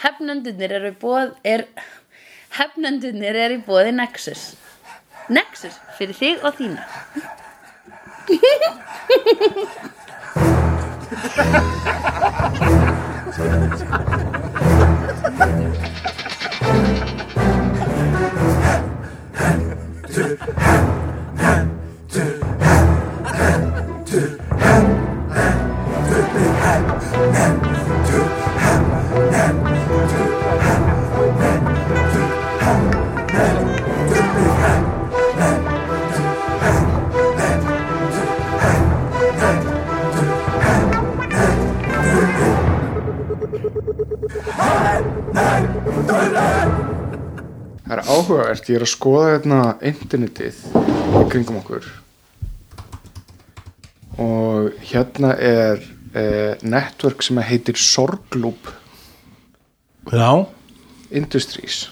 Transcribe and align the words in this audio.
Hefnendunir 0.00 0.72
eru 0.78 0.92
bóð 1.00 1.28
er 1.44 1.66
Hefnendunir 2.58 3.36
eru 3.44 3.54
í 3.58 3.62
bóði 3.66 3.92
Nexus. 3.96 4.42
Nexus 5.30 5.76
fyrir 5.98 6.16
þig 6.18 6.36
og 6.44 6.52
þína 6.58 6.82
Það 27.10 27.18
er 47.96 48.06
áhugavert, 48.06 48.68
ég 48.70 48.76
er 48.78 48.84
að 48.84 48.90
skoða 48.92 49.30
hérna 49.32 49.60
internetið 49.82 50.60
í 50.70 51.22
kringum 51.32 51.58
okkur. 51.58 51.88
Og 54.22 54.70
hérna 54.92 55.34
er 55.34 55.82
eh, 56.14 56.56
network 56.62 57.22
sem 57.22 57.38
heitir 57.44 57.78
Sorgloop. 57.78 58.70
Já, 60.10 60.46
Industries. 61.10 61.88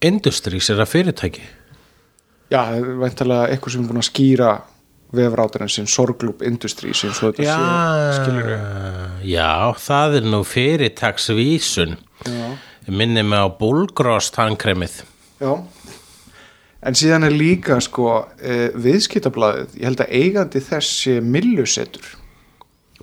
Industries 0.00 0.70
er 0.70 0.80
það 0.80 0.92
fyrirtæki? 0.94 1.42
Já, 2.50 2.62
veintalega 3.00 3.50
eitthvað 3.52 3.74
sem 3.74 3.82
er 3.84 3.90
búin 3.90 4.00
að 4.00 4.08
skýra 4.08 4.50
vefrátarinn 5.16 5.70
sem 5.70 5.88
Sorgloop 5.90 6.44
Industries 6.46 7.02
eins 7.06 7.20
og 7.20 7.34
þetta 7.34 7.46
sé, 7.48 8.20
skilur 8.20 8.50
já, 9.26 9.50
það 9.82 10.16
er 10.20 10.28
nú 10.30 10.40
fyrirtaksvísun. 10.46 11.96
Já. 12.26 12.46
minni 12.90 13.22
mig 13.22 13.38
á 13.38 13.48
búlgrost 13.48 14.34
tannkremið. 14.34 15.02
Já. 15.40 15.52
En 16.80 16.96
síðan 16.96 17.26
er 17.28 17.34
líka 17.36 17.76
sko 17.84 18.24
eh, 18.40 18.70
viðskiptablaðið, 18.72 19.76
ég 19.76 19.88
held 19.88 20.02
að 20.04 20.14
eigandi 20.16 20.62
þess 20.64 21.02
sé 21.04 21.18
millusettur 21.20 22.14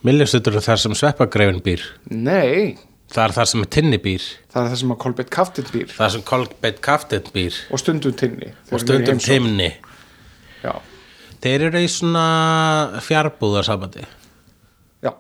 Miljustutur 0.08 0.55
er 0.55 0.63
þar 0.63 0.80
sem 0.80 0.95
sveppagreifin 0.95 1.63
býr. 1.66 1.83
Nei, 2.13 2.77
Það 3.08 3.23
er 3.23 3.33
þar 3.38 3.47
sem 3.47 3.61
tinni 3.72 3.97
býr 4.03 4.23
það 4.52 4.61
er 4.61 4.69
það 4.72 4.80
sem 4.81 4.91
að 4.91 4.97
Kolbeitt 5.03 5.30
Kaftin 5.31 5.67
býr. 5.72 5.91
Það 5.94 6.05
er 6.08 6.14
sem 6.16 6.23
Kolbeitt 6.27 6.81
Kaftin 6.83 7.30
býr. 7.31 7.59
Og 7.72 7.80
stundum 7.80 8.16
tinni 8.19 8.49
og 8.67 8.83
stundum 8.83 9.22
timni 9.23 9.69
Já, 10.64 10.73
Þeir 11.44 11.67
eru 11.69 11.83
í 11.86 11.88
svona 11.91 12.25
fjárbúðarsambandi 13.05 14.03
já, 15.05 15.14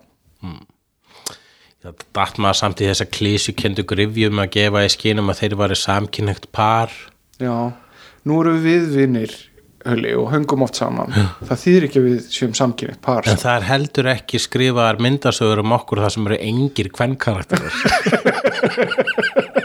Það 1.83 2.03
datt 2.17 2.41
maður 2.43 2.59
samt 2.59 2.83
í 2.83 2.89
þessa 2.89 3.07
klísu 3.07 3.55
kendu 3.55 3.85
grifjum 3.87 4.41
að 4.43 4.51
gefa 4.57 4.83
í 4.83 4.91
skínum 4.91 5.31
að 5.31 5.43
þeir 5.43 5.55
varu 5.61 5.77
samkynnegt 5.79 6.49
par. 6.51 6.91
Já. 7.39 7.53
Nú 8.27 8.39
eru 8.41 8.57
við 8.59 8.89
vinnir 8.97 9.35
Hulli 9.87 10.11
og 10.19 10.31
höngum 10.33 10.65
oft 10.65 10.75
saman. 10.79 11.13
Það 11.47 11.61
þýðir 11.63 11.87
ekki 11.87 12.01
að 12.01 12.07
við 12.07 12.17
séum 12.37 12.53
samkynnitt 12.57 13.01
par 13.03 13.21
En 13.27 13.41
það 13.41 13.55
er 13.55 13.67
heldur 13.71 14.07
ekki 14.13 14.37
skrifaðar 14.41 15.01
myndasögur 15.03 15.63
um 15.63 15.75
okkur 15.77 16.03
það 16.05 16.15
sem 16.15 16.31
eru 16.31 16.37
engir 16.49 16.87
kvennkarakterir 16.97 17.73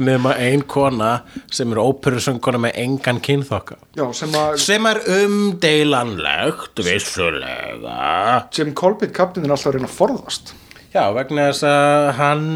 nema 0.00 0.34
ein 0.40 0.62
kona 0.68 1.10
sem 1.52 1.72
er 1.72 1.80
óperusöngkona 1.82 2.60
með 2.64 2.78
engan 2.84 3.20
kynþokka. 3.24 3.78
Já, 3.98 4.06
sem 4.16 4.34
að 4.38 4.56
sem 4.62 4.88
er 4.90 5.02
umdeilanlegt 5.20 6.82
vissulega. 6.86 8.48
Sem 8.54 8.74
Kolbeitt 8.76 9.14
Kaftin 9.16 9.46
er 9.46 9.54
alltaf 9.54 9.76
reyna 9.76 9.90
að 9.90 9.98
forðast. 9.98 10.54
Já, 10.90 11.04
vegna 11.14 11.50
þess 11.50 11.66
að 11.68 12.08
hann 12.18 12.48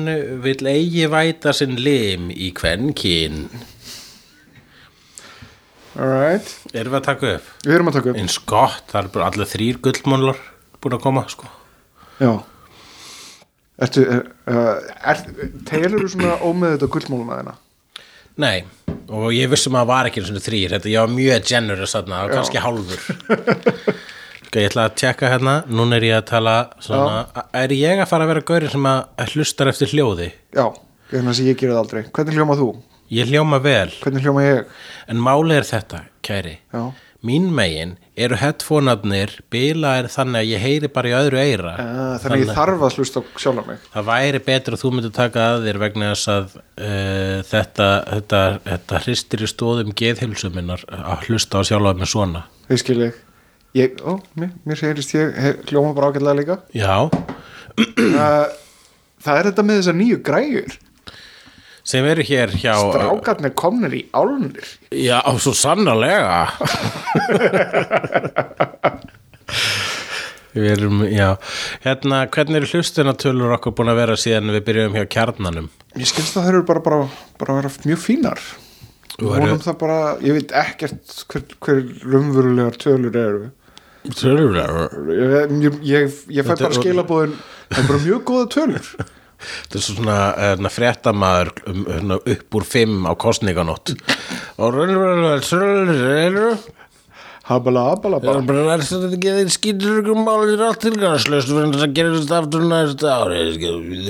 vill 0.42 0.66
eigi 0.66 1.06
væta 1.12 1.52
sinn 1.54 1.76
lim 1.78 2.32
í 2.34 2.50
kvennkyn 2.56 3.44
Alright, 5.94 6.48
Erum 6.74 6.94
við 6.94 6.98
að 6.98 7.06
taka 7.06 7.28
upp? 7.36 7.50
við 7.62 7.76
erum 7.76 7.90
að 7.90 7.98
taka 7.98 8.10
upp 8.10 8.18
Eins 8.18 8.38
gott, 8.50 8.86
það 8.90 9.00
er 9.00 9.10
bara 9.14 9.28
allir 9.30 9.50
þrýr 9.50 9.76
gullmónlar 9.84 10.40
búin 10.82 10.96
að 10.96 11.04
koma, 11.04 11.22
sko 11.30 11.50
Já 12.18 12.32
Ertu, 13.84 14.04
er, 14.06 14.24
uh, 14.50 14.88
er, 15.10 15.22
telur 15.66 16.04
þú 16.04 16.10
svona 16.12 16.38
ómeð 16.46 16.76
þetta 16.76 16.88
gullmóluna 16.94 17.38
þina? 17.40 17.54
Nei, 18.42 18.64
og 19.10 19.28
ég 19.34 19.50
vissum 19.50 19.74
að 19.74 19.84
það 19.84 19.90
var 19.90 20.08
ekki 20.10 20.24
svona 20.26 20.42
þrýr, 20.42 20.74
þetta 20.76 20.90
ég 20.92 21.04
var 21.04 21.14
mjög 21.14 21.48
generous 21.50 21.94
þarna, 21.94 22.20
kannski 22.30 22.62
hálfur 22.62 23.02
ég 24.54 24.68
ætla 24.70 24.86
að 24.86 24.96
tjekka 25.00 25.30
hérna, 25.32 25.54
núna 25.66 25.98
er 25.98 26.06
ég 26.06 26.18
að 26.20 26.26
tala 26.30 26.54
svona, 26.82 27.44
er 27.58 27.74
ég 27.74 28.02
að 28.02 28.10
fara 28.10 28.26
að 28.26 28.32
vera 28.34 28.44
gaurinn 28.50 28.74
sem 28.74 28.90
að 28.90 29.32
hlustar 29.34 29.70
eftir 29.70 29.90
hljóði? 29.90 30.28
Já, 30.54 30.66
þannig 31.10 31.32
að 31.34 31.48
ég 31.48 31.62
það 31.64 31.80
aldrei 31.80 32.02
Hvernig 32.14 32.38
hljóma 32.38 32.58
þú? 32.58 32.68
Ég 33.12 33.28
hljóma 33.28 33.58
vel, 33.62 33.90
Hvernig 34.02 34.24
hljóma 34.24 34.44
ég? 34.46 34.68
en 35.08 35.20
máli 35.20 35.58
er 35.58 35.66
þetta, 35.68 36.04
kæri. 36.24 36.58
Já, 36.72 36.92
Mín 37.24 37.46
megin 37.56 37.94
eru 38.20 38.36
headphone-arnir 38.36 39.30
bilaðir 39.52 40.10
þannig 40.12 40.42
að 40.42 40.48
ég 40.50 40.60
heyri 40.60 40.88
bara 40.92 41.08
í 41.08 41.14
öðru 41.16 41.38
eira 41.40 41.70
uh, 41.80 42.00
þannig 42.20 42.34
að 42.34 42.42
ég 42.42 42.50
þarf 42.58 42.82
að 42.84 42.98
hlusta 42.98 43.20
á 43.20 43.24
sjálf 43.40 43.68
mig. 43.70 43.78
Það 43.94 44.04
væri 44.10 44.40
betur 44.44 44.76
að 44.76 44.82
þú 44.82 44.90
myndir 44.92 45.14
taka 45.16 45.46
að 45.54 45.64
þér 45.64 45.78
vegna 45.80 46.10
þess 46.10 46.28
að 46.34 46.50
uh, 46.60 47.38
þetta, 47.48 47.86
þetta, 48.10 48.42
þetta 48.68 49.00
hristir 49.06 49.44
í 49.46 49.48
stóðum 49.54 49.94
geðhilsu 49.96 50.50
minnar 50.52 50.84
að 50.92 51.24
hlusta 51.30 51.62
á 51.64 51.68
sjálfa 51.70 51.94
með 52.02 52.12
svona. 52.12 52.44
Þau 52.68 52.80
skil 52.84 52.98
ég 53.06 53.22
Ég, 53.74 53.96
ó, 54.06 54.20
mér, 54.38 54.52
mér 54.68 54.78
segirist 54.78 55.16
ég 55.16 55.32
he, 55.34 55.54
hljóma 55.72 55.96
bara 55.96 56.12
ágætlega 56.12 56.36
líka. 56.38 56.58
Já, 56.76 57.08
uh, 57.08 58.44
Það 59.24 59.38
er 59.40 59.48
þetta 59.48 59.64
með 59.64 59.80
þessar 59.80 59.96
nýju 59.98 60.18
græjur 60.28 60.76
sem 61.84 62.06
eru 62.08 62.24
hér 62.24 62.52
hjá... 62.56 62.74
Strákarnir 62.80 63.54
komnir 63.58 63.94
í 63.98 64.02
álnir 64.16 64.64
Já, 64.94 65.20
svo 65.42 65.52
sannarlega. 65.56 66.46
Við 70.54 70.68
erum, 70.70 71.00
já. 71.10 71.32
Hérna, 71.82 72.20
hvernig 72.30 72.60
eru 72.60 72.68
hlustunatölur 72.70 73.56
okkur 73.56 73.74
búin 73.74 73.90
að 73.90 73.98
vera 74.04 74.16
síðan 74.20 74.52
við 74.54 74.62
byrjum 74.68 74.94
hjá 75.00 75.06
kjarnanum? 75.16 75.66
Ég 75.98 76.06
skilst 76.10 76.36
að 76.38 76.44
það 76.46 76.52
eru 76.52 76.62
bara, 76.68 76.82
bara, 76.84 77.00
bara 77.40 77.56
vera 77.58 77.72
mjög 77.88 78.00
fínar 78.04 78.38
eru- 79.18 79.30
vonum 79.32 79.60
það 79.62 79.76
bara, 79.82 79.98
ég 80.22 80.38
veit 80.38 80.54
ekkert 80.58 81.18
hver, 81.30 81.44
hver 81.62 81.82
raunverulegar 82.06 82.78
tölur 82.82 83.18
eru 83.18 83.44
Tölur? 84.04 84.56
Ég, 85.08 85.52
ég, 85.64 85.76
ég, 85.88 86.16
ég 86.36 86.44
fæ 86.44 86.54
bara 86.60 86.74
skilabóðin 86.76 87.36
Það 87.70 87.78
er 87.80 87.86
bara 87.88 88.02
mjög 88.04 88.24
góða 88.28 88.48
tölur 88.52 88.88
Þetta 89.44 89.80
er 89.80 89.86
svona 89.88 90.20
hérna, 90.38 90.72
fréttamaður 90.72 91.52
um, 91.70 91.82
hérna, 91.90 92.20
upp 92.36 92.60
úr 92.60 92.68
fimm 92.68 93.04
á 93.08 93.12
kostninganótt 93.18 93.96
og 94.58 94.80
tölur 95.48 96.56
Habala, 97.44 97.80
habala, 97.90 98.18
Það 98.22 98.38
er 98.38 98.44
bara 98.48 98.60
verðst 98.70 98.94
að 98.96 99.02
þetta 99.04 99.16
geði 99.20 99.50
skýtur 99.52 99.98
ykkur 100.00 100.20
málið 100.24 100.52
er 100.54 100.62
allt 100.64 100.78
tilgangslöst 100.80 101.50
fyrir 101.50 101.74
þess 101.74 101.84
að 101.84 101.90
gera 101.98 102.12
þetta 102.14 102.38
aftur 102.38 102.64
næsta 102.70 103.16
ári 103.20 103.42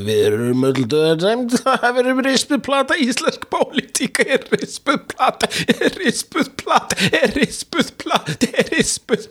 við 0.07 0.21
erum 0.21 0.63
öll 0.69 0.85
döða 0.93 1.17
dæmt 1.25 1.57
það 1.65 1.89
verður 1.97 2.23
rispuð 2.29 2.63
plata 2.69 3.01
íslensk 3.03 3.49
pólitíka 3.51 4.29
er 4.37 4.47
rispuð 4.55 5.03
plata 5.11 5.51
er 5.75 5.99
rispuð 5.99 6.53
plata 6.63 7.11
er 7.11 7.35
rispuð 7.41 7.91
plata 8.05 8.53
er 8.55 8.71
rispuð 8.77 9.27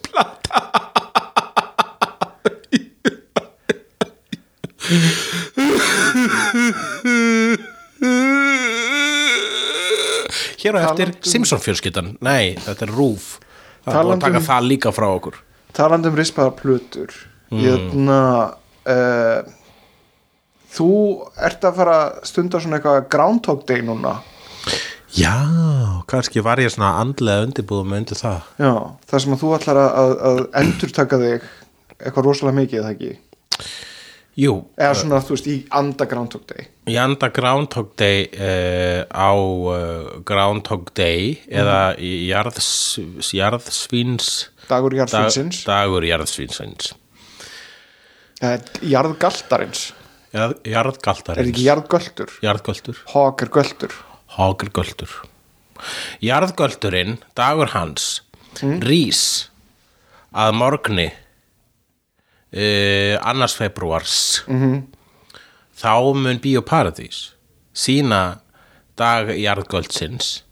Hér 10.63 10.75
á 10.75 10.80
eftir 10.83 10.83
Talandi 10.83 11.06
um- 11.06 11.31
Simpson 11.31 11.59
fjölskyldan 11.63 12.13
Nei, 12.24 12.56
þetta 12.59 12.88
er 12.88 12.91
rúf. 12.91 13.39
Það 13.83 13.94
er 13.94 13.94
búin 13.94 13.94
að 13.94 13.94
Talandi 13.94 14.25
taka 14.27 14.41
það 14.47 14.68
líka 14.71 14.91
frá 14.95 15.07
okkur. 15.12 15.39
Talandi 15.75 16.12
um 16.12 16.19
rispaða 16.19 16.51
plötur 16.59 17.15
Hérna 17.53 18.19
uh, 18.89 19.41
Þú 20.74 20.89
ert 21.38 21.65
að 21.68 21.75
fara 21.79 21.97
að 22.01 22.13
stunda 22.25 22.59
svona 22.59 22.79
eitthvað 22.79 23.09
Groundhog 23.13 23.65
Day 23.69 23.83
núna. 23.86 24.15
Já, 25.13 25.36
kannski 26.09 26.41
var 26.41 26.57
ég 26.57 26.71
svona 26.74 26.95
andlega 26.97 27.44
undirbúðum 27.45 27.91
með 27.94 28.00
undir 28.01 28.18
það. 28.18 28.47
Já, 28.57 28.71
það 29.12 29.21
sem 29.21 29.36
að 29.36 29.44
þú 29.44 29.51
ætlar 29.59 29.79
að, 29.83 29.91
að, 30.01 30.13
að 30.29 30.39
endurtaka 30.63 31.19
þig 31.21 31.45
eitthvað 32.00 32.25
rosalega 32.25 32.57
mikið, 32.57 32.79
eða 32.81 32.94
ekki? 32.95 33.12
Jú, 34.39 34.53
Eða 34.81 34.95
svona, 34.97 35.19
þú 35.21 35.35
veist, 35.35 35.47
í 35.51 35.56
anda 35.77 36.07
Groundhog 36.09 36.47
Day. 36.50 36.65
Ég 36.89 36.97
anda 36.97 37.27
Groundhog 37.33 37.91
Day 38.00 38.24
uh, 38.33 39.03
á 39.13 39.30
uh, 39.38 40.15
Groundhog 40.25 40.89
Day 40.97 41.35
eða 41.47 41.94
í 42.01 42.31
jarðs, 42.31 42.71
jarðsvíns 43.30 44.31
Dagur 44.65 44.95
dag, 44.95 45.03
Jarðsvínsins. 45.03 45.62
Dagur 45.68 46.07
er 46.07 46.15
jarðgaltarins. 48.81 49.91
Jarð, 50.33 50.57
Er 50.65 50.74
jarðgaltarins 50.74 51.51
ekki 51.51 51.68
jarðgöldur? 51.68 52.31
Jarðgöldur 52.41 53.03
Hog 53.13 53.44
er 53.45 53.51
göldur 53.53 53.94
Hágrgöldur 54.33 55.12
Jarðgöldurinn, 56.24 57.19
dagur 57.38 57.69
hans 57.75 58.24
rís 58.81 59.21
að 60.33 60.56
morgni 60.57 61.12
uh, 62.53 63.15
annars 63.25 63.55
februars 63.57 64.44
-hmm. 64.47 64.81
þá 65.75 66.13
mun 66.13 66.39
Bíóparadís 66.39 67.33
sína 67.73 68.39
dag 68.95 69.29
jarðgöldsins 69.38 70.44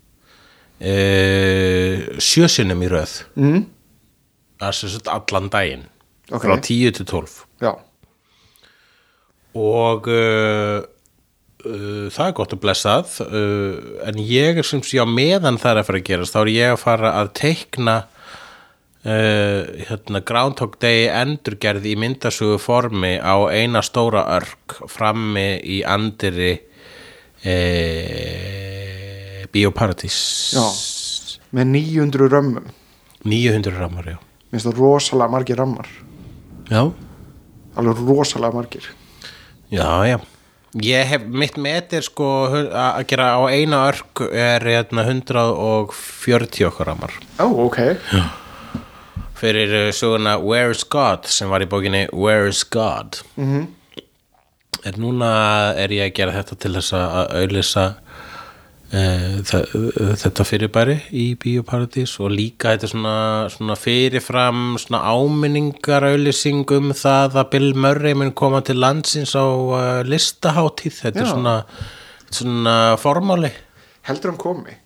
uh, 0.82 2.18
sjösinnum 2.18 2.82
í 2.82 2.90
röð 2.90 3.24
mm. 3.36 3.66
sagt 4.72 5.08
allan 5.08 5.50
daginn 5.50 5.86
Ok. 6.32 6.46
frá 6.46 6.58
10 6.62 6.92
til 6.92 7.06
12 7.06 7.46
Já, 7.62 7.76
og 9.54 10.08
uh, 10.08 10.82
það 12.10 12.28
er 12.28 12.34
gott 12.34 12.54
að 12.54 12.62
blessað 12.64 13.20
en 14.08 14.18
ég 14.18 14.58
er 14.58 14.64
sem 14.64 14.82
sé 14.82 14.98
á 14.98 15.06
meðan 15.06 15.60
það 15.62 15.72
er 15.72 15.78
að 15.78 15.86
fara 15.86 16.00
að 16.00 16.08
gerast 16.08 16.34
þá 16.34 16.42
er 16.42 16.48
ég 16.48 16.72
að 16.72 16.80
fara 16.82 17.12
að 17.22 17.34
teikna 17.34 17.96
uh, 19.06 19.62
hérna, 19.88 20.20
Groundhog 20.26 20.80
Day 20.82 21.08
endurgerð 21.10 21.86
í 21.90 21.96
myndasugu 22.00 22.58
formi 22.62 23.18
á 23.18 23.36
eina 23.52 23.82
stóra 23.86 24.26
örk 24.38 24.88
frammi 24.92 25.62
í 25.64 25.84
andiri 25.88 26.54
uh, 27.46 27.52
Bíóparadís 29.52 30.18
já 30.56 30.66
Með 31.52 31.68
900 31.68 32.30
römmum. 32.32 32.68
900 33.28 33.76
ramar, 33.76 34.06
já. 34.08 34.20
Mér 34.52 34.56
finnst 34.56 34.68
það 34.70 34.78
rosalega 34.80 35.32
margir 35.32 35.58
rammar 35.60 35.88
Já, 36.72 36.82
Alveg 37.80 38.00
rosalega 38.08 38.56
margir. 38.56 38.88
Já, 39.72 39.88
já. 40.08 40.18
Ég 40.82 41.08
hef, 41.08 41.26
mitt 41.28 41.58
met 41.60 41.92
er 41.92 42.04
sko 42.08 42.28
að 42.48 43.04
gera 43.12 43.34
á 43.36 43.44
eina 43.52 43.84
örk 43.90 44.24
er 44.32 44.64
hérna 44.64 45.04
140 45.04 46.68
okkar 46.70 46.88
ramar. 46.94 47.16
Ó, 47.44 47.52
ok 47.68 47.82
Fyrir 49.42 49.92
söguna 49.98 50.36
Where's 50.38 50.84
God 50.86 51.26
sem 51.26 51.50
var 51.50 51.64
í 51.66 51.70
bókinni 51.70 52.06
Where's 52.14 52.62
God. 52.70 53.24
-hmm. 53.36 53.68
En 54.86 54.94
núna 54.98 55.74
er 55.78 55.90
ég 55.90 56.12
að 56.12 56.16
gera 56.16 56.32
þetta 56.32 56.56
til 56.56 56.74
þess 56.74 56.94
að 56.94 57.34
auðlýsa 57.40 57.86
uh, 58.94 60.16
þetta 60.22 60.46
fyrirbæri 60.48 60.98
í 61.14 61.26
Bíóparadís 61.40 62.18
og 62.22 62.34
líka 62.36 62.74
þetta 62.74 62.88
er 62.88 62.94
svona, 62.94 63.16
svona 63.54 63.78
fyrirfram 63.80 64.62
svona 64.82 65.02
áminningar 65.16 66.06
auðlýsing 66.10 66.66
um 66.78 66.94
það 66.98 67.40
að 67.42 67.50
Bill 67.56 67.74
Murray 67.74 68.18
mun 68.18 68.34
koma 68.34 68.62
til 68.62 68.80
landsins 68.82 69.36
á 69.38 69.46
uh, 69.46 70.02
listaháttíð 70.08 71.02
þetta 71.06 71.24
er 71.24 71.30
Já. 71.30 71.34
svona, 71.34 71.58
svona 72.30 72.78
formáli 73.02 73.52
Heldur 74.08 74.34
hann 74.34 74.42
komi 74.42 74.81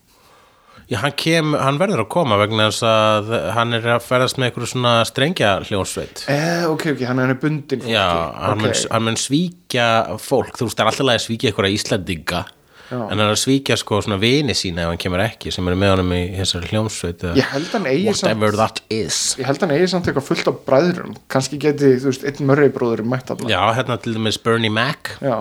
Já, 0.86 1.00
hann, 1.02 1.16
kem, 1.18 1.54
hann 1.58 1.80
verður 1.82 2.04
að 2.04 2.10
koma 2.14 2.36
vegna 2.38 2.68
þess 2.70 2.84
að 2.86 3.30
hann 3.56 3.74
er 3.74 3.88
að 3.96 4.04
ferðast 4.06 4.38
með 4.38 4.52
einhverju 4.52 4.68
svona 4.70 4.92
strengja 5.10 5.54
hljónsveit 5.66 6.26
eh, 6.30 6.66
Ok, 6.70 6.92
ok, 6.94 7.00
hann 7.10 7.24
er 7.24 7.34
bundin 7.42 7.82
fólki. 7.82 7.96
Já, 7.96 8.04
hann, 8.38 8.60
mun, 8.62 8.70
Ok. 8.70 8.84
hann 8.94 9.08
mun 9.08 9.18
svíkja 9.18 9.88
fólk, 10.22 10.52
þú 10.60 10.68
veist, 10.68 10.78
það 10.78 10.84
er 10.86 10.92
alltaf 10.92 11.10
að 11.16 11.24
svíkja 11.26 11.50
einhverja 11.50 11.78
Íslandinga 11.80 12.44
Já. 12.86 13.00
en 13.02 13.16
hann 13.16 13.24
er 13.26 13.32
að 13.34 13.40
svíkja 13.42 13.80
sko 13.82 13.98
svona 14.06 14.20
vini 14.22 14.54
sína 14.54 14.84
ef 14.86 14.92
hann 14.94 15.00
kemur 15.02 15.24
ekki 15.26 15.50
sem 15.56 15.66
eru 15.72 15.80
með 15.82 15.96
honum 15.96 16.12
í 16.14 16.20
þessari 16.38 16.70
hljómsveit 16.70 17.24
eða 17.26 17.40
Ég 17.42 17.48
held 17.56 17.72
hann 17.74 17.88
eigi 17.90 18.14
samt 18.14 18.28
whatever 18.30 18.58
that 18.62 18.82
is. 18.94 19.18
Ég 19.42 19.50
held 19.50 19.66
hann 19.66 19.74
eigi 19.74 19.88
samt 19.90 20.06
eitthvað 20.12 20.28
fullt 20.28 20.52
af 20.52 20.60
bræðurum 20.70 21.16
Kannski 21.34 21.58
geti, 21.66 21.96
þú 21.98 22.12
veist, 22.12 22.28
einn 22.30 22.46
mörri 22.46 22.70
bróður 22.76 23.02
mætt 23.10 23.32
þarna. 23.34 23.50
Já, 23.50 23.64
hérna 23.80 23.98
til 24.06 24.14
dæmis 24.20 24.38
Bernie 24.38 24.70
Mac. 24.70 25.16
Já. 25.18 25.40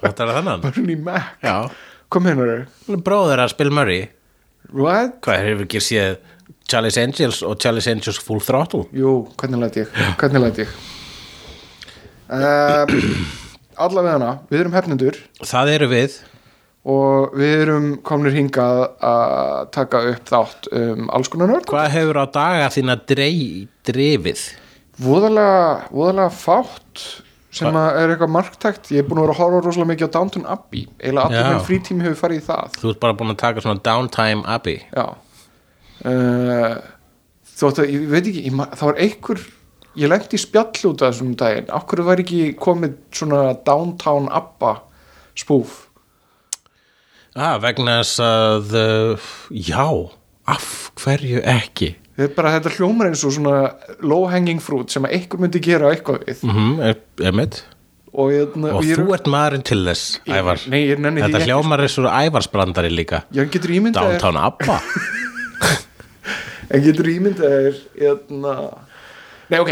Þetta 0.00 0.24
er 0.24 0.32
þennan 0.38 0.64
Bernie 0.64 0.96
Mac. 0.96 1.28
Já, 1.44 1.56
Kom 2.12 2.28
er 2.30 2.38
bróður 3.02 3.42
að 3.42 3.56
Bill 3.58 3.72
Murray. 3.74 4.04
What? 4.70 5.18
Hvað 5.26 5.42
hefur 5.46 5.66
ekki 5.66 5.82
séð 5.82 6.12
Charlie's 6.70 6.98
Angels 7.00 7.40
og 7.46 7.58
Charlie's 7.62 7.88
Angels 7.90 8.20
Full 8.22 8.42
Throttle? 8.42 8.84
Jú, 8.94 9.24
hvernig 9.38 9.62
læt 9.62 9.80
ég? 9.82 9.90
Hvernig 10.20 10.44
læt 10.44 10.62
ég? 10.64 10.76
Um, 12.26 13.26
allavega 13.78 14.16
hana, 14.16 14.30
við 14.50 14.64
erum 14.64 14.74
hefnendur. 14.74 15.18
Það 15.46 15.72
eru 15.76 15.90
við. 15.92 16.16
Og 16.86 17.34
við 17.34 17.52
erum 17.64 17.86
komnir 18.06 18.34
hingað 18.36 18.84
að 19.02 19.70
taka 19.74 20.04
upp 20.12 20.30
þátt 20.30 20.68
um 20.78 21.08
alls 21.14 21.30
konar 21.32 21.50
nörd. 21.50 21.66
Hvað 21.70 21.90
hefur 21.96 22.20
á 22.22 22.26
daga 22.30 22.68
þína 22.74 22.98
voðalega, 25.02 25.88
voðalega 25.90 26.30
fátt 26.32 27.02
sem 27.56 27.78
að 27.80 28.00
er 28.00 28.12
eitthvað 28.12 28.34
marktækt. 28.34 28.90
Ég 28.92 29.02
er 29.02 29.08
búin 29.08 29.20
að 29.22 29.26
vera 29.26 29.36
að 29.36 29.40
horfa 29.42 29.62
rosalega 29.64 29.90
mikið 29.92 30.10
á 30.10 30.14
Downton 30.16 30.48
Abbey. 30.56 30.84
Eiginlega 31.00 31.28
allir 31.30 31.48
minn 31.50 31.64
frítími 31.68 32.06
hefur 32.06 32.20
farið 32.20 32.42
í 32.42 32.44
það. 32.46 32.76
Þú 32.82 32.90
ert 32.92 33.00
bara 33.06 33.16
búin 33.20 33.32
að 33.32 33.40
taka 33.42 33.64
svona 33.64 33.82
downtime 33.88 34.44
Abbey. 34.56 34.82
Já. 34.92 35.06
Uh, 36.06 36.76
þótt 37.56 37.80
að, 37.82 37.92
ég 37.94 38.08
veit 38.12 38.26
ekki 38.26 38.44
ég, 38.44 38.58
það 38.76 38.90
var 38.90 39.00
einhver, 39.06 39.42
ég 39.96 40.12
lendi 40.12 40.36
í 40.36 40.42
spjall 40.42 40.90
út 40.90 41.02
af 41.02 41.14
þessum 41.14 41.32
daginn, 41.40 41.70
okkur 41.78 42.04
var 42.06 42.22
ekki 42.22 42.40
komið 42.60 42.98
svona 43.16 43.42
Downtown 43.66 44.28
Abba 44.34 44.74
spúf 45.36 45.86
ah, 47.36 47.56
Vegna 47.62 48.00
þess 48.02 48.20
að 48.24 48.76
uh, 48.80 49.30
Já, 49.50 49.88
af 50.52 50.68
hverju 51.00 51.42
ekki? 51.48 51.94
Þetta 52.16 52.26
er 52.26 52.34
bara 52.36 52.52
þetta 52.56 52.74
hljómar 52.78 53.10
eins 53.10 53.24
og 53.28 53.34
svona 53.36 53.56
low 54.00 54.26
hanging 54.32 54.60
fruit 54.62 54.92
sem 54.92 55.04
að 55.04 55.18
einhver 55.18 55.42
myndi 55.42 55.62
gera 55.64 55.92
eitthvað 55.92 56.24
við. 56.24 56.44
Mm 56.46 56.54
-hmm, 56.56 57.26
Emmett 57.30 57.62
og, 58.16 58.32
ég, 58.32 58.48
Og 58.56 58.84
ég, 58.84 58.96
þú 58.96 59.12
ert 59.12 59.28
maðurinn 59.28 59.62
til 59.62 59.82
þess, 59.84 60.20
Ég- 60.24 60.38
Ævar. 60.40 60.62
nei, 60.72 60.80
ég 60.88 60.98
nenni 60.98 61.20
því 61.20 61.26
Þetta 61.26 61.38
ekki, 61.38 61.50
hljómar 61.50 61.80
eins 61.84 61.98
og 61.98 62.08
Ævarsbrandari 62.08 62.90
líka. 62.90 63.22
Ég 63.32 63.44
Downtown 63.92 64.36
Abba. 64.36 64.80
En 66.66 66.82
getur 66.82 67.06
ímyndað 67.06 67.52
þér 67.54 67.76
hérna 68.00 68.52
Nei, 69.46 69.60
ok, 69.62 69.68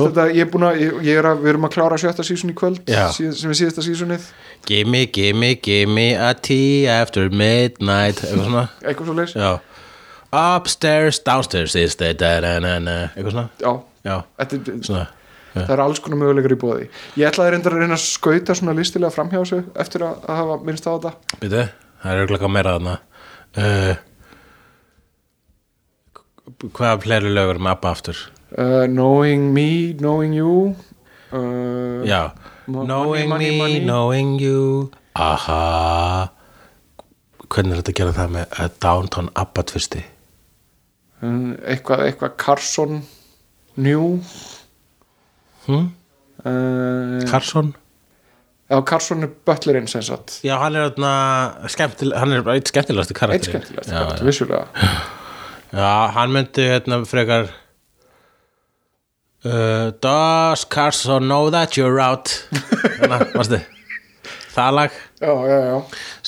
Jú. 0.00 0.08
þetta, 0.08 0.24
ég 0.34 0.40
er 0.42 0.48
ég, 0.74 0.94
ég 1.06 1.20
er 1.20 1.26
að 1.30 1.44
við 1.44 1.52
erum 1.52 1.66
að 1.68 1.74
klára 1.76 1.98
sjötta 2.02 2.24
sísun 2.26 2.50
í 2.50 2.54
kvöld 2.58 2.80
síð, 3.14 3.36
sem 3.38 3.52
er 3.52 3.58
síðasta 3.60 3.84
sísunið, 3.86 4.24
Gimme, 4.66 5.04
gimme, 5.14 5.52
gimme 5.62 6.08
a 6.18 6.32
tea 6.34 6.90
after 6.98 7.30
midnight 7.30 8.18
Eitthvað 8.82 9.04
svo 9.06 9.14
leys 9.20 9.36
Já 9.38 9.60
Upstairs, 10.32 11.18
downstairs 11.24 11.74
is 11.80 11.94
the 11.96 12.12
da 12.14 12.34
da 12.44 12.58
da 12.60 12.74
da 12.84 12.96
Eitthvað 13.16 13.30
svona? 13.32 13.48
Já, 13.62 13.72
Já, 14.04 14.16
þetta, 14.38 14.74
svona 14.84 15.06
það 15.58 15.70
er 15.74 15.80
alls 15.82 15.98
konar 16.04 16.18
möguleikar 16.20 16.52
í 16.54 16.58
bóði 16.60 16.84
Ég 17.18 17.30
ætlaði 17.30 17.54
reyndar 17.54 17.74
að 17.74 17.80
reyna 17.82 17.96
að 17.96 18.02
skauta 18.04 18.54
svona 18.54 18.74
listilega 18.76 19.10
framhjá 19.14 19.40
þessu 19.40 19.60
eftir 19.80 20.04
að, 20.06 20.18
að 20.28 20.36
hafa 20.42 20.58
minnst 20.68 20.86
á 20.86 20.90
þetta. 20.92 21.12
Býtu, 21.40 21.62
það 22.02 22.12
er 22.12 22.20
auðvitað 22.22 22.52
meira 22.54 22.74
þarna. 22.76 22.94
Uh, 23.58 23.94
Hvaða 26.76 27.00
fleiri 27.04 27.32
lögur 27.32 27.58
með 27.62 27.74
Abba 27.76 27.90
aftur? 27.96 28.20
uh, 28.58 28.84
Knowing 28.86 29.48
me, 29.54 29.92
knowing 29.98 30.34
you. 30.36 30.76
Uh, 31.32 32.04
Já. 32.08 32.32
Knowing 32.68 33.28
money, 33.28 33.50
me, 33.50 33.58
money, 33.58 33.80
knowing 33.80 34.36
you. 34.40 34.90
Aha. 35.16 36.28
Hvernig 37.48 37.72
er 37.72 37.80
þetta 37.82 37.92
að 37.94 37.98
gera 38.02 38.14
það 38.20 38.32
með 38.36 38.78
Downtown 38.84 39.30
Abba 39.40 39.64
tvisti? 39.64 40.04
Um, 41.22 41.52
eitthvað, 41.62 42.06
eitthvað 42.08 42.36
Carson 42.40 43.02
New. 43.78 44.18
Hm? 45.66 45.90
uh, 46.44 47.20
Carson? 47.30 47.74
Já, 48.68 48.82
Carson 48.84 49.24
er 49.24 49.30
butlerinn 49.48 49.88
sem 49.88 50.02
sagt. 50.04 50.40
Já, 50.44 50.58
hann 50.60 50.76
er 50.76 50.90
þarna 50.90 51.68
skemmtil, 51.72 52.12
hann 52.12 52.34
er 52.36 52.50
eitt 52.52 52.68
skemmtilegasti 52.68 53.16
Eitt 53.16 53.48
já, 53.48 53.54
karakter, 53.54 54.26
vissulega. 54.28 54.66
Já, 55.72 55.88
hann 56.16 56.34
myndi 56.34 56.66
hérna 56.68 57.00
frekar 57.08 57.48
uh, 59.44 59.88
Does 60.04 60.66
Carson 60.68 61.28
know 61.28 61.48
that 61.50 61.76
you're 61.76 62.00
out? 62.00 62.28
Þannig, 63.00 63.32
varstu 63.38 63.62
Það 64.58 64.74
lag. 64.74 64.94
Já, 65.22 65.32
já, 65.50 65.58
já, 65.68 65.76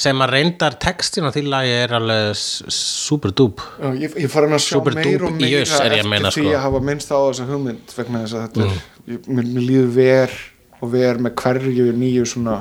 sem 0.04 0.22
að 0.24 0.32
reyndar 0.36 0.76
textin 0.82 1.26
á 1.26 1.30
því 1.34 1.42
lagi 1.50 1.72
er 1.80 1.94
alveg 1.98 2.30
s- 2.36 2.62
super 2.70 3.32
dúb. 3.34 3.62
Já 3.80 3.88
Ég, 4.04 4.14
ég 4.24 4.30
fara 4.30 4.46
hann 4.46 4.54
að 4.58 4.64
sjá 4.68 4.78
meir 4.86 5.24
og 5.26 5.34
meira 5.34 5.50
jöss 5.58 5.74
eftir 5.80 6.08
meina, 6.12 6.30
því 6.30 6.44
sko. 6.46 6.54
að 6.54 6.62
hafa 6.68 6.82
minnst 6.90 7.10
á 7.10 7.18
þessa 7.18 7.48
hugmynd 7.50 7.96
vegna 7.96 8.22
þess 8.24 8.36
að 8.38 8.44
þetta 8.46 8.66
er 8.68 9.14
ég, 9.14 9.26
mér, 9.26 9.48
mér 9.56 9.66
líður 9.66 9.90
ver 9.98 10.36
og 10.80 10.92
ver 10.94 11.18
með 11.26 11.34
hverju 11.42 11.90
nýju 12.00 12.26
svona 12.30 12.60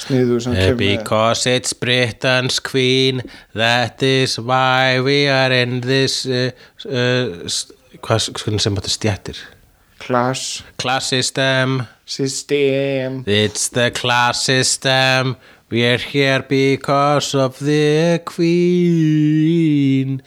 sniðu 0.00 0.40
sem 0.42 0.56
kemur. 0.56 0.76
Because 0.80 1.46
it's 1.46 1.72
Britain's 1.72 2.58
queen 2.58 3.20
That 3.54 4.02
is 4.02 4.38
why 4.40 4.98
we 5.00 5.28
are 5.30 5.52
in 5.54 5.80
this 5.84 6.24
uh, 6.26 6.50
uh, 6.88 7.46
Hvað 8.02 8.58
sem 8.58 8.74
þetta 8.74 8.90
stjættir? 8.90 9.38
Class. 10.06 10.62
Class 10.76 11.06
system. 11.08 11.86
System. 12.04 13.24
It's 13.26 13.68
the 13.68 13.90
class 13.90 14.42
system. 14.44 15.36
We're 15.70 15.98
here 15.98 16.44
because 16.48 17.34
of 17.34 17.58
the 17.58 18.20
queen. 18.24 20.20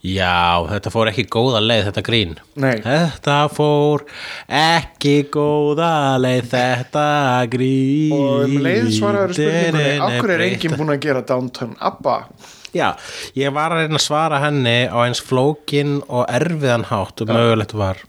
Já, 0.00 0.64
þetta 0.64 0.88
fór 0.88 1.10
ekki 1.10 1.26
góða 1.28 1.60
leið, 1.60 1.90
þetta 1.90 2.02
grín. 2.04 2.30
Nei. 2.56 2.78
Þetta 2.80 3.34
fór 3.52 4.06
ekki 4.48 5.28
góða 5.28 6.16
leið, 6.20 6.46
þetta 6.54 7.08
grín. 7.52 8.14
Og 8.16 8.46
um 8.46 8.54
leið 8.64 8.88
svaraður 8.96 9.36
spurningunni 9.36 9.98
okkur 10.06 10.30
er 10.36 10.46
enginn 10.46 10.78
búin 10.80 10.94
að 10.96 11.02
gera 11.04 11.22
Downton 11.28 11.76
Abba. 11.84 12.16
Já, 12.72 12.94
ég 13.36 13.52
var 13.52 13.74
að 13.74 13.84
reyna 13.84 13.98
að 13.98 14.06
svara 14.06 14.40
henni 14.44 14.78
á 14.88 14.96
eins 15.04 15.20
flókin 15.26 15.98
og 16.06 16.24
erfiðan 16.32 16.88
hátt 16.88 17.20
og 17.20 17.32
mögulegt 17.34 17.76
var 17.76 18.00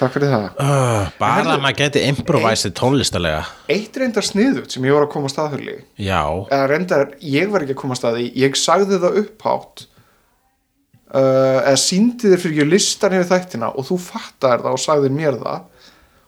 takk 0.00 0.14
fyrir 0.16 0.30
það. 0.32 0.46
Uh, 0.56 1.10
Bara 1.20 1.36
heyrðu- 1.38 1.52
að 1.54 1.62
maður 1.66 1.78
geti 1.82 2.02
improvisið 2.08 2.72
tónlistalega. 2.80 3.42
Eitt 3.70 4.00
reyndar 4.00 4.26
sniðut 4.26 4.72
sem 4.74 4.84
ég 4.88 4.96
var 4.96 5.06
að 5.06 5.12
koma 5.14 5.28
að 5.30 5.34
staðhulli 5.36 5.76
Já, 6.00 6.22
eða 6.50 6.66
reyndar, 6.72 7.06
ég 7.22 7.52
var 7.52 7.64
ekki 7.66 7.76
að 7.76 7.80
koma 7.84 7.94
að 7.96 8.02
staði 8.02 8.26
ég 8.40 8.58
sagði 8.58 8.98
það 9.04 9.20
upphátt 9.24 9.84
uh, 11.14 11.60
eða 11.66 11.76
síndi 11.80 12.30
þér 12.32 12.42
fyrir 12.44 12.70
listan 12.70 13.16
hefur 13.16 13.30
þættina 13.34 13.72
og 13.76 13.86
þú 13.88 13.98
fattar 14.08 14.62
það 14.64 14.76
og 14.76 14.82
sagðir 14.84 15.14
mér 15.16 15.38
það 15.40 15.64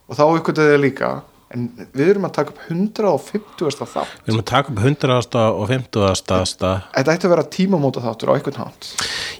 og 0.08 0.18
þá 0.18 0.24
uppgötuði 0.28 0.72
þið 0.74 0.82
líka 0.86 1.12
en 1.52 1.68
við 1.92 2.12
erum 2.14 2.26
að 2.28 2.34
taka 2.38 2.54
upp 2.54 2.62
150. 2.68 3.86
þátt 3.92 4.14
við 4.22 4.32
erum 4.32 4.42
að 4.42 4.48
taka 4.52 4.72
upp 4.72 4.80
100. 4.82 5.42
og 5.52 5.68
50. 5.68 6.72
þetta 6.94 7.16
ætti 7.16 7.28
að 7.28 7.34
vera 7.34 7.46
tímamóta 7.56 8.04
þáttur 8.04 8.32
á 8.32 8.34
einhvern 8.36 8.60
hátt 8.62 8.90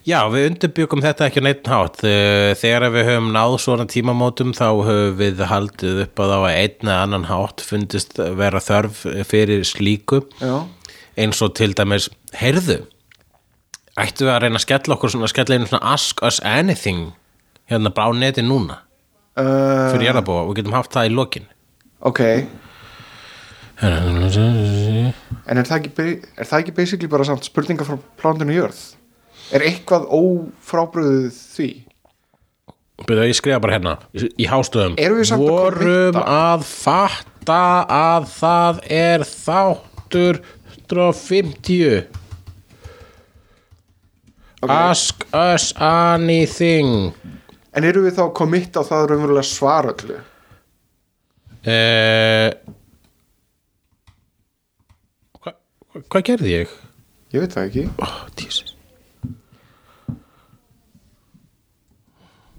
Já, 0.03 0.19
við 0.33 0.49
undirbyggum 0.51 1.03
þetta 1.05 1.29
ekki 1.29 1.39
á 1.39 1.47
neitt 1.47 1.69
hátt. 1.71 2.01
Eh, 2.03 2.53
Þegar 2.59 2.89
við 2.91 3.05
höfum 3.07 3.29
náð 3.37 3.53
svona 3.63 3.85
tímamótum 3.87 4.51
þá 4.57 4.67
höfum 4.83 5.19
við 5.21 5.43
haldið 5.47 6.01
upp 6.09 6.23
að 6.25 6.33
á 6.35 6.39
að 6.41 6.57
einn 6.57 6.89
eða 6.89 7.03
annan 7.07 7.27
hátt 7.31 7.63
fundist 7.63 8.19
vera 8.19 8.59
þörf 8.59 9.05
fyrir 9.31 9.63
slíku 9.69 10.25
já, 10.43 10.57
eins 11.23 11.43
og 11.45 11.55
til 11.55 11.71
dæmis, 11.79 12.09
heyrðu, 12.35 12.81
ættum 13.95 14.27
við 14.27 14.35
að 14.35 14.43
reyna 14.43 14.59
að 14.59 14.67
skella 14.67 14.97
okkur 14.97 15.15
svona, 15.15 15.31
skella 15.31 15.59
einu 15.59 15.71
svona 15.71 15.95
Ask 15.95 16.23
Us 16.27 16.41
Anything 16.43 17.13
hérna 17.71 17.95
bara 17.95 18.11
á 18.11 18.19
neti 18.19 18.43
núna 18.43 18.81
uh, 19.39 19.93
fyrir 19.93 20.09
jarðabóa 20.11 20.49
við 20.49 20.63
getum 20.63 20.75
haft 20.81 20.97
það 20.97 21.13
í 21.13 21.15
lokin. 21.15 21.47
Ok. 22.09 22.21
En 23.83 25.59
er 25.59 25.67
það 25.67 25.79
ekki, 25.79 25.93
er 26.39 26.47
það 26.47 26.59
ekki 26.61 26.75
basically 26.77 27.11
bara 27.11 27.27
samt 27.27 27.47
spurninga 27.49 27.87
frá 27.87 27.97
plándinu 28.21 28.55
jörð? 28.55 28.83
Er 29.53 29.65
eitthvað 29.67 30.07
ófrábröðuð 30.15 31.35
því? 31.57 31.71
Byrðu, 33.03 33.27
ég 33.27 33.37
skrifa 33.37 33.59
bara 33.63 33.75
hérna 33.75 33.95
í, 34.15 34.47
hástöðum. 34.47 34.95
Að 35.01 35.43
Vorum 35.43 35.83
kommenta? 35.83 36.23
að 36.23 36.67
fatta 36.69 37.63
að 37.91 38.29
það 38.37 38.83
er 38.95 39.25
þáttur 39.27 40.43
150 40.87 42.05
Ask 44.63 45.25
us 45.35 45.73
anything. 45.83 47.11
En 47.75 47.83
eru 47.89 48.05
við 48.05 48.15
þá 48.15 48.29
að 48.29 48.35
kommitta 48.39 48.85
á 48.85 48.87
það 48.87 49.09
raunverulega 49.11 49.49
svar 49.49 49.89
öllu 49.91 50.21
eh, 51.69 52.49
hva, 55.39 55.55
hvað 56.09 56.27
gerði 56.33 56.57
ég? 56.57 56.79
ég 57.33 57.45
veit 57.45 57.55
það 57.57 57.69
ekki. 57.69 57.85
Oh, 58.03 58.19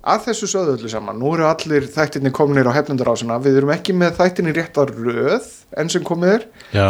að 0.03 0.25
þessu 0.27 0.50
sögðu 0.51 0.75
öllu 0.77 0.89
saman, 0.91 1.19
nú 1.19 1.31
eru 1.36 1.45
allir 1.48 1.86
þættirni 1.88 2.31
komnir 2.36 2.67
á 2.67 2.75
hefnundarásina, 2.75 3.39
við 3.43 3.62
erum 3.62 3.72
ekki 3.75 3.95
með 3.95 4.17
þættinni 4.19 4.55
réttar 4.55 4.91
röð 4.91 5.48
enn 5.79 5.91
sem 5.91 6.03
komið 6.03 6.33
er. 6.33 6.48
Já, 6.75 6.88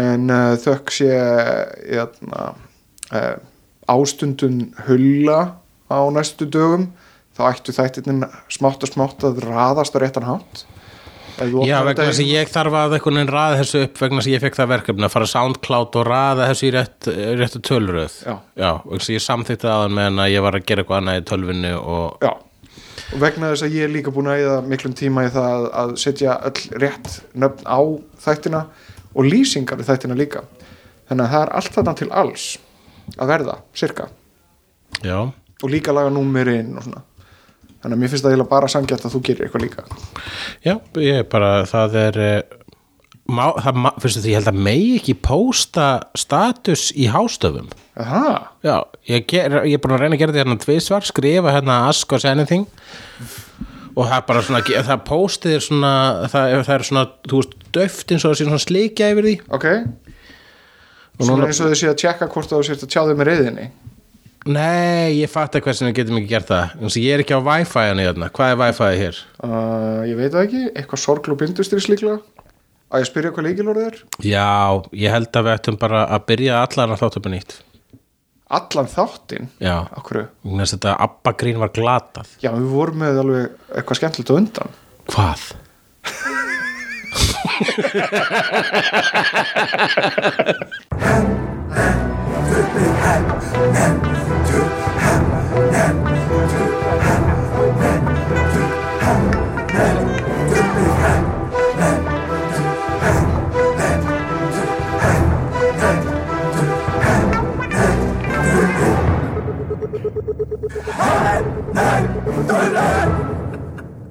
en 0.00 0.32
uh, 0.34 0.54
þökk 0.62 0.94
sé 0.96 1.10
jæna, 1.94 2.48
uh, 3.12 3.34
ástundun 3.94 4.72
hulla 4.88 5.40
á 5.86 5.98
næstu 6.10 6.48
dögum. 6.50 6.90
Þá 7.36 7.42
ættu 7.52 7.74
þættirni 7.76 8.26
smátt 8.50 8.82
og 8.82 8.90
smátt 8.90 9.26
að 9.28 9.44
raðast 9.44 9.94
á 9.94 10.00
réttan 10.00 10.26
hátt 10.26 10.64
Já 11.36 11.76
vegna 11.84 12.06
þess 12.08 12.22
að 12.22 12.30
ég 12.32 12.48
þarf 12.52 12.76
að 12.80 12.94
einhvern 12.96 13.18
veginn 13.20 13.32
raða 13.34 13.58
þessu 13.60 13.82
upp 13.84 14.00
vegna 14.00 14.20
þess 14.20 14.28
að 14.30 14.34
ég 14.34 14.42
fekk 14.46 14.56
það 14.56 14.70
verkefni 14.72 15.06
að 15.06 15.12
fara 15.12 15.28
SoundCloud 15.32 15.98
og 16.00 16.06
raða 16.08 16.48
þessu 16.50 16.66
í 16.66 16.72
rétt, 16.72 17.08
réttu 17.40 17.60
tölröð 17.66 18.16
Já. 18.24 18.34
Já, 18.56 18.70
vegna 18.80 18.98
þess 18.98 19.10
að 19.10 19.16
ég 19.16 19.24
samþykti 19.26 19.70
aðan 19.72 19.96
meðan 19.98 20.22
að 20.24 20.32
ég 20.32 20.44
var 20.46 20.56
að 20.56 20.66
gera 20.70 20.84
eitthvað 20.84 21.00
annað 21.02 21.20
í 21.20 21.24
tölvinu 21.30 21.72
og 21.76 22.24
Já, 22.24 22.32
og 23.12 23.22
vegna 23.26 23.50
þess 23.52 23.66
að 23.66 23.76
ég 23.76 23.88
er 23.88 23.92
líka 23.92 24.14
búin 24.16 24.30
að 24.32 24.44
eða 24.46 24.58
miklum 24.72 24.94
tíma 24.96 25.26
í 25.26 25.32
það 25.34 25.66
að 25.82 25.96
setja 26.06 26.38
öll 26.48 26.80
rétt 26.82 27.18
nöfn 27.36 27.68
á 27.68 27.80
þættina 28.24 28.62
og 29.16 29.28
lýsingar 29.28 29.80
við 29.80 29.90
þættina 29.90 30.16
líka. 30.16 30.42
Þannig 31.08 31.26
að 31.26 31.34
það 31.34 31.44
er 31.44 31.52
allt 31.60 31.76
þarna 31.76 31.94
til 32.00 32.08
alls 32.22 32.46
að 33.16 33.30
verða, 33.30 33.58
cirka 33.76 34.08
Já, 35.04 35.20
og 35.28 35.68
líka 35.70 35.92
laga 35.94 36.10
númerinn 36.12 36.72
og 36.76 36.88
svona 36.88 37.04
þannig 37.86 37.94
að 37.96 38.02
mér 38.02 38.10
finnst 38.12 38.26
það 38.26 38.32
eiginlega 38.34 38.50
bara 38.52 38.68
sangjart 38.74 39.06
að 39.06 39.14
þú 39.16 39.20
gerir 39.30 39.46
eitthvað 39.46 39.62
líka. 39.62 39.84
Já, 40.66 40.74
ég 41.06 41.20
er 41.22 41.26
bara, 41.30 41.50
það 41.70 41.94
er 42.02 42.18
eh, 42.26 42.56
má, 43.30 43.44
það, 43.62 43.78
má- 43.86 43.94
fyrstu 44.02 44.22
því, 44.24 44.32
ég 44.34 44.40
held 44.40 44.50
að 44.52 44.60
megi 44.66 44.88
ekki 44.98 45.14
pósta 45.30 45.86
status 46.18 46.88
í 46.98 47.06
hástöfum. 47.14 47.70
Aha, 48.02 48.34
Já, 48.66 48.74
ég, 49.08 49.22
ger, 49.30 49.54
ég 49.64 49.78
er 49.78 49.82
búin 49.86 49.94
að 49.96 50.02
reyna 50.04 50.18
að 50.18 50.20
gera 50.24 50.34
þetta 50.34 50.42
hérna 50.44 50.58
tvisvar, 50.66 51.06
skrifa 51.08 51.54
hérna 51.54 51.78
ask 51.88 52.12
us 52.18 52.26
anything. 52.28 52.66
Og 53.96 54.04
það 54.10 54.26
bara 54.28 54.42
svona, 54.44 54.60
það 54.90 54.98
póstið 55.08 55.54
er 55.56 55.62
svona, 55.64 55.92
það, 56.28 56.50
það 56.66 56.74
er 56.74 56.82
svona, 56.90 57.04
þú 57.30 57.38
veist, 57.40 57.54
döft 57.72 58.12
eins 58.12 58.26
og 58.26 58.34
það 58.34 58.40
sé 58.42 58.48
svona 58.50 58.64
sleikja 58.66 59.08
yfir 59.14 59.28
því. 59.30 59.36
Ok. 59.56 59.64
Og 61.16 61.24
Svona 61.24 61.38
núna- 61.38 61.46
eins 61.48 61.62
og 61.64 61.70
þau 61.72 61.78
sé 61.80 61.88
að 61.88 61.98
tjekka 62.02 62.28
hvort 62.34 62.50
þú 62.52 62.58
sért 62.66 62.82
að 62.84 62.90
tjá 62.92 63.00
þau 63.08 63.14
með 63.16 63.28
reyðinni 63.30 63.70
Nei, 64.46 65.16
ég 65.18 65.30
fatt 65.32 65.56
ekki 65.58 65.66
hversin 65.66 65.88
við 65.90 65.96
getum 66.00 66.18
ekki 66.20 66.30
gert 66.30 66.50
það 66.52 66.74
að 66.86 66.96
ég 67.02 67.16
er 67.16 67.22
ekki 67.24 67.34
á 67.34 67.42
Wi-Fi-anu 67.42 68.04
hérna 68.06 68.28
Hvað 68.36 68.52
er 68.52 68.58
Wi-Fi 68.60 68.90
hér? 69.00 69.20
uh, 69.42 70.02
Ég 70.06 70.18
veit 70.20 70.30
það 70.34 70.44
ekki, 70.44 70.60
eitthvað 70.78 71.02
sorglú 71.02 71.34
bindustris 71.40 71.88
líklega 71.90 72.20
að 72.86 73.02
ég 73.02 73.08
spyrja 73.08 73.32
hvað 73.34 73.48
leikilorðið 73.48 73.88
er 73.88 73.96
Já, 74.22 74.46
ég 74.94 75.10
held 75.16 75.30
að 75.40 75.48
við 75.48 75.56
ættum 75.56 75.78
bara 75.82 76.04
að 76.14 76.26
byrja 76.30 76.60
allar 76.62 76.94
að 76.94 77.02
þáttu 77.02 77.22
upp 77.22 77.30
nýtt 77.34 77.56
Allan 78.56 78.86
þáttinn 78.92 79.48
Já, 79.58 79.76
að 79.90 80.76
þetta 80.76 80.94
Abba 81.08 81.34
grín 81.40 81.58
var 81.58 81.74
glatað 81.74 82.36
Já, 82.38 82.52
við 82.54 82.68
vorum 82.70 83.02
með 83.02 83.22
alveg 83.24 83.56
eitthvað 83.74 83.98
skemmtilegt 84.02 84.34
undan 84.36 84.76
Hvað? 85.10 85.48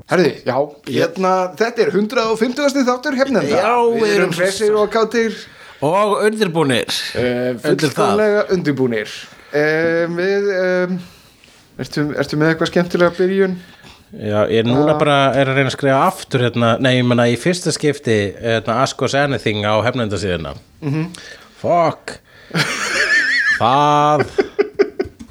Herði, 0.06 0.32
já, 0.46 0.56
hérna, 0.88 1.32
þetta 1.58 1.82
er 1.84 1.90
150. 1.92 2.86
þáttur 2.88 3.18
hefnenda 3.20 3.50
Já, 3.50 3.74
við 3.90 4.14
erum 4.14 4.36
hressir 4.38 4.78
og 4.78 4.92
kátir 4.94 5.34
Og 5.84 6.14
undirbúnir 6.22 6.88
uh, 6.88 7.58
Undir 7.58 7.58
það. 7.58 7.90
fullkomlega 7.90 8.46
undirbúnir 8.56 9.12
um, 9.50 10.16
Við 10.22 10.48
um, 10.56 10.96
ertu, 11.80 12.06
ertu 12.20 12.38
með 12.40 12.52
eitthvað 12.54 12.72
skemmtilega 12.72 13.16
byrjun? 13.18 13.56
Já, 14.16 14.46
ég 14.48 14.62
er 14.62 14.68
núna 14.70 14.94
bara 15.00 15.18
er 15.36 15.50
að 15.50 15.58
reyna 15.58 15.72
að 15.72 15.76
skrifa 15.76 16.02
aftur 16.08 16.44
hérna, 16.46 16.76
nei, 16.80 16.94
ég 17.00 17.08
menna 17.10 17.26
í 17.28 17.36
fyrsta 17.42 17.74
skipti 17.76 18.16
hérna, 18.40 18.78
Ask 18.86 19.02
Us 19.04 19.16
Anything 19.18 19.66
á 19.68 19.76
hefnendasíðuna. 19.84 20.54
Mm 20.82 20.94
-hmm. 20.94 21.08
Fuck. 21.60 22.20
Það 23.60 24.26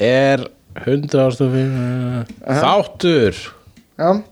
er 0.00 0.44
105 0.84 2.26
Þáttur. 2.44 3.34
Já, 3.98 4.22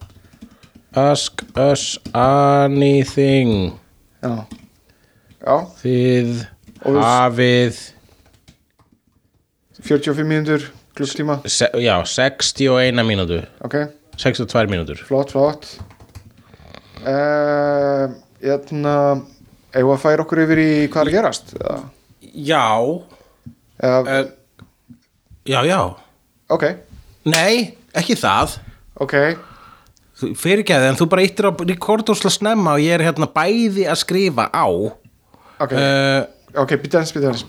Ask 0.95 1.43
Us 1.57 1.99
Anything. 2.13 3.79
Já. 4.23 4.45
Já, 5.43 5.57
Þið 5.83 6.47
við- 6.85 7.03
hafið 7.03 7.79
45 9.83 10.27
mínútur, 10.29 10.69
klukktíma 11.03 11.39
se, 11.51 11.69
Já, 11.83 11.97
61 12.07 13.03
mínútu 13.07 13.43
Ok, 13.67 13.77
62 14.17 14.71
mínútur 14.71 15.03
flott, 15.09 15.35
flott 15.35 15.69
uh, 17.03 18.11
Hérna 18.43 18.97
Eigum 19.73 19.89
við 19.89 19.97
að 19.97 20.03
færa 20.03 20.25
okkur 20.27 20.43
yfir 20.45 20.61
í 20.61 20.71
hvað 20.93 21.09
er 21.09 21.15
gerast? 21.17 21.55
Eða, 21.59 21.79
Já 22.33 22.65
eða, 23.83 24.01
uh, 24.03 24.27
Já, 25.49 25.61
já 25.67 25.81
ok, 26.53 26.69
Nei, 27.27 27.75
ekki 27.97 28.19
það 28.19 28.61
ok 29.03 29.17
fyrirgeði 30.39 30.87
en 30.93 30.99
þú 30.99 31.09
bara 31.11 31.25
íttir 31.27 31.49
á 31.49 31.53
rekordúsla 31.53 32.31
snemma 32.31 32.77
og 32.77 32.85
ég 32.85 32.95
er 32.95 33.03
hérna 33.09 33.27
bæði 33.27 33.89
að 33.91 34.03
skrifa 34.05 34.45
á 34.55 34.67
Ok, 35.63 35.73
uh, 35.79 36.23
ok, 36.63 36.71
býta 36.83 37.03
hans, 37.03 37.13
býta 37.15 37.33
hans 37.33 37.43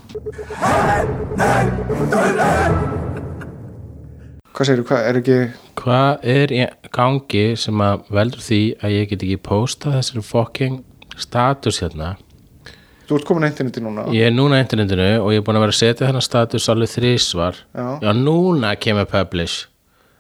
Hvað 4.54 4.68
segirðu, 4.70 4.84
hvað 4.90 5.08
er 5.10 5.18
ekki 5.20 5.38
Hvað 5.82 6.26
er 6.34 6.52
gangi 6.94 7.46
sem 7.58 7.80
að 7.82 8.04
veldur 8.14 8.44
því 8.46 8.60
að 8.86 8.94
ég 8.94 9.08
get 9.14 9.24
ekki 9.26 9.40
posta 9.48 9.94
þessari 9.96 10.24
fucking 10.28 10.76
status 11.18 11.80
hérna? 11.82 12.12
Þú 13.10 13.18
ert 13.18 13.26
komin 13.28 13.48
að 13.48 13.52
interneti 13.54 13.82
núna? 13.84 14.06
Ég 14.16 14.30
er 14.30 14.36
núna 14.36 14.60
á 14.62 14.64
internetinu 14.64 15.08
og 15.24 15.32
ég 15.34 15.42
er 15.42 15.48
búin 15.48 15.58
að 15.60 15.66
vera 15.66 15.74
að 15.76 15.80
setja 15.82 16.08
þennan 16.08 16.24
status 16.28 16.70
alveg 16.72 16.92
þrísvar 16.94 17.58
Já. 17.74 17.88
Já, 18.06 18.12
núna 18.16 18.76
kemur 18.80 19.10
publish. 19.10 19.66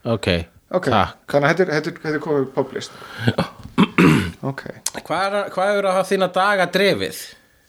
Ok, 0.03 0.27
Ok, 0.73 0.89
takk. 0.89 1.21
þannig 1.29 1.53
að 1.53 1.77
þetta 1.77 2.09
er- 2.11 2.19
komið 2.25 2.49
published. 2.57 2.91
Ok. 4.43 4.65
Hvað 5.07 5.21
er, 5.23 5.45
hvað 5.53 5.77
er 5.77 5.85
að 5.87 5.93
hafa 5.95 6.09
þína 6.09 6.27
daga 6.35 6.65
drefið? 6.73 7.19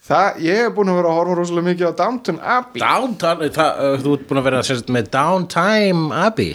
Það, 0.05 0.41
ég 0.45 0.63
er 0.67 0.73
búin 0.75 0.91
að 0.91 0.99
vera 0.99 1.11
að 1.11 1.19
horfa 1.19 1.35
rosalega 1.39 1.67
mikið 1.71 1.87
á 1.89 1.93
Downton 2.01 2.41
Abbey. 2.55 2.81
Downtime, 2.83 3.47
það, 3.55 3.79
uh, 3.81 3.95
þú 4.03 4.17
ert 4.17 4.25
búin 4.29 4.41
að 4.41 4.49
vera 4.49 4.65
sérst, 4.67 4.91
með 4.93 5.07
Downtime 5.15 6.19
Abbey. 6.25 6.51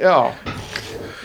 Já. 0.00 0.16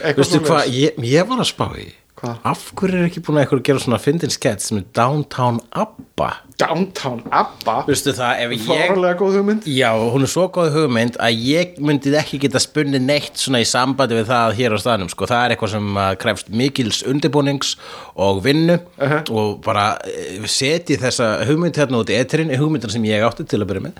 Svoleiðis. 0.02 0.42
hvað, 0.50 0.66
ég, 0.76 0.98
ég 1.08 1.30
var 1.30 1.40
að 1.40 1.48
spá 1.50 1.70
í 1.80 1.88
Hvað? 2.16 2.36
Af 2.48 2.62
hverju 2.80 3.00
er 3.02 3.10
ekki 3.10 3.22
búin 3.26 3.38
að 3.38 3.44
eitthvað 3.44 3.64
gera 3.68 3.82
svona 3.84 3.98
fyndin 4.00 4.32
skett 4.32 4.64
sem 4.64 4.78
er 4.80 4.86
Downtown 4.96 5.58
Abba 5.76 6.30
Downtown 6.62 7.22
Abba. 7.36 7.82
Fáralega 7.86 9.16
góð 9.20 9.38
hugmynd. 9.40 9.66
Já, 9.68 9.90
hún 9.92 10.24
er 10.24 10.32
svo 10.32 10.46
góð 10.56 10.70
hugmynd 10.76 11.18
að 11.20 11.42
ég 11.44 11.76
myndi 11.84 12.14
ekki 12.16 12.40
geta 12.46 12.62
spunni 12.64 13.00
neitt 13.04 13.36
svona 13.42 13.60
í 13.64 13.68
sambandi 13.68 14.16
við 14.22 14.30
það 14.32 14.56
hér 14.62 14.76
á 14.76 14.80
staðnum 14.80 15.12
sko. 15.12 15.28
það 15.28 15.44
er 15.50 15.56
eitthvað 15.56 15.74
sem 15.76 15.90
uh, 16.00 16.08
krefst 16.22 16.50
mikils 16.56 17.02
undirbúnings 17.12 17.76
og 18.16 18.44
vinnu 18.46 18.80
Uh-huh. 18.96 19.22
og 19.36 19.58
bara 19.66 19.98
uh, 20.00 20.46
seti 20.48 20.96
þessa 21.02 21.42
hugmynd 21.50 21.76
hérna 21.76 22.00
út 22.00 22.10
í 22.10 22.16
eterinn, 22.16 22.54
hugmyndin 22.58 22.92
sem 22.94 23.04
ég 23.08 23.24
átti 23.28 23.44
til 23.48 23.60
að 23.62 23.68
byrja 23.74 23.84
með. 23.90 24.00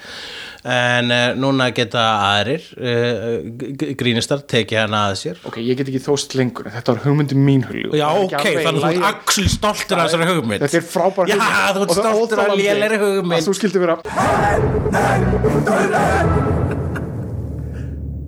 En 0.66 1.12
uh, 1.14 1.36
núna 1.38 1.68
geta 1.76 2.02
aðrir 2.32 2.64
uh, 2.80 3.94
grínistar 4.00 4.42
tekið 4.50 4.80
hana 4.86 5.02
að 5.12 5.18
sér. 5.20 5.42
Ok, 5.46 5.60
ég 5.62 5.78
get 5.78 5.92
ekki 5.92 6.02
þóst 6.08 6.34
lengur. 6.40 6.70
Þetta 6.74 6.96
var 6.96 7.04
hugmyndin 7.06 7.44
mín 7.46 7.66
hulju 7.68 7.92
Já, 8.00 8.08
ok, 8.18 8.34
þannig 8.64 8.80
að 8.80 8.80
þú 8.80 8.94
ert 8.96 9.10
axl 9.12 9.46
stoltur 9.54 10.00
af 10.02 10.08
þessari 10.10 10.30
hugmynd. 10.32 10.64
Þetta 10.66 10.80
er 10.80 10.88
frábær 10.90 11.30
Já, 11.30 11.36
hugmynd. 11.36 11.76
þú 11.76 11.84
ert 11.86 11.92
Og 11.92 12.00
það 12.00 12.10
er 12.10 12.16
stoltur 12.16 12.44
óþolandi 12.46 12.68
lélegri 12.70 12.98
hugmynd. 13.04 13.40
Að 13.40 13.48
þú 13.50 13.54
skildi 13.60 13.80
vera 13.84 13.96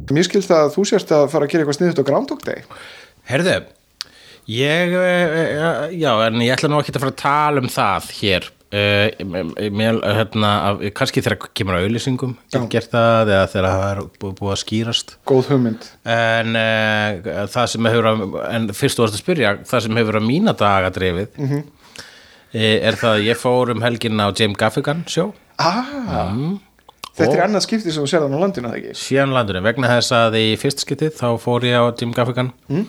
Mér 0.08 0.24
skilst 0.28 0.52
að 0.56 0.70
þú 0.76 0.86
sérst 0.88 1.10
að 1.12 1.26
fara 1.34 1.48
að 1.48 1.52
gera 1.52 1.64
eitthvað 1.66 1.78
sniðut 1.82 2.00
á 2.00 2.08
Groundhog 2.08 2.44
Day 2.48 2.62
Herðu, 3.28 3.56
ég, 4.48 4.94
uh, 4.96 5.88
já, 5.92 6.12
en 6.30 6.38
ég 6.46 6.54
ætla 6.56 6.70
nú 6.72 6.78
ekki 6.80 6.94
að 6.96 7.02
fara 7.04 7.12
að 7.12 7.18
tala 7.24 7.60
um 7.64 7.68
það 7.74 8.06
hér. 8.22 8.46
Mér, 8.68 9.98
hérna, 10.04 10.50
kannski 10.96 11.22
þegar 11.24 11.50
kemur 11.56 11.76
á 11.80 11.84
auðlýsingum, 11.84 12.34
Já. 12.52 12.58
get 12.60 12.70
gert 12.74 12.90
það 12.92 13.30
eða 13.32 13.46
þegar 13.54 13.68
það 13.72 13.84
er 13.92 14.02
bú- 14.20 14.32
búið 14.40 14.54
að 14.56 14.60
skýrast. 14.64 15.14
Góð 15.28 15.52
hugmynd 15.54 15.86
En 16.04 16.56
það 17.52 17.68
sem 17.74 17.88
hefur 17.92 18.10
að, 18.12 18.24
en 18.58 18.68
fyrst 18.76 19.00
þú 19.00 19.06
varst 19.06 19.16
að 19.20 19.24
spyrja, 19.24 19.54
það 19.72 19.86
sem 19.88 20.00
hefur 20.02 20.20
að 20.20 20.28
mína 20.28 20.56
daga 20.60 20.92
drefið, 20.96 21.30
Mhm. 21.40 21.62
Er 22.54 22.96
það 23.00 23.18
að 23.18 23.26
ég 23.28 23.42
fór 23.42 23.74
um 23.74 23.84
helgin 23.84 24.24
á 24.24 24.28
James 24.32 24.58
Gaffigan 24.60 25.04
sjó. 25.10 25.32
ah, 25.60 26.32
Þetta 27.18 27.34
er 27.34 27.44
annað 27.48 27.64
skipti 27.66 27.94
sem 27.94 28.06
þú 28.06 28.12
þannig 28.14 28.38
á 28.38 28.44
landinu, 28.44 28.70
það 28.70 28.78
ekki? 28.78 29.00
síðan 29.02 29.34
landurinn 29.34 29.66
vegna 29.66 29.90
þess 29.90 30.14
að 30.14 30.36
í 30.38 30.46
fyrst 30.62 30.84
skiptið 30.84 31.16
þá 31.18 31.28
fór 31.42 31.66
ég 31.66 31.82
á 31.82 31.86
Jim 31.98 32.12
Gaffigan 32.14 32.52
mm. 32.70 32.84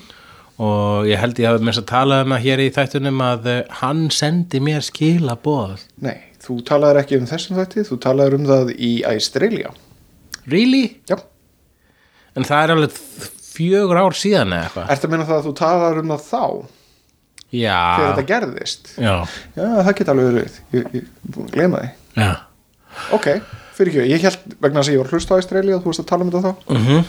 og 0.66 1.08
ég 1.08 1.22
held 1.22 1.40
ég 1.40 1.48
hafi 1.48 1.64
minnst 1.64 1.80
að 1.80 1.88
tala 1.88 2.20
um 2.26 2.34
það 2.34 2.44
hér 2.44 2.62
í 2.64 2.68
þættunum 2.76 3.24
að 3.24 3.48
eh, 3.54 3.62
hann 3.80 4.04
sendi 4.12 4.60
mér 4.60 4.84
skilaboð 4.84 5.86
Nei, 6.04 6.18
þú 6.44 6.58
talaðir 6.68 7.00
ekki 7.02 7.20
um 7.22 7.28
þessum 7.30 7.56
þætti 7.62 7.86
Þú 7.88 8.00
talaðir 8.04 8.36
um 8.36 8.46
það 8.52 8.74
í 8.76 8.92
Australia 9.08 9.72
Really? 10.44 10.84
Já 11.08 11.16
En 12.36 12.44
það 12.46 12.60
er 12.66 12.74
alveg 12.76 12.98
fjögur 13.48 14.02
ár 14.04 14.14
síðan 14.18 14.52
eða 14.52 14.68
eitthvað 14.68 14.92
Ertu 14.92 15.08
að 15.08 15.14
meina 15.14 15.30
það 15.30 15.40
að 15.40 15.48
þú 15.48 15.54
talaðir 15.62 16.02
um 16.04 16.12
það 16.12 16.28
þá 16.28 16.44
Þegar 17.52 18.10
þetta 18.10 18.26
gerðist. 18.28 18.90
Já, 19.00 19.14
Já, 19.56 19.64
það 19.86 19.94
geta 20.00 20.14
alveg 20.14 20.28
verið. 20.28 20.58
Ég, 20.74 20.90
ég, 20.98 21.08
ég 21.38 21.48
gleyma 21.54 21.80
því. 21.82 21.88
Já. 22.18 22.30
Ok, 23.16 23.28
fyrir 23.76 23.92
ekki, 23.94 24.10
ég 24.10 24.26
held 24.26 24.58
vegna 24.58 24.82
þess 24.82 24.90
að 24.90 24.94
ég 24.96 25.02
var 25.02 25.12
hlust 25.14 25.32
á 25.32 25.38
Australia 25.38 25.76
og 25.78 25.82
þú 25.82 25.92
varst 25.92 26.04
að 26.04 26.10
tala 26.10 26.26
um 26.26 26.32
þetta 26.32 26.44
þá. 26.44 26.52
Mm 26.68 26.84
-hmm. 26.86 27.02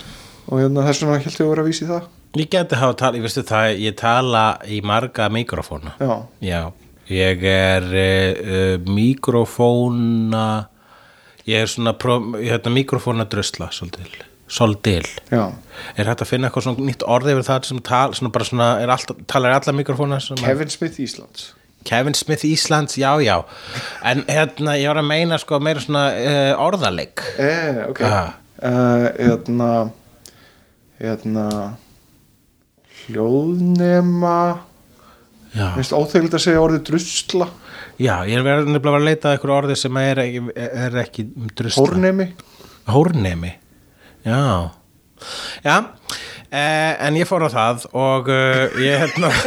og 0.47 0.61
hérna, 0.61 0.87
þess 0.87 1.03
vegna 1.03 1.19
held 1.19 1.39
ég 1.39 1.45
að 1.45 1.53
vera 1.53 1.63
að 1.63 1.69
vísi 1.71 1.89
það. 1.89 2.09
Ég 2.37 2.49
geti 2.49 2.75
hafa 2.75 2.93
tala, 2.93 3.17
ég 3.17 3.21
veistu 3.25 3.43
það, 3.43 3.67
ég 3.79 3.95
tala 3.95 4.43
í 4.65 4.81
marga 4.81 5.29
mikrofóna. 5.29 5.95
Já, 6.39 6.71
ég 7.09 7.43
er 7.43 7.83
uh, 7.83 8.77
mikrofóna 8.85 10.69
ég 11.49 11.63
er 11.63 11.69
svona 11.69 11.95
hérna, 11.97 12.73
mikrofóna 12.73 13.25
drusla 13.29 13.69
svolítil, 13.73 14.09
svolítil 14.49 15.05
já. 15.31 15.43
Er 15.97 16.09
hægt 16.09 16.23
að 16.25 16.29
finna 16.31 16.49
eitthvað 16.49 16.65
svona 16.67 16.87
nýtt 16.89 17.05
orð 17.07 17.29
yfir 17.33 17.45
það 17.47 17.69
sem 17.69 17.79
tal, 17.85 18.13
svona 18.17 18.31
bara 18.35 18.47
svona, 18.49 18.67
er 18.83 18.91
alltaf, 18.93 19.19
talar 19.29 19.55
alla 19.59 19.75
mikrofóna 19.77 20.19
Kevin 20.41 20.69
Smith 20.73 20.99
Íslands. 20.99 21.53
Kevin 21.87 22.13
Smith 22.17 22.43
Íslands, 22.45 22.97
já, 22.99 23.13
já. 23.23 23.37
En 24.03 24.25
hérna, 24.27 24.73
ég 24.75 24.89
var 24.91 24.99
að 24.99 25.07
meina 25.07 25.37
sko 25.39 25.59
meira 25.63 25.79
svona 25.79 26.09
uh, 26.11 26.65
orðaleg. 26.65 27.23
Eh, 27.39 27.79
ok. 27.87 28.01
Ah. 28.03 28.33
uh, 28.59 29.05
Hérna 29.15 29.69
Hérna 30.99 31.45
Hljóðnema. 33.07 34.59
Já, 35.55 35.71
Minnst 35.77 35.95
óþegild 35.97 36.35
að 36.37 36.43
segja 36.43 36.61
orðið 36.61 36.83
drusla. 36.91 37.47
Já, 37.99 38.13
ég 38.29 38.37
er 38.37 38.43
verið 38.45 38.75
að 38.91 39.05
leita 39.07 39.29
að 39.31 39.37
eitthvað 39.37 39.55
orði 39.55 39.77
sem 39.79 39.97
er, 39.97 40.21
ekki- 40.21 40.51
er 40.59 40.97
ekki 41.01 41.25
um 41.35 41.47
drusla. 41.57 41.83
Hórnemi. 41.87 42.27
Hórnemi, 42.89 43.53
já. 44.29 44.45
Já, 45.65 45.75
eh, 46.47 46.93
en 47.07 47.17
ég 47.19 47.27
fór 47.27 47.43
á 47.43 47.49
það 47.51 47.87
og 47.91 48.29
uh, 48.31 48.79
ég 48.79 49.01
hérna 49.03 49.31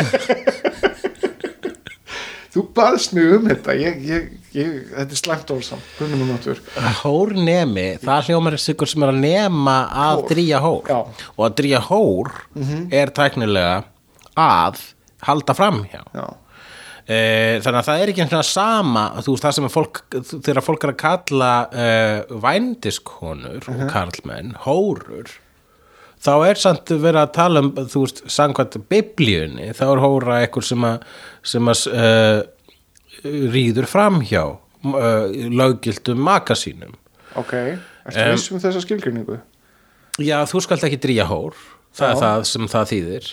Þú 2.53 2.66
baðst 2.77 3.14
mig 3.16 3.31
um 3.33 3.47
þetta. 3.49 3.73
Ég, 3.81 3.95
ég, 4.05 4.25
ég, 4.53 4.73
Þetta 4.92 5.14
er 5.16 5.21
slæmt 5.23 5.53
ólsam 5.55 5.81
Guðnum 5.97 6.27
og 6.27 6.35
náttúr. 6.35 6.59
Hórnemi, 7.01 7.87
það 8.03 8.27
hljómar 8.29 8.57
er 8.59 8.61
sigur 8.61 8.90
sem 8.90 9.07
er 9.07 9.12
að 9.14 9.21
nema 9.23 9.77
að 9.88 10.18
Hór. 10.18 10.27
drýja 10.35 10.59
hór 10.61 10.90
Já. 10.92 10.99
og 11.33 11.47
að 11.47 11.55
drýja 11.62 11.81
hór 11.87 12.29
er 12.92 13.12
tæknilega 13.16 13.79
að 14.37 14.83
halda 15.25 15.57
fram 15.57 15.81
hjá. 15.88 16.03
Já, 16.12 16.27
þannig 17.07 17.79
að 17.81 17.87
það 17.88 18.01
er 18.03 18.11
ekki 18.12 18.23
einhvern 18.23 18.38
veginn 18.38 18.53
sama 18.53 19.05
þú 19.19 19.33
veist 19.35 19.47
það 19.47 19.55
sem 19.57 19.67
er 19.67 19.73
fólk 19.75 20.03
þegar 20.31 20.65
fólk 20.67 20.85
er 20.87 20.93
að 20.93 21.01
kalla 21.03 21.53
uh, 21.67 22.37
vændiskonur 22.45 23.71
og 23.73 23.83
karlmenn 23.91 24.53
hórur 24.62 25.33
þá 26.23 26.33
er 26.47 26.61
samt 26.62 26.93
verið 26.95 27.21
að 27.25 27.33
tala 27.35 27.62
um 27.65 27.73
þú 27.75 28.05
veist, 28.05 28.23
samkvæmt 28.31 28.79
biblíunni 28.93 29.73
þá 29.75 29.85
er 29.88 30.03
hóra 30.05 30.41
eitthvað 30.45 30.69
sem 30.71 30.87
að 30.87 31.07
sem 31.55 31.73
að 31.75 31.85
uh, 31.91 32.41
rýður 33.57 33.91
framhjá 33.91 34.45
uh, 34.47 35.27
löggildum 35.51 36.23
maka 36.23 36.55
sínum 36.59 36.95
ok 37.38 37.57
viss 38.15 38.51
um 38.53 38.62
þessa 38.62 38.83
skilgrinningu? 38.85 39.41
já, 40.23 40.38
þú 40.47 40.62
skalt 40.62 40.87
ekki 40.87 41.03
drýja 41.03 41.27
hór 41.31 41.57
það 41.93 42.09
er 42.09 42.15
Já. 42.15 42.23
það 42.23 42.45
sem 42.55 42.71
það 42.71 42.93
þýðir 42.95 43.33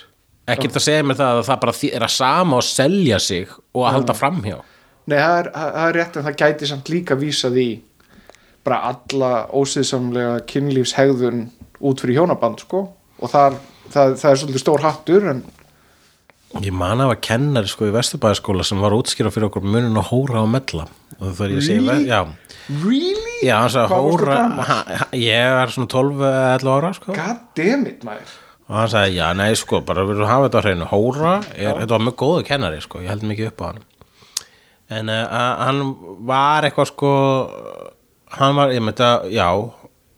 ekkert 0.56 0.80
að 0.80 0.86
segja 0.86 1.06
mér 1.06 1.20
það 1.20 1.40
að 1.40 1.46
það 1.50 1.62
bara 1.64 1.78
er 1.92 2.06
að 2.08 2.16
sama 2.16 2.60
og 2.60 2.68
selja 2.68 3.20
sig 3.24 3.54
og 3.74 3.86
að 3.86 3.96
halda 3.98 4.18
framhjá 4.18 4.58
Nei, 5.10 5.18
það 5.18 5.38
er, 5.40 5.48
það 5.54 5.72
það 5.76 5.86
er 5.88 5.96
rétt 5.98 6.18
en 6.20 6.26
það 6.28 6.36
gæti 6.44 6.68
samt 6.70 6.90
líka 6.94 7.16
vísað 7.18 7.56
í 7.58 7.70
bara 8.66 8.82
alla 8.92 9.30
ósiðsamlega 9.58 10.42
kynlífshegðun 10.50 11.46
út 11.80 12.04
fyrir 12.04 12.20
hjónaband 12.20 12.62
sko. 12.62 12.84
Og 13.20 13.32
þar, 13.32 13.56
það, 13.90 14.14
það 14.20 14.30
er 14.32 14.42
svolítið 14.44 14.64
stór 14.66 14.86
hattur 14.86 15.32
en 15.34 15.42
Ég 16.66 16.74
man 16.74 16.98
að 16.98 17.12
var 17.12 17.20
kennari 17.22 17.70
sko 17.70 17.86
í 17.86 17.92
Vesturbæðaskóla 17.94 18.64
sem 18.66 18.80
var 18.82 18.96
að 18.96 19.04
útskýra 19.04 19.30
fyrir 19.30 19.52
okkur 19.52 19.68
munin 19.70 19.98
að 20.02 20.08
hóra 20.10 20.42
og 20.42 20.48
mella. 20.50 20.88
Og 21.20 21.36
það 21.38 21.44
er 21.46 21.52
ég 21.54 21.60
að 21.60 21.68
segja, 21.68 21.84
Really? 21.84 22.08
já, 22.10 22.22
Really? 22.86 23.36
já 23.46 23.86
hóra, 23.92 24.38
ha, 24.66 24.78
ég 25.14 25.60
er 25.62 25.74
svona 25.76 25.92
12 25.94 26.24
eða 26.26 26.48
11 26.58 26.72
ára 26.74 26.92
sko. 26.98 27.14
God 27.14 27.44
damn 27.60 27.86
it, 27.92 28.02
maður 28.08 28.34
og 28.70 28.76
hann 28.78 28.92
sagði, 28.92 29.16
já, 29.18 29.28
nei 29.34 29.50
sko, 29.58 29.82
bara 29.86 30.06
við 30.06 30.20
erum 30.20 30.28
að 30.28 30.34
hafa 30.34 30.50
þetta 30.50 30.62
hreinu. 30.66 30.90
Hóra, 30.92 31.36
er, 31.56 31.72
þetta 31.82 31.96
var 31.96 32.04
mjög 32.06 32.18
góðu 32.22 32.44
kennari 32.48 32.84
sko, 32.86 33.02
ég 33.02 33.10
held 33.10 33.26
mikið 33.26 33.50
upp 33.50 33.64
á 33.66 33.66
hann. 33.72 33.82
En 35.00 35.10
uh, 35.14 35.40
hann 35.66 35.82
var 36.30 36.66
eitthvað 36.66 36.92
sko 36.92 37.14
hann 38.38 38.58
var, 38.58 38.74
ég 38.74 38.84
myndi 38.86 39.06
að, 39.06 39.28
já 39.34 39.48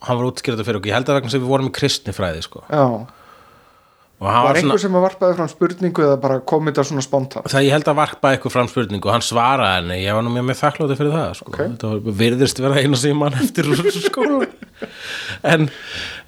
hann 0.02 0.18
var 0.18 0.28
útskýrða 0.32 0.66
fyrir 0.66 0.80
okkur, 0.80 0.92
ég 0.92 0.98
held 0.98 1.12
að 1.12 1.20
vegna 1.20 1.34
sem 1.34 1.44
við 1.44 1.52
vorum 1.52 1.70
í 1.70 1.76
kristnifræði 1.78 2.46
sko. 2.46 2.64
Já, 2.68 2.86
var 4.22 4.46
var 4.46 4.60
einhver 4.60 4.82
sem 4.82 4.96
að 4.98 5.06
varpaði 5.08 5.38
fram 5.40 5.50
spurningu 5.52 6.04
eða 6.06 6.18
bara 6.22 6.40
kom 6.52 6.68
þetta 6.70 6.86
svona 6.86 7.04
spontant 7.06 7.50
Það 7.52 7.66
ég 7.66 7.76
held 7.76 7.90
að 7.90 7.98
varpa 7.98 8.32
eitthvað 8.36 8.56
fram 8.56 8.70
spurningu 8.72 9.10
og 9.10 9.16
hann 9.16 9.26
svaraði 9.26 9.80
henni, 9.80 9.98
ég 10.04 10.18
var 10.18 10.26
nú 10.26 10.34
mjög 10.36 10.48
með 10.52 10.60
þakklóti 10.62 10.98
fyrir 11.00 11.16
það 11.16 11.34
sko. 11.40 11.54
Ok. 11.54 11.60
þetta 11.64 12.16
virðist 12.22 12.62
vera 12.62 12.84
eina 12.84 13.02
sem 13.02 13.18
mann 13.18 13.40
eftir 13.42 13.72
skóla 13.98 14.50
en 15.52 15.68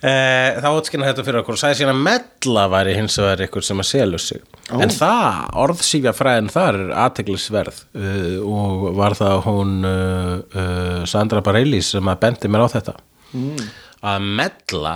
e, 0.01 0.13
þá 0.61 0.67
útskynna 0.73 1.09
þetta 1.11 1.25
fyrir 1.27 1.41
okkur 1.43 1.57
og 1.57 1.61
sagði 1.61 1.79
síðan 1.81 1.93
að 1.95 2.03
mella 2.09 2.65
væri 2.73 2.97
hins 2.97 3.17
vegar 3.21 3.45
eitthvað 3.45 3.67
sem 3.69 3.81
að 3.83 3.89
selur 3.89 4.21
sig 4.21 4.43
Ó. 4.69 4.77
en 4.81 4.93
það, 4.93 5.39
orðsífja 5.63 6.13
fræðin 6.17 6.51
þar 6.53 6.77
er 6.81 6.93
aðteglisverð 7.05 7.81
uh, 7.97 8.37
og 8.45 8.85
var 8.97 9.17
það 9.17 9.39
hún 9.47 9.73
uh, 9.85 10.35
uh, 10.53 11.01
Sandra 11.09 11.41
Bareilles 11.45 11.93
sem 11.93 12.09
að 12.13 12.21
bendi 12.25 12.49
mér 12.53 12.65
á 12.65 12.73
þetta 12.73 12.97
Mm. 13.33 13.69
að 14.05 14.25
mella 14.37 14.91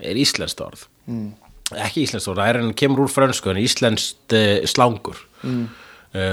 er 0.00 0.16
íslenskt 0.16 0.60
orð 0.64 0.86
mm. 1.04 1.26
Ekki 1.80 2.06
íslenskt 2.06 2.30
orð, 2.32 2.42
er 2.44 2.60
en 2.60 2.74
kemur 2.78 3.06
úr 3.06 3.12
frönsku 3.12 3.52
en 3.52 3.60
íslenskt 3.62 4.36
uh, 4.36 4.60
slangur 4.68 5.18
mm. 5.42 5.64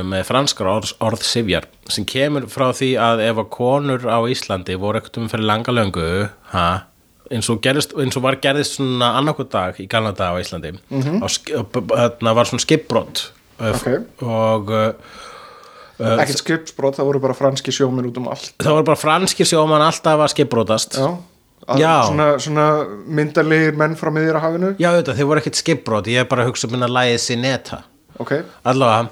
með 0.10 0.26
franskar 0.28 0.68
orð, 0.68 0.92
orðsifjar 1.00 1.70
sem 1.88 2.04
kemur 2.04 2.50
frá 2.52 2.70
því 2.76 2.90
að 3.00 3.24
ef 3.30 3.38
að 3.40 3.50
konur 3.54 4.08
á 4.12 4.20
Íslandi 4.28 4.76
voru 4.76 5.00
ekkert 5.00 5.22
um 5.22 5.30
fyrir 5.32 5.48
langa 5.48 5.72
löngu 5.72 6.08
ha, 6.52 6.66
eins, 7.32 7.48
og 7.48 7.62
gerist, 7.64 7.96
eins 7.96 8.18
og 8.20 8.26
var 8.26 8.42
gerðist 8.44 8.76
svona 8.76 9.14
annarkvæð 9.22 9.50
dag 9.54 9.80
í 9.80 9.88
galna 9.88 10.12
dag 10.18 10.36
á 10.36 10.42
Íslandi 10.42 10.74
mm 10.76 11.02
-hmm. 11.02 11.88
þarna 11.96 12.36
var 12.36 12.52
svona 12.52 12.66
skipbrott 12.66 13.32
Ok. 13.60 13.88
og 14.24 14.70
uh, 14.70 14.94
ekkert 16.00 16.40
skripsbrot, 16.40 16.96
það 16.96 17.10
voru 17.10 17.20
bara 17.20 17.34
franski 17.36 17.72
sjóminn 17.72 18.08
út 18.08 18.18
um 18.18 18.30
allt 18.32 18.54
það 18.60 18.78
voru 18.78 18.88
bara 18.88 19.00
franskir 19.00 19.46
sjóman 19.46 19.84
alltaf 19.84 20.20
að 20.20 20.32
að, 20.32 20.96
Já. 20.96 21.18
Svona, 21.68 22.28
svona 22.42 22.66
myndarlegir 23.20 23.78
menn 23.78 23.96
frá 24.00 24.12
miðjara 24.14 24.42
hafinu 24.44 24.74
Já, 24.80 24.90
auðvitað, 24.94 25.18
þeir 25.20 25.30
voru 25.30 25.42
ekkert 25.44 25.60
skipbrot, 25.60 26.10
ég 26.10 26.24
er 26.24 26.30
bara 26.30 26.46
að 26.46 26.54
hugsa 26.54 26.70
um 26.70 26.76
minna 26.76 26.90
lægið 26.90 27.20
Sineta. 27.24 27.82
Ok, 28.20 28.34
Allavega, 28.70 29.12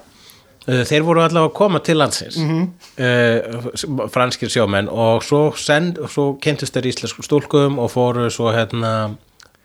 uh, 0.66 0.82
þeir 0.88 1.06
voru 1.08 1.24
allavega 1.26 1.52
að 1.52 1.56
koma 1.60 1.82
til 1.86 1.98
landsins 2.00 2.40
uh, 2.40 4.08
franskir 4.14 4.52
sjómenn 4.54 4.90
og 4.92 5.24
svo, 5.28 5.44
send, 5.60 6.02
svo 6.12 6.32
kynntust 6.44 6.76
þeir 6.76 6.92
íslensku 6.94 7.26
stúlkum 7.28 7.80
og 7.84 7.92
fóru 7.94 8.28
svo 8.34 8.52
hérna 8.56 9.16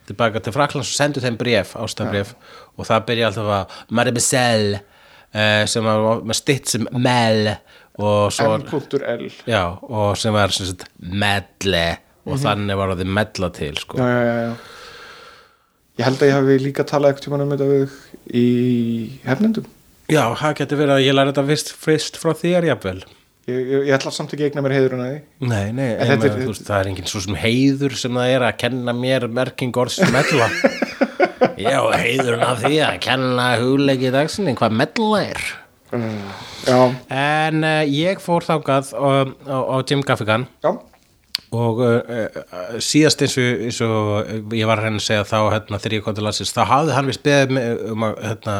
tilbaka 0.07 0.43
til 0.43 0.53
Fraklands 0.55 0.91
og 0.91 0.99
sendu 0.99 1.23
þeim 1.23 1.39
bref, 1.39 1.77
ástafbref 1.79 2.33
og 2.75 2.87
það 2.89 3.05
byrja 3.07 3.29
alltaf 3.29 3.53
að 3.57 3.77
Mademoiselle 3.95 4.81
uh, 4.83 5.63
sem 5.71 5.87
var 5.87 6.37
stitt 6.37 6.75
sem 6.75 6.87
Mel 6.91 7.55
m.l 7.93 9.33
já, 9.45 9.63
og 9.81 10.17
sem 10.17 10.33
var 10.33 10.51
medle 10.97 11.85
og 12.25 12.39
þannig 12.43 12.77
var 12.79 12.93
það 12.95 13.09
medla 13.19 13.49
til 13.55 13.73
sko. 13.81 13.97
já, 13.99 14.07
já, 14.07 14.23
já, 14.23 14.37
já. 14.47 14.53
Ég 15.99 16.05
held 16.07 16.21
að 16.23 16.29
ég 16.31 16.33
hafi 16.39 16.53
líka 16.63 16.83
talað 16.89 17.11
ekkert 17.13 17.27
um 17.37 17.51
þetta 17.53 17.65
við 17.69 17.97
í 18.33 18.45
hefnendum. 19.27 19.65
Já, 20.09 20.23
það 20.39 20.55
getur 20.61 20.79
verið 20.79 20.95
að 20.95 21.03
ég 21.05 21.13
læri 21.17 21.31
þetta 21.33 21.43
fyrst, 21.51 21.69
fyrst 21.83 22.17
frá 22.21 22.31
þér 22.39 22.65
jafnvel. 22.71 23.03
Ég, 23.43 23.59
ég, 23.59 23.83
ég 23.89 23.93
ætla 23.97 24.11
samt 24.15 24.31
ekki 24.33 24.45
að 24.45 24.49
eigna 24.53 24.63
mér 24.63 24.73
heiður 24.77 24.93
en 24.95 25.01
að 25.03 25.09
því 25.11 25.47
Nei, 25.51 25.71
nei, 25.75 25.87
En 25.91 25.99
en 25.99 26.09
þetta 26.13 26.29
með, 26.31 26.43
er- 26.47 26.59
það 26.63 26.77
er 26.79 26.89
engin 26.93 27.09
svo 27.11 27.19
sem 27.25 27.35
heiður 27.41 27.95
sem 27.99 28.15
það 28.15 28.29
er 28.37 28.45
að 28.47 28.53
kenna 28.63 28.93
mér 28.95 29.25
merking 29.27 29.79
orðs 29.83 29.97
medla 30.15 30.47
Já, 31.67 31.79
heiðurinn 31.91 32.45
af 32.47 32.61
því 32.63 32.77
að 32.87 32.99
kenna 33.03 33.47
hugleiki 33.59 34.13
dagsinni 34.15 34.55
hvað 34.57 34.77
medla 34.79 35.19
er. 35.27 35.41
Já, 36.63 36.79
En 37.13 37.59
uh, 37.67 37.83
ég 37.85 38.23
fór 38.23 38.47
þangað 38.47 38.93
á, 38.95 39.07
á, 39.27 39.57
á 39.59 39.75
Jim 39.91 40.01
Gaffigan. 40.07 40.47
Já, 40.63 40.71
og 41.53 41.81
uh, 41.85 42.37
síðast 42.81 43.21
eins 43.25 43.35
og, 43.39 43.65
eins 43.67 43.81
og 43.85 44.53
ég 44.57 44.69
var 44.69 44.81
að 44.81 44.87
reyna 44.87 45.01
að 45.01 45.07
segja 45.07 45.25
þá 45.29 45.37
hérna, 45.53 45.79
þegar 45.81 45.97
ég 45.97 46.05
kom 46.05 46.15
til 46.17 46.25
landsins, 46.27 46.53
þá 46.55 46.63
hafði 46.69 46.95
hann 46.97 47.11
beðið 47.27 47.53
mig 47.57 47.83
um 47.93 48.07
að 48.07 48.21
hérna, 48.27 48.55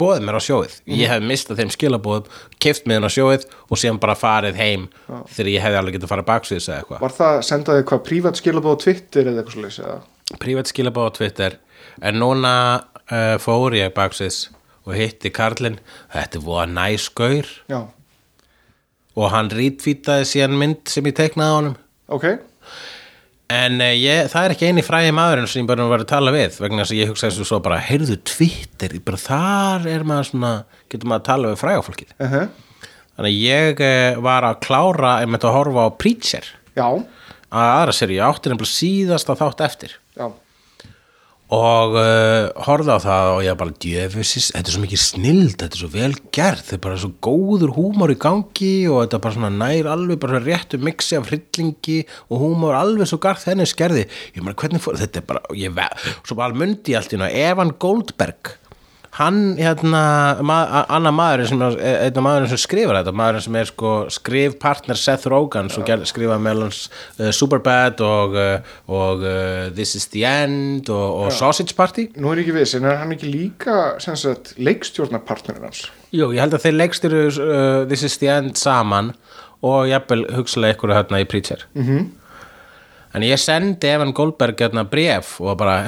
bóðið 0.00 0.24
mér 0.26 0.38
á 0.38 0.42
sjóið. 0.42 0.74
Ég 0.98 1.10
hef 1.10 1.22
mistað 1.22 1.60
þeim 1.60 1.72
skilabóðum 1.74 2.30
keift 2.62 2.88
mig 2.88 2.98
inn 2.98 3.06
á 3.06 3.12
sjóið 3.12 3.46
og 3.68 3.80
síðan 3.80 4.00
bara 4.02 4.16
farið 4.18 4.58
heim 4.60 4.88
þegar 5.06 5.52
ég 5.52 5.64
hefði 5.64 5.80
alveg 5.80 5.96
getað 5.98 6.12
farið 6.12 6.28
baksviðs 6.30 6.68
eða 6.68 6.78
eitthvað. 6.80 7.02
Var 7.04 7.16
það 7.20 7.38
sendaði 7.50 7.86
hvað 7.90 8.04
prívat 8.08 8.40
skilabóð 8.40 8.76
á 8.78 8.82
Twitter 8.82 9.30
eða 9.30 9.44
eitthvað 9.44 9.80
eða? 9.86 9.96
Prívat 10.42 10.72
skilabóð 10.72 11.10
á 11.10 11.16
Twitter. 11.20 11.58
En 12.02 12.20
núna 12.20 12.54
uh, 12.82 13.36
fór 13.42 13.78
ég 13.78 13.94
baksviðs 13.96 14.40
og 14.86 14.96
hitti 14.98 15.32
Karlinn. 15.34 15.78
Þetta 16.14 16.42
voða 16.42 16.66
næskaur 16.74 17.50
já, 17.70 17.80
og 19.16 19.32
hann 19.32 19.50
rítvítaði 19.54 20.28
síðan 20.28 20.58
mynd 20.60 20.92
sem 20.92 21.06
ég 21.08 21.16
teiknaði 21.16 21.52
á 21.52 21.56
honum 21.56 21.76
ok. 22.12 22.28
En 23.56 23.78
uh, 23.78 23.92
ég, 23.94 24.26
það 24.32 24.44
er 24.44 24.54
ekki 24.56 24.70
eini 24.70 24.82
fræði 24.82 25.12
maðurinn 25.14 25.50
sem 25.50 25.62
ég 25.62 25.68
bara 25.70 25.86
var 25.86 26.02
að 26.02 26.10
tala 26.10 26.32
við 26.34 26.56
vegna 26.62 26.82
þess 26.82 26.94
að 26.94 27.00
ég 27.00 27.10
hugsaði 27.12 27.46
svo 27.46 27.60
bara, 27.62 27.78
heyrðu 27.78 28.16
Twitter, 28.26 28.96
bara 29.06 29.20
þar 29.22 29.90
er 29.92 30.06
maður 30.08 30.30
svona, 30.32 30.54
getur 30.90 31.10
maður 31.12 31.22
að 31.22 31.28
tala 31.30 31.52
við 31.52 31.60
frægafólkið. 31.62 32.14
uh 32.18 32.32
-huh. 32.32 32.48
Þannig 33.16 33.32
að 33.32 33.44
ég 33.46 33.78
uh, 33.80 34.22
var 34.26 34.44
að 34.44 34.58
klára 34.66 35.12
einmitt 35.22 35.44
að 35.46 35.54
horfa 35.56 35.86
á 35.88 35.96
Preacher. 35.96 36.48
Já, 36.76 36.88
að 37.48 37.70
aðra 37.70 37.94
sér, 37.96 38.10
ég 38.12 38.26
átti 38.26 38.50
nefnilega 38.50 38.74
síðast 38.74 39.30
að 39.30 39.40
þátt 39.40 39.62
eftir. 39.64 39.94
Já, 40.18 40.26
og 41.54 41.94
uh, 41.94 42.48
horfði 42.66 42.96
á 42.96 42.98
það 43.04 43.28
og 43.36 43.40
ég 43.46 43.58
bara 43.60 43.74
djöfusis, 43.84 44.48
þetta 44.50 44.70
er 44.72 44.74
svo 44.74 44.82
mikið 44.82 45.02
snild 45.02 45.54
þetta 45.54 45.78
er 45.78 45.82
svo 45.82 45.90
vel 45.92 46.10
gert, 46.34 46.64
þetta 46.66 46.76
er 46.78 46.82
bara 46.88 46.98
svo 46.98 47.12
góður 47.22 47.74
húmor 47.76 48.10
í 48.10 48.18
gangi 48.18 48.72
og 48.90 49.04
þetta 49.04 49.20
er 49.20 49.24
bara 49.28 49.36
svona 49.36 49.52
nær 49.54 49.90
alveg 49.92 50.20
bara 50.24 50.42
réttu 50.42 50.80
mixi 50.82 51.18
af 51.20 51.30
hryllingi 51.30 52.00
og 52.26 52.42
húmor 52.42 52.74
alveg 52.74 53.06
svo 53.06 53.20
garð 53.22 53.46
þenni 53.46 53.68
skerði, 53.70 54.08
ég 54.34 54.42
meina 54.42 54.58
hvernig 54.58 54.82
fór 54.82 54.98
þetta 54.98 55.22
er 55.22 55.28
bara, 55.30 55.44
ég 55.54 55.74
ve, 55.76 55.86
svo 56.26 56.38
bara 56.40 56.58
mundi 56.58 56.96
ég 56.96 57.02
allt 57.02 57.14
í 57.14 57.22
ná 57.22 57.28
Evan 57.30 57.76
Goldberg 57.78 58.56
hann 59.16 59.56
hérna, 59.56 60.02
ma 60.44 60.58
annar 60.92 61.14
maðurinn 61.16 61.48
sem 61.48 61.62
einn 61.62 62.18
af 62.20 62.24
maðurinn 62.24 62.50
sem 62.52 62.60
skrifar 62.60 62.98
þetta 62.98 63.14
maðurinn 63.16 63.44
sem 63.46 63.56
er 63.56 63.68
sko 63.70 63.92
skrifpartner 64.12 65.00
Seth 65.00 65.30
Rogen 65.32 65.70
sem 65.72 65.86
ger, 65.88 66.02
skrifa 66.08 66.36
meðal 66.42 66.66
hans 66.66 66.82
uh, 67.16 67.30
Superbad 67.32 68.02
og, 68.04 68.36
uh, 68.36 68.74
og 68.92 69.24
uh, 69.24 69.68
This 69.76 69.96
is 69.96 70.08
the 70.12 70.26
End 70.28 70.90
og, 70.92 71.06
og 71.22 71.32
Sausage 71.32 71.76
Party. 71.78 72.10
Nú 72.20 72.34
er 72.34 72.42
ekki 72.44 72.58
viss 72.58 72.76
en 72.76 72.88
er 72.90 73.00
hann 73.00 73.14
ekki 73.16 73.30
líka 73.32 73.96
leikstjórnarpartnerinn 74.60 75.64
hans? 75.70 75.86
Jú, 76.12 76.28
ég 76.36 76.42
held 76.44 76.58
að 76.58 76.68
þeir 76.68 76.78
leikstyru 76.82 77.24
uh, 77.30 77.80
This 77.88 78.04
is 78.04 78.20
the 78.20 78.30
End 78.36 78.60
saman 78.60 79.14
og 79.64 79.88
jafnvel 79.88 80.26
hugsalega 80.36 80.76
ykkur 80.76 80.92
hérna 80.92 81.24
í 81.24 81.28
Preacher. 81.28 81.64
Mm 81.74 81.88
-hmm. 81.88 82.06
en 83.16 83.22
ég 83.22 83.38
sendi 83.40 83.88
Evan 83.88 84.12
Goldberg 84.12 84.60
hérna 84.60 84.84
bref 84.84 85.40
og 85.40 85.56
bara 85.58 85.86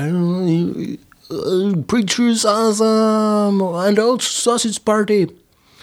uh, 1.30 1.82
Preacher 1.86 2.28
is 2.28 2.44
awesome 2.44 3.62
and 3.62 3.98
also 3.98 4.28
Sausage 4.28 4.84
Party. 4.84 5.26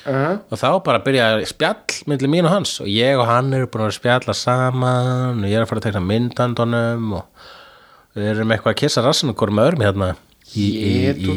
Uh 0.05 0.13
-huh. 0.13 0.39
og 0.51 0.57
þá 0.59 0.83
bara 0.83 0.99
byrjaði 0.99 1.45
spjall 1.49 2.03
millir 2.05 2.29
mín 2.29 2.45
og 2.45 2.51
hans. 2.51 2.79
Og 2.81 2.87
ég 2.87 3.17
og 3.17 3.25
hann 3.25 3.53
eru 3.53 3.65
búin 3.65 3.87
að 3.87 3.91
spjalla 3.97 4.33
saman 4.33 5.43
og 5.43 5.49
ég 5.49 5.57
er 5.57 5.61
að 5.63 5.67
fara 5.69 5.79
að 5.79 5.83
tekna 5.83 5.99
myndandunum 5.99 7.13
og 7.13 7.23
við 8.15 8.29
erum 8.29 8.51
eitthvað 8.51 8.73
að 8.73 8.81
kissa 8.83 9.01
rassinu 9.01 9.33
hvort 9.33 9.53
með 9.53 9.65
öðrum 9.67 9.81
hérna 9.81 10.15
í, 10.55 10.61
í, 10.61 10.91
í, 11.09 11.29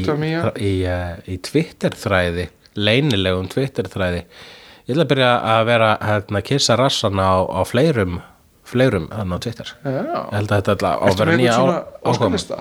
í, 0.60 0.84
í 1.32 1.36
Twitter 1.42 1.90
þræði 1.90 2.48
leynilegum 2.76 3.48
Twitter 3.48 3.88
þræði 3.88 4.20
ég 4.20 4.94
ætla 4.94 5.04
að 5.04 5.10
byrja 5.12 5.30
að 5.54 5.62
vera 5.68 5.88
hérna, 6.00 6.38
að 6.38 6.46
kissa 6.48 6.76
rassana 6.76 7.22
á, 7.24 7.36
á 7.44 7.60
fleirum 7.68 8.20
fleirum 8.68 9.08
hann 9.12 9.32
á 9.32 9.38
Twitter. 9.40 9.72
Já, 9.84 9.90
ég 9.96 10.36
held 10.36 10.52
að 10.52 10.62
þetta 10.68 10.92
að 10.92 11.08
ertu 11.08 11.18
vera 11.22 11.32
með 11.32 11.40
nýja 11.40 11.50
eitthvað 11.50 11.58
svona 11.58 11.78
á- 11.78 11.86
ákoma 12.04 12.12
óskalista 12.12 12.56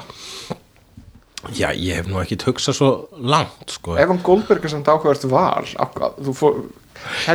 já, 1.56 1.70
ég 1.72 2.02
hef 2.02 2.10
nú 2.10 2.20
ekkit 2.24 2.48
hugsað 2.50 2.80
svo 2.80 2.92
langt 3.18 3.78
sko. 3.78 3.96
Evan 4.02 4.20
Goldberg 4.26 4.66
er 4.66 4.76
samt 4.76 4.90
ákvæðast 4.92 5.30
val 5.32 5.66
fór 6.34 6.66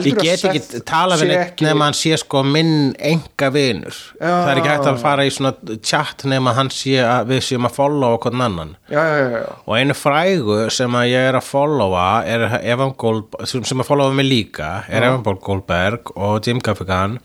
ég 0.03 0.17
að 0.17 0.27
get 0.27 0.45
ekki 0.49 0.81
tala 0.87 1.17
við 1.21 1.33
neitt 1.33 1.63
nema 1.65 1.89
hann 1.89 1.97
sé 1.97 2.17
sko 2.21 2.43
minn 2.47 2.93
enga 2.99 3.51
vinur 3.55 3.97
það 4.19 4.51
er 4.51 4.61
ekki 4.61 4.71
hægt 4.73 4.89
að 4.91 5.01
fara 5.03 5.27
í 5.27 5.33
svona 5.33 5.79
chat 5.87 6.25
nema 6.29 6.55
hann 6.57 6.71
sé 6.75 6.99
að 7.05 7.33
við 7.33 7.43
séum 7.49 7.69
að 7.69 7.77
followa 7.79 8.21
hvern 8.23 8.45
annan 8.47 8.75
já, 8.93 9.01
já, 9.01 9.17
já, 9.23 9.39
já, 9.39 9.51
og 9.65 9.75
einu 9.79 9.97
frægu 9.99 10.59
sem 10.75 10.99
að 10.99 11.09
ég 11.13 11.29
er 11.31 11.39
að 11.39 11.49
followa 11.49 12.07
er 12.29 12.47
Evan 12.61 12.95
Goldberg 12.99 13.69
sem 13.71 13.85
að 13.85 13.91
followa 13.91 14.17
mig 14.19 14.29
líka 14.29 14.73
er 14.89 15.09
Evan 15.09 15.41
Goldberg 15.47 16.15
og 16.17 16.41
Jim 16.47 16.63
Gaffigan 16.63 17.19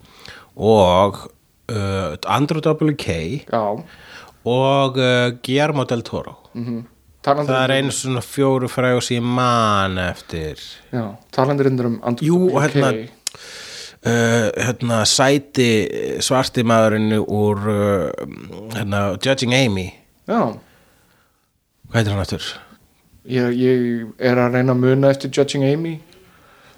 og 0.58 1.24
uh, 1.70 2.18
Andrew 2.26 2.62
W.K. 2.64 3.18
já. 3.52 3.64
og 4.48 4.98
uh, 4.98 5.32
Guillermo 5.44 5.88
del 5.90 6.06
Toro 6.08 6.38
Talandi, 7.28 7.52
það 7.52 7.64
er 7.64 7.74
einu 7.76 7.92
svona 7.92 8.22
fjóru 8.24 8.70
frægu 8.72 9.02
sem 9.04 9.18
ég 9.18 9.26
man 9.36 9.98
eftir. 10.00 10.62
Já, 10.94 11.18
talandi 11.34 11.66
reyndur 11.66 11.90
um 11.90 11.98
Andrew 12.08 12.28
Jú, 12.30 12.38
og 12.54 12.62
hérna 12.64 12.92
uh, 12.94 14.46
hérna 14.54 15.02
sæti 15.10 15.68
svarti 16.24 16.64
maðurinn 16.68 17.18
úr 17.20 17.68
uh, 17.74 18.30
hérna, 18.78 19.02
Judging 19.18 19.56
Amy. 19.58 19.90
Já, 20.30 20.54
hvað 21.90 22.00
heitir 22.00 22.16
hann 22.16 22.24
eftir? 22.24 22.48
ég, 23.28 23.60
ég 23.60 24.08
er 24.24 24.40
að 24.40 24.56
reyna 24.56 24.78
að 24.78 24.86
muna 24.86 25.12
eftir 25.12 25.34
Judging 25.34 25.68
Amy. 25.68 25.98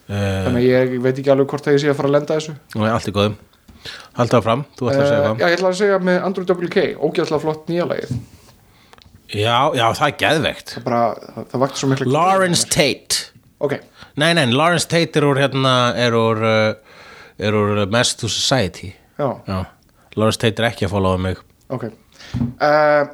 Uh, 0.10 0.18
þannig 0.48 0.63
að 0.63 0.68
ég 0.72 0.98
veit 1.04 1.13
ekki 1.13 1.36
alveg 1.36 1.52
hvort 1.54 1.70
að 1.70 1.78
ég 1.78 1.84
sé 1.84 1.94
að 1.94 2.00
fara 2.00 2.10
að 2.10 2.18
lenda 2.18 2.39
þessu. 2.39 2.58
Og 2.80 2.89
allt 2.89 3.12
í 3.12 3.13
góðum. 3.13 3.38
Halda 4.18 4.42
áfram, 4.42 4.65
þú 4.76 4.89
ætlar 4.89 5.06
að 5.06 5.10
segja 5.12 5.24
hvað 5.24 5.39
já, 5.39 5.46
ég 5.46 5.56
ætla 5.56 5.70
að 5.70 5.80
segja 5.80 6.04
með 6.04 6.18
Andrew 6.28 6.48
WK 6.50 6.82
ógæðslega 6.98 7.44
flott 7.46 7.70
nýja 7.70 7.86
lagið 7.88 8.18
já, 9.34 9.58
já, 9.78 9.86
það 9.98 10.06
er 10.08 10.15
geðveikt. 10.24 10.76
Það, 10.78 10.86
bara, 10.88 11.02
það, 11.36 11.48
það 11.52 11.63
vakti 11.65 11.82
svo 11.82 11.89
mikla 11.94 12.13
Lawrence 12.13 12.70
Tate. 12.70 13.26
Ok, 13.60 13.74
Nei, 14.20 14.34
nei, 14.36 14.46
Lawrence 14.52 14.88
Tate 14.89 15.20
er 15.20 15.26
úr 15.30 15.39
hérna 15.39 15.74
er 15.96 16.15
úr, 16.18 16.42
uh, 16.44 16.74
er 17.39 17.56
úr 17.56 17.86
Mess 17.92 18.15
to 18.20 18.28
Society. 18.32 18.92
Já, 19.20 19.30
Já, 19.48 19.60
Lawrence 20.20 20.42
Tate 20.42 20.63
er 20.63 20.70
ekki 20.72 20.88
að 20.89 20.96
followa 20.98 21.22
mig. 21.30 21.42
Ok. 21.72 21.89
Uh, 22.60 23.08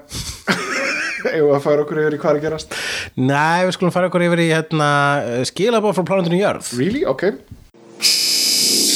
Ef 1.25 1.41
að 1.55 1.61
fara 1.63 1.83
okkur 1.85 1.99
yfir 2.01 2.15
í 2.17 2.19
hvað 2.21 2.35
er 2.37 2.41
gerast? 2.43 2.73
Nei, 3.17 3.63
við 3.65 3.75
skulum 3.77 3.93
fara 3.93 4.09
okkur 4.09 4.25
yfir 4.27 4.41
í 4.43 4.47
hérna 4.51 4.89
skilabóð 5.47 5.95
frá 5.97 6.05
plánundinu 6.09 6.37
Jörð. 6.41 6.67
Really? 6.77 7.05
Ok. 7.07 7.23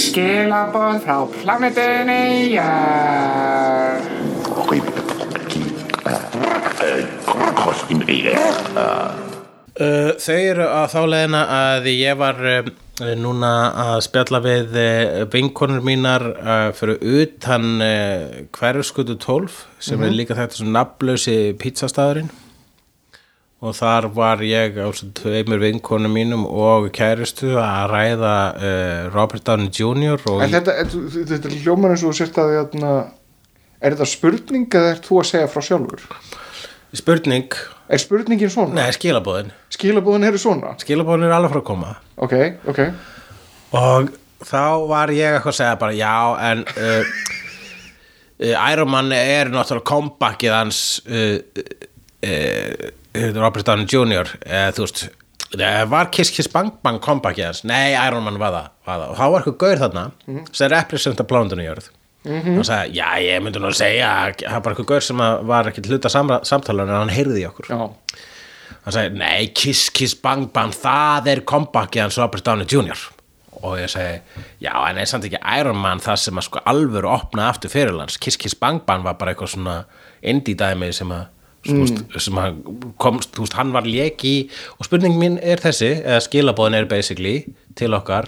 Skilaboð 0.10 1.00
frá 1.06 1.18
planetinni 1.40 2.58
Jörð. 2.58 4.12
Uh, 4.60 5.19
þau 10.20 10.36
eru 10.36 10.66
að 10.68 10.88
þá 10.92 11.00
leiðina 11.14 11.42
að 11.56 11.86
ég 11.94 12.18
var 12.20 12.40
uh, 12.52 12.68
núna 13.20 13.52
að 13.86 14.02
spjalla 14.10 14.42
við 14.44 14.76
uh, 14.76 15.24
vinkonur 15.32 15.82
mínar 15.86 16.26
uh, 16.34 16.68
fyrir 16.76 17.00
utan 17.22 17.70
uh, 17.80 18.44
hverfskutu 18.58 19.16
12 19.24 19.56
sem 19.90 20.04
er 20.04 20.14
líka 20.16 20.36
þetta 20.38 20.60
sem 20.60 20.72
nafnlausi 20.76 21.38
pizzastæðurinn 21.62 22.30
og 23.60 23.74
þar 23.76 24.06
var 24.16 24.40
ég 24.48 24.78
á 24.80 24.88
svo 24.96 25.10
tveimur 25.20 25.60
vinkonum 25.60 26.14
mínum 26.16 26.44
og 26.48 26.86
kæristu 26.96 27.56
að 27.60 27.90
ræða 27.94 28.36
uh, 28.56 29.08
Robert 29.16 29.44
Downey 29.48 29.72
Jr. 29.72 30.20
þetta, 30.52 30.76
er- 30.84 30.94
þetta 31.34 31.50
er 31.50 31.58
hljómar 31.64 31.96
eins 31.96 32.04
og 32.08 32.14
þú 32.14 32.20
sért 32.22 32.40
að 32.44 32.54
hérna, 32.58 32.94
er 33.80 33.96
þetta 33.98 34.08
spurning 34.14 34.68
eða 34.80 34.94
er 34.98 35.02
þú 35.08 35.20
að 35.24 35.28
segja 35.34 35.50
frá 35.56 35.66
sjálfur? 35.72 36.06
Spurning 36.98 37.54
Er 37.90 37.98
spurningin 37.98 38.52
svona? 38.54 38.76
Nei, 38.78 38.92
skilabóðin 38.94 39.52
Skilabúðin 39.74 40.28
eru 40.30 40.38
svona? 40.42 40.76
Skilabóðin 40.82 41.26
er 41.26 41.34
alveg 41.34 41.54
frá 41.56 41.62
að 41.62 41.68
koma 41.70 41.94
Ok, 42.22 42.36
ok. 42.70 42.82
og 43.78 44.10
þá 44.46 44.62
var 44.90 45.12
ég 45.14 45.36
eitthvað 45.38 45.54
að 45.54 45.58
segja 45.60 45.80
bara 45.82 45.96
já 45.98 46.14
en 46.52 46.62
uh, 46.70 47.14
uh, 48.46 48.72
Iron 48.72 48.92
Man 48.94 49.12
er 49.16 49.50
náttúrulega 49.54 49.88
comebackið 49.90 50.54
hans 50.56 50.82
uh, 51.10 51.40
uh, 52.24 52.90
uh, 53.20 53.32
Robert 53.40 53.66
Downey 53.68 53.90
Jr. 53.90 54.30
Uh, 54.46 54.70
þú 54.78 54.86
veist 54.86 55.04
uh, 55.10 55.84
var 55.92 56.10
Kiss 56.14 56.32
Kiss 56.36 56.50
Bang 56.54 56.72
Bang 56.86 57.02
comebackið 57.04 57.50
hans 57.50 57.64
nei 57.68 57.94
Iron 57.98 58.24
Man 58.26 58.38
var 58.42 58.54
það, 58.56 58.70
var 58.88 59.02
það. 59.04 59.08
og 59.10 59.18
þá 59.20 59.26
var 59.26 59.40
eitthvað 59.42 59.60
gaur 59.66 59.84
þarna 59.86 60.06
sem 60.56 60.72
representa 60.76 61.26
plánundinu 61.28 61.66
jörð 61.68 61.90
og 62.28 62.66
sagði 62.68 62.98
já 63.00 63.06
ég 63.24 63.44
myndi 63.44 63.62
nú 63.62 63.70
að 63.70 63.78
segja 63.80 64.10
að 64.12 64.42
það 64.42 64.56
var 64.56 64.64
bara 64.66 64.76
eitthvað 64.76 64.90
gaur 64.90 65.06
sem 65.06 65.22
var 65.48 65.70
ekki 65.70 65.84
hluta 65.88 66.12
samtalinu 66.12 66.90
en 66.90 66.98
hann 66.98 67.14
heyrði 67.14 67.46
í 67.46 67.48
okkur 67.48 67.70
Já. 67.72 67.80
hann 68.84 68.96
sagði, 68.96 69.14
nei, 69.22 69.48
Kiss 69.56 69.88
Kiss 69.96 70.18
Bang 70.20 70.50
Bang 70.52 70.76
það 70.76 71.32
er 71.32 71.46
comebackið 71.48 72.04
hans 72.04 72.20
Robert 72.20 72.44
Downey 72.44 72.68
Jr. 72.68 73.06
og 73.62 73.80
ég 73.80 73.92
segi 73.94 74.20
já, 74.66 74.74
en 74.74 75.00
er 75.00 75.08
samt 75.08 75.30
ekki 75.30 75.40
Iron 75.56 75.80
Man 75.80 76.04
það 76.04 76.20
sem 76.26 76.42
að 76.42 76.50
sko 76.50 76.64
alvöru 76.68 77.12
opna 77.14 77.48
aftur 77.54 77.72
fyrirlands 77.72 78.20
Kiss 78.20 78.40
Kiss 78.40 78.58
Bang 78.60 78.84
Bang 78.88 79.08
var 79.08 79.16
bara 79.22 79.32
eitthvað 79.32 79.56
svona 79.56 79.78
indie 80.20 80.60
dæmi 80.60 80.92
sem 80.92 81.16
að 81.16 81.30
mm. 81.72 82.20
sem 82.20 82.44
að 82.44 82.60
komst, 83.00 83.32
þú 83.36 83.48
veist, 83.48 83.56
hann 83.56 83.72
var 83.72 83.88
leki 83.88 84.36
og 84.76 84.92
spurning 84.92 85.16
mín 85.20 85.40
er 85.40 85.64
þessi 85.64 85.94
eða 86.02 86.20
skilabóðin 86.28 86.82
er 86.82 86.92
basically 86.92 87.46
til 87.80 87.96
okkar 87.96 88.28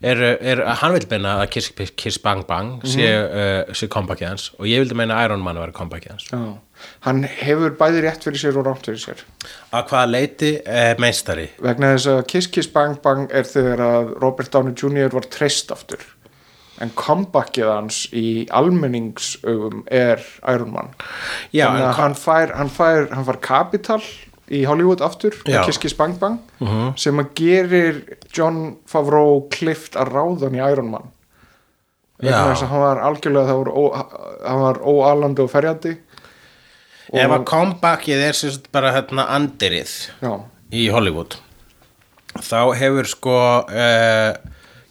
er, 0.00 0.22
er 0.40 0.62
hann 0.80 0.94
vil 0.96 1.06
meina 1.10 1.38
að 1.42 1.50
Kiss, 1.56 1.72
Kiss 1.98 2.20
Bang 2.22 2.46
Bang 2.48 2.84
sé, 2.86 3.06
uh, 3.06 3.74
sé 3.76 3.88
comebackið 3.92 4.30
hans 4.30 4.48
og 4.56 4.68
ég 4.70 4.82
vildi 4.82 4.98
meina 4.98 5.18
að 5.18 5.30
Iron 5.30 5.44
Man 5.44 5.58
að 5.58 5.66
vera 5.66 5.76
comebackið 5.80 6.14
hans 6.14 6.30
Já. 6.30 6.42
Hann 7.06 7.22
hefur 7.24 7.72
bæði 7.78 8.02
rétt 8.04 8.26
fyrir 8.26 8.42
sér 8.42 8.58
og 8.60 8.66
rátt 8.68 8.88
fyrir 8.88 9.00
sér. 9.00 9.22
að 9.72 9.88
hvaða 9.92 10.10
leiti 10.10 10.52
er 10.64 11.00
meistari 11.00 11.48
Vegna 11.62 11.94
þess 11.94 12.10
að 12.12 12.20
Kiss 12.32 12.50
Kiss 12.52 12.72
Bang 12.72 13.00
Bang 13.04 13.32
er 13.32 13.48
þegar 13.48 13.84
að 13.86 14.12
Robert 14.20 14.52
Downey 14.52 14.76
Jr. 14.76 15.14
var 15.14 15.28
treyst 15.32 15.72
aftur. 15.74 16.04
En 16.82 16.90
comebackið 16.92 17.70
hans 17.72 18.02
í 18.12 18.44
almenningsaugum 18.52 19.86
er 19.88 20.20
Iron 20.52 20.74
Man. 20.74 20.90
Já, 21.54 21.70
en 21.70 21.86
að 21.86 21.94
hann 22.02 22.16
fær, 22.20 22.52
hann 22.58 22.72
fær, 22.72 23.06
hann 23.14 23.24
fær 23.24 23.40
kapital 23.40 24.02
í 24.52 24.62
Hollywood 24.68 25.02
aftur 25.04 25.34
Kiss 25.46 25.80
Kiss 25.82 25.96
Bang 25.98 26.18
Bang 26.20 26.38
sem 26.98 27.22
að 27.22 27.32
gerir 27.38 28.02
John 28.34 28.76
Favreau 28.88 29.46
klift 29.52 29.98
að 29.98 30.12
ráðan 30.14 30.58
í 30.58 30.62
Iron 30.62 30.92
Man. 30.94 31.08
Þess 32.22 32.64
að 32.64 32.70
hann 32.70 32.84
var 32.84 33.00
algjörlega, 33.04 33.56
það 34.46 34.60
var, 34.62 34.78
óalandi 34.80 35.42
og 35.44 35.50
ferjandi. 35.52 35.96
Ef 37.12 37.32
að 37.32 37.44
comebackið 37.46 38.22
er 38.28 38.38
sagt 38.38 38.70
bara 38.74 38.94
hérna 38.96 39.28
andirið 39.36 39.92
Já, 40.22 40.32
í 40.74 40.88
Hollywood 40.90 41.36
þá 42.42 42.60
hefur 42.76 43.08
sko 43.08 43.36
uh, 43.64 44.36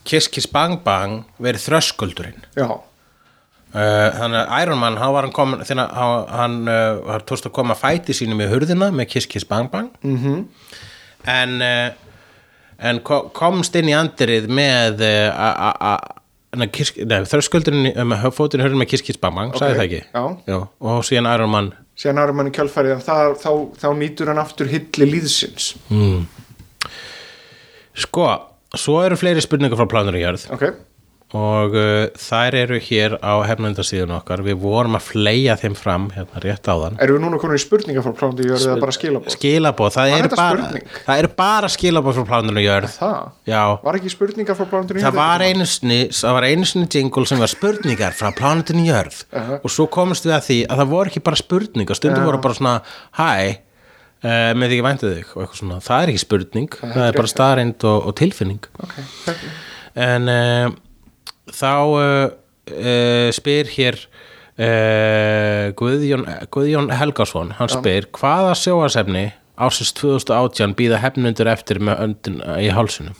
Kiss 0.06 0.30
Kiss 0.32 0.50
Bang 0.52 0.82
Bang 0.86 1.26
verið 1.41 1.65
þröskuldurinn. 1.70 2.46
Já, 2.58 2.68
uh, 2.70 2.85
þannig 3.76 4.40
að 4.40 4.62
Iron 4.64 4.80
Man 4.80 4.96
hann 5.02 5.14
var 5.14 5.26
hann 5.28 5.34
komin 5.36 5.60
þegar 5.68 5.90
hann, 5.92 6.28
hann 6.40 6.56
uh, 6.72 7.02
var 7.10 7.26
tóst 7.28 7.46
að 7.50 7.52
koma 7.58 7.76
að 7.76 7.82
fæti 7.84 8.16
sínum 8.16 8.40
í 8.42 8.48
hurðina 8.52 8.88
með 8.96 9.10
Kiss 9.12 9.28
Kiss 9.28 9.44
Bang 9.50 9.68
Bang 9.74 9.90
-hmm. 10.04 10.16
Mhm. 10.16 10.46
en 11.28 11.62
uh, 11.62 11.90
en 12.80 13.00
ko- 13.04 13.30
komst 13.34 13.76
inn 13.76 13.90
í 13.90 13.96
andirið 13.96 14.48
með 14.52 15.00
þröskuldurinn 16.56 17.90
um, 18.00 18.14
fótinn 18.32 18.62
í 18.62 18.66
hurðin 18.66 18.80
með 18.84 18.90
Kiss 18.94 19.04
Kiss 19.04 19.20
Bang 19.20 19.36
Bang, 19.36 19.56
sagði 19.56 19.74
Ok, 19.74 19.78
það 19.80 19.86
ekki? 19.86 20.02
já. 20.48 20.60
og 20.80 21.04
síðan 21.08 21.28
Iron 21.34 21.50
Man 21.52 21.74
síðan 22.00 22.22
Iron 22.24 22.36
Man 22.40 22.48
í 22.52 22.54
kjölfærið 22.56 22.96
en 22.98 23.04
það, 23.04 23.36
þá, 23.44 23.52
þá 23.82 23.88
nýtur 24.00 24.28
hann 24.32 24.40
aftur 24.44 24.68
hilli 24.72 25.08
líðsins 25.12 25.74
Sko, 27.96 28.26
svo 28.76 28.98
eru 29.06 29.16
fleiri 29.20 29.44
spurningar 29.44 29.80
frá 29.80 29.88
plánur 29.88 30.18
í 30.20 30.24
jörð 30.24 30.48
ok, 30.56 30.66
og 31.36 31.76
uh, 31.76 32.08
þær 32.19 32.60
eru 32.63 32.82
hér 32.88 33.17
á 33.19 33.34
hefnendasíðun 33.50 34.15
okkar. 34.17 34.45
Við 34.45 34.60
vorum 34.63 34.98
að 35.00 35.10
fleia 35.12 35.58
þeim 35.60 35.76
fram 35.78 36.10
hérna 36.15 36.43
rétt 36.43 36.69
áðan. 36.71 37.00
Erum 37.04 37.19
við 37.19 37.26
núna 37.26 37.39
komin 37.41 37.60
í 37.60 37.63
spurningar 37.63 38.06
frá 38.06 38.15
plándi 38.15 38.48
ég 38.48 38.62
það 38.62 38.82
bara 38.84 38.95
skilabóð 38.95 39.36
skilabóð, 39.36 39.91
það 39.95 40.13
þetta 40.15 40.39
bara 40.39 40.69
það 41.06 41.21
eru 41.21 41.32
bara 41.38 41.71
skilabóð 41.71 42.19
frá 42.19 42.28
plánur 42.30 42.60
í 42.60 42.65
jörð 42.65 42.95
það, 42.95 43.74
var 43.86 44.00
ekki 44.00 44.13
spurningar 44.13 44.60
frá 44.60 44.69
plándi 44.71 45.04
það 45.04 45.19
var 45.19 45.45
einu 45.45 45.67
sinni 45.69 46.00
það 46.15 46.38
var 46.38 46.48
einu 46.50 46.69
sinni 46.69 46.89
jingle 46.95 47.26
sem 47.30 47.43
var 47.43 47.52
spurningar 47.52 48.17
frá 48.17 48.32
plánutinu 48.36 48.86
jörð. 48.88 49.21
Uh-huh. 49.36 49.60
og 49.62 49.74
svo 49.74 49.88
komumst 49.91 50.28
við 50.28 50.38
að 50.38 50.48
því 50.50 50.60
að 50.69 50.82
það 50.82 50.91
voru 50.93 51.12
ekki 51.12 51.24
bara 51.26 51.41
spurningar 51.41 52.00
stundum 52.00 52.24
Já. 52.24 52.30
voru 52.30 52.41
bara 52.43 52.58
svona 52.58 52.76
hæ, 53.19 53.30
uh, 54.24 54.52
með 54.56 54.65
því 54.65 54.80
ekki 54.80 54.88
væntið 54.89 55.15
þig 55.15 55.34
og 55.34 55.43
eitthvað 55.43 55.62
svona, 55.62 55.82
það 55.86 56.06
er 56.06 56.13
ekki 56.13 56.24
spurning 56.24 56.80
það 56.82 57.06
er 57.06 57.19
bara 57.19 57.34
staðreind 57.34 57.88
og, 57.91 58.10
og 58.10 58.17
tilfinning. 58.21 58.71
Ok, 58.86 58.98
ok. 59.34 59.45
en 60.06 60.32
uh, 60.32 60.76
þá 61.54 61.74
uh, 61.76 62.26
uh, 62.72 63.30
spyr 63.36 63.70
hér 63.76 64.00
uh, 64.06 65.72
Guðjón, 65.78 66.26
Guðjón 66.54 66.92
Helgason. 66.96 67.54
Hann 67.60 67.72
spyr 67.74 68.10
hvaða 68.16 68.56
sjóasefni 68.60 69.30
ásins 69.56 69.94
2018 69.96 70.76
býða 70.76 71.00
hefnundur 71.04 71.48
eftir 71.52 71.80
með 71.84 72.04
öndin 72.10 72.42
í 72.60 72.68
hálsunum 72.76 73.16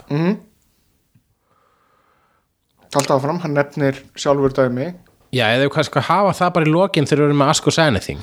alltaf 2.96 3.26
fram, 3.26 3.42
hann 3.44 3.52
nefnir 3.58 3.98
sjálfur 4.16 4.54
dæmi. 4.56 4.94
Já, 5.36 5.50
eða 5.52 5.68
kannski 5.74 6.00
hafa 6.00 6.32
það 6.38 6.52
bara 6.56 6.68
í 6.68 6.72
lokin 6.72 7.08
þegar 7.10 7.26
við 7.26 7.28
erum 7.28 7.42
með 7.42 7.50
Ask 7.52 7.66
Us 7.68 7.80
Anything 7.84 8.22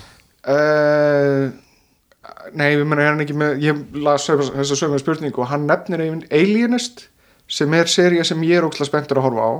nei, 2.56 2.72
við 2.76 2.84
menna 2.88 3.08
hann 3.10 3.22
ekki 3.24 3.36
með 3.38 3.62
ég 3.62 3.82
las 4.02 4.28
þessa 4.28 4.78
sömu 4.78 5.00
spurningu 5.00 5.42
og 5.42 5.50
hann 5.52 5.66
nefnir 5.68 6.02
Alienist 6.30 7.06
sem 7.50 7.72
er 7.76 7.90
seria 7.90 8.24
sem 8.26 8.42
ég 8.46 8.60
er 8.60 8.66
ókslega 8.66 8.90
spenntur 8.90 9.20
að 9.20 9.28
horfa 9.28 9.48
á 9.48 9.52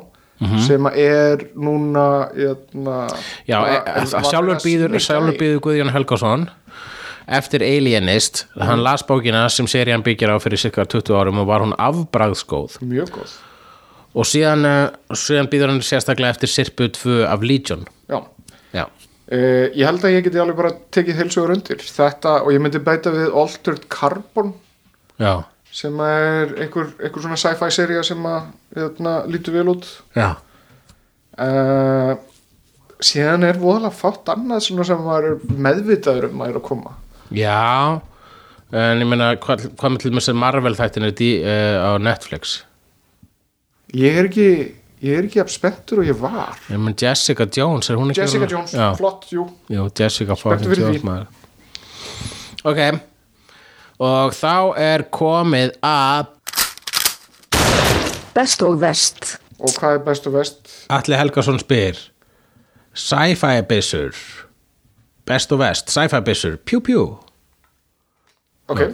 sem 0.66 0.88
að 0.88 0.98
er 1.02 1.44
núna 1.54 2.06
jötna, 2.36 2.96
já, 3.46 3.58
e, 3.62 3.76
e, 4.02 4.04
sjálfur 4.30 4.58
býður 4.64 4.98
sjálfur 4.98 5.38
býður 5.38 5.62
Guðjón 5.66 5.92
Helgason 5.94 6.48
eftir 7.26 7.62
Alienist, 7.62 8.46
hann 8.58 8.82
las 8.82 9.04
bókina 9.06 9.48
sem 9.48 9.66
serían 9.70 10.02
byggir 10.02 10.32
á 10.34 10.36
fyrir 10.42 10.58
cirka 10.58 10.84
20 10.84 11.14
árum 11.14 11.38
og 11.42 11.46
var 11.46 11.62
hún 11.62 11.74
afbragðsgóð. 11.78 12.80
Mjög 12.82 13.12
góð. 13.14 13.36
Og 14.12 14.28
síðan, 14.28 14.66
uh, 14.68 15.14
síðan 15.16 15.48
býður 15.52 15.72
hann 15.72 15.84
sérstaklega 15.84 16.34
eftir 16.34 16.50
Sirpu 16.52 16.88
2 16.92 17.22
af 17.28 17.44
Legion. 17.46 17.86
Já. 18.10 18.20
Já. 18.74 18.84
Uh, 19.32 19.70
ég 19.72 19.86
held 19.86 20.04
að 20.04 20.16
ég 20.18 20.26
geti 20.26 20.42
alveg 20.42 20.58
bara 20.58 20.74
tekið 20.92 21.22
heilsugur 21.22 21.54
undir. 21.54 21.80
Þetta 21.80 22.42
og 22.42 22.52
ég 22.52 22.60
myndi 22.60 22.82
bæta 22.82 23.14
við 23.14 23.32
Altered 23.32 23.86
Carbon. 23.92 24.52
Já, 25.22 25.44
sem 25.72 26.00
er 26.04 26.52
einhver, 26.60 26.92
einhver 27.00 27.24
svona 27.24 27.38
sci-fi 27.40 27.70
seria 27.72 28.02
sem 28.04 28.28
að 28.28 28.50
jötna, 28.76 29.14
lítur 29.32 29.56
vel 29.56 29.72
út. 29.72 29.88
Já, 30.16 30.34
uh, 31.40 32.14
síðan 33.02 33.48
er 33.48 33.60
voðalega 33.60 33.96
fátt 33.96 34.32
annað 34.34 34.66
svona 34.68 34.86
sem 34.86 35.00
maður 35.02 35.30
er 35.32 35.60
meðvitaður 35.66 36.28
um 36.30 36.44
að 36.44 36.52
er 36.52 36.60
að 36.60 36.66
koma. 36.68 36.96
Já 37.32 38.00
En 38.72 39.02
ég 39.02 39.04
meina, 39.04 39.34
hvað, 39.36 39.66
hvað 39.76 39.90
með 39.92 40.00
til 40.00 40.10
með 40.16 40.24
sem 40.24 40.38
Marvel 40.40 40.76
þættin 40.78 41.04
er 41.04 41.10
di, 41.12 41.32
uh, 41.44 41.76
á 41.76 42.00
Netflix? 42.00 42.62
ég 43.92 44.16
er 44.16 44.28
ekki 44.30 44.48
ég 45.02 45.18
er 45.18 45.26
ekki 45.26 45.40
jafn 45.42 45.52
spenntur 45.52 46.00
og 46.00 46.08
ég 46.08 46.16
var. 46.16 46.56
Ég 46.70 46.80
meina 46.80 46.96
Jessica 46.96 47.44
Jones, 47.44 47.90
er 47.90 47.98
hún 48.00 48.12
ekki 48.12 48.22
Jessica 48.22 48.48
Jones, 48.48 48.72
Já, 48.72 48.86
flott, 48.96 49.26
jú. 49.34 49.44
Jú, 49.68 49.88
Jessica 49.98 50.38
fucking 50.38 50.72
fyrir 50.72 51.00
því. 51.02 51.16
Ok 52.62 52.80
Og 54.02 54.32
þá 54.34 54.54
er 54.82 55.04
komið 55.14 55.76
að 55.86 56.26
Best 58.34 58.62
og 58.64 58.78
vest. 58.80 59.36
og 59.62 59.68
hvað 59.76 59.94
er 59.98 60.00
best 60.06 60.26
og 60.26 60.32
vest 60.38 60.70
Atli 60.90 61.14
Helgason 61.20 61.58
spyr 61.60 61.98
Sci-fi 62.92 63.62
byssur. 63.68 64.16
Best 65.24 65.52
og 65.54 65.60
vest, 65.62 65.88
sci-fi 65.88 66.18
byssur. 66.26 66.58
Pjú 66.68 66.80
pjú 66.84 67.04
ok, 68.72 68.80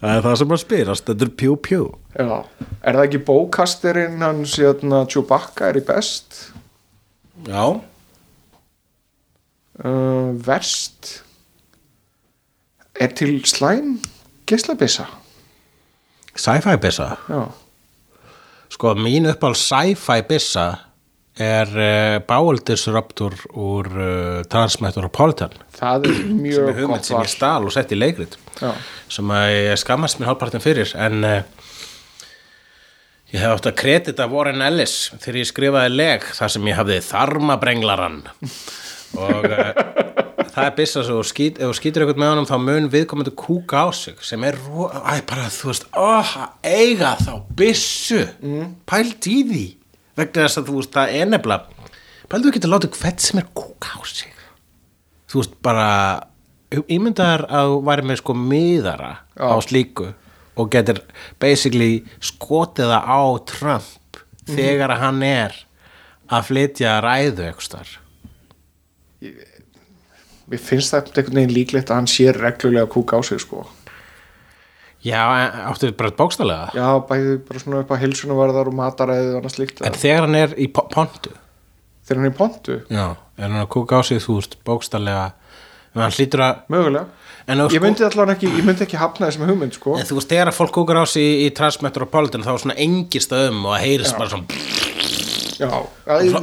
Það 0.00 0.10
er 0.10 0.20
það 0.24 0.34
sem 0.40 0.52
að 0.52 0.60
spyrast, 0.60 1.06
þetta 1.08 1.24
er 1.26 1.30
pjú 1.40 1.54
pjú 1.64 1.82
já. 2.16 2.36
Er 2.84 2.96
það 2.98 3.04
ekki 3.06 3.20
bókasterinn 3.28 4.20
hans 4.24 4.56
jötna, 4.60 5.04
Chewbacca 5.08 5.70
er 5.70 5.78
í 5.80 5.84
best? 5.88 6.42
Já. 7.48 7.64
Uh, 9.76 10.32
verst 10.46 11.18
er 13.00 13.12
til 13.16 13.38
slæm 13.44 13.96
geislabissa? 14.46 15.06
Sci-fi 16.36 16.76
bissa? 16.80 17.16
Já, 17.28 17.46
Sko, 18.70 18.94
mín 18.98 19.28
uppáhald 19.30 19.56
sci-fi 19.56 20.22
bissa 20.28 20.66
er 21.36 21.68
uh, 21.70 22.16
Bowel 22.26 22.58
Disruptor 22.66 23.36
úr 23.52 23.86
uh, 23.92 24.40
Transmetropolitan. 24.50 25.54
Það 25.76 26.08
er 26.08 26.16
sem 26.16 26.34
mjög 26.40 26.70
er 26.70 26.78
hugmynd 26.80 26.94
gott 26.96 27.08
sem 27.08 27.20
ég 27.20 27.30
stal 27.30 27.68
og 27.68 27.74
sett 27.74 27.92
í 27.92 27.98
leikrit. 27.98 28.38
Já, 28.60 28.72
sem 29.12 29.32
að 29.36 29.52
ég 29.52 29.80
skammast 29.80 30.20
mér 30.20 30.32
hálfpartin 30.32 30.64
fyrir 30.64 30.92
en 31.06 31.28
uh, 31.28 31.38
ég 33.32 33.42
hef 33.42 33.56
átt 33.58 33.70
að 33.70 33.78
kredita 33.82 34.28
Warren 34.32 34.64
Ellis 34.64 34.96
þegar 35.14 35.40
ég 35.42 35.50
skrifaði 35.52 35.94
leg 35.94 36.30
þar 36.40 36.54
sem 36.56 36.70
ég 36.72 36.80
hafði 36.80 37.00
þarmabrenglaran 37.10 38.22
og 39.26 39.50
það 40.56 40.66
er 40.70 40.76
byssa 40.80 41.02
svo 41.04 41.20
ef 41.20 41.28
skýt, 41.30 41.58
ef 41.60 41.68
þú 41.70 41.76
skýtur 41.78 42.04
eitthvað 42.04 42.20
með 42.22 42.30
honum 42.32 42.48
þá 42.48 42.56
mun 42.64 42.86
viðkomandi 42.92 43.32
kúka 43.36 43.82
á 43.84 43.88
sig 43.92 44.22
sem 44.24 44.44
er 44.48 44.56
ro- 44.66 44.88
æ, 44.88 45.20
bara 45.28 45.48
þú 45.52 45.70
veist, 45.70 45.88
að 45.92 46.30
eiga 46.64 47.14
þá 47.20 47.32
byssu, 47.58 48.22
mm. 48.40 48.70
pælt 48.88 49.28
í 49.28 49.36
því. 49.50 49.64
Vegna 50.16 50.46
þess 50.46 50.60
að 50.62 50.70
þú 50.70 50.78
veist 50.80 50.94
það 50.96 51.18
er 51.20 51.28
nefnilega, 51.28 51.90
pældu 52.32 52.50
ekki 52.50 52.62
að 52.64 52.72
láta 52.72 52.92
hvert 52.96 53.26
sem 53.26 53.42
er 53.42 53.50
kúka 53.52 53.92
á 53.92 54.00
sig? 54.08 54.32
Þú 55.28 55.42
veist 55.42 55.58
bara 55.66 55.88
ímyndaðar 56.72 57.44
að 57.52 57.72
þú 57.74 57.76
væri 57.86 58.06
með 58.08 58.20
sko 58.22 58.34
miðara 58.38 59.12
Já. 59.36 59.46
á 59.52 59.56
slíku 59.62 60.08
og 60.56 60.70
getur 60.72 61.02
basically 61.42 62.00
skotið 62.24 62.90
það 62.94 63.12
á 63.12 63.20
Trump 63.52 64.20
þegar 64.48 64.94
að 64.94 65.02
hann 65.04 65.22
er 65.26 65.60
að 66.32 66.48
flytja 66.48 66.96
ræðu 67.04 67.46
eitthvað 67.46 67.76
þar 67.76 67.92
mér 70.50 70.62
finnst 70.62 70.92
það 70.94 71.08
einhvern 71.10 71.38
veginn 71.40 71.54
líklegt 71.56 71.90
að 71.90 72.00
hann 72.00 72.10
sé 72.10 72.28
reglulega 72.36 72.86
kúka 72.92 73.18
á 73.18 73.20
sig 73.26 73.40
sko. 73.42 73.64
Já, 75.06 75.20
áttu 75.70 75.92
bara 75.94 76.10
bókstallega 76.18 76.70
já, 76.74 76.86
bæði 77.06 77.34
bara 77.46 77.60
svona 77.62 77.82
upp 77.84 77.90
á 77.94 77.96
hilsunavarðar 78.00 78.70
og 78.70 78.74
mataræði 78.74 79.28
og 79.34 79.40
annað 79.42 79.52
slíkt 79.54 79.82
En 79.86 79.94
þegar 79.94 80.24
hann 80.26 80.38
er 80.40 80.54
í 80.58 80.66
po- 80.72 80.86
pontu? 80.90 81.30
Þegar 82.06 82.18
hann 82.22 82.26
er 82.26 82.32
í 82.32 82.38
pontu, 82.38 82.78
Já, 82.90 83.04
er 83.36 83.44
hann 83.50 83.60
að 83.60 83.68
kúka 83.76 84.00
á 84.00 84.02
sig 84.08 84.22
þú 84.24 84.38
veist 84.40 84.56
bókstallega 84.66 85.26
en 85.94 86.02
hann 86.02 86.12
hlýtur 86.16 86.42
að 86.44 86.64
mögulega. 86.72 87.06
En, 87.46 87.60
þú 87.60 87.68
ég 87.70 87.76
sko, 87.78 87.84
myndi 87.86 88.04
allan 88.08 88.32
ekki, 88.34 88.48
ég 88.58 88.66
myndi 88.66 88.84
ekki 88.84 88.98
hafna 89.00 89.28
þessum 89.30 89.46
hugmynd 89.48 89.76
sko. 89.78 89.94
En 90.00 90.08
þú 90.08 90.18
veist 90.18 90.32
þegar 90.32 90.50
að 90.50 90.56
fólk 90.58 90.72
kúkar 90.74 90.98
á 90.98 91.04
sig 91.06 91.22
í, 91.22 91.36
í 91.46 91.52
Transmetropolitan 91.56 92.42
þá 92.44 92.50
er 92.56 92.62
svona 92.64 92.76
engist 92.88 93.32
um 93.36 93.62
og 93.68 93.76
það 93.76 93.84
heyrist 93.86 94.18
bara 94.18 94.32
svona 94.32 94.46
já, 95.56 95.70
já, 95.70 96.16
Já, 96.26 96.42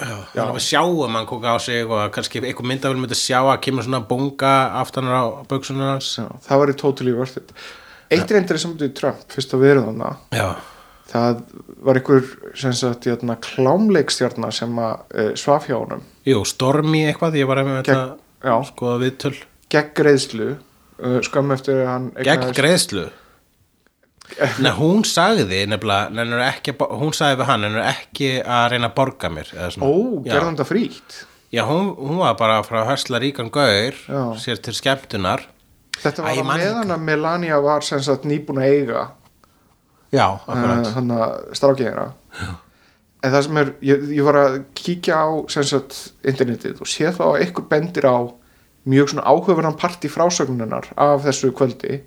við 0.00 0.64
sjáum 0.64 1.16
hann 1.16 1.28
kúka 1.28 1.54
á 1.54 1.58
sig 1.62 1.84
og 1.84 2.10
kannski 2.14 2.42
einhver 2.42 2.66
myndavil 2.66 3.00
myndi 3.00 3.18
sjá 3.18 3.38
að 3.42 3.60
kemur 3.66 3.86
svona 3.86 4.02
bunga 4.08 4.54
aftanar 4.80 5.16
á 5.20 5.24
buksunar 5.50 5.94
hans. 5.96 6.14
Já, 6.18 6.26
það 6.46 6.62
var 6.62 6.72
í 6.72 6.76
totally 6.80 7.14
worth 7.16 7.40
it. 7.40 7.54
Eitt 8.10 8.32
reyndir 8.34 8.58
sem 8.58 8.72
myndi 8.72 8.90
Trump 8.96 9.22
fyrst 9.30 9.54
að 9.54 9.66
erum 9.70 9.90
þannig 9.90 10.38
Já, 10.40 10.48
það 11.12 11.42
var 11.86 12.00
einhver 12.00 12.32
sem 12.58 12.74
sagt 12.80 13.06
jötna, 13.06 13.36
klámleikstjarna 13.44 14.50
sem 14.54 14.82
að 14.82 15.04
uh, 15.14 15.30
svaf 15.38 15.68
hjá 15.70 15.76
honum. 15.78 16.02
Jú, 16.26 16.42
Stormi 16.48 17.04
eitthvað, 17.10 17.38
ég 17.42 17.50
var 17.50 17.62
með 17.66 17.80
þetta 17.82 18.00
já. 18.50 18.56
skoða 18.72 18.98
viðtöl. 19.04 19.36
Gegn 19.70 19.94
greiðslu 20.00 20.50
uh, 20.56 21.18
skömm 21.26 21.54
eftir 21.54 21.84
að 21.84 21.90
hann 21.92 22.12
Gegn 22.18 22.54
greiðslu 22.56 23.08
Nei, 24.62 24.70
hún 24.76 25.02
sagði 25.08 25.64
nefnilega, 25.70 26.46
ekki, 26.48 26.74
að 26.78 26.94
hún 27.00 27.14
sagði 27.16 27.40
við 27.40 27.50
hann, 27.50 27.64
nennur 27.66 27.86
ekki 27.90 28.30
að 28.44 28.66
reyna 28.74 28.90
að 28.90 28.96
borga 29.00 29.30
mér 29.32 29.50
ó, 29.56 29.90
hann 30.30 30.58
það 30.60 30.68
frítt? 30.70 31.18
Já 31.50 31.64
hún, 31.66 31.90
hún 31.98 32.20
var 32.22 32.36
bara 32.38 32.60
frá 32.62 32.82
að 32.84 32.92
hörsla 32.92 33.20
ríkan 33.22 33.50
gaur 33.50 33.96
Já. 34.06 34.20
sér 34.38 34.60
til 34.62 34.74
skemmtunar. 34.78 35.42
Þetta 36.00 36.22
Æ, 36.22 36.24
var 36.24 36.38
á 36.38 36.44
man 36.46 36.62
meðan 36.62 36.94
að 36.94 37.06
Melania 37.08 37.60
var 37.64 37.84
sem 37.84 38.02
sagt 38.06 38.26
nýbúin 38.28 38.62
að 38.62 38.70
eiga 38.70 39.06
Já, 40.14 40.26
uh, 40.30 40.42
akkurat. 40.46 40.92
hann 40.94 41.14
að 41.14 41.34
strákjæðina 41.58 42.06
en 43.20 43.34
það 43.34 43.42
sem 43.46 43.58
er, 43.60 43.72
ég, 43.84 44.04
ég 44.16 44.24
var 44.26 44.38
að 44.40 44.54
kíkja 44.78 45.18
á 45.20 45.28
sem 45.52 45.66
sagt 45.68 45.98
internetið 46.26 46.80
og 46.80 46.88
sé 46.88 47.10
þá 47.12 47.24
að 47.26 47.40
einhver 47.44 47.66
bendir 47.68 48.08
á 48.08 48.18
mjög 48.88 49.12
svona 49.12 49.26
áhugaverðan 49.28 49.76
part 49.80 50.06
í 50.06 50.10
frásögnunar 50.10 50.88
af 50.96 51.26
þessu 51.26 51.50
kvöldi. 51.56 52.00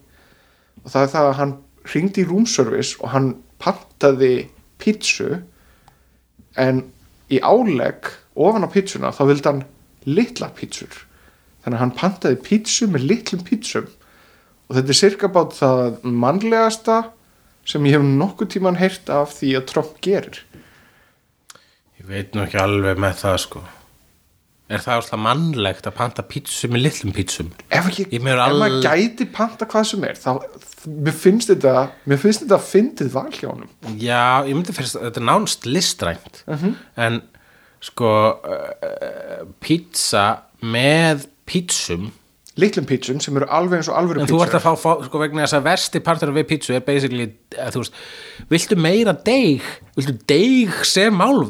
Og 0.82 0.90
það 0.90 1.06
er 1.06 1.12
það 1.14 1.28
að 1.30 1.38
hann 1.38 1.54
ringdi 1.92 2.24
í 2.24 2.28
roomservice 2.28 3.00
og 3.02 3.12
hann 3.14 3.34
pantaði 3.64 4.50
pítsu 4.82 5.42
en 6.60 6.84
í 7.32 7.40
álegg 7.44 8.12
ofan 8.36 8.68
á 8.68 8.70
pítsuna 8.72 9.14
þá 9.16 9.24
vildi 9.30 9.50
hann 9.50 9.66
litla 10.08 10.50
pítsur. 10.56 10.94
Þannig 11.64 11.78
að 11.78 11.84
hann 11.84 11.98
pantaði 12.00 12.40
pítsu 12.44 12.90
með 12.92 13.08
litlum 13.12 13.44
pítsum. 13.48 13.88
Og 14.68 14.78
þetta 14.78 14.94
er 14.94 15.00
cirka 15.00 15.30
bát 15.32 15.56
það 15.56 16.02
mannlegasta 16.04 16.98
sem 17.68 17.86
ég 17.88 17.96
hef 17.98 18.04
nokkuð 18.08 18.56
tíman 18.56 18.80
heyrt 18.80 19.12
af 19.12 19.38
því 19.38 19.54
að 19.60 19.70
Trump 19.72 19.96
gerir. 20.04 20.42
Ég 22.00 22.10
veit 22.10 22.36
nú 22.36 22.44
ekki 22.44 22.60
alveg 22.60 23.00
með 23.00 23.22
það 23.24 23.40
sko 23.46 23.64
Er 24.74 24.82
það 24.82 25.00
alltaf 25.00 25.22
mannlegt 25.22 25.90
að 25.90 25.96
panta 26.00 26.26
pítsu 26.26 26.70
með 26.72 26.86
litlum 26.88 27.14
pítsum? 27.16 27.52
ef, 27.70 27.90
ekki, 27.92 28.08
Ég 28.10 28.18
ef 28.20 28.26
mér 28.26 28.42
maður 28.58 28.80
gæti 28.88 29.28
panta 29.34 29.68
hvað 29.70 29.86
sem 29.92 30.08
er 30.08 30.18
þá, 30.18 30.32
mér 30.90 31.18
finnst 31.26 31.52
þetta 31.54 31.76
mér 32.10 32.22
finnst 32.24 32.44
þetta 32.46 32.58
að 32.58 32.66
fyndið 32.72 33.14
val 33.14 33.30
hjá 33.36 33.48
honum. 33.52 33.70
Já, 34.02 34.24
ég 34.48 34.58
myndi 34.58 34.76
fyrst 34.76 34.98
þetta 34.98 35.22
er 35.22 35.28
nánst 35.30 35.70
listrænt. 35.70 36.42
En 36.98 37.22
sko 37.84 38.12
uh, 38.34 39.46
pizza 39.64 40.26
með 40.64 41.28
pítsum 41.50 42.12
litlum 42.60 42.86
pítsum 42.86 43.20
sem 43.24 43.38
eru 43.40 43.48
alveg 43.50 43.82
eins 43.82 43.90
og 43.90 43.98
alvöru 43.98 44.22
en 44.22 44.30
þú 44.30 44.40
ert 44.44 44.54
pítsur 44.54 44.60
að 44.60 44.66
fá, 44.66 44.82
fá 44.84 45.08
sko 45.08 45.22
vegna 45.22 45.46
þess 45.46 45.58
að 45.58 45.66
versti 45.68 46.02
partur 46.06 46.34
við 46.36 46.48
pítsu 46.52 46.76
er 46.78 46.84
basically 46.86 47.26
að 47.58 47.76
þú 47.76 47.84
veist, 47.84 47.98
viltu 48.52 48.78
meira 48.78 49.16
deig? 49.26 49.66
Viltu 49.98 50.16
deig 50.30 50.76
sem 50.88 51.24
ál, 51.26 51.42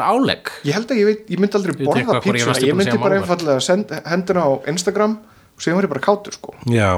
álegg? 0.00 0.52
Ég 0.64 0.78
held 0.78 0.94
að 0.94 1.02
ég, 1.02 1.10
veit, 1.10 1.28
ég 1.34 1.42
myndi 1.42 1.60
aldrei 1.60 1.76
borða 1.82 2.06
hvort 2.08 2.30
ég 2.30 2.38
pítsuna 2.38 2.52
varstu 2.52 2.68
ég 2.70 2.76
að 2.76 2.80
myndi 2.80 2.94
segja 2.94 3.04
bara 3.04 3.20
einfallega 3.20 4.00
hendina 4.08 4.48
á 4.48 4.50
Instagram 4.72 5.20
og 5.20 5.70
var 5.76 5.88
ég 5.88 5.92
bara 5.92 6.04
kátur 6.08 6.36
sko. 6.36 6.56
Já, 6.72 6.90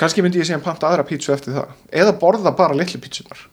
kannski 0.00 0.24
myndi 0.24 0.40
ég 0.40 0.48
síðan 0.48 0.64
panta 0.64 0.88
aðra 0.88 1.04
pítsu 1.08 1.32
eftir 1.36 1.56
það. 1.56 1.76
Eða 1.92 2.16
borða 2.20 2.56
bara 2.56 2.76
litlu 2.76 3.00
pítsunar 3.04 3.48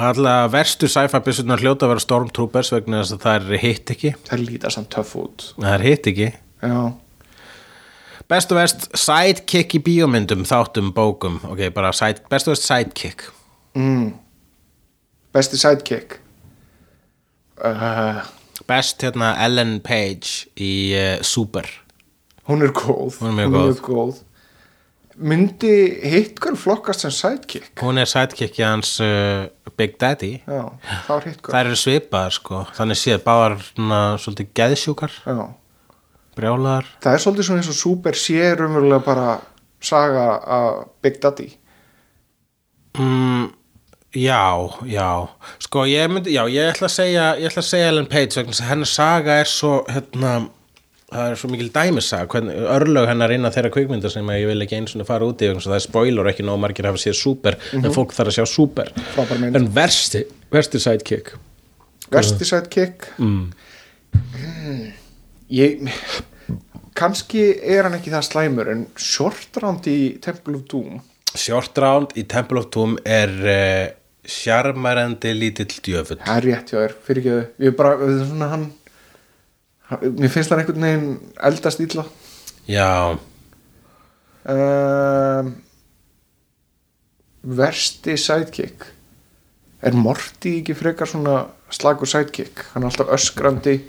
alla 0.00 0.48
verstu 0.50 0.88
sci-fi 0.88 1.20
byssunar 1.24 1.60
hljóta 1.60 1.86
að 1.86 1.92
vera 1.92 2.02
Stormtroopers 2.02 2.72
vegna 2.72 3.02
þess 3.02 3.16
að 3.16 3.24
það 3.26 3.50
er 3.52 3.62
hitt 3.62 3.92
ekki. 3.94 4.12
Það 4.28 4.44
líta 4.48 4.70
samt 4.72 4.90
töff 4.94 5.12
út. 5.20 5.44
Það 5.58 5.74
er 5.74 5.84
hitt 5.86 6.08
ekki. 6.12 6.28
Já, 6.62 6.76
Best 8.32 8.52
og 8.54 8.56
verst 8.56 8.86
sidekick 8.96 9.74
í 9.76 9.80
bíómyndum, 9.84 10.46
þáttum, 10.48 10.88
bókum. 10.96 11.34
Ok, 11.52 11.66
bara 11.74 11.90
side, 11.92 12.22
best 12.32 12.48
og 12.48 12.54
verst 12.54 12.64
sidekick. 12.64 13.26
Besti 15.36 15.60
sidekick. 15.60 16.16
Uh, 17.60 18.24
Best 18.68 19.04
hérna 19.04 19.34
Ellen 19.44 19.78
Page 19.84 20.48
í 20.56 20.72
uh, 20.96 21.20
Super. 21.20 21.68
Hún 22.48 22.64
er 22.64 22.72
góð. 22.72 23.20
Hún 23.20 23.36
er 23.36 23.52
mjög 23.52 23.84
góð. 23.84 24.20
myndi 25.12 25.72
hitgur 26.08 26.56
flokkast 26.56 27.04
sem 27.04 27.12
sidekick? 27.12 27.68
Hún 27.84 28.00
er 28.00 28.08
sidekick 28.08 28.56
í 28.56 28.64
hans 28.64 28.96
uh, 29.04 29.44
Big 29.76 29.98
Daddy. 30.00 30.38
Já, 30.48 30.72
þá 31.04 31.12
er 31.18 31.34
Það 31.36 31.60
eru 31.66 31.80
svipaðar 31.84 32.40
sko. 32.40 32.64
Þannig 32.80 33.00
séð 33.04 33.26
báðar 33.28 33.60
svona, 33.66 34.00
svolítið 34.24 34.54
geðsjúkar. 34.56 35.20
Já. 35.28 35.42
Brjálaðar. 36.36 36.86
Það 37.04 37.16
er 37.16 37.24
svolítið 37.24 37.48
svona 37.48 37.62
eins 37.62 37.72
og 37.72 37.80
Super 37.80 38.18
sé 38.18 38.52
raunverulega 38.56 39.02
bara 39.04 39.26
saga 39.82 40.28
af 40.58 40.84
Big 41.02 41.18
Daddy. 41.22 41.48
Mm, 42.98 43.50
Já, 44.12 44.68
já. 44.84 45.28
Sko 45.58 45.86
ég 45.88 46.10
myndi, 46.12 46.34
já 46.36 46.44
ég 46.52 46.68
ætla 46.74 46.84
að 46.84 46.92
segja 46.92 47.28
Ég 47.40 47.48
ætla 47.48 47.62
að 47.62 47.68
segja 47.70 47.86
Ellen 47.88 48.08
Page 48.12 48.36
vegna 48.36 48.52
þess 48.52 48.60
að 48.60 48.68
hennar 48.68 48.90
saga 48.90 49.36
er 49.40 49.48
svo 49.48 49.70
hérna 49.88 50.32
Það 51.12 51.30
er 51.30 51.38
svo 51.40 51.48
mikil 51.52 51.68
dæmisaga, 51.72 52.40
örlög 52.72 53.08
hennar 53.08 53.32
innan 53.34 53.52
þeirra 53.52 53.70
kvikmynda 53.72 54.08
sem 54.12 54.28
ég 54.32 54.46
vil 54.48 54.64
ekki 54.64 54.78
eins 54.78 54.94
og 54.96 55.04
fara 55.08 55.26
út 55.28 55.42
í 55.44 55.48
vegna 55.48 55.60
þess 55.60 55.68
að 55.68 55.74
það 55.74 55.80
er 55.80 55.84
spoiler 55.84 56.24
og 56.24 56.30
ekki 56.32 56.46
nóg 56.48 56.60
margir 56.62 56.88
hafa 56.88 57.00
séð 57.02 57.18
super 57.18 57.58
en 57.76 57.92
fólk 57.92 58.14
þarf 58.16 58.32
að 58.32 58.38
sjá 58.38 58.46
super. 58.48 58.88
En 59.52 59.68
versti, 59.76 60.22
versti 60.52 60.80
sidekick. 60.80 61.34
Versti 62.16 62.48
sidekick. 62.48 63.10
Mm. 63.20 63.52
Ég 65.52 65.86
kannski 66.98 67.46
er 67.60 67.86
hann 67.86 67.96
ekki 67.96 68.12
það 68.12 68.28
slæmur 68.28 68.70
en 68.72 68.84
short 69.00 69.58
round 69.62 69.88
í 69.90 69.98
Temple 70.22 70.60
of 70.60 70.68
Doom. 70.70 71.00
Short 71.32 71.78
Round 71.80 72.12
í 72.20 72.26
Temple 72.28 72.60
of 72.60 72.68
Doom 72.74 72.98
er 73.08 73.30
uh, 73.32 73.86
sjarmærandi 74.28 75.32
lítill 75.34 75.70
djöfull. 75.72 76.20
Það 76.20 76.38
er 76.38 76.48
rétt 76.48 76.72
hjá 76.72 76.78
þér, 76.78 76.96
fyrir 77.06 77.22
ekki 77.22 77.32
þau 77.32 77.64
ég 77.64 77.70
er 77.70 77.76
bara, 77.78 77.98
það 78.00 78.12
er 78.12 78.26
svona 78.28 78.48
hann, 78.52 78.66
hann 79.90 80.16
mér 80.18 80.32
finnst 80.34 80.52
hann 80.52 80.62
einhvern 80.62 80.86
veginn 80.86 81.14
eldast 81.48 81.84
illa. 81.86 82.04
Já, 82.68 82.90
um, 84.52 85.54
versti 87.62 88.18
sidekick. 88.20 88.86
Er 89.82 89.96
Morty 89.98 90.58
ekki 90.60 90.76
frekar 90.78 91.10
svona 91.10 91.46
slagur 91.72 92.06
sidekick? 92.06 92.60
Hann 92.74 92.84
er 92.84 92.92
alltaf 92.92 93.10
öskrandi 93.16 93.80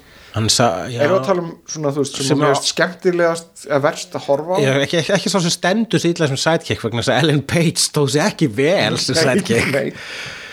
sa, 0.49 0.67
já, 0.89 0.97
erum 1.05 1.13
við 1.13 1.19
að 1.19 1.25
tala 1.27 1.41
um 1.43 1.49
svona, 1.69 1.91
þú 1.93 2.03
veist, 2.03 2.15
sem, 2.25 2.41
er 2.41 2.55
skemmtilegast 2.57 3.65
eða 3.67 3.81
verst 3.83 4.15
að 4.17 4.23
horfa 4.25 4.55
Já, 4.63 4.71
ekki, 4.81 4.97
ekki, 5.03 5.13
ekki 5.17 5.29
svo 5.29 5.41
sem 5.43 5.53
stendur 5.53 6.05
illa 6.09 6.29
sem 6.31 6.39
sidekick 6.41 6.81
vegna 6.81 7.03
þess 7.03 7.13
að 7.13 7.19
Ellen 7.21 7.43
Page 7.53 7.83
stóð 7.83 8.07
sér 8.15 8.23
ekki 8.31 8.47
vel 8.57 8.97
sem 8.97 9.19
sidekick. 9.19 9.69
Nei, 9.75 9.93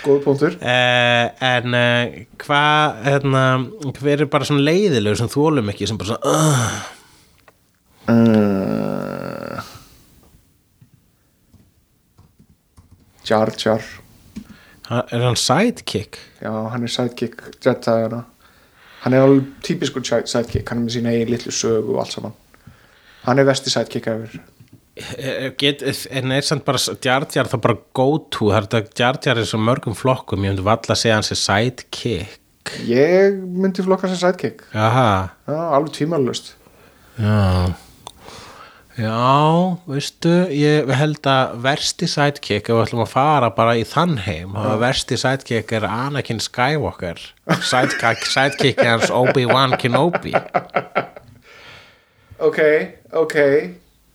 góð 0.04 0.18
punktur. 0.26 0.52
Uh, 0.60 1.26
en 1.48 1.76
uh, 1.80 2.18
hvað 2.44 3.00
hérna, 3.08 3.44
hver 4.02 4.26
er 4.26 4.30
bara 4.36 4.48
svona 4.50 4.66
leiðilegur 4.68 5.20
sem 5.22 5.32
þólum 5.32 5.72
ekki 5.72 5.88
sem 5.88 6.00
bara 6.00 6.12
svona 6.12 6.28
uh, 8.12 9.70
Jar 13.30 13.54
Jar. 13.56 13.88
Hann- 14.90 15.08
er 15.08 15.24
hann 15.24 15.40
sidekick? 15.40 16.18
Já, 16.42 16.52
hann 16.68 16.82
er 16.84 16.92
sidekick 16.92 17.40
Jedi 17.64 18.20
hann 19.04 19.14
er 19.16 19.24
alveg 19.26 19.44
típiskur 19.66 20.04
side- 20.04 20.26
sidekick 20.30 20.68
hann 20.68 20.78
er 20.82 20.86
með 20.88 20.96
sína 20.98 21.12
eigin 21.14 21.30
litlu 21.34 21.52
sögu 21.52 21.94
og 21.94 22.00
allt 22.04 22.12
saman. 22.16 22.32
Hann 23.26 23.38
er 23.38 23.44
vesti 23.48 23.70
sidekick 23.72 24.06
efur 24.06 24.40
Eh, 25.16 25.52
Get, 25.56 25.80
en 26.10 26.32
er 26.34 26.42
samt 26.44 26.64
bara 26.66 26.76
Jar 27.04 27.24
Jar 27.32 27.46
þá 27.48 27.56
bara 27.62 27.76
go 27.96 28.18
to 28.30 28.50
það 28.50 28.58
er 28.60 28.66
er 29.38 29.46
svo 29.48 29.60
mörgum 29.62 29.94
flokkum 29.96 30.42
ég 30.44 30.50
myndi 30.50 30.64
valla 30.66 30.92
að 30.92 30.98
segja 31.00 31.14
hans 31.16 31.30
er 31.32 31.38
sidekick. 31.40 32.40
Ég 32.84 33.38
myndi 33.40 33.82
flokka 33.86 34.08
sem 34.10 34.18
sidekick. 34.20 34.60
Jaha, 34.74 35.30
já, 35.48 35.56
alveg 35.76 35.94
tvímælust 35.96 36.52
já 37.18 37.72
Já, 39.00 39.78
veistu, 39.88 40.28
ég 40.52 40.90
held 40.98 41.24
að 41.30 41.52
versti 41.64 42.04
sidekick, 42.10 42.66
ef 42.68 42.74
við 42.76 42.82
ætlum 42.84 43.02
að 43.06 43.12
fara 43.14 43.48
bara 43.56 43.76
í 43.80 43.84
þann 43.88 44.18
heim, 44.26 44.52
er 44.60 44.76
versti 44.82 45.16
sidekick 45.20 45.72
er 45.78 45.86
Anakin 45.88 46.40
Skywalker. 46.44 47.20
Sidekick, 47.64 48.26
sidekick 48.28 48.82
er 48.84 48.90
hans 48.98 49.08
Obi-Wan 49.14 49.78
Kenobi. 49.80 50.34
Ok, 52.40 52.60
ok. 53.22 53.36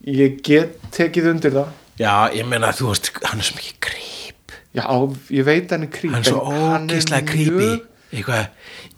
Ég 0.05 0.37
get 0.45 0.77
tekið 0.93 1.31
undir 1.33 1.55
það. 1.55 1.73
Já, 1.97 2.13
ég 2.35 2.45
meina, 2.49 2.69
þú 2.75 2.91
veist, 2.91 3.09
hann 3.25 3.41
er 3.41 3.47
svo 3.49 3.57
mikið 3.57 3.81
creep. 3.87 4.55
Já, 4.75 4.85
ég 5.33 5.45
veit 5.47 5.71
hann 5.73 5.87
er 5.87 5.93
creep 5.97 6.13
hann 6.13 6.21
er 6.25 6.29
svo 6.29 6.45
ógeðslega 6.51 7.25
creepy. 7.31 7.51
Mjög- 7.73 8.15
eitthvað, 8.19 8.47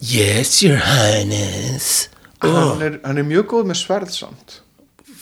yes 0.04 0.58
your 0.66 0.80
highness. 0.84 2.10
Hann 2.44 2.82
er, 2.84 3.00
hann 3.08 3.18
er 3.24 3.28
mjög 3.28 3.48
góð 3.56 3.70
með 3.72 3.80
sverð 3.86 4.12
samt 4.14 4.60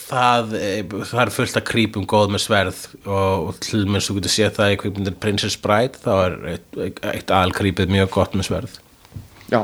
það, 0.05 0.53
eh, 0.59 0.81
það 0.85 1.21
er 1.23 1.31
fullt 1.33 1.57
að 1.59 1.65
creepum 1.69 2.05
góð 2.09 2.33
með 2.35 2.43
sverð 2.45 2.81
og, 3.05 3.49
og 3.49 3.59
til 3.63 3.85
minnst 3.89 4.11
þú 4.11 4.19
getur 4.19 4.33
séð 4.35 4.53
það 4.59 4.73
í 4.73 4.79
kvikmyndir 4.83 5.17
Princess 5.21 5.57
Bride 5.61 6.01
þá 6.01 6.11
er 6.15 6.37
eitt, 6.53 6.79
eitt 7.11 7.33
aðalcreepið 7.33 7.93
mjög 7.95 8.11
gott 8.17 8.37
með 8.37 8.49
sverð. 8.49 8.79
Já, 9.51 9.61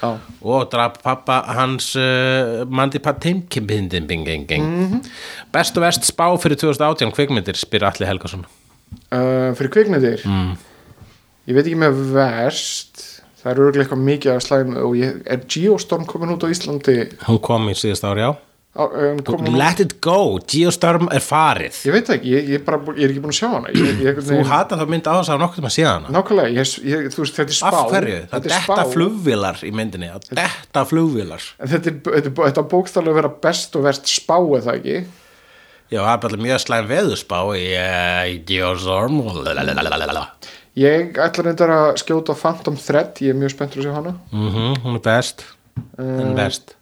já. 0.00 0.10
Og 0.44 0.66
draf 0.72 0.98
pappa 1.02 1.40
hans 1.56 1.92
uh, 1.96 2.64
Mandy 2.68 3.00
Patinkin 3.02 3.64
mm 3.64 4.84
-hmm. 4.90 5.00
best 5.52 5.76
og 5.76 5.82
vest 5.82 6.04
spá 6.04 6.26
fyrir 6.38 6.56
2018 6.56 7.12
kvikmyndir 7.12 7.56
spyr 7.56 7.84
Alli 7.84 8.06
Helgason. 8.06 8.46
Uh, 9.10 9.54
fyrir 9.56 9.70
kvikmyndir? 9.70 10.22
Mm. 10.24 10.56
ég 11.46 11.54
veit 11.54 11.66
ekki 11.66 11.76
með 11.78 12.12
verst. 12.14 13.22
Það 13.42 13.52
er 13.52 13.58
örgulega 13.60 13.82
eitthvað 13.84 14.04
mikið 14.04 14.32
að 14.32 14.40
slæm 14.40 14.76
og 14.76 14.96
ég, 14.96 15.16
er 15.26 15.40
Geostorm 15.48 16.06
komin 16.06 16.30
út 16.32 16.44
á 16.44 16.48
Íslandi? 16.48 17.12
Hún 17.26 17.40
kom 17.44 17.68
í 17.68 17.74
síðast 17.76 18.04
ári 18.04 18.24
á, 18.24 18.32
um, 18.74 19.54
Let 19.54 19.80
it 19.80 20.00
go, 20.02 20.40
Geostorm 20.50 21.06
er 21.14 21.22
farið. 21.22 21.76
Ég 21.86 21.94
veit 21.94 22.08
ekki, 22.10 22.30
ég, 22.32 22.48
ég, 22.56 22.62
bara, 22.66 22.80
ég 22.96 23.06
er 23.06 23.12
ekki 23.12 23.22
búin 23.22 23.30
að 23.30 23.38
sjá 23.38 23.48
hana. 23.52 23.70
Ég, 23.70 24.00
ég, 24.02 24.18
þú 24.26 24.38
hata 24.48 24.78
þá 24.80 24.84
mynd 24.90 25.06
á 25.06 25.14
þess 25.14 25.32
að 25.34 25.42
nokkuð 25.44 25.66
með 25.66 25.74
síðan 25.76 25.94
hana. 26.08 26.14
Nákvæmlega, 26.16 26.64
veist, 26.64 27.38
þetta 27.38 27.54
er 27.54 27.58
spá. 27.60 27.68
af 27.68 27.92
hverju, 27.92 28.16
það 28.16 28.34
þetta 28.34 28.40
er 28.40 28.54
detta 28.56 28.78
spá. 28.80 28.92
flugvilar 28.96 29.62
í 29.62 29.72
myndinni. 29.78 30.10
Það 30.10 30.40
detta 30.40 30.84
flugvilar 30.90 31.46
en 31.58 31.72
þetta 31.74 31.94
þetta 32.08 32.66
þetta 32.66 33.04
að 33.04 33.14
vera 33.20 33.32
best 33.46 33.78
og 33.78 33.86
verst 33.86 34.10
spá 34.10 34.36
eða 34.42 34.76
ekki? 34.80 35.00
Já, 35.92 36.00
það 36.00 36.12
er 36.16 36.22
bara 36.26 36.44
mjög 36.48 36.62
slæm 36.64 36.86
veðurspá 36.90 37.40
í 37.54 37.64
uh, 37.78 38.28
Geostorm. 38.48 39.20
Mm 39.22 40.28
ég 40.74 41.18
ætla 41.22 41.44
reyndar 41.46 41.70
að 41.70 41.88
skjóta 42.02 42.34
Phantom 42.34 42.74
Thread. 42.74 43.20
Ég 43.22 43.30
er 43.30 43.38
mjög 43.38 43.52
spenntur 43.54 43.78
að 43.78 43.84
sjá 43.86 43.92
hana. 43.94 44.18
-hmm, 44.34 44.80
hún 44.82 44.96
er 44.98 45.04
best. 45.04 45.44
Hún 45.94 46.32
er 46.32 46.34
best 46.34 46.74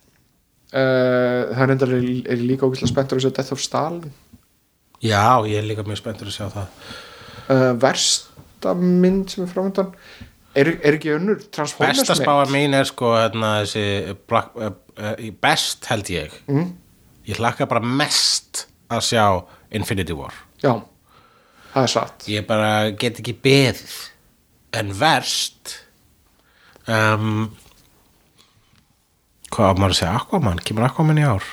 uh, 0.72 1.52
það 1.52 1.70
reyndar 1.70 1.94
er, 1.96 2.10
er 2.34 2.42
líka 2.42 2.66
ógæslega 2.66 2.92
spenntur 2.92 3.20
að 3.20 3.26
sjá 3.26 3.36
Death 3.38 3.56
of 3.56 3.62
Stalin. 3.62 4.12
Já, 5.02 5.42
ég 5.48 5.58
er 5.58 5.66
líka 5.66 5.86
mjög 5.86 6.02
spenntur 6.02 6.30
að 6.30 6.36
sjá 6.36 6.46
það. 6.52 6.92
Uh, 7.48 7.70
versta 7.82 8.76
mynd 8.78 9.32
sem 9.32 9.44
er 9.44 9.50
framöndan 9.50 9.96
er, 10.54 10.70
er 10.82 10.96
ekki 10.96 11.14
önnur? 11.16 11.40
Transformers 11.54 12.02
Besta 12.02 12.16
spáa 12.18 12.46
mín 12.52 12.76
er 12.76 12.88
sko 12.88 13.14
hérna, 13.16 13.54
þessi 13.64 14.16
Black, 14.30 14.54
uh, 14.56 15.26
best 15.42 15.88
held 15.90 16.12
ég. 16.12 16.34
Mm. 16.50 16.72
ég 17.28 17.38
hlakka 17.38 17.68
bara 17.70 17.82
mest 17.82 18.66
að 18.92 19.04
sjá 19.12 19.26
Infinity 19.72 20.14
War. 20.16 20.34
Já, 20.62 20.74
það 21.72 21.86
er 21.86 21.92
satt. 21.92 22.26
Ég 22.30 22.46
bara 22.48 22.90
get 22.90 23.20
ekki 23.22 23.34
beðið 23.44 23.94
en 24.78 24.92
verst 24.98 25.76
um, 26.90 27.52
hvað 29.52 29.80
maður 29.80 29.94
að 29.94 29.98
segja 30.00 30.14
Aquaman, 30.20 30.62
kemur 30.66 30.86
Aquaman 30.88 31.20
í 31.20 31.26
ár? 31.28 31.50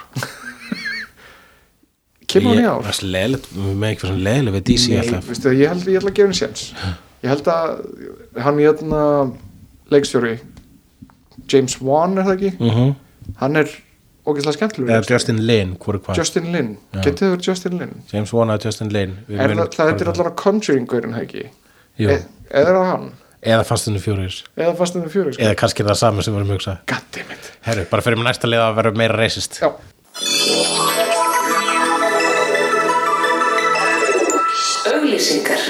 Kemur 2.30 2.54
hann 2.54 2.64
í 2.64 2.70
ár? 2.70 2.84
það 2.86 2.92
er 2.94 2.98
svo 3.00 3.12
leiðilegt, 3.16 3.52
með 3.58 3.92
fyrir 3.92 4.06
svona 4.06 4.26
leiðilegt 4.28 4.58
við 4.58 4.66
DC 4.70 4.88
Nei, 4.90 4.98
alltaf. 5.02 5.30
veistu, 5.30 5.54
ég 5.58 5.74
held 5.74 5.90
ég 5.90 6.00
ætla 6.00 6.12
að 6.14 6.18
gefa 6.20 6.30
henni 6.30 6.40
séns. 6.40 6.64
Ég 7.20 7.34
held 7.34 7.52
að 7.52 7.76
hann 8.46 8.64
hérna 8.64 9.04
leikstjóri 9.94 10.34
James 11.50 11.78
Wan 11.82 12.18
er 12.18 12.28
það 12.30 12.36
ekki? 12.38 12.56
Mm 12.60 12.96
hann 13.40 13.56
er 13.60 13.70
ógeðslega 14.26 14.56
skemmtilegur 14.58 14.90
eða 14.90 15.00
leikstjóri. 15.00 15.16
Justin 15.20 15.40
Lin, 15.46 15.74
hvort 15.78 16.00
er 16.00 16.02
hvað? 16.06 16.18
Justin 16.18 16.48
Lin, 16.54 16.70
getið 16.96 17.20
þau 17.20 17.30
verið 17.34 17.48
Justin 17.50 17.78
Lin? 17.78 17.92
James 18.12 18.34
Wan 18.34 18.50
eða 18.50 18.66
Justin 18.66 18.90
Lin. 18.94 19.14
Við 19.28 19.40
er 19.40 19.54
munum 19.54 19.62
það, 19.62 19.76
það 19.78 19.92
er 19.92 19.98
hvað 20.00 20.12
allan 20.14 20.30
að 20.32 20.38
Conjuring-gaurin 20.42 21.14
það 21.14 21.26
ekki? 21.28 21.44
Jú. 22.00 22.10
e, 22.10 22.18
eða 22.50 22.72
er 22.72 22.80
það 22.80 22.88
hann 22.90 23.06
eða 23.42 23.64
Fast 23.68 23.88
and 23.88 23.98
the 23.98 24.04
Furious 24.04 24.44
eða 24.58 24.76
Fast 24.80 24.98
and 24.98 25.06
the 25.06 25.12
Furious 25.14 25.40
eða 25.40 25.56
kannski 25.60 25.86
það 25.88 26.00
saman 26.02 26.26
sem 26.26 26.34
við 26.36 26.42
erum 26.42 26.52
að 26.52 26.58
hugsa. 26.60 26.78
Goddammit 26.90 27.52
herru, 27.68 27.86
bara 27.92 28.06
fyrir 28.06 28.20
mig 28.20 28.28
næsta 28.30 28.50
liða 28.50 28.72
að 28.72 28.80
vera 28.82 28.96
meira 29.00 29.20
racist. 29.20 29.62
Já, 29.62 29.70
Auglýsingar. 34.90 35.62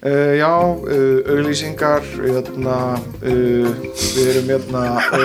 Uh, 0.00 0.36
já 0.38 0.48
uh, 0.48 1.20
auglýsingar 1.28 2.06
hérna, 2.16 2.76
uh, 3.20 3.68
við 4.16 4.30
erum 4.30 4.46
hérna 4.54 4.84
uh, 4.96 5.20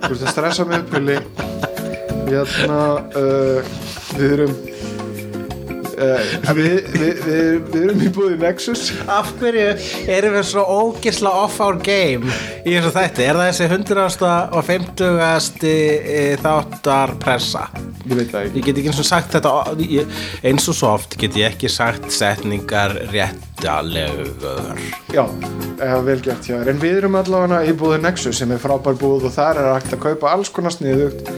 þú 0.00 0.12
veist 0.14 0.24
að 0.24 0.30
stressa 0.32 0.64
mig 0.64 0.80
upp 0.80 0.94
hérna 2.24 2.78
uh, 3.20 3.74
við 4.16 4.32
erum 4.38 4.73
við, 5.94 6.76
við, 6.94 7.22
við, 7.24 7.48
við 7.70 7.80
erum 7.82 8.02
í 8.04 8.10
búið 8.14 8.36
Nexus 8.42 8.86
Af 9.10 9.32
hverju 9.40 9.66
erum 10.10 10.36
við 10.38 10.46
svo 10.50 10.64
ógisla 10.64 11.32
off 11.44 11.60
our 11.64 11.78
game 11.84 12.30
í 12.64 12.74
þessu 12.74 12.92
þætti? 12.94 13.26
Er 13.26 13.38
það 13.38 13.50
þessi 13.50 13.68
100. 13.68 14.30
og 14.56 14.68
50. 14.68 16.44
þáttar 16.44 17.16
pressa? 17.22 17.66
ég 18.04 18.18
veit 18.18 18.32
það 18.32 18.48
ekki 18.48 18.60
Ég 18.60 18.68
get 18.68 18.80
ekki 18.80 18.92
eins 18.92 19.02
og 19.02 19.08
sagt 19.08 19.36
þetta 19.36 19.54
eins 20.50 20.70
og 20.70 20.78
svo 20.78 20.94
oft 20.94 21.18
get 21.20 21.38
ég 21.40 21.54
ekki 21.54 21.70
sagt 21.72 22.10
setningar 22.14 22.98
réttalegur 23.62 24.28
Já, 25.12 25.24
eða 25.78 26.00
vel 26.04 26.20
gert 26.22 26.46
hjá 26.46 26.58
þér. 26.58 26.70
En 26.72 26.80
við 26.82 26.98
erum 27.00 27.18
allavega 27.18 27.62
í 27.64 27.74
búðu 27.78 28.00
Nexus 28.02 28.38
sem 28.40 28.52
er 28.52 28.62
frábær 28.62 28.98
búð 28.98 29.28
og 29.28 29.34
þar 29.34 29.60
er 29.62 29.70
hægt 29.74 29.94
að 29.94 30.02
kaupa 30.08 30.32
alls 30.34 30.50
konar 30.52 30.74
sniðugt. 30.74 31.30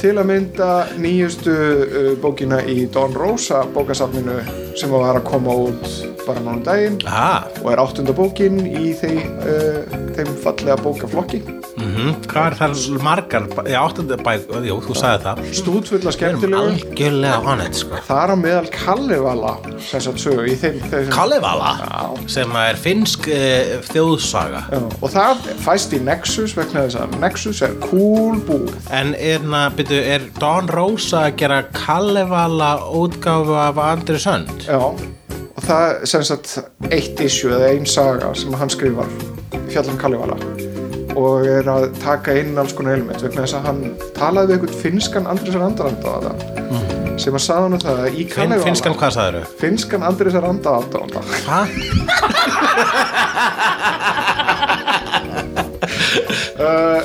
Til 0.00 0.16
að 0.18 0.28
mynda 0.28 0.70
nýjustu 1.00 1.54
uh, 1.54 2.10
bókina 2.20 2.60
í 2.68 2.84
Don 2.92 3.14
Rosa 3.16 3.64
bókasafninu 3.74 4.42
sem 4.76 4.92
var 4.92 5.16
að 5.16 5.26
koma 5.30 5.56
út 5.68 6.13
bara 6.26 6.42
nánu 6.44 6.64
daginn 6.64 6.98
Aha, 7.06 7.44
og 7.62 7.70
er 7.72 7.82
áttunda 7.82 8.14
bókin 8.16 8.60
í 8.64 8.92
þeim, 8.98 9.20
uh, 9.44 9.98
þeim 10.16 10.32
fallega 10.44 10.76
bókaflokki. 10.82 11.42
Mm 11.74 12.14
hvað 12.30 12.46
er 12.46 12.56
það 12.58 13.02
margar 13.02 13.46
Já, 13.68 13.78
áttandi 13.82 14.16
bæk, 14.24 14.46
jú, 14.68 14.76
þú 14.84 14.94
sagði 14.98 15.24
það. 15.24 15.42
Stúdfulla 15.60 16.12
Við 16.14 16.26
erum 16.28 16.40
skemmtilegu 16.40 17.74
sko. 17.74 18.00
Þar 18.08 18.32
á 18.32 18.36
meðal 18.36 18.68
Kallivala 18.74 19.54
sögu 19.90 20.56
þeim, 20.60 20.80
þeim 20.90 21.10
Kalevala, 21.12 21.72
sem 22.26 22.50
er 22.60 22.76
finnsk 22.76 23.28
uh, 23.28 23.80
þjóðsaga. 23.90 24.62
Já, 24.72 24.80
og 25.00 25.10
það 25.12 25.48
fæst 25.64 25.96
í 25.96 26.00
Nexus 26.04 26.54
vegna 26.56 26.86
þess 26.86 27.00
að 27.02 27.18
Nexus 27.22 27.62
er 27.64 27.74
cool 27.84 28.40
búð 28.46 28.72
En 28.94 29.14
er, 29.18 29.42
na, 29.44 29.66
byrju, 29.74 30.00
er 30.14 30.28
Don 30.40 30.68
Rosa 30.72 31.26
að 31.28 31.36
gera 31.42 31.62
Kalevala 31.74 32.76
útgáfu 32.94 33.56
af 33.58 33.80
Andri 33.82 34.20
Sönd? 34.22 34.66
Já, 34.66 34.78
það 35.64 35.84
er 35.88 36.06
sem 36.10 36.24
sagt 36.26 36.58
eitt 36.92 37.20
issue 37.24 37.52
eða 37.54 37.70
ein 37.72 37.86
saga 37.88 38.30
sem 38.36 38.52
hann 38.58 38.72
skrifar 38.72 39.08
fjallum 39.72 39.98
Kalivala 40.00 40.36
og 41.14 41.46
er 41.46 41.68
að 41.70 41.84
taka 42.02 42.34
inn 42.40 42.58
alls 42.58 42.74
konar 42.76 42.96
element 42.98 43.22
vegna 43.22 43.44
þess 43.44 43.56
að 43.60 43.66
hann 43.68 43.80
talaði 44.16 44.46
við 44.50 44.56
einhvern 44.56 44.80
finskan 44.82 45.28
Andrisar 45.30 45.62
Andaranda 45.68 46.08
á 46.10 46.18
það 46.26 46.36
sem 47.22 47.36
að 47.38 47.44
sagði 47.44 47.62
hann 47.62 47.84
það 47.84 47.98
að 48.02 48.08
í 48.10 48.10
Finn, 48.24 48.32
Kalivala 48.34 48.66
finnskan 48.66 48.98
hvað 48.98 49.12
sagður 49.16 49.34
þau? 49.38 49.48
finskan 49.62 50.02
Andrisar 50.10 50.44
Andaranda 50.50 51.20
Hæ? 51.48 51.60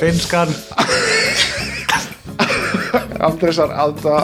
Finskan 0.00 0.50
Andresar 3.28 3.72
Alda. 3.72 4.16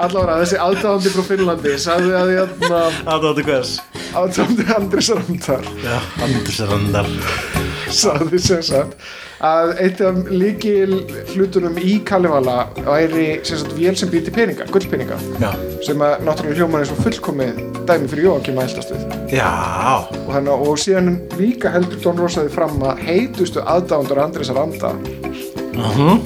Allavega 0.00 0.38
þessi 0.42 0.58
aðdáðandi 0.62 1.12
frá 1.14 1.24
Finnlandi 1.26 1.72
sagði 1.80 2.12
að 2.16 2.32
hérna 2.36 2.82
Aðdóttu 3.14 3.46
hvers? 3.48 3.72
Aðdáðandi 4.16 4.66
Andresar 4.76 5.24
Andar. 5.24 5.66
Já, 5.84 5.96
Andrisarandar 6.26 7.10
sagði 7.90 8.38
sem 8.42 8.62
sagt 8.70 8.96
að 9.40 9.70
eitt 9.80 10.00
af 10.04 10.18
líkil 10.28 10.98
hlutunum 11.32 11.78
í 11.80 11.94
Kalevala 12.04 12.66
væri 12.84 13.40
sagt 13.46 13.72
vél 13.78 13.96
sem 13.96 14.10
býti 14.12 14.32
peninga, 14.34 14.66
gullpeninga 14.72 15.16
Já. 15.40 15.50
sem 15.86 16.02
að 16.04 16.20
náttúrulega 16.26 16.58
hljóman 16.60 16.82
er 16.84 16.90
svo 16.90 16.98
fullkomið 17.00 17.62
dæmi 17.88 18.10
fyrir 18.12 18.26
Jóakim 18.28 18.60
að 18.60 18.68
eldast 18.68 18.92
við. 18.92 19.06
Já. 19.32 19.48
Og, 20.26 20.32
hana, 20.34 20.52
og 20.52 20.76
síðan 20.82 21.14
líka 21.40 21.72
heldur 21.72 22.02
Don 22.04 22.18
Rosaði 22.20 22.52
fram 22.52 22.76
að 22.84 23.00
heitustu 23.08 23.62
aðdáðandur 23.64 24.22
Andresar 24.26 24.60
Anda 24.60 24.92
Mhm. 25.80 26.20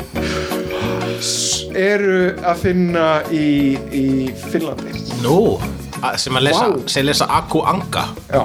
s- 1.20 1.64
eru 1.74 2.34
að 2.42 2.56
finna 2.56 3.22
í, 3.30 3.78
í 3.92 4.04
Finnlandi. 4.50 4.92
Nú, 5.22 5.60
sem 6.16 6.34
að 6.34 6.42
lesa, 6.48 6.66
sem 6.86 7.06
lesa 7.06 7.26
Aku 7.30 7.62
Anga 7.62 8.04
já, 8.30 8.42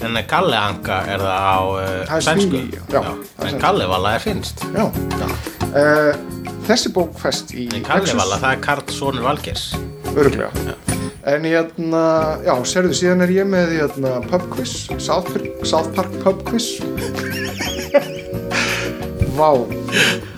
En 0.00 0.16
Kalle 0.30 0.56
Anga 0.56 1.00
er 1.12 1.22
það 1.22 1.48
á 1.50 1.58
uh, 1.60 2.14
sænsku? 2.24 2.62
já. 2.92 3.00
En. 3.44 3.60
Kallevala 3.60 4.14
er 4.16 4.24
finnst. 4.24 4.64
Já. 4.72 4.86
Uh, 5.70 6.12
þessi 6.68 6.92
bók 6.94 7.18
fest 7.20 7.54
í 7.54 7.68
En 7.74 7.84
Kallevala, 7.86 8.40
það 8.40 8.56
er 8.56 8.64
Karl 8.64 8.94
Sónur 8.94 9.28
Valgers 9.28 9.70
öruglega 10.16 10.50
en 11.28 11.44
hérna, 11.44 12.04
já, 12.44 12.54
serðu 12.64 12.96
síðan 12.96 13.24
er 13.26 13.32
ég 13.34 13.48
með 13.48 13.74
hérna, 13.76 14.16
pub 14.30 14.46
quiz 14.54 14.88
South 14.96 15.28
Park, 15.28 15.50
South 15.68 15.92
Park 15.96 16.14
pub 16.24 16.40
quiz 16.48 16.78
Vá. 19.40 19.50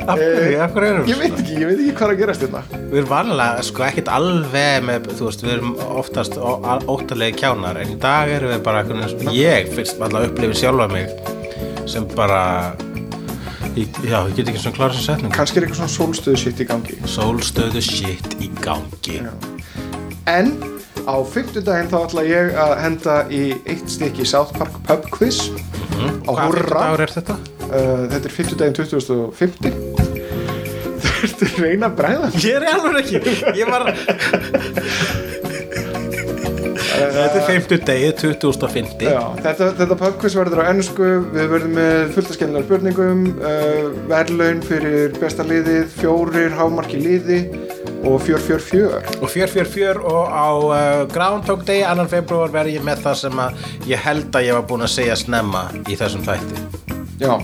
Af 0.02 0.18
hverju, 0.18 0.58
af 0.62 0.74
hverju 0.74 0.90
erum 0.92 1.08
Ég 1.10 1.18
veit 1.18 1.34
ekki, 1.34 1.56
ég 1.58 1.68
veit 1.68 1.80
ekki 1.80 1.94
hvað 1.98 2.06
er 2.06 2.12
að 2.12 2.20
gerast 2.22 2.44
hérna. 2.44 2.62
Við 2.92 3.00
erum 3.00 3.10
vanlega 3.10 3.66
sko 3.66 3.84
ekkert 3.86 4.10
alveg 4.14 4.86
með, 4.86 5.08
þú 5.18 5.28
veist, 5.28 5.42
við 5.42 5.54
erum 5.56 5.74
oftast 6.02 6.38
óttalegi 6.42 7.38
kjánar 7.42 7.80
en 7.82 7.92
í 7.94 7.98
dag 8.02 8.30
erum 8.30 8.54
við 8.54 8.64
bara 8.66 8.82
veginn, 8.86 9.34
ég 9.34 9.70
fyrst 9.74 10.02
alltaf 10.02 10.28
upplifið 10.30 10.58
sjálfa 10.62 10.88
mig 10.92 11.10
sem 11.90 12.06
bara 12.14 12.42
ég, 13.76 13.88
já, 14.06 14.18
ég 14.28 14.36
get 14.36 14.52
ekki 14.52 14.62
svona 14.62 14.76
klára 14.76 14.96
sem 14.96 15.06
setning 15.06 15.34
kannski 15.34 15.58
er 15.60 15.66
eitthvað 15.66 15.80
svona 15.82 15.94
sólstöðu 15.96 16.42
shit 16.44 16.62
í 16.62 16.68
gangi. 16.68 16.98
Sólstöðu 17.10 17.82
shit 17.84 18.36
í 18.38 18.50
gangi. 18.62 19.18
En 20.30 20.54
á 21.08 21.14
fimmtudaginn 21.26 21.90
þá 21.90 21.98
ætla 22.04 22.26
ég 22.28 22.52
að 22.54 22.76
henda 22.84 23.16
í 23.32 23.42
eitt 23.66 23.88
stykki 23.90 24.26
South 24.28 24.54
Park 24.58 24.78
pub 24.86 25.10
quiz. 25.14 25.48
Á 26.26 26.30
Hvað 26.30 26.46
húrra 26.46 26.84
dagur 26.86 27.06
er 27.06 27.16
þetta? 27.18 27.38
Uh, 27.72 28.04
Þetta 28.12 28.28
er 28.28 28.36
fimmtudaginn 28.36 28.78
2050 28.78 29.72
Þú 31.02 31.10
ert 31.26 31.42
að 31.46 31.58
reyna 31.62 31.88
að 31.88 31.98
bræða. 31.98 32.30
Ég 32.42 32.56
er 32.58 32.64
alveg 32.72 32.96
ekki, 33.02 33.18
ég 33.58 33.70
var 33.70 33.88
Þetta 36.92 37.38
er 37.40 37.46
50 37.48 37.84
degi, 37.88 38.10
2050 38.20 39.08
Já, 39.08 39.22
þetta, 39.42 39.68
þetta 39.80 39.96
pub 39.98 40.18
quiz 40.22 40.36
verður 40.38 40.62
á 40.62 40.70
ennsku 40.70 41.08
Við 41.34 41.48
verðum 41.50 41.76
með 41.78 42.12
fullt 42.16 42.30
að 42.30 42.38
skemmlega 42.38 42.66
spurningum 42.68 43.24
uh, 43.40 43.86
Verðlaun 44.10 44.62
fyrir 44.66 45.16
besta 45.18 45.46
liðið 45.46 45.88
Fjórir 45.96 46.54
hámarki 46.58 47.00
liði 47.02 47.40
Og 48.02 48.18
fjör, 48.18 48.40
fjör, 48.42 48.62
fjör. 48.66 49.04
Og 49.22 49.30
fjör, 49.30 49.46
fjör, 49.46 49.68
fjör 49.70 50.00
og 50.02 50.24
á 50.26 50.50
uh, 50.58 51.04
Groundhog 51.12 51.62
Day, 51.66 51.84
annan 51.86 52.10
februar 52.10 52.50
verð 52.50 52.74
ég 52.74 52.82
með 52.86 53.04
það 53.04 53.20
sem 53.20 53.44
að 53.44 53.68
ég 53.92 54.02
held 54.08 54.34
að 54.34 54.48
ég 54.48 54.58
var 54.58 54.66
búin 54.66 54.82
að 54.88 54.96
segja 54.96 55.20
snemma 55.22 55.68
í 55.86 55.94
þessum 56.00 56.26
þætti. 56.26 56.91
Já, 57.22 57.36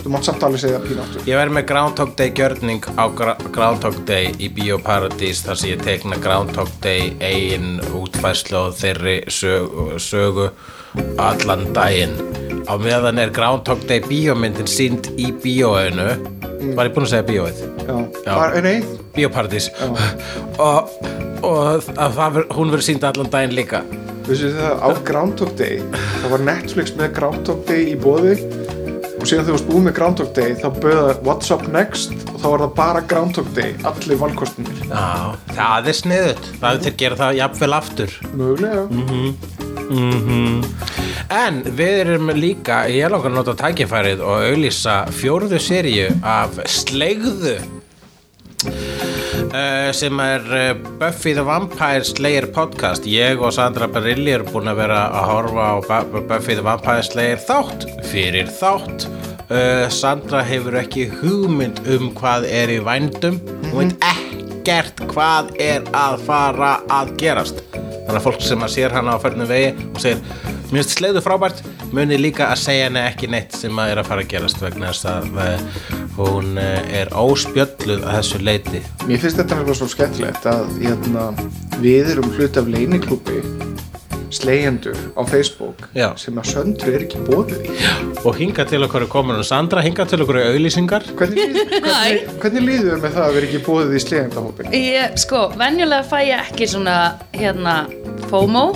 þú 0.00 0.10
mátt 0.14 0.24
samt 0.24 0.44
alveg 0.46 0.62
segja 0.62 0.78
pínu 0.80 1.02
aftur 1.02 1.26
Ég 1.28 1.36
verð 1.36 1.52
með 1.52 1.66
Groundhog 1.68 2.12
Day 2.16 2.30
gjörning 2.32 2.86
á 2.96 3.04
Gra 3.12 3.34
Groundhog 3.52 3.98
Day 4.08 4.30
í 4.40 4.48
Bíóparadís 4.56 5.42
þar 5.44 5.58
sem 5.60 5.72
ég 5.74 5.82
tekna 5.84 6.16
Groundhog 6.22 6.70
Day 6.80 7.10
eigin 7.20 7.82
útfærslu 7.98 8.56
og 8.62 8.78
þeirri 8.78 9.18
sögu, 9.28 9.98
sögu 10.00 10.48
allan 11.20 11.66
daginn. 11.76 12.16
Á 12.64 12.72
meðan 12.80 13.20
er 13.20 13.34
Groundhog 13.36 13.84
Day 13.90 14.00
bíómyndin 14.06 14.70
sínd 14.70 15.10
í 15.20 15.28
bíóinu. 15.44 16.08
Var 16.72 16.88
ég 16.88 16.94
búin 16.96 17.04
að 17.04 17.12
segja 17.12 17.28
bíóið? 17.28 17.62
Já, 17.82 17.96
Já. 18.24 18.32
Var, 18.32 18.56
nei, 18.64 18.78
Bíóparadís. 19.12 19.68
Og, 20.62 20.88
og 21.42 21.90
að 21.98 22.16
það, 22.16 22.40
hún 22.54 22.72
verður 22.72 22.86
sínd 22.86 23.04
allan 23.04 23.28
daginn 23.32 23.56
líka. 23.60 23.82
Vissu 24.28 24.52
þið 24.52 24.60
það 24.62 24.82
á 24.86 24.88
Groundhog 25.08 25.54
Day 25.58 25.80
það 26.22 26.28
var 26.30 26.44
Netflix 26.46 26.92
með 26.98 27.14
Groundhog 27.16 27.64
Day 27.66 27.88
í 27.90 27.94
bóði 27.98 28.36
og 29.22 29.28
síðan 29.30 29.44
þegar 29.46 29.52
þú 29.52 29.54
varst 29.54 29.68
búið 29.70 29.84
með 29.86 29.94
Groundhog 29.98 30.30
Day 30.34 30.54
þá 30.58 30.68
böða 30.82 31.12
What's 31.22 31.52
Up 31.54 31.62
Next 31.70 32.14
og 32.32 32.38
þá 32.42 32.46
var 32.48 32.62
það 32.64 32.72
bara 32.80 33.02
Groundhog 33.12 33.50
Day 33.54 33.74
allir 33.86 34.18
valkostinir 34.18 34.80
Já, 34.88 35.04
það 35.54 35.90
er 35.92 35.98
sniðut. 36.00 36.48
Það 36.58 36.70
er 36.72 36.80
til 36.82 36.92
að 36.92 36.98
gera 37.02 37.20
það 37.22 37.38
jafnvel 37.38 37.76
aftur. 37.78 38.16
mögulega 38.34 38.82
En 41.32 41.60
við 41.78 42.00
erum 42.02 42.32
líka, 42.36 42.82
ég 42.92 43.12
langar 43.12 43.30
að 43.30 43.38
nota 43.38 43.54
tækifærið 43.62 44.24
og 44.24 44.42
auðlýsa 44.48 44.96
fjórðu 45.16 45.60
seríu 45.62 46.08
af 46.26 46.58
Slegðu. 46.68 47.56
uh, 47.62 47.81
sem 49.92 50.20
er 50.24 50.44
uh, 50.48 50.72
Buffy 51.00 51.34
the 51.36 51.42
Vampire 51.44 52.04
Slayer 52.08 52.46
podcast. 52.54 53.04
Ég 53.08 53.40
og 53.44 53.52
Sandra 53.52 53.88
Barilli 53.92 54.32
erum 54.32 54.48
búin 54.52 54.70
að 54.72 54.78
vera 54.80 55.02
að 55.12 55.26
horfa 55.32 55.66
á 55.68 55.74
Bu- 56.08 56.22
Buffy 56.30 56.56
the 56.56 56.64
Vampire 56.64 57.04
Slayer 57.04 57.40
þátt 57.42 57.84
fyrir 58.08 58.48
þátt. 58.60 59.06
Uh, 59.52 59.84
Sandra 59.92 60.40
hefur 60.48 60.78
ekki 60.80 61.08
hugmynd 61.20 61.82
um 61.92 62.08
hvað 62.16 62.46
er 62.48 62.72
í 62.72 62.80
vændum. 62.86 63.36
Hún 63.74 63.92
veit 64.00 64.31
ekkert 64.62 65.00
hvað 65.10 65.52
er 65.62 65.86
að 65.96 66.20
fara 66.28 66.72
að 66.92 67.16
gerast. 67.18 67.62
Þannig 67.72 68.18
að 68.18 68.26
fólk 68.26 68.44
sem 68.46 68.62
að 68.62 68.74
sér 68.76 68.94
hana 68.94 69.16
á 69.18 69.22
förnum 69.22 69.48
vegi 69.50 69.72
og 69.88 69.98
segir, 70.02 70.20
mér 70.70 70.82
finnst 70.82 70.94
slegðu 70.96 71.22
frábært 71.24 71.62
muni 71.92 72.18
líka 72.20 72.46
að 72.52 72.62
segja 72.62 72.86
henni 72.86 73.02
ekki 73.02 73.30
neitt 73.32 73.56
sem 73.58 73.78
að 73.82 73.92
er 73.92 74.00
að 74.02 74.10
fara 74.10 74.24
að 74.24 74.30
gerast 74.30 74.62
vegna 74.62 74.92
þess 74.92 75.08
að 75.10 75.40
uh, 75.42 75.80
hún 76.18 76.60
uh, 76.62 76.94
er 76.94 77.10
óspjölluð 77.10 78.06
að 78.06 78.18
þessu 78.20 78.40
leiti 78.42 78.82
Mér 79.08 79.22
finnst 79.22 79.40
þetta 79.40 79.58
nefnilega 79.58 79.78
svo 79.80 79.90
skemmtilegt 79.92 80.48
að 80.52 80.72
hérna, 80.80 81.26
við 81.82 82.14
erum 82.14 82.30
hluti 82.36 82.62
af 82.62 82.70
leiniklúpi 82.72 83.42
slegjendur 84.32 84.98
á 85.16 85.22
Facebook 85.28 85.88
Já. 85.96 86.08
sem 86.20 86.38
að 86.40 86.48
söndru 86.52 86.94
er 86.96 87.04
ekki 87.06 87.20
bóðið 87.26 87.66
í 87.68 87.88
og 88.22 88.38
hinga 88.38 88.66
til 88.68 88.82
okkur 88.86 89.06
og 89.12 89.44
Sandra 89.46 89.82
hinga 89.84 90.06
til 90.08 90.22
okkur 90.24 90.40
auðlýsingar 90.42 91.08
Hvernig, 91.18 91.58
hvernig, 91.82 92.22
hvernig 92.42 92.66
líður 92.66 93.02
með 93.02 93.18
það 93.18 93.26
að 93.26 93.36
vera 93.36 93.50
ekki 93.50 93.62
bóðið 93.66 93.92
í 93.98 94.02
slegjendahópin? 94.06 94.72
Ég, 94.76 95.18
sko, 95.20 95.42
venjulega 95.58 96.06
fæ 96.08 96.18
ég 96.22 96.46
ekki 96.46 96.70
svona, 96.70 96.96
hérna, 97.36 97.76
FOMO 98.30 98.66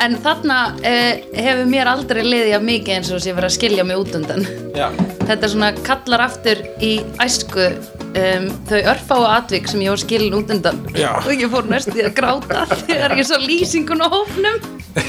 En 0.00 0.14
þarna 0.22 0.58
uh, 0.78 1.12
hefur 1.36 1.68
mér 1.68 1.90
aldrei 1.90 2.22
liðið 2.24 2.56
af 2.56 2.64
mikið 2.64 2.94
eins 2.96 3.12
og 3.12 3.20
sé 3.20 3.34
verið 3.36 3.50
að 3.50 3.56
skilja 3.58 3.84
mig 3.84 4.00
út 4.00 4.16
undan 4.16 4.46
Já. 4.78 4.88
Þetta 5.28 5.52
svona 5.52 5.72
kallar 5.84 6.24
aftur 6.28 6.62
í 6.80 6.94
æsku 7.20 7.68
um, 8.12 8.48
þau 8.68 8.80
örfáu 8.94 9.24
atvik 9.28 9.64
sem 9.70 9.80
ég 9.84 9.90
var 9.94 10.00
skilin 10.02 10.36
út 10.38 10.48
undan. 10.54 10.78
Já. 10.96 11.12
Og 11.20 11.32
ég 11.34 11.48
fór 11.52 11.64
næst 11.70 11.92
í 11.94 11.96
að 12.04 12.14
gráta 12.18 12.58
þegar 12.86 13.10
ég 13.18 13.26
sá 13.28 13.36
lýsingun 13.42 14.04
á 14.04 14.06
hófnum 14.12 14.56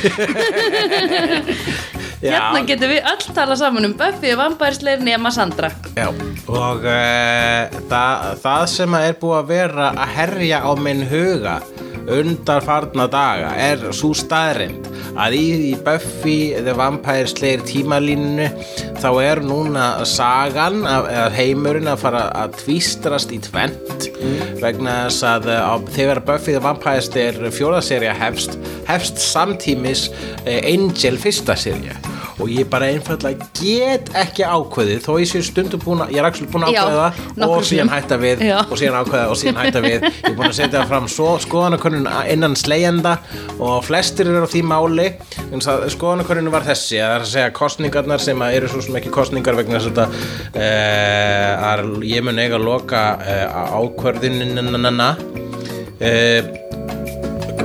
Hérna 2.20 2.60
getum 2.68 2.92
við 2.92 3.06
öll 3.08 3.36
tala 3.36 3.56
saman 3.60 3.88
um 3.88 3.94
Buffy 3.98 4.34
og 4.34 4.40
vampærsleir 4.42 5.00
nema 5.04 5.32
Sandra. 5.32 5.70
Já, 5.96 6.10
og 6.52 6.84
uh, 6.84 7.62
það, 7.88 8.14
það 8.44 8.64
sem 8.74 8.92
er 9.00 9.14
búið 9.22 9.38
að 9.40 9.48
vera 9.54 9.88
að 9.96 10.10
herja 10.18 10.58
á 10.68 10.72
minn 10.76 11.04
huga 11.08 11.56
undar 12.14 12.64
farna 12.66 13.06
daga 13.12 13.52
er 13.60 13.90
svo 13.96 14.12
staðrind 14.18 14.88
að 15.20 15.36
í, 15.38 15.46
í 15.70 15.74
Buffy 15.84 16.38
the 16.64 16.74
Vampire 16.78 17.28
Slayer 17.30 17.64
tímalínu 17.68 18.48
þá 19.02 19.10
er 19.24 19.42
núna 19.46 19.88
sagan 20.08 20.84
af, 20.88 21.10
eða 21.10 21.30
heimurinn 21.38 21.92
að 21.92 22.04
fara 22.04 22.24
að 22.44 22.60
tvístrast 22.64 23.34
í 23.36 23.42
tvent 23.44 24.10
vegna 24.62 25.06
þess 25.08 25.26
að 25.28 25.50
uh, 25.52 25.60
á, 25.72 25.74
þegar 25.96 26.24
Buffy 26.28 26.56
the 26.56 26.64
Vampire 26.64 27.04
Slayer 27.06 27.52
fjóðaserja 27.56 28.16
hefst, 28.20 28.58
hefst 28.90 29.22
samtímis 29.24 30.10
uh, 30.46 30.60
Angel 30.60 31.20
fyrsta 31.22 31.58
serja 31.60 31.98
og 32.40 32.52
ég 32.52 32.70
bara 32.72 32.90
einfallega 32.94 33.48
get 33.60 34.10
ekki 34.18 34.46
ákveðið 34.48 35.02
þó 35.06 35.12
ég 35.20 35.30
sé 35.30 35.42
stundum 35.46 35.82
búin 35.84 36.04
að 36.06 36.14
ég 36.16 36.22
er 36.22 36.28
actually 36.30 36.52
búin 36.52 36.68
að 36.68 36.76
Já, 36.76 36.82
ákveða 36.84 37.08
það 37.36 37.56
og 37.56 37.66
síðan 37.70 37.92
hætta 37.94 38.20
við 38.22 38.44
Já. 38.48 38.58
og 38.64 38.80
síðan 38.80 39.00
ákveða 39.00 39.26
og 39.30 39.40
síðan 39.40 39.60
hætta 39.64 39.84
við. 39.86 40.06
Ég 40.10 40.30
er 40.30 40.38
búin 40.38 40.50
að 40.50 40.56
setja 40.60 40.86
fram 40.90 41.10
skoðanakönnun 41.10 42.10
innan 42.34 42.58
slegjenda 42.60 43.16
og 43.60 43.84
flestir 43.88 44.30
eru 44.30 44.46
á 44.46 44.50
því 44.50 44.64
máli. 44.70 45.08
Skoðanakönnun 45.96 46.54
var 46.54 46.68
þessi 46.68 47.02
að 47.02 47.10
það 47.10 47.18
er 47.18 47.26
að 47.26 47.34
segja 47.34 47.56
kostningarnar 47.60 48.24
sem 48.24 48.46
eru 48.50 48.72
svo 48.72 48.86
sem 48.86 49.00
ekki 49.00 49.14
kostningar 49.14 49.60
vegna 49.60 49.82
þess 49.82 50.04
að 50.06 50.18
eh, 50.62 51.70
að 51.74 51.86
ég 52.08 52.26
mun 52.26 52.40
eiga 52.40 52.60
að 52.60 52.68
loka 52.70 53.04
eh, 53.26 53.46
ákvörðinina 53.80 55.12
eh, 56.00 56.69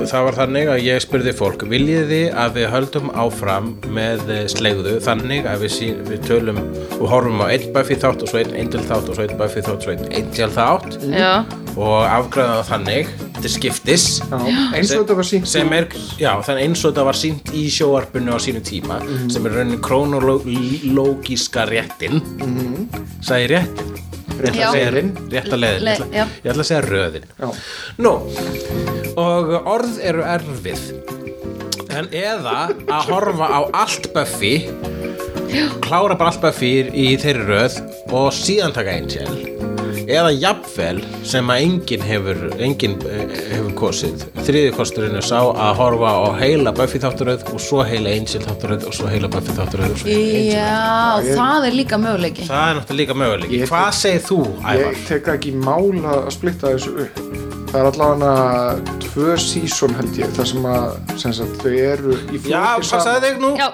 það 0.09 0.25
var 0.27 0.37
þannig 0.39 0.69
að 0.71 0.83
ég 0.85 1.03
spurði 1.03 1.33
fólk 1.35 1.65
viljið 1.69 2.09
þið 2.11 2.37
að 2.41 2.57
við 2.57 2.67
höldum 2.73 3.11
áfram 3.23 3.69
með 3.95 4.31
eh, 4.33 4.41
slegðu? 4.51 4.95
Þannig 5.05 5.49
að 5.49 5.65
við, 5.65 5.73
sí, 5.75 5.89
við 6.09 6.23
tölum 6.27 6.61
og 6.99 7.05
horfum 7.11 7.43
á 7.43 7.47
einn 7.49 7.67
Buffy 7.75 7.97
þátt 8.01 8.25
og 8.25 8.31
svo 8.31 8.41
einn 8.41 8.55
Angel 8.61 8.83
þátt 8.85 9.11
og 9.11 9.17
svo 9.17 9.25
einn 9.25 9.37
Buffy 9.39 9.63
þátt 9.65 9.75
og 9.77 9.85
svo 9.87 9.95
einn 9.95 10.07
Angel 10.21 10.51
þátt. 10.55 10.97
Já, 11.11 11.31
og 11.75 11.97
afgræða 12.05 12.61
þannig 12.69 13.11
til 13.41 13.51
skiptis. 13.51 14.07
Eins 14.31 14.93
og 14.95 15.03
þetta 15.03 15.19
var 15.19 15.29
sínt 15.31 15.51
sem 15.51 15.75
er, 15.75 15.89
já, 16.21 16.31
eins 16.55 16.85
og 16.85 16.93
þetta 16.93 17.07
var 17.09 17.19
sínt 17.19 17.53
í 17.55 17.67
sjóarpinu 17.73 18.35
á 18.35 18.39
sínu 18.41 18.63
tíma 18.65 19.01
sem 19.31 19.45
er 19.45 19.59
raunin 19.59 19.83
krónológíska 19.85 21.67
réttin. 21.69 22.21
Sagði 23.21 23.45
ég 23.45 23.55
réttin 23.57 24.04
Ég 24.35 24.49
ætla 24.49 24.59
Já. 24.59 24.67
að 24.67 24.75
segja 24.75 24.91
Leiðin. 24.91 25.11
rétta 25.31 25.57
leiðin 25.61 25.83
Le- 25.85 25.97
ég 26.11 26.33
ég 26.43 26.51
ætla 26.51 26.63
að 26.63 26.69
segja 26.69 26.81
röðin 26.85 27.27
Já. 27.39 27.47
Nú, 28.03 28.13
og 29.15 29.53
orð 29.75 29.99
eru 30.03 30.23
erfið 30.27 30.83
en 31.95 32.09
eða 32.11 32.55
að 32.91 33.09
horfa 33.09 33.47
á 33.47 33.59
allt 33.85 34.09
Buffy 34.13 34.55
klára 35.85 36.17
bara 36.19 36.31
allt 36.33 36.41
Buffy 36.43 36.73
í 36.91 37.07
þeirri 37.21 37.45
röð 37.47 37.77
og 38.11 38.31
síðan 38.35 38.73
taka 38.75 38.97
Angel 38.99 39.54
eða 40.07 40.31
jafnvel 40.35 40.99
sem 41.25 41.49
að 41.51 41.63
enginn 41.65 42.05
hefur, 42.05 42.41
enginn 42.61 42.95
eh, 43.09 43.35
hefur 43.55 43.73
kosið. 43.79 44.25
Þriði 44.45 44.73
kosturinn 44.77 45.17
er 45.19 45.25
sá 45.25 45.39
að 45.41 45.71
horfa 45.79 46.11
á 46.15 46.25
heila 46.39 46.73
Buffy 46.75 47.01
þátturöð 47.03 47.47
og 47.53 47.61
svo 47.63 47.83
heila 47.87 48.13
Angel 48.15 48.43
þátturöð 48.45 48.87
og 48.89 48.97
svo 48.97 49.09
heila 49.11 49.31
Buffy 49.31 49.55
þátturöð 49.57 49.95
og 49.95 50.03
svo 50.03 50.11
heila 50.11 50.65
Angel 50.65 51.31
já, 51.31 51.39
það 51.41 51.69
er 51.69 51.79
líka 51.81 52.01
möguleiki. 52.01 52.47
Það 52.49 52.69
er 52.69 52.79
náttúrulega 52.79 53.01
líka 53.01 53.19
möguleik 53.23 53.55
Ég- 53.55 53.69
hvað 53.71 53.89
segir 54.01 54.23
þú, 54.29 54.39
Ævar? 54.61 54.85
Ég 54.93 55.07
tek 55.09 55.33
ekki 55.35 55.53
í 55.53 55.59
mál 55.65 55.91
að 56.05 56.31
splitta 56.35 56.75
þessu 56.75 56.95
upp 57.07 57.44
Það 57.75 57.81
er 57.81 57.87
allavega 57.89 58.99
tvö 59.03 59.33
sísón 59.35 59.95
held 59.97 60.15
ég 60.15 60.29
þar 60.31 60.45
sem 60.47 60.67
að 60.69 61.15
sem 61.19 61.33
sagt, 61.35 61.57
þau 61.59 61.73
eru 61.75 62.13
í 62.31 62.37
Já, 62.47 62.61
flóki 62.77 62.87
passaði 62.93 63.19
þig 63.25 63.41
nú? 63.41 63.49
Já, 63.59 63.65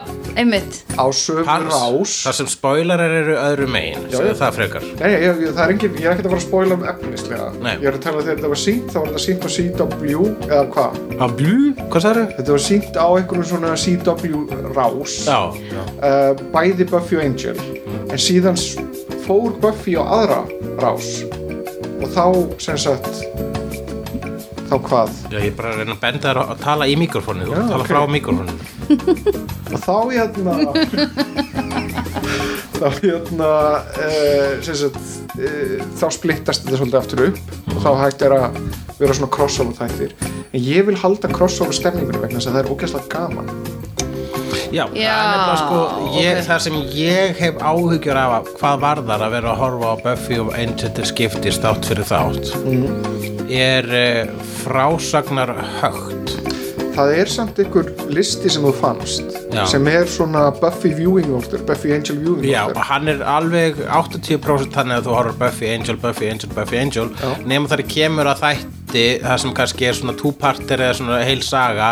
einmitt. 0.42 0.80
Á 0.98 1.06
sömu 1.14 1.44
Pars, 1.46 1.68
rás. 1.70 2.16
þar 2.26 2.36
sem 2.40 2.50
spoilerar 2.50 3.14
eru 3.20 3.36
öðru 3.38 3.68
megin 3.70 4.08
Já, 4.10 4.18
já. 4.26 4.32
það 4.40 4.58
frekar. 4.58 4.88
Nei, 5.04 5.06
ég, 5.12 5.26
ég, 5.28 5.54
það 5.54 5.62
er 5.62 5.76
engin, 5.76 6.00
ég 6.02 6.08
er 6.08 6.16
ekkert 6.16 6.30
að 6.32 6.34
fara 6.34 6.42
að 6.42 6.48
spoila 6.48 6.80
um 6.80 6.88
efnislega. 6.96 7.52
Nei. 7.62 7.70
Ég 7.76 7.86
er 7.92 8.00
að 8.00 8.02
tala 8.08 8.18
um 8.18 8.26
þegar 8.26 8.42
þetta 8.42 8.52
var 8.56 8.64
sínt 8.64 8.90
þá 8.90 8.98
var 8.98 9.08
þetta 9.12 9.24
sínt 9.28 9.46
á 9.46 9.50
CW 9.60 10.26
eða 10.50 10.66
hvað? 10.74 11.00
Á 11.22 11.26
blú, 11.38 11.62
hvað 11.84 12.06
sagði 12.08 12.26
Þetta 12.40 12.58
var 12.58 12.66
sínt 12.72 12.98
á 12.98 13.08
einhverjum 13.22 13.50
svona 13.54 13.78
CW 13.86 14.44
rás. 14.80 15.20
Já, 15.30 15.40
já, 15.70 15.86
uh, 16.02 16.46
bæði 16.58 16.90
Buffy 16.90 17.22
og 17.22 17.26
Angel. 17.30 17.62
En 18.10 18.18
síðan 18.18 18.58
fór 19.30 19.54
Buffy 19.62 19.94
á 19.94 20.02
aðra 20.10 20.42
rás. 20.82 21.20
Og 22.02 22.10
þá 22.10 22.26
sem 22.58 22.82
sagt 22.82 23.61
þá 24.72 24.76
hvað? 24.88 25.10
Já, 25.28 25.38
ég 25.38 25.50
er 25.52 25.58
bara 25.60 25.74
að 25.74 25.82
reyna 25.82 25.96
að 25.98 26.04
benda 26.06 26.26
þér 26.28 26.42
að, 26.46 26.54
tala 26.64 26.88
í 26.88 26.96
mikrofónu 27.02 27.48
þú 27.50 27.54
tala 27.60 27.84
ok. 27.84 27.90
frá 27.92 28.02
mikrofónu 28.16 28.54
og 29.72 29.78
þá 29.84 29.98
hérna 30.16 30.54
þá 32.82 32.88
hérna 33.04 33.50
sem 34.66 34.78
sagt 34.80 34.98
uh, 35.38 35.76
þá 36.00 36.06
splittast 36.16 36.66
þetta 36.66 36.80
svolítið 36.80 37.02
aftur 37.02 37.26
upp. 37.28 37.42
Og 37.72 37.84
þá 37.84 37.92
hægt 38.06 38.26
er 38.26 38.38
að 38.38 38.58
vera 39.02 39.18
svona 39.18 39.34
crossover 39.34 39.78
þættir. 39.78 40.16
En 40.52 40.66
ég 40.66 40.88
vil 40.90 40.98
halda 41.00 41.32
crossover 41.32 41.78
stemningunum 41.78 42.26
vegna 42.26 42.40
þess 42.40 42.52
að 42.52 42.58
það 42.58 42.64
er 42.64 42.74
ógæslega 42.74 43.14
gaman 43.14 43.71
Já, 44.72 44.86
það 44.88 45.02
Já, 45.02 45.16
nefnilega 45.28 45.58
sko 45.60 45.80
ég, 46.16 46.38
ok. 46.38 46.46
það 46.48 46.62
sem 46.66 46.78
ég 46.96 47.42
hef 47.42 47.58
áhyggjur 47.72 48.20
af 48.22 48.36
að 48.38 48.52
hvað 48.62 48.84
varðar 48.86 49.26
að 49.26 49.34
vera 49.36 49.52
að 49.52 49.62
horfa 49.66 49.92
á 49.92 49.96
Buffy 50.06 50.40
og 50.40 50.54
Angel 50.56 50.94
til 50.96 51.08
skiptis 51.10 51.60
þátt 51.64 51.90
fyrir 51.92 52.08
þátt 52.08 52.54
er 53.52 53.92
uh, 53.92 54.48
frásagnar 54.62 55.52
högt 55.82 56.38
það 56.96 57.14
er 57.22 57.30
samt 57.32 57.60
einhver 57.64 57.90
listi 58.12 58.52
sem 58.52 58.64
þú 58.68 58.72
fannst 58.80 59.36
Já. 59.52 59.64
sem 59.74 59.88
er 59.92 60.08
svona 60.12 60.48
Buffy 60.56 60.94
viewing 60.96 61.32
order 61.36 61.64
Buffy 61.68 61.92
Angel 61.96 62.20
viewing 62.20 62.48
Já, 62.48 62.66
order 62.70 62.80
og 62.80 62.88
hann 62.92 63.12
er 63.12 63.24
alveg 63.28 63.80
80% 63.88 64.76
þannig 64.76 65.02
að 65.02 65.08
þú 65.10 65.18
horfir 65.18 65.40
Buffy, 65.44 65.72
Angel, 65.76 66.00
Buffy, 66.00 66.32
Angel, 66.32 66.52
Buffy, 66.56 66.80
Angel 66.80 67.12
Já. 67.20 67.34
nema 67.48 67.72
þar 67.72 67.86
kemur 67.92 68.32
að 68.32 68.46
þætti 68.92 69.24
það 69.24 69.38
sem 69.42 69.54
kannski 69.56 69.88
er 69.88 69.96
svona 69.98 70.14
two-parter 70.20 70.82
eða 70.84 70.96
svona 70.98 71.20
heil 71.24 71.42
saga 71.46 71.92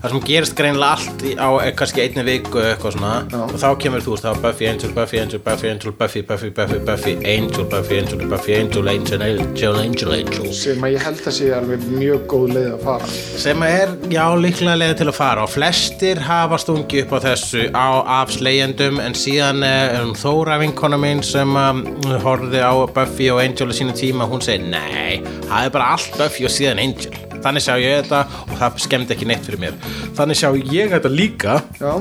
það 0.00 0.10
sem 0.14 0.22
gerist 0.24 0.54
greinilega 0.56 0.96
allt 0.96 1.22
í- 1.28 1.36
á 1.36 1.48
eh, 1.60 1.72
kannski 1.76 2.02
einni 2.02 2.24
viku 2.26 2.58
eitthvað 2.62 2.94
svona 2.96 3.12
Já. 3.30 3.40
og 3.44 3.56
þá 3.60 3.68
kemur 3.84 4.00
þú 4.04 4.16
þá 4.20 4.30
Buffy, 4.42 4.66
Angel, 4.70 4.92
Buffy, 4.96 5.18
Angel, 5.20 5.40
Buffy, 5.44 5.68
Angel, 5.70 5.92
Buffy, 5.92 6.22
Buffy, 6.22 6.50
Buffy, 6.50 6.78
Buffy, 6.88 7.12
Angel, 7.24 7.64
Buffy, 7.70 7.98
Angel, 8.00 8.26
Buffy, 8.30 8.54
Angel, 8.56 8.88
Angel, 8.88 9.22
Angel, 9.22 9.76
Angel, 9.84 10.12
Angel 10.16 10.52
sem 10.56 10.86
að 10.86 10.94
ég 10.96 11.04
held 11.06 11.20
að 11.30 11.36
sé 11.36 11.50
alveg 11.54 11.84
mjög 11.92 12.24
góð 12.32 12.54
leið 12.56 12.70
að 12.72 12.84
fara 12.88 13.10
sem 13.44 13.62
er, 13.68 13.94
já, 14.10 14.24
líklega 14.40 14.78
leið 14.80 14.94
til 15.02 15.08
að 15.12 15.18
fara 15.20 15.44
og 15.46 15.52
flestir 15.52 16.22
hafa 16.26 16.58
stungi 16.64 17.04
upp 17.04 17.14
á 17.14 17.18
þessu 17.28 17.66
á, 17.76 17.86
af 18.22 18.32
slegjendum 18.34 19.00
en 19.04 19.14
síðan 19.18 19.62
eh, 19.66 20.00
um, 20.00 20.14
Þóra 20.20 20.58
vinkona 20.60 20.98
mín 21.00 21.22
sem 21.24 21.54
um, 21.56 21.84
horfði 22.24 22.60
á 22.64 22.72
Buffy 22.96 23.28
og 23.32 23.40
Angel 23.44 23.68
á 23.70 23.74
sínu 23.76 23.94
tíma, 23.96 24.26
hún 24.28 24.42
segi, 24.44 24.64
nei 24.72 25.20
það 25.50 25.66
er 25.68 25.72
bara 25.74 25.92
allt 25.94 26.16
Buffy 26.18 26.39
og 26.48 26.54
síðan 26.54 26.80
Angel. 26.84 27.12
Þannig 27.40 27.62
sjá 27.64 27.74
ég 27.80 28.02
þetta 28.02 28.20
og 28.44 28.54
það 28.60 28.70
skemmdi 28.84 29.14
ekki 29.16 29.26
neitt 29.30 29.44
fyrir 29.48 29.60
mér. 29.62 29.74
Þannig 30.18 30.36
sjá 30.40 30.48
ég 30.74 30.90
þetta 30.92 31.10
líka. 31.12 31.54
Já, 31.80 31.92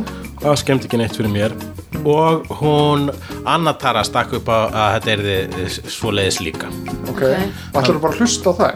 það 0.43 0.57
skemmdi 0.63 0.85
ekki 0.89 0.99
neitt 0.99 1.15
fyrir 1.15 1.31
mér. 1.31 1.51
Og 2.03 2.45
hún 2.61 3.09
Anna 3.47 3.73
Tara 3.79 4.03
stakk 4.07 4.33
upp 4.39 4.47
á 4.51 4.59
að 4.67 4.89
þetta 4.99 5.09
er 5.15 5.19
svoleiðis 5.91 6.39
líka. 6.43 6.67
Ok, 7.07 7.23
Ok. 7.23 7.23
og 7.73 7.79
ætlar 7.83 7.99
bara 8.03 8.13
að 8.13 8.19
hlusta 8.23 8.47
á 8.51 8.53
þær? 8.59 8.75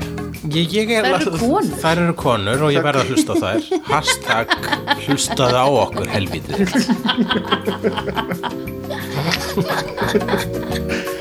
Ég, 0.53 0.67
ég 0.75 0.89
er, 0.91 1.03
Þær 1.07 1.21
eru 1.23 1.37
konur. 1.39 1.63
Þær 1.83 1.97
eru 2.03 2.13
konur 2.19 2.63
og 2.67 2.71
ég 2.75 2.83
verð 2.83 2.99
að 2.99 3.07
hlusta 3.13 3.31
á 3.31 3.35
þær. 3.43 3.59
Hashtag 3.87 4.47
hlustaði 5.05 5.55
á 5.55 5.67
okkur 5.71 6.07
helvítið 6.11 6.57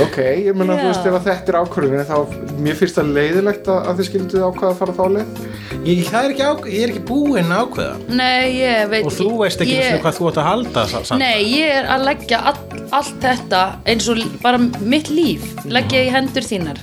ok, 0.00 0.18
ég 0.46 0.56
meina 0.56 0.76
þú 0.78 0.88
veist 0.88 1.08
ef 1.08 1.16
þetta 1.26 1.52
er 1.52 1.58
ákvörðin 1.60 2.06
þá 2.08 2.16
mér 2.64 2.78
finnst 2.78 2.98
það 2.98 3.10
leiðilegt 3.16 3.68
að, 3.72 3.80
að 3.90 3.98
þið 4.00 4.08
skilduð 4.08 4.46
ákvaða 4.48 4.70
að 4.70 4.78
fara 4.80 4.94
þá 4.98 5.02
leið. 5.16 5.42
Ég, 5.82 6.02
það 6.08 6.18
er 6.22 6.34
ekki 6.34 6.46
á, 6.46 6.52
ég 6.72 6.82
er 6.86 6.92
ekki 6.92 7.02
búinn 7.10 7.52
að 7.52 7.64
ákveða. 7.66 7.94
Nei, 8.22 8.46
ég 8.60 8.92
veit 8.92 9.08
Og 9.08 9.16
þú 9.16 9.28
veist 9.42 9.64
ekki 9.64 9.76
ég, 9.78 9.98
hvað 10.04 10.18
þú 10.18 10.30
átt 10.30 10.40
að 10.42 10.48
halda 10.48 10.86
sa- 10.92 11.02
samt. 11.10 11.22
Nei, 11.22 11.42
ég 11.52 11.74
er 11.80 11.90
að 11.96 12.06
leggja 12.08 12.40
all, 12.52 12.56
allt 13.00 13.18
þetta 13.26 13.62
eins 13.92 14.08
og 14.12 14.22
bara 14.44 14.62
mitt 14.80 15.10
líf 15.12 15.44
leggja 15.66 16.06
í 16.06 16.12
hendur 16.14 16.46
þínar, 16.46 16.80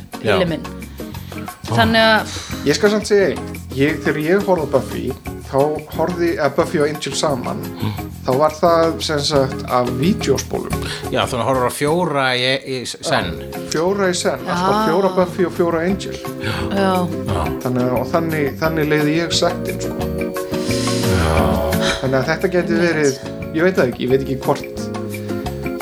Þannig 1.70 2.02
að 2.02 2.38
ég 2.66 2.76
skal 2.76 2.90
samt 2.96 3.10
segja 3.10 3.28
einn, 3.34 3.59
ég, 3.80 4.00
þegar 4.04 4.20
ég 4.26 4.46
horfði 4.48 4.68
á 4.68 4.74
Buffy 4.76 5.04
þá 5.50 5.60
horfði 5.98 6.30
að 6.46 6.56
Buffy 6.60 6.82
og 6.84 6.90
Angel 6.92 7.14
saman 7.18 7.62
þá 8.28 8.32
var 8.38 8.54
það 8.60 8.98
sem 9.02 9.22
sagt 9.26 9.64
af 9.74 9.88
vídeospólum. 9.98 10.84
Já, 11.10 11.24
þannig 11.24 11.40
að 11.42 11.48
horfður 11.48 11.72
á 11.72 11.74
fjóra 11.74 12.26
í, 12.38 12.50
í 12.70 12.78
senn. 12.86 13.32
Fjóra 13.74 14.10
í 14.12 14.18
senn, 14.20 14.44
alltaf 14.46 14.84
fjóra 14.92 15.10
Buffy 15.18 15.48
og 15.50 15.56
fjóra 15.58 15.82
Angel. 15.88 16.20
Já, 16.44 16.92
þannig, 17.64 17.82
að- 17.88 17.96
og 18.02 18.06
þannig, 18.14 18.52
þannig 18.62 18.92
leiði 18.94 19.16
ég 19.24 19.34
settin 19.40 19.82
sko. 19.82 19.96
þannig 22.00 22.18
að 22.20 22.28
þetta 22.30 22.52
geti 22.54 22.78
verið 22.80 23.20
ég 23.56 23.66
veit 23.66 23.76
það 23.80 23.88
ekki, 23.90 24.04
ég 24.06 24.12
veit 24.14 24.22
ekki 24.26 24.38
hvort 24.46 24.89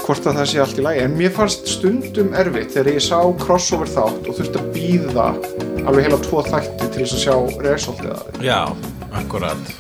hvort 0.08 0.28
að 0.32 0.38
það 0.40 0.50
sé 0.54 0.62
allt 0.64 0.80
í 0.80 0.86
lagi. 0.88 1.04
En 1.04 1.16
mér 1.20 1.34
fannst 1.36 1.68
stundum 1.68 2.34
erfitt 2.40 2.72
þegar 2.74 2.94
ég 2.96 3.04
sá 3.04 3.20
crossover 3.44 3.90
þátt 3.92 4.28
og 4.32 4.38
þurfti 4.40 4.62
að 4.62 4.70
býða 4.78 5.28
alveg 5.88 6.08
heila 6.08 6.20
tvo 6.24 6.42
þætti 6.48 6.90
til 6.96 7.04
þess 7.04 7.18
að 7.18 7.24
sjá 7.26 7.36
resultið 7.68 8.12
af 8.16 8.26
því 8.40 8.48
Já, 8.48 8.62
akkurat. 9.22 9.74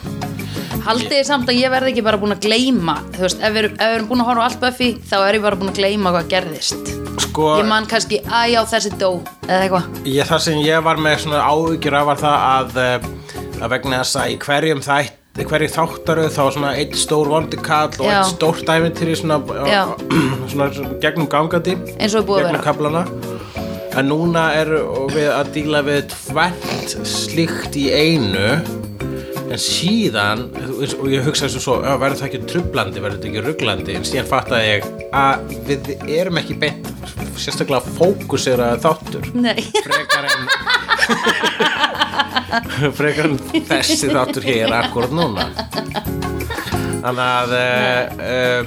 Haldið 0.87 1.09
þið 1.17 1.23
samt 1.27 1.49
að 1.51 1.57
ég 1.59 1.71
verði 1.73 1.89
ekki 1.91 2.03
bara 2.05 2.19
búin 2.21 2.31
að 2.31 2.45
gleyma 2.45 2.93
Þú 3.17 3.23
veist, 3.25 3.41
ef 3.43 3.51
við, 3.51 3.57
erum- 3.63 3.73
ef 3.75 3.89
við 3.89 3.95
erum 3.97 4.07
búin 4.11 4.21
að 4.23 4.27
horfa 4.29 4.43
á 4.43 4.47
allt 4.47 4.61
Buffy 4.61 4.87
þá 5.09 5.15
er 5.27 5.35
ég 5.35 5.43
bara 5.43 5.59
búin 5.59 5.71
að 5.73 5.79
gleyma 5.81 6.13
hvað 6.15 6.29
gerðist. 6.31 6.91
Sko, 7.25 7.47
Ég 7.59 7.67
man 7.67 7.87
kannski, 7.91 8.21
að 8.23 8.45
já, 8.53 8.59
þessi 8.71 8.91
dó 9.01 9.09
eða 9.47 9.59
eitthvað. 9.65 9.89
Ég, 10.07 10.23
það 10.29 10.39
sem 10.45 10.61
ég 10.63 10.83
var 10.87 11.01
með 11.03 11.17
svona 11.25 11.41
áhyggjur 11.43 11.97
af 11.99 12.05
var 12.07 12.21
það 12.23 12.45
að, 12.47 12.77
eh, 12.85 13.09
að 13.61 13.69
vegna 13.75 13.99
þess 14.03 14.15
að 14.21 14.31
í 14.31 14.37
hverjum 14.45 14.83
þætt 14.87 15.17
hverju 15.45 15.69
þáttaröð 15.75 16.31
þá 16.33 16.43
svona 16.55 16.71
eitt 16.79 16.95
stór 16.97 17.29
vondi 17.29 17.59
kall 17.61 17.93
og 17.99 18.07
eitt 18.09 18.31
stórt 18.31 18.69
ævintýri 18.73 19.17
svona, 19.19 19.37
svona 20.51 20.69
gegnum 21.03 21.29
gangandi 21.29 21.77
gegnum 21.99 22.63
kaplana 22.65 23.05
en 23.97 24.09
núna 24.09 24.49
er 24.57 24.73
við 25.13 25.29
að 25.33 25.53
díla 25.55 25.83
við 25.85 26.03
tvert 26.13 26.97
slíkt 27.05 27.77
í 27.77 27.87
einu 27.93 28.57
en 29.47 29.61
síðan 29.61 30.47
og 30.97 31.07
ég 31.11 31.23
hugsa 31.23 31.47
þessu 31.47 31.61
svo, 31.63 31.77
"Já, 31.85 31.93
verður 32.01 32.19
það 32.19 32.27
ekki 32.27 32.41
trublandi 32.51 33.03
verður 33.03 33.17
þetta 33.17 33.29
ekki 33.31 33.45
rugglandi 33.45 33.95
en 33.95 34.07
síðan 34.09 34.31
fattaði 34.33 34.73
ég 34.73 34.87
að 35.13 35.57
við 35.69 35.93
erum 36.17 36.41
ekki 36.41 36.57
beint 36.59 36.96
sérstaklega 37.41 37.95
fókuseraði 37.97 38.77
þáttur. 38.85 39.23
Nei, 39.37 39.61
frekar 39.83 40.23
en 40.27 40.41
frekar 42.97 43.29
en 43.31 43.37
þessi 43.69 44.09
þáttur 44.11 44.45
hér 44.47 44.73
akkurat 44.81 45.13
núna. 45.15 45.47
Þannig 47.03 47.25
að 47.25 47.51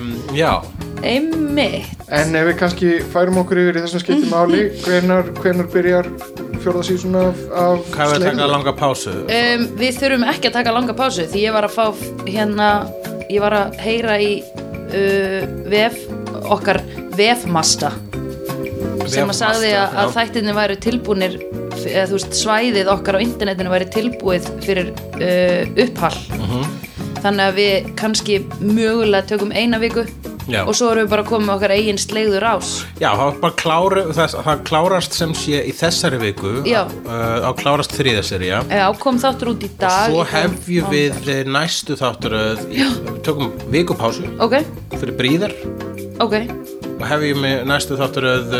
um, 0.00 0.12
já. 0.36 0.52
Einmitt. 1.00 1.88
En 2.12 2.34
ef 2.36 2.44
við 2.50 2.56
kannski 2.60 2.88
færum 3.12 3.38
okkur 3.40 3.60
yfir 3.62 3.78
í 3.78 3.82
þessum 3.86 4.02
skiptum 4.02 4.32
máli 4.34 4.66
hvenar, 4.84 5.30
hvenar 5.40 5.68
byrjar 5.72 6.08
fjórða 6.60 6.82
sísun 6.90 7.14
af, 7.16 7.38
af 7.56 7.86
Hvað 7.94 8.10
er 8.16 8.18
Slayer. 8.20 8.34
taka 8.34 8.48
langa 8.50 8.74
pásu? 8.76 9.14
um, 9.24 9.62
Við 9.80 9.96
þurfum 10.02 10.26
ekki 10.28 10.50
að 10.50 10.56
taka 10.58 10.74
langa 10.76 10.96
pásu 10.98 11.24
því 11.30 11.44
ég 11.46 11.54
var 11.56 11.64
að 11.70 11.76
fá 11.78 11.86
hérna 12.28 12.68
ég 13.32 13.40
var 13.40 13.56
að 13.62 13.78
heyra 13.80 14.18
í 14.20 14.32
uh, 14.44 15.40
vef 15.72 15.96
okkar 16.52 16.82
vefmasta 17.16 17.94
sem 19.08 19.30
að 19.32 19.38
sagði 19.40 19.72
að, 19.78 19.96
að 20.02 20.14
þættinni 20.18 20.54
væri 20.60 20.76
tilbúnir 20.84 21.38
eða 21.80 22.06
þú 22.10 22.18
veist 22.18 22.34
svæðið 22.42 22.90
okkar 22.92 23.16
á 23.16 23.24
internetinu 23.24 23.70
væri 23.72 23.86
tilbúið 23.94 24.48
fyrir 24.66 24.90
uh, 25.16 25.84
upphall. 25.86 26.20
Mhm. 26.36 26.64
þannig 27.20 27.44
að 27.50 27.56
við 27.60 27.88
kannski 28.00 28.36
mögulega 28.64 29.26
tökum 29.28 29.50
eina 29.52 29.76
viku 29.80 30.06
Já. 30.50 30.62
og 30.64 30.72
svo 30.74 30.88
erum 30.90 31.04
við 31.04 31.10
bara 31.12 31.24
komið 31.28 31.46
með 31.46 31.54
okkar 31.58 31.72
eigin 31.76 31.98
slegður 32.00 32.46
ás 32.48 32.70
Já, 32.98 33.10
það, 33.18 33.50
kláru, 33.60 34.04
það, 34.16 34.36
það 34.46 34.62
klárast 34.70 35.14
sem 35.18 35.34
sé 35.36 35.60
í 35.68 35.74
þessari 35.76 36.18
viku 36.22 36.54
Já. 36.66 36.80
uh, 37.04 37.44
á 37.44 37.50
klárast 37.60 37.92
þriða 37.94 38.24
serja 38.24 38.62
Já, 38.72 38.86
kom 38.98 39.20
þáttur 39.20 39.52
út 39.52 39.66
í 39.68 39.70
dag 39.78 40.08
Svo 40.08 40.24
í- 40.24 40.30
hefjum 40.32 40.88
við 40.90 41.28
eh, 41.36 41.42
næstu 41.44 41.98
þátturöð 42.00 42.64
í, 42.72 42.88
tökum 43.26 43.52
vikupásu 43.70 44.24
Ok, 44.40 44.56
fyrir 44.96 45.14
bríðar 45.20 45.54
ok. 46.24 46.40
og 46.48 46.79
hefjum 47.08 47.44
við 47.44 47.62
næstu 47.68 47.96
þátturöð 47.98 48.54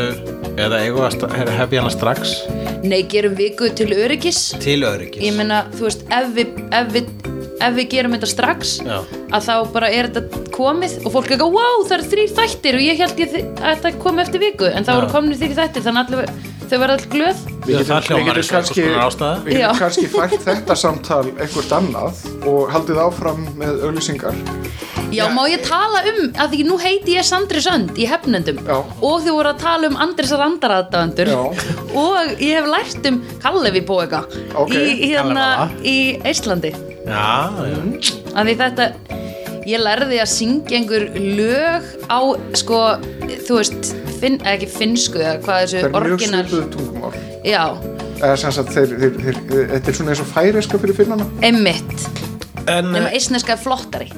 eða 0.61 0.80
eigum 0.84 1.01
við 1.01 1.24
að 1.26 1.74
hana 1.78 1.93
strax? 1.93 2.34
Nei, 2.84 3.03
gerum 3.11 3.34
viku 3.36 3.68
til 3.76 3.91
öryggis? 3.93 4.41
Til 4.62 4.80
öryggis. 4.88 5.22
Ég 5.24 5.36
meina, 5.36 5.64
þú 5.76 5.88
veist, 5.88 6.07
ef 6.16 6.30
við, 6.36 6.55
ef 6.76 6.93
við, 6.95 7.11
ef 7.61 7.74
við 7.76 7.88
gerum 7.95 8.16
þetta 8.16 8.30
strax 8.30 8.76
Já. 8.86 8.97
að 9.36 9.49
þá 9.49 9.55
bara 9.74 9.91
er 9.93 10.09
þetta 10.09 10.45
komið 10.55 10.97
og 11.03 11.14
fólk 11.16 11.28
er 11.28 11.36
ekki, 11.36 11.51
wow, 11.57 11.84
það 11.84 11.97
eru 11.99 12.09
þrýr 12.14 12.32
þættir 12.38 12.78
og 12.78 12.86
ég 12.86 13.03
held 13.05 13.20
ég 13.24 13.36
að 13.41 13.68
þetta 13.68 13.93
komi 14.07 14.24
eftir 14.24 14.45
viku. 14.47 14.70
En 14.70 14.88
þá 14.88 14.95
eru 14.97 15.12
komin 15.12 15.36
þrýr 15.43 15.59
þættir, 15.61 15.86
þannig 15.88 16.01
að 16.01 16.16
allir, 16.22 16.49
þau 16.64 16.78
verða 16.84 16.97
all 16.97 17.11
glöð. 17.16 17.45
Við 17.66 17.74
getum, 17.76 17.93
það 19.20 19.78
kannski, 19.82 20.09
fært 20.16 20.41
þetta 20.49 20.78
samtal 20.86 21.26
einhvert 21.36 21.76
annað 21.76 22.24
og 22.49 22.72
haldið 22.72 23.05
áfram 23.05 23.45
með 23.61 23.84
auglýsingar 23.88 24.99
Já, 25.15 25.25
má 25.35 25.43
ég 25.51 25.63
tala 25.67 26.03
um, 26.11 26.21
að 26.39 26.55
því 26.55 26.67
nú 26.69 26.77
heiti 26.81 27.17
ég 27.17 27.27
Sandri 27.27 27.63
Sönd 27.65 27.99
í 27.99 28.07
hefnendum. 28.11 28.61
Já. 28.67 28.79
og 28.81 29.25
þau 29.25 29.33
voru 29.35 29.53
að 29.53 29.63
tala 29.65 29.91
um 29.91 29.99
Andris 30.01 30.33
Randaraðdaðandur 30.39 31.33
Já. 31.33 31.41
og 31.99 32.35
ég 32.43 32.59
hef 32.61 32.69
lært 32.71 33.09
um 33.11 33.21
Kallevi 33.43 33.83
Bóega 33.87 34.23
Ok, 34.55 34.75
í, 34.77 35.11
hérna, 35.11 35.71
í 35.83 35.97
Íslandi 36.31 36.75
Já, 37.07 37.51
já. 37.67 37.81
Að 38.37 38.51
því 38.51 38.55
þetta 38.61 38.89
ég 39.71 39.83
lærði 39.83 40.21
að 40.23 40.31
syngja 40.33 40.79
einhver 40.79 41.07
lög 41.17 41.89
á 42.09 42.21
sko, 42.59 42.81
þú 43.49 43.59
veist 43.59 43.91
finn, 44.21 44.39
eða 44.41 44.55
ekki 44.57 44.69
finnsku 44.73 45.21
eða 45.21 45.37
hvað 45.45 45.57
Það 45.57 45.63
þessu 45.65 45.81
er 45.81 45.91
mjög 45.91 46.01
orginal 46.01 46.43
svipuð 46.47 46.71
tungumál. 46.77 47.13
Já, 47.47 47.63
eða 48.21 48.35
sem 48.43 48.55
sagt 48.57 48.75
þeir, 48.77 48.97
þeir, 49.01 49.15
þeir, 49.25 49.39
þeir, 49.51 49.69
þetta 49.75 49.93
er 49.93 49.99
svona 50.01 50.15
eins 50.15 50.23
og 50.25 50.31
færiska 50.35 50.81
fyrir 50.83 50.99
finnana. 51.01 51.29
Einmitt. 51.47 51.95
En 52.21 52.30
nema 52.67 53.11
eisneska 53.15 53.55
er 53.57 53.61
flottari 53.63 54.11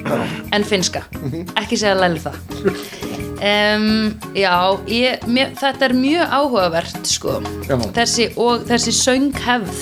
en 0.53 0.63
finnska, 0.67 1.03
ekki 1.61 1.77
segja 1.79 1.95
læli 1.99 2.19
það. 2.23 2.37
Um, 3.43 4.13
já 4.37 4.53
ég, 4.87 5.23
mér, 5.27 5.49
þetta 5.59 5.89
er 5.89 5.93
mjög 5.97 6.35
áhugavert 6.37 7.09
sko. 7.09 7.39
Já. 7.67 7.75
þessi, 7.97 8.29
og 8.39 8.63
þessi 8.69 8.93
sönghefð. 8.95 9.81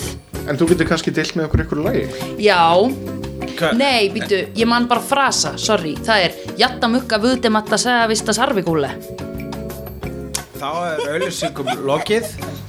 En 0.50 0.58
þú 0.58 0.72
getur 0.72 0.88
kannski 0.90 1.14
deilt 1.14 1.36
með 1.38 1.50
okkur 1.50 1.64
ykkur 1.68 1.84
lagi? 1.86 2.06
Já, 2.42 2.64
Hva- 3.60 3.74
nei, 3.78 4.10
býtu 4.10 4.40
ég 4.58 4.66
man 4.70 4.88
bara 4.90 5.04
frasa, 5.06 5.54
sorry, 5.62 5.94
það 6.02 6.26
er 6.26 6.40
jatta 6.58 6.90
mukka 6.90 7.20
vudematta 7.22 7.78
segja 7.78 8.08
vista 8.10 8.34
sarvikúle 8.34 8.90
Þá 10.62 10.72
er 10.86 11.00
auðlýsingum 11.16 11.70
lokið. 11.90 12.28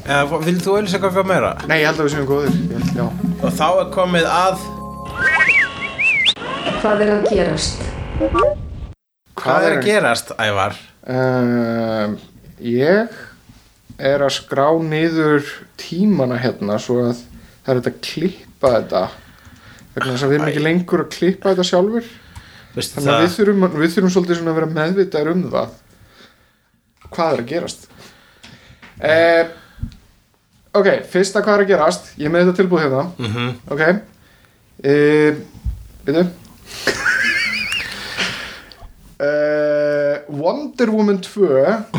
Eða 0.08 0.38
vil 0.46 0.54
þú 0.64 0.76
auðlýsinga 0.78 1.08
eitthvað 1.10 1.26
meira? 1.28 1.50
nei, 1.68 1.82
ég 1.82 1.90
held 1.90 2.00
að 2.00 2.06
við 2.06 2.14
séum 2.14 2.28
góðir. 2.30 2.54
Ég. 2.72 3.18
Og 3.44 3.50
þá 3.52 3.66
er 3.82 3.90
komið 3.92 4.28
að 4.32 4.62
hvað 6.82 7.02
er 7.04 7.10
að 7.14 7.28
gerast? 7.30 7.82
Hvað 9.38 9.66
er 9.66 9.74
að 9.76 9.84
gerast, 9.86 10.32
Ævar? 10.42 10.74
Um, 11.06 12.16
ég 12.58 13.12
er 14.02 14.24
að 14.26 14.32
skrá 14.34 14.66
niður 14.82 15.46
tímana 15.78 16.40
hérna 16.42 16.80
svo 16.82 17.04
að 17.04 17.20
það 17.62 17.70
er 17.76 17.80
að 17.82 18.00
klippa 18.02 18.72
þetta 18.74 19.04
vegna 19.92 20.10
þess 20.10 20.26
að 20.26 20.32
við 20.32 20.36
erum 20.40 20.50
ekki 20.50 20.64
lengur 20.66 21.04
að 21.04 21.14
klippa 21.14 21.52
þetta 21.52 21.68
sjálfur 21.70 22.10
Veistu 22.72 22.98
þannig 22.98 23.14
að 23.14 23.22
við 23.22 23.32
þurfum, 23.36 23.70
við 23.78 23.94
þurfum 23.94 24.14
svolítið 24.16 24.38
svona 24.40 24.52
að 24.54 24.58
vera 24.58 24.70
meðvitaður 24.72 25.32
um 25.36 25.42
það. 25.52 25.80
Hvað 27.12 27.32
er 27.34 27.42
að 27.42 27.50
gerast? 27.50 27.90
Uh, 29.02 29.42
ok, 30.80 30.88
fyrsta 31.12 31.42
hvað 31.44 31.58
er 31.58 31.66
að 31.66 31.74
gerast 31.76 32.14
ég 32.18 32.32
með 32.32 32.46
þetta 32.48 32.62
tilbúið 32.62 32.86
hérna. 32.88 33.08
Mhm. 33.20 33.50
ok. 33.70 33.84
Uh, 34.82 35.42
veitu 36.08 36.30
uh, 39.20 40.16
Wonder 40.42 40.92
Woman 40.92 41.20
2 41.24 41.48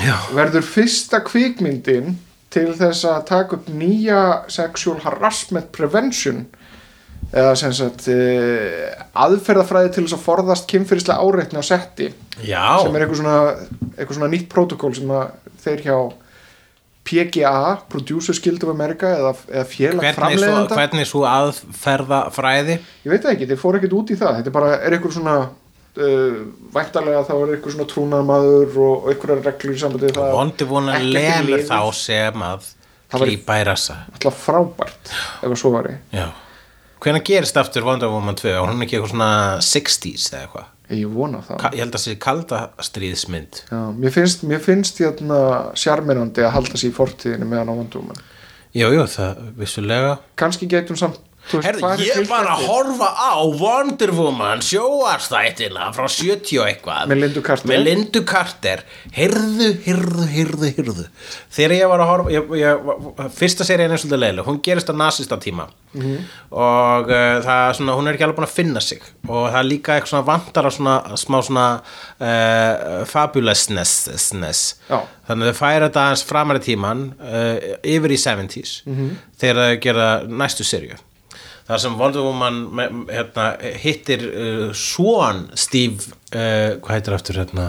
Já. 0.03 0.17
verður 0.35 0.65
fyrsta 0.67 1.21
kvikmyndin 1.25 2.17
til 2.53 2.69
þess 2.77 3.07
að 3.09 3.23
taka 3.29 3.57
upp 3.57 3.69
nýja 3.73 4.19
sexual 4.51 4.99
harassment 5.03 5.71
prevention 5.73 6.45
eða 7.33 7.53
sem 7.57 7.73
sagt 7.73 8.07
uh, 8.13 8.91
aðferðafræði 9.25 9.93
til 9.95 10.03
þess 10.05 10.17
að 10.19 10.25
forðast 10.27 10.67
kynfyrirslega 10.69 11.23
áreitni 11.23 11.61
á 11.61 11.65
setti 11.65 12.11
Já, 12.45 12.81
sem 12.81 12.93
er 12.93 13.05
eitthvað 13.05 13.21
svona, 13.23 13.39
eitthvað 13.95 14.17
svona 14.19 14.33
nýtt 14.33 14.51
protokól 14.51 14.93
sem 14.97 15.15
þeir 15.63 15.87
hjá 15.87 15.97
PGA, 17.03 17.55
Producers 17.91 18.39
Guild 18.43 18.63
of 18.63 18.71
America 18.71 19.09
eða, 19.11 19.33
eða 19.51 19.65
félag 19.67 20.05
hvernig 20.05 20.19
framleiðenda? 20.21 20.77
hvernig 20.79 21.09
svo 21.09 21.25
aðferða 21.27 22.21
fræði? 22.31 22.77
ég 23.03 23.11
veit 23.11 23.25
það 23.25 23.33
ekki, 23.33 23.49
þeir 23.49 23.59
fóru 23.63 23.81
ekkert 23.81 23.97
út 23.97 24.13
í 24.13 24.17
það. 24.21 24.37
Þetta 24.39 24.51
er 24.53 24.55
bara, 24.55 24.69
er 24.77 24.95
eitthvað 24.95 25.17
svona 25.17 25.35
uh, 25.43 26.37
væntalega 26.77 27.25
þá 27.27 27.33
er 27.35 27.51
eitthvað 27.57 27.75
svona 27.75 27.89
trúnaðmaður 27.91 28.77
og, 28.77 28.93
og 28.93 29.11
eitthvað 29.11 29.43
reglur 29.49 29.75
í 29.75 29.81
sambandi 29.83 30.13
það. 30.15 30.31
Vondi 30.37 30.69
vona 30.69 31.01
lemur 31.03 31.67
þá 31.67 31.81
sem 31.99 32.47
að 32.51 32.71
Það 33.13 33.27
klípa 33.27 33.59
í 33.61 33.65
rassa 33.67 33.99
alltaf 34.09 34.39
frábært 34.41 35.11
ef 35.13 35.51
að 35.51 35.59
svo 35.61 35.69
væri. 35.75 35.97
Já. 36.15 36.31
Hvenær 37.03 37.21
gerist 37.27 37.57
aftur 37.59 37.85
Wonder 37.85 38.09
Woman 38.09 38.37
2? 38.39 38.53
Var 38.55 38.71
hún 38.71 38.85
ekki 38.85 38.97
eitthvað 38.97 39.11
svona 39.11 39.31
60s 39.61 40.29
eða 40.31 40.45
eitthvað? 40.47 40.69
Ég 41.01 41.13
vona 41.13 41.41
það. 41.47 41.57
Ka- 41.63 41.71
Ég 41.73 41.79
held 41.83 41.93
að 41.93 41.97
það 41.99 42.03
sé 42.05 42.15
kalda 42.19 42.59
stríðsmynd. 42.87 43.61
Já, 43.71 43.81
mér 43.97 44.11
finnst, 44.15 44.43
mér 44.49 44.59
finnst 44.63 44.97
hérna, 45.03 45.39
sjarmirandi 45.75 46.41
að 46.45 46.51
halda 46.57 46.77
sér 46.79 46.89
í 46.91 46.95
fortíðinu 46.97 47.45
meðan 47.49 47.71
á 47.71 47.75
vandúman 47.81 48.21
Jú, 48.73 48.87
jú, 48.89 49.03
það 49.05 49.41
vissulega. 49.57 50.15
Kannski 50.35 50.65
getum 50.67 50.97
samt 50.97 51.19
Herðu, 51.51 51.89
ég 52.07 52.27
var 52.29 52.47
að 52.53 52.63
horfa 52.69 53.09
á 53.13 53.33
Wonder 53.59 54.13
Woman 54.15 54.63
sjóarstættina 54.63 55.89
frá 55.93 56.07
70 56.07 56.61
og 56.61 56.69
eitthvað. 56.69 57.11
Með 57.11 57.21
Lindu 57.25 57.43
Carter. 57.45 57.83
Lindu 57.83 58.23
Carter. 58.29 58.83
Heyrðu, 59.13 59.69
heyrðu, 59.85 60.27
heyrðu, 60.31 60.71
heyrðu 60.77 61.07
þegar 61.53 61.75
ég 61.77 61.91
var 61.91 62.03
að 62.03 62.11
horfa 62.13 62.33
ég, 62.33 62.53
ég, 62.63 62.87
fyrsta 63.37 63.67
serían 63.67 63.93
er 63.93 64.01
svolítið 64.01 64.23
leiðileg. 64.23 64.47
Hún 64.49 64.61
gerist 64.65 64.89
á 64.89 64.95
nasista 64.97 65.39
tíma. 65.41 65.67
Mhm. 65.93 66.23
og 66.49 67.11
uh, 67.13 67.35
það 67.45 67.67
svona, 67.77 67.93
hún 67.93 68.07
er 68.09 68.15
ekki 68.15 68.25
alveg 68.25 68.37
búin 68.39 68.47
að 68.47 68.55
finna 68.55 68.81
sig. 68.81 69.03
Og 69.27 69.43
það 69.51 69.59
er 69.59 69.67
líka 69.67 69.93
eitthvað 69.93 70.09
svona 70.09 70.25
vantar 70.25 70.65
að 70.65 70.73
svona, 70.79 70.95
smá 71.21 71.37
svona 71.45 71.65
uh, 71.77 73.03
fabulousness 73.09 74.63
Já. 74.89 74.99
þannig 75.27 75.47
að 75.47 75.51
þau 75.51 75.59
færa 75.59 75.87
þetta 75.87 76.03
aðeins 76.07 76.25
framar 76.27 76.59
í 76.59 76.63
tíman 76.65 77.03
uh, 77.21 77.55
yfir 77.93 78.15
í 78.15 78.19
70s 78.19 78.73
þegar 79.39 79.61
þau 79.61 79.81
gera 79.85 80.07
næstu 80.27 80.65
serju 80.67 80.97
þar 81.67 81.83
sem 81.83 81.97
Wonder 81.99 82.25
Woman 82.25 82.61
hérna, 83.09 83.47
hittir 83.83 84.25
uh, 84.29 84.65
svon 84.77 85.47
Steve 85.59 86.11
uh, 86.33 86.79
hvað 86.83 86.95
heitir 86.97 87.17
aftur 87.17 87.39
hérna? 87.43 87.67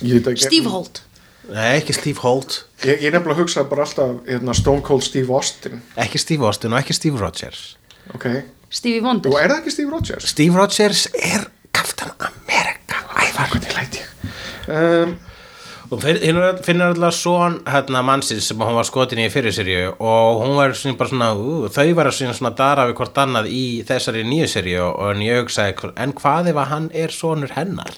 Steve 0.00 0.70
Holt. 0.72 1.02
Nei 1.50 1.80
ekki 1.80 1.96
Steve 1.96 2.22
Holt. 2.22 2.62
Ég, 2.86 3.02
ég 3.04 3.12
nefnilega 3.12 3.42
hugsa 3.42 3.66
bara 3.68 3.84
alltaf 3.84 4.20
hérna, 4.28 4.54
Stone 4.56 4.84
Cold 4.86 5.04
Steve 5.04 5.32
Austin. 5.34 5.82
Ekki 6.00 6.20
Steve 6.22 6.46
Austin 6.48 6.72
og 6.72 6.80
ekki 6.80 6.96
Steve 6.96 7.20
Rogers. 7.20 7.74
Ok, 8.14 8.28
Stevie 8.70 9.02
Wonder. 9.02 9.32
Og 9.32 9.40
er 9.40 9.50
það 9.50 9.58
ekki 9.60 9.74
Steve 9.74 9.92
Rogers? 9.92 10.28
Steve 10.30 10.56
Rogers 10.56 11.06
er 11.14 11.48
Captain 11.74 12.12
America 12.18 13.02
ævar. 13.18 13.50
Hvernig 13.50 13.74
læt 13.76 13.98
ég? 13.98 14.30
Um, 14.70 15.16
og 15.90 15.98
fin- 16.02 16.18
finnur 16.22 16.58
finnur 16.62 16.92
alltaf 16.92 17.14
svon 17.16 17.56
hérna 17.66 18.00
mannsins 18.06 18.46
sem 18.46 18.58
hún 18.62 18.76
var 18.78 18.86
skotin 18.86 19.18
í 19.24 19.26
fyrir 19.32 19.50
serju 19.54 19.88
og 19.98 20.42
hún 20.44 20.52
var 20.54 20.70
svona 20.78 20.96
bara 21.00 21.10
svona 21.10 21.30
ú, 21.34 21.68
þau 21.74 21.94
var 21.98 22.10
svona 22.14 22.34
svona 22.36 22.52
dara 22.56 22.84
við 22.86 22.94
hvort 23.00 23.18
annað 23.18 23.48
í 23.50 23.62
þessari 23.88 24.22
nýju 24.28 24.46
serju 24.52 24.84
og 24.86 25.10
en 25.16 25.24
ég 25.26 25.40
hugsaði 25.42 25.90
en 26.04 26.12
hvað 26.20 26.50
ef 26.52 26.60
að 26.62 26.68
hann 26.74 26.86
er 26.94 27.10
sonur 27.14 27.50
hennar? 27.56 27.90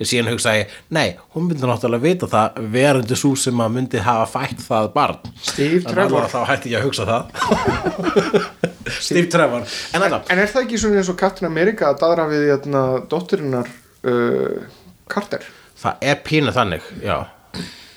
Síðan 0.00 0.30
hugsaði 0.32 0.62
nei, 0.96 1.16
hún 1.34 1.48
myndi 1.50 1.68
náttúrulega 1.68 2.06
vita 2.06 2.30
það 2.32 2.62
verandi 2.78 3.18
svo 3.20 3.34
sem 3.36 3.60
að 3.60 3.74
myndi 3.76 4.00
hafa 4.06 4.24
fætt 4.38 4.64
það 4.64 4.88
barn. 4.94 5.18
Steve 5.42 5.82
En 5.84 5.90
Trevor. 5.92 6.30
þá 6.32 6.40
hætti 6.48 6.72
ég 6.72 6.80
að 6.80 6.86
hugsa 6.88 7.04
það. 7.08 8.24
Steve 9.04 9.28
Trevor. 9.32 9.66
En 9.94 10.02
alltaf, 10.06 10.30
en 10.32 10.40
er 10.42 10.48
það 10.52 10.64
ekki 10.66 10.80
svona 10.80 11.00
eins 11.02 11.10
og 11.12 11.18
Captain 11.20 11.48
America 11.50 11.90
að 11.92 12.00
daðra 12.04 12.26
við 12.32 12.46
hérna, 12.52 12.82
dótturinnar 13.12 13.68
uh, 14.08 14.64
Carter 15.12 15.44
það 15.84 16.06
er 16.10 16.20
pínu 16.26 16.54
þannig 16.56 16.88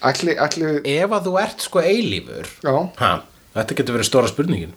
ætli, 0.07 0.35
ætli 0.37 0.73
ef 0.97 1.15
að 1.17 1.29
þú 1.29 1.35
ert 1.41 1.65
sko 1.65 1.81
eilífur 1.81 2.51
ha, 3.01 3.13
Þetta 3.57 3.77
getur 3.79 3.95
verið 3.97 4.05
stóra 4.05 4.29
spurningin. 4.29 4.73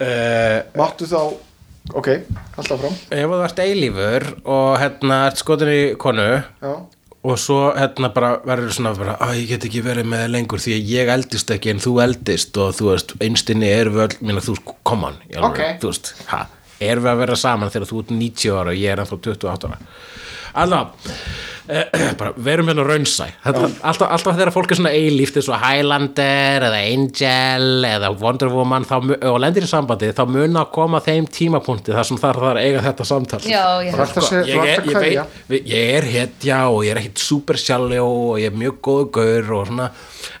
Uh, 0.00 0.58
Máttu 0.80 1.06
þá, 1.06 1.20
ok, 1.94 2.08
alltaf 2.58 2.80
fram 2.82 2.96
Ef 3.14 3.30
þú 3.30 3.38
ert 3.46 3.62
eilífur 3.62 4.26
og 4.42 4.76
hérna 4.82 5.20
ert 5.28 5.40
skotin 5.42 5.70
í 5.72 5.80
konu 6.00 6.26
Já, 6.34 6.72
og 7.26 7.38
svo 7.42 7.60
hérna 7.74 8.10
bara 8.14 8.36
verður 8.46 8.74
svona 8.76 8.92
bara, 8.98 9.16
að 9.22 9.40
ég 9.40 9.48
get 9.54 9.64
ekki 9.66 9.82
verið 9.86 10.06
með 10.12 10.26
lengur 10.34 10.62
því 10.62 10.76
að 10.76 10.90
ég 10.92 11.08
eldist 11.16 11.50
ekki 11.54 11.72
en 11.72 11.82
þú 11.82 11.94
eldist 12.04 12.60
og 12.62 12.74
þú 12.78 12.90
veist, 12.92 13.14
einstinni 13.24 13.70
erum 13.72 13.96
við 13.96 14.04
öll 14.04 14.28
minna, 14.28 14.44
þú 14.44 14.54
alvöru, 15.40 15.50
Ok. 15.50 15.62
veist, 15.90 16.12
ha, 16.30 16.44
erum 16.80 17.04
við 17.06 17.12
að 17.14 17.22
vera 17.24 17.40
saman 17.40 17.72
þegar 17.72 17.90
þú 17.90 18.04
ert 18.04 18.14
90 18.20 18.56
ára 18.60 18.72
og 18.74 18.80
ég 18.80 18.92
er 18.92 19.02
ennþá 19.04 19.20
28 19.30 19.68
ára? 19.70 19.80
Allavega 20.56 20.90
eh, 21.68 22.12
bara 22.16 22.30
verum 22.40 22.68
hérna 22.70 22.84
raunsæ. 22.86 23.26
Þetta, 23.44 23.66
alltaf, 23.90 24.10
alltaf 24.14 24.36
þegar 24.38 24.52
fólk 24.54 24.72
er 24.72 24.78
svona 24.78 24.92
eilíft 24.96 25.36
eins 25.36 25.48
og 25.52 25.58
Highlander 25.60 26.66
eða 26.68 26.78
Angel 26.94 27.88
eða 27.90 28.10
Wonder 28.22 28.52
Woman 28.54 28.86
þá, 28.88 28.94
og 29.32 29.38
lendir 29.42 29.66
í 29.66 29.70
sambandi 29.70 30.12
þá 30.16 30.22
mun 30.30 30.56
að 30.62 30.70
koma 30.76 31.02
þeim 31.04 31.28
tímapunkti 31.28 31.92
þar 31.96 32.08
sem 32.08 32.20
þarf 32.22 32.44
það 32.46 32.52
að 32.54 32.62
eiga 32.62 32.84
þetta 32.86 33.08
samtal. 33.10 33.42
Já, 33.44 33.64
að 33.66 34.14
segja- 34.30 34.44
ég, 34.48 34.72
er, 34.76 34.90
ég, 34.94 35.38
veit, 35.50 35.72
ég 35.74 35.96
er 35.98 36.10
hetja 36.14 36.62
og 36.72 36.84
ég 36.86 36.94
er 36.94 37.02
ekkit 37.02 37.24
super 37.26 37.60
sjálfjó 37.60 38.06
og 38.06 38.38
ég 38.40 38.52
er 38.52 38.60
mjög 38.64 38.80
góðu 38.88 39.10
gaur 39.18 39.52
og 39.60 39.66
svona 39.72 39.90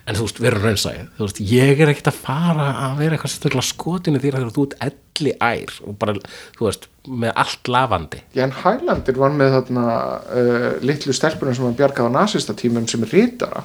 en 0.06 0.18
þú 0.18 0.26
veist, 0.26 0.40
við 0.40 0.50
erum 0.50 0.66
raunsæði 0.66 1.06
þú 1.16 1.26
veist, 1.26 1.40
ég 1.52 1.80
er 1.82 1.92
ekkit 1.92 2.10
að 2.12 2.20
fara 2.26 2.66
að 2.86 3.00
vera 3.00 3.16
eitthvað 3.16 3.32
sérstaklega 3.32 3.68
skotinu 3.70 4.22
því 4.22 4.34
að 4.34 4.50
þú 4.56 4.66
ert 4.66 5.00
elli 5.16 5.32
ær 5.42 5.78
og 5.86 5.96
bara, 6.00 6.14
þú 6.58 6.68
veist, 6.68 6.86
með 7.06 7.32
allt 7.42 7.70
lafandi. 7.70 8.20
Já, 8.34 8.42
en 8.44 8.54
Highlander 8.60 9.18
var 9.22 9.34
með 9.34 9.56
þarna 9.56 9.86
uh, 9.86 10.68
litlu 10.84 11.14
stelpunum 11.16 11.56
sem 11.56 11.66
hann 11.66 11.78
bjargaði 11.78 12.12
á 12.12 12.16
nasista 12.20 12.56
tímum 12.58 12.88
sem 12.90 13.04
er 13.06 13.14
rítara 13.14 13.64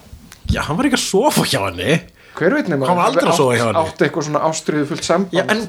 já, 0.51 0.63
hann 0.67 0.77
var 0.77 0.89
ekki 0.89 0.99
að 0.99 1.05
sofa 1.05 1.45
hjá 1.47 1.61
henni 1.67 1.99
Hver 2.38 2.53
veit 2.55 2.69
aldrei 2.71 3.27
að 3.27 3.39
henni. 3.59 3.82
Átti 3.82 4.05
eitthvað 4.07 4.27
svona 4.27 4.41
ástriðu 4.47 4.86
fullt 4.89 5.07
samband 5.07 5.36
já, 5.36 5.43
en 5.51 5.65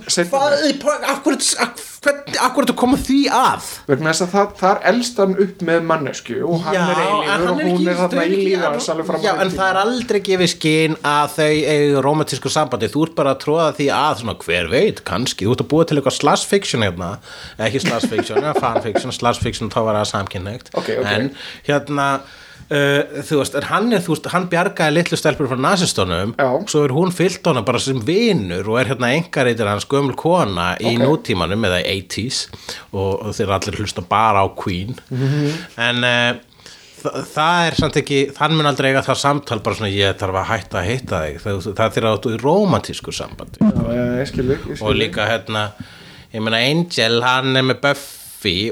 akkur, 2.42 2.62
ertu 2.62 2.72
að 2.72 2.78
koma 2.78 2.98
því 3.02 3.18
að? 3.34 3.68
Vegna 3.90 4.12
þess 4.12 4.24
að 4.26 4.30
það, 4.32 4.52
þar 4.60 4.80
elst 4.92 5.20
hann 5.22 5.34
upp 5.44 5.64
með 5.68 5.86
mannesku 5.90 6.36
og 6.46 6.64
hann 6.66 6.78
er 6.78 7.00
eilífur 7.02 7.52
og 7.52 7.62
hún 7.62 7.90
er 7.92 8.00
þarna 8.00 8.22
á 8.22 9.22
Já, 9.22 9.32
en 9.42 9.52
það 9.54 9.64
er 9.68 9.80
aldrei 9.82 10.20
gefið 10.28 10.52
skinn 10.54 10.96
að 11.06 11.34
þau 11.36 11.50
eigu 11.74 12.04
romantísku 12.06 12.52
sambandi. 12.52 12.90
Þú 12.92 13.06
ert 13.08 13.16
bara 13.18 13.34
að 13.34 13.42
tróða 13.46 13.68
því 13.78 13.88
að 13.98 14.20
svona, 14.22 14.36
hver 14.46 14.70
veit, 14.72 15.02
kannski, 15.08 15.48
þú 15.48 15.56
ert 15.56 15.64
að 15.66 15.70
búa 15.74 15.88
til 15.88 15.98
eitthvað 15.98 16.18
slash 16.18 16.46
fiction 16.50 16.86
hérna, 16.86 17.10
ekki 17.62 17.82
slash 17.86 18.10
fiction 18.10 18.48
fanfiction, 18.62 19.14
slash 19.14 19.42
fiction 19.42 19.72
þá 19.72 19.80
var 19.88 20.00
það 20.00 20.10
samkynneitt 20.14 20.72
Ok, 20.74 20.94
ok. 21.02 21.10
en 21.10 21.30
hérna 21.68 22.08
Uh, 22.72 23.22
þú 23.26 23.36
veist, 23.42 23.56
en 23.58 23.66
hann 23.68 23.88
er, 23.92 24.00
þú 24.00 24.14
veist, 24.14 24.26
hann 24.32 24.46
bjargaði 24.48 24.94
litlu 24.96 25.16
stelpur 25.20 25.48
frá 25.50 25.58
nazistónum 25.60 26.30
Já. 26.38 26.46
svo 26.72 26.84
er 26.86 26.94
hún 26.96 27.10
fyllt 27.12 27.44
honum 27.50 27.66
bara 27.68 27.80
sem 27.82 27.98
vinur 28.06 28.70
og 28.72 28.78
er 28.80 28.88
hérna 28.94 29.10
engareitir 29.12 29.68
hans 29.68 29.84
gömul 29.90 30.14
kona 30.16 30.70
í 30.80 30.94
Ok. 30.94 31.02
nútímanum 31.02 31.66
eða 31.68 31.82
80s 31.84 32.38
og, 32.94 33.26
og 33.26 33.34
þeir 33.36 33.52
allir 33.58 33.76
hlusta 33.82 34.04
bara 34.08 34.40
á 34.40 34.48
Queen 34.56 34.94
Mhm. 35.10 35.50
en 35.76 36.00
uh, 36.08 36.40
þa 37.02 37.12
það 37.34 37.66
er 37.66 37.76
samt 37.82 37.96
ekki, 38.00 38.22
þann 38.38 38.56
mun 38.56 38.70
aldrei 38.70 38.92
eiga 38.94 39.02
það 39.04 39.20
samtal 39.26 39.60
bara 39.66 39.76
svona 39.76 39.92
ég 39.92 40.16
þarf 40.22 40.40
að 40.40 40.48
hætta 40.54 40.80
að 40.80 40.88
hitta 40.92 41.20
þig 41.26 41.40
það, 41.44 41.60
það 41.76 41.92
þeirra 41.98 42.14
áttu 42.16 42.32
í 42.32 42.40
romantísku 42.46 43.12
sambandi 43.12 43.58
Já, 43.60 44.16
ég 44.22 44.30
skil 44.32 44.48
þig, 44.48 44.64
ég 44.70 44.80
skil 44.80 44.88
og 44.88 44.96
líka 45.02 45.26
hérna 45.28 45.66
ég 46.32 46.40
meina 46.40 46.62
Angel, 46.70 47.20
hann 47.26 47.56
er 47.58 47.66
með 47.68 47.80
Buffy 47.84 48.21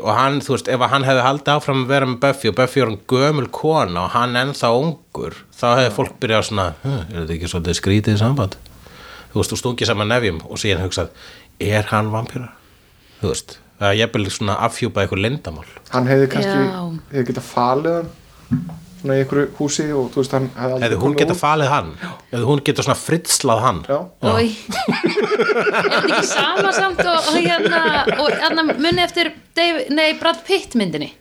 og 0.03 0.11
hann, 0.17 0.41
þú 0.43 0.55
veist, 0.57 0.69
ef 0.69 0.83
hann 0.91 1.05
hefði 1.07 1.23
haldið 1.27 1.51
áfram 1.55 1.85
að 1.85 1.93
vera 1.95 2.07
með 2.11 2.19
Buffy 2.25 2.49
og 2.51 2.57
Buffy 2.59 2.81
er 2.83 2.91
hann 2.91 2.99
gömul 3.13 3.47
kona 3.55 4.03
og 4.07 4.11
hann 4.17 4.35
ennþá 4.41 4.71
ungur 4.81 5.37
þá 5.55 5.67
hefði 5.79 5.95
fólk 5.97 6.17
byrjað 6.21 6.47
svona 6.49 6.67
"Huh, 6.83 7.01
er 7.11 7.21
þetta 7.23 7.35
ekki 7.37 7.51
svolítið 7.53 7.79
skrítið 7.81 8.19
samband? 8.19 8.57
Þú 9.33 9.39
veist, 9.41 9.53
þú 9.53 9.59
stungið 9.63 9.87
saman 9.87 10.09
nefjum 10.11 10.41
og 10.51 10.59
síðan 10.59 10.83
hugsað, 10.85 11.09
er 11.61 11.83
hann 11.93 12.11
vampíra? 12.11 12.49
Þú 13.23 13.29
veist, 13.31 13.59
það 13.81 13.89
er 13.93 13.99
jafnvel 14.01 14.31
svona 14.31 14.57
afhjúpað 14.67 15.03
eitthvað 15.07 15.23
lindamál 15.25 15.69
Hann 15.91 16.07
hefði 16.07 16.27
kannski, 16.35 16.65
hefði 17.13 17.27
getað 17.31 17.47
falið 17.55 17.95
hann 18.01 18.71
svona 19.01 19.17
í 19.19 19.23
einhverju 19.25 19.51
húsi 19.59 19.87
og 19.97 20.09
þú 20.15 20.23
veist 20.23 20.35
hann 20.37 20.49
hefði 20.55 20.75
aldrei 20.77 20.87
hefði 20.89 21.01
hún 21.05 21.19
geta 21.19 21.37
falið 21.41 21.73
hann? 21.73 21.91
Hefði 22.31 22.47
hún 22.51 22.63
geta 22.69 22.85
svona 22.87 22.99
fritslað 23.01 23.63
hann? 23.67 23.83
Já, 23.89 23.99
Ói 24.31 24.47
Er 25.41 25.87
þetta 25.91 26.01
ekki 26.07 26.25
sama 26.31 26.73
samt 26.77 27.01
og, 27.05 27.31
og 27.33 27.39
hérna 27.41 27.85
og 28.21 28.35
hérna 28.41 28.67
muni 28.71 29.03
eftir 29.05 29.33
Dave, 29.57 29.87
nei, 29.95 30.13
Brad 30.21 30.43
Pitt 30.47 30.77
myndinni? 30.79 31.13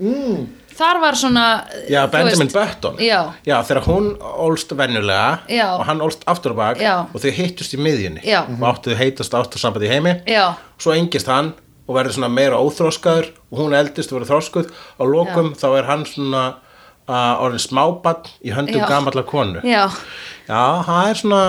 Mm. 0.00 0.44
Þar 0.74 0.98
var 1.04 1.14
svona 1.18 1.42
Já, 1.86 2.00
Benjamin 2.10 2.48
veist- 2.50 2.56
Button. 2.56 2.96
Já, 2.98 3.20
þegar 3.46 3.84
hún 3.86 4.08
ólst 4.18 4.72
venjulega 4.74 5.44
Já. 5.48 5.68
og 5.78 5.84
hann 5.86 6.02
ólst 6.02 6.24
aftur 6.26 6.54
á 6.54 6.56
bak 6.58 6.80
Já. 6.82 6.94
og 7.14 7.20
þau 7.22 7.30
hittust 7.36 7.76
í 7.76 7.78
miðjunni 7.78 8.24
Já. 8.26 8.40
og 8.48 8.64
áttu 8.72 8.96
heitast 8.98 9.34
ástarsambandi 9.38 9.86
í 9.86 9.92
heimi. 9.92 10.16
Já, 10.26 10.56
svo 10.78 10.96
engist 10.98 11.30
hann 11.30 11.52
og 11.86 11.94
verður 11.94 12.16
svona 12.16 12.32
meira 12.32 12.58
óþróskaður 12.58 13.30
og 13.52 13.58
hún 13.60 13.76
eldist 13.78 14.10
og 14.10 14.18
verður 14.18 14.32
þróskuð 14.32 14.72
og 14.98 15.12
lokum 15.14 15.52
þá 15.54 15.66
er 15.78 15.84
hann 15.92 16.04
svona 16.10 16.44
orðin 17.08 17.60
smábann 17.60 18.30
í 18.44 18.54
höndum 18.54 18.80
Já. 18.80 18.88
gamallar 18.88 19.26
konu 19.28 19.60
já 19.64 19.90
Já, 20.44 20.84
það 20.84 21.06
er 21.08 21.18
svona 21.22 21.42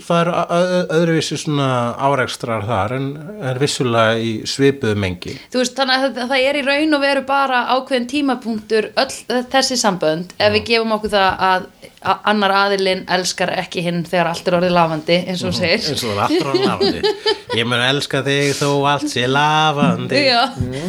það 0.00 0.20
er 0.22 0.86
öðruvísi 0.96 1.36
svona 1.36 1.66
árekstrar 2.00 2.62
þar 2.64 2.94
en 2.96 3.08
er 3.44 3.58
vissulega 3.60 4.14
í 4.24 4.30
svipuðu 4.48 4.96
mengi. 5.04 5.34
Þú 5.52 5.60
veist, 5.60 5.74
þannig 5.76 6.06
að 6.06 6.20
það- 6.30 6.46
er 6.48 6.56
í 6.56 6.62
raun 6.64 6.96
og 6.96 7.02
veru 7.04 7.22
bara 7.28 7.58
ákveðin 7.76 8.06
tímapunktur 8.08 8.88
öll 8.96 9.42
þessi 9.52 9.76
sambönd. 9.76 10.32
Ef 10.40 10.52
við 10.56 10.64
gefum 10.70 10.94
okkur 10.96 11.12
það 11.12 11.44
að 11.50 11.66
að 12.02 12.18
annar 12.32 12.50
aðilinn 12.50 13.04
elskar 13.14 13.52
ekki 13.62 13.82
hinn 13.84 14.00
þegar 14.02 14.32
allt 14.32 14.48
er 14.48 14.56
orðið 14.58 14.72
lafandi 14.74 15.18
eins 15.28 15.44
og 15.44 15.52
þú 15.52 15.58
segir. 15.60 15.84
eins 15.92 16.02
og 16.02 16.16
það 16.18 16.32
er 16.34 16.48
á 16.48 16.54
lafandi. 16.66 17.12
Ég 17.60 17.68
mun 17.70 17.84
elska 17.84 18.22
þig 18.26 18.56
þó 18.58 18.70
allt 18.90 19.06
sé 19.12 19.28
lafandi. 19.30 20.24
Já, 20.24 20.40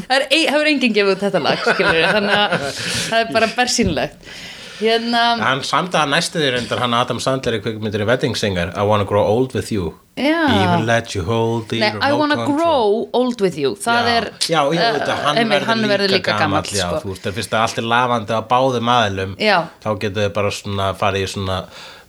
það 0.09 0.25
ein- 0.31 0.47
hefur 0.49 0.71
enginn 0.71 0.95
gefið 0.95 1.21
þetta 1.27 1.43
lag 1.43 1.59
skilur 1.67 2.09
þannig 2.15 2.39
að 2.39 2.57
það 3.11 3.19
er 3.19 3.31
bara 3.35 3.51
bersýnlegt 3.59 4.33
Hérna, 4.83 5.23
Hann 5.39 5.61
samt 5.63 5.93
að 5.95 6.09
næstu 6.13 6.39
því 6.41 6.49
reyndar 6.57 6.79
hann 6.83 6.93
Adam 6.93 7.19
Sandler 7.23 7.57
í 7.57 7.61
kvikmyndir 7.63 8.03
í 8.03 8.07
Wedding 8.09 8.35
Singer 8.39 8.71
I 8.75 8.83
wanna 8.89 9.05
grow 9.05 9.23
old 9.25 9.53
with 9.55 9.71
you 9.71 9.93
Já. 10.17 10.43
Even 10.63 10.85
let 10.85 11.15
you 11.15 11.23
hold 11.25 11.69
the 11.69 11.79
nei, 11.79 11.89
I 12.01 12.11
wanna 12.13 12.35
control. 12.35 12.57
grow 12.57 13.09
old 13.13 13.41
with 13.41 13.57
you 13.57 13.71
Það 13.75 14.03
já. 14.05 14.17
er 14.17 14.27
Já, 14.39 14.59
já, 14.73 14.81
eh, 14.81 14.93
þetta, 14.99 15.15
hann, 15.23 15.37
einmitt, 15.37 15.55
verður 15.61 15.65
hann 15.71 15.83
verður 15.93 16.13
líka 16.17 16.37
gamall 16.39 16.63
Já, 16.69 16.89
sko. 16.89 16.99
þú 17.01 17.13
veist, 17.15 17.31
fyrst 17.39 17.55
að 17.57 17.61
allt 17.65 17.77
er 17.81 17.87
lafandi 17.93 18.33
á 18.37 18.41
báðum 18.51 18.91
aðilum 18.97 19.35
Já. 19.39 19.57
Þá 19.83 19.89
getur 20.03 20.27
þau 20.27 20.33
bara 20.33 20.51
svona 20.51 20.91
farið 20.93 21.23
í 21.23 21.31
svona 21.33 21.63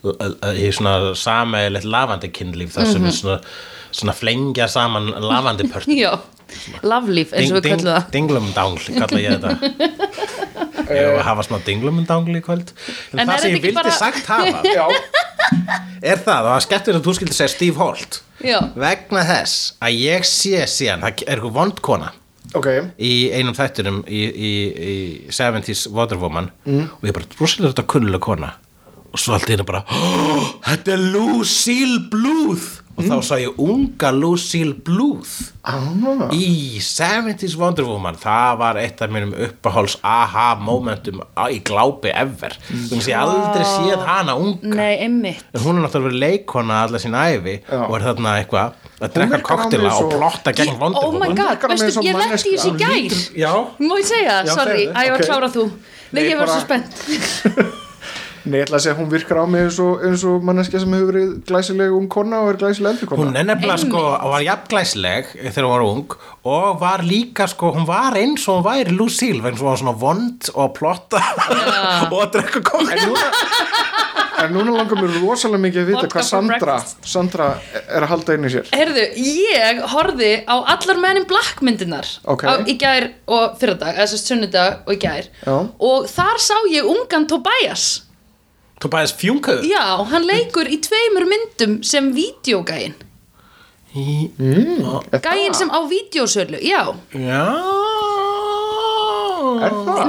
í 0.05 0.67
svona 0.75 1.15
sameigilegt 1.17 1.87
lavandi 1.89 2.29
kynlíf 2.29 2.75
þar 2.77 2.85
sem 2.91 3.01
Mhm. 3.01 3.07
er 3.07 3.15
svona, 3.21 3.39
svona 3.95 4.15
flengja 4.15 4.67
saman 4.71 5.11
lavandi 5.23 5.67
pört 5.71 5.87
Já, 6.03 6.11
laflíf 6.85 7.33
eins 7.35 7.51
og 7.53 7.59
við 7.61 7.71
kallum 7.71 7.89
það. 7.93 8.09
Dinglumdangl, 8.15 8.89
kalla 8.99 9.21
ég 9.23 9.39
þetta. 9.39 9.51
Ég 10.85 11.07
var 11.09 11.15
að 11.17 11.23
hafa 11.25 11.43
smá 11.47 11.55
dinglumdangl 11.65 12.35
í 12.37 12.41
kvöld. 12.45 12.69
En, 13.15 13.23
En 13.23 13.29
það 13.29 13.33
er 13.35 13.41
sem 13.41 13.49
ég 13.49 13.55
ekki 13.57 13.65
vildi 13.71 13.79
bara- 13.79 13.95
sagt 13.97 14.27
hafa 14.29 14.61
Já, 14.77 14.85
er 16.05 16.19
það, 16.21 16.45
og 16.45 16.51
það 16.51 16.57
er 16.59 16.65
skemmtir 16.67 16.99
að 16.99 17.07
þú 17.07 17.15
skildi 17.17 17.37
segja 17.39 17.53
Steve 17.55 17.79
Holt. 17.81 18.19
Já. 18.45 18.59
vegna 18.77 19.23
þess 19.25 19.73
að 19.81 19.95
ég 20.03 20.25
sé 20.27 20.59
síðan, 20.69 21.01
það 21.01 21.23
er 21.23 21.31
eitthvað 21.39 21.53
vond 21.55 21.79
kona 21.87 22.09
ok. 22.53 22.67
í 22.99 23.13
einum 23.33 23.55
þættinum 23.57 24.01
í, 24.05 24.21
í, 24.27 24.51
í 24.75 24.95
70s 25.33 25.85
Wonder 25.95 26.19
Woman 26.21 26.51
og 26.67 27.07
ég 27.07 27.15
bara, 27.15 27.25
rosalega 27.39 27.71
þetta 27.71 27.87
kunnulega 27.95 28.25
kona. 28.27 28.51
Og 29.15 29.21
svo 29.23 29.37
allt 29.37 29.47
henni 29.49 29.63
bara 29.65 29.81
oh, 29.87 30.49
þetta 30.67 30.93
er 30.97 31.05
Lucille 31.15 32.01
Bluth 32.11 32.83
og 32.95 33.03
þá 33.03 33.15
sá 33.27 33.35
ég 33.41 33.57
unga 33.59 34.09
Lucille 34.15 34.73
Bluth 34.87 35.51
ah, 35.67 36.29
í 36.31 36.79
70s 36.79 37.57
Wonder 37.59 37.83
Woman. 37.89 38.15
Það 38.21 38.57
var 38.61 38.79
eitt 38.79 39.01
af 39.03 39.11
mínum 39.11 39.33
uppáháls 39.47 39.97
aha 40.05 40.53
momentum 40.61 41.19
í 41.51 41.59
glápi 41.67 42.13
ever. 42.15 42.55
Þannig 42.69 43.03
að 43.03 43.11
ég 43.11 43.19
aldrei 43.19 43.67
séð 43.67 44.05
hana 44.07 44.37
unga. 44.39 44.71
Nei, 44.79 44.93
einmitt. 45.03 45.43
En 45.53 45.65
hún 45.65 45.79
er 45.81 45.85
náttúrulega 45.87 46.07
verið 46.09 46.23
leikona 46.23 46.81
alla 46.85 47.01
sín 47.03 47.17
æfi 47.19 47.57
Já. 47.67 47.81
og 47.83 47.95
er 47.99 48.07
þarna 48.09 48.35
eitthvað 48.39 48.83
að 48.95 49.15
drekka 49.17 49.57
mig 49.75 49.85
og 49.85 49.97
svo- 49.99 50.11
plotta 50.15 50.53
gegn 50.55 50.77
Wonder 50.79 51.03
Oh 51.03 51.11
my 51.11 51.27
Woman. 51.27 51.35
God, 51.35 51.69
veistu, 51.73 52.05
ég 52.07 52.15
lendi 52.15 52.53
í 52.55 52.55
þessi 52.55 52.75
gær. 52.79 53.17
Já, 53.43 53.53
Má 53.79 53.97
ég 53.99 54.05
segja, 54.07 54.37
Já, 54.45 54.53
sorry, 54.55 54.87
ég 54.87 55.11
var 55.11 55.19
Ok. 55.19 55.25
klára 55.27 55.51
þú. 55.51 55.71
Nei, 56.15 56.29
ég 56.29 56.37
var 56.39 56.47
svo 56.47 56.61
spennt 56.63 57.81
Nei, 58.45 58.59
ég 58.59 58.65
ætla 58.67 58.77
að 58.77 58.83
segja 58.85 58.93
að 58.95 58.99
hún 59.01 59.09
virkar 59.09 59.39
á 59.41 59.45
mig 59.49 59.63
eins 59.65 59.77
og, 59.81 60.03
eins 60.05 60.23
og 60.29 60.43
manneskja 60.45 60.81
sem 60.83 60.93
hefur 60.93 61.09
verið 61.09 61.31
glæsileg 61.49 61.95
ung 61.97 62.05
kona 62.13 62.43
og 62.45 62.51
er 62.53 62.59
glæsileg 62.61 62.93
eldri 62.93 63.09
kona 63.09 63.23
hún 63.23 63.39
er 63.41 63.47
nefnilega 63.49 63.79
sko 63.81 64.03
og 64.11 64.29
var 64.35 64.45
jafnglæsleg 64.45 65.31
þegar 65.41 65.65
hún 65.65 65.73
var 65.73 65.85
ung 65.87 66.17
og 66.45 66.79
var 66.83 67.05
líka 67.09 67.47
sko, 67.49 67.71
hún 67.73 67.87
var 67.89 68.17
eins 68.21 68.45
og 68.45 68.59
hún 68.59 68.67
væri 68.69 68.93
Lucille, 68.93 69.41
vegna 69.41 69.57
svo 69.57 69.65
hún 69.65 69.73
var 69.73 69.81
svona 69.81 69.97
vond 70.05 70.51
og 70.53 70.61
að 70.67 70.73
plotta 70.77 71.23
og 72.13 72.19
að 72.21 72.31
drekka 72.37 72.61
koktela 72.69 73.25
En 74.35 74.51
núna 74.51 74.73
langar 74.75 74.99
mér 74.99 75.13
rosalega 75.23 75.61
mikið 75.63 75.79
að 75.79 75.89
vita 75.89 76.07
hvað 76.11 76.25
Sandra. 76.27 76.73
Sandra 77.07 77.45
er 77.87 78.03
að 78.03 78.09
halda 78.11 78.35
inn 78.35 78.45
í 78.45 78.51
sér 78.51 78.67
Herðu, 78.75 79.05
ég 79.23 79.79
horfði 79.93 80.31
á 80.43 80.55
allar 80.75 80.99
mennin 81.01 81.25
Black 81.29 81.61
myndirnar 81.65 82.09
Ok. 82.27 82.43
á, 82.43 82.59
í 82.67 82.75
gær 82.77 83.07
og 83.31 83.55
fyrradag, 83.61 83.95
eða 83.95 84.09
sérst 84.11 84.29
sunnudag 84.29 84.83
og 84.85 84.91
í 84.91 84.99
gær 85.01 85.29
Já. 85.39 85.55
og 85.63 86.09
þar 86.11 86.41
sá 86.43 86.57
ég 86.69 86.83
ungan 86.91 87.25
Tobias 87.31 88.04
Tobias 88.83 89.13
Fjunke 89.15 89.59
Já, 89.67 89.83
hann 90.11 90.25
leikur 90.27 90.67
í 90.67 90.77
tveimur 90.83 91.25
myndum 91.29 91.77
sem 91.85 92.11
vídeogæin 92.15 92.95
Í- 93.95 94.27
Gæin 95.23 95.53
sem 95.55 95.69
á 95.71 95.79
vídeosölu, 95.87 96.59
já. 96.59 96.81
Já? 97.15 97.43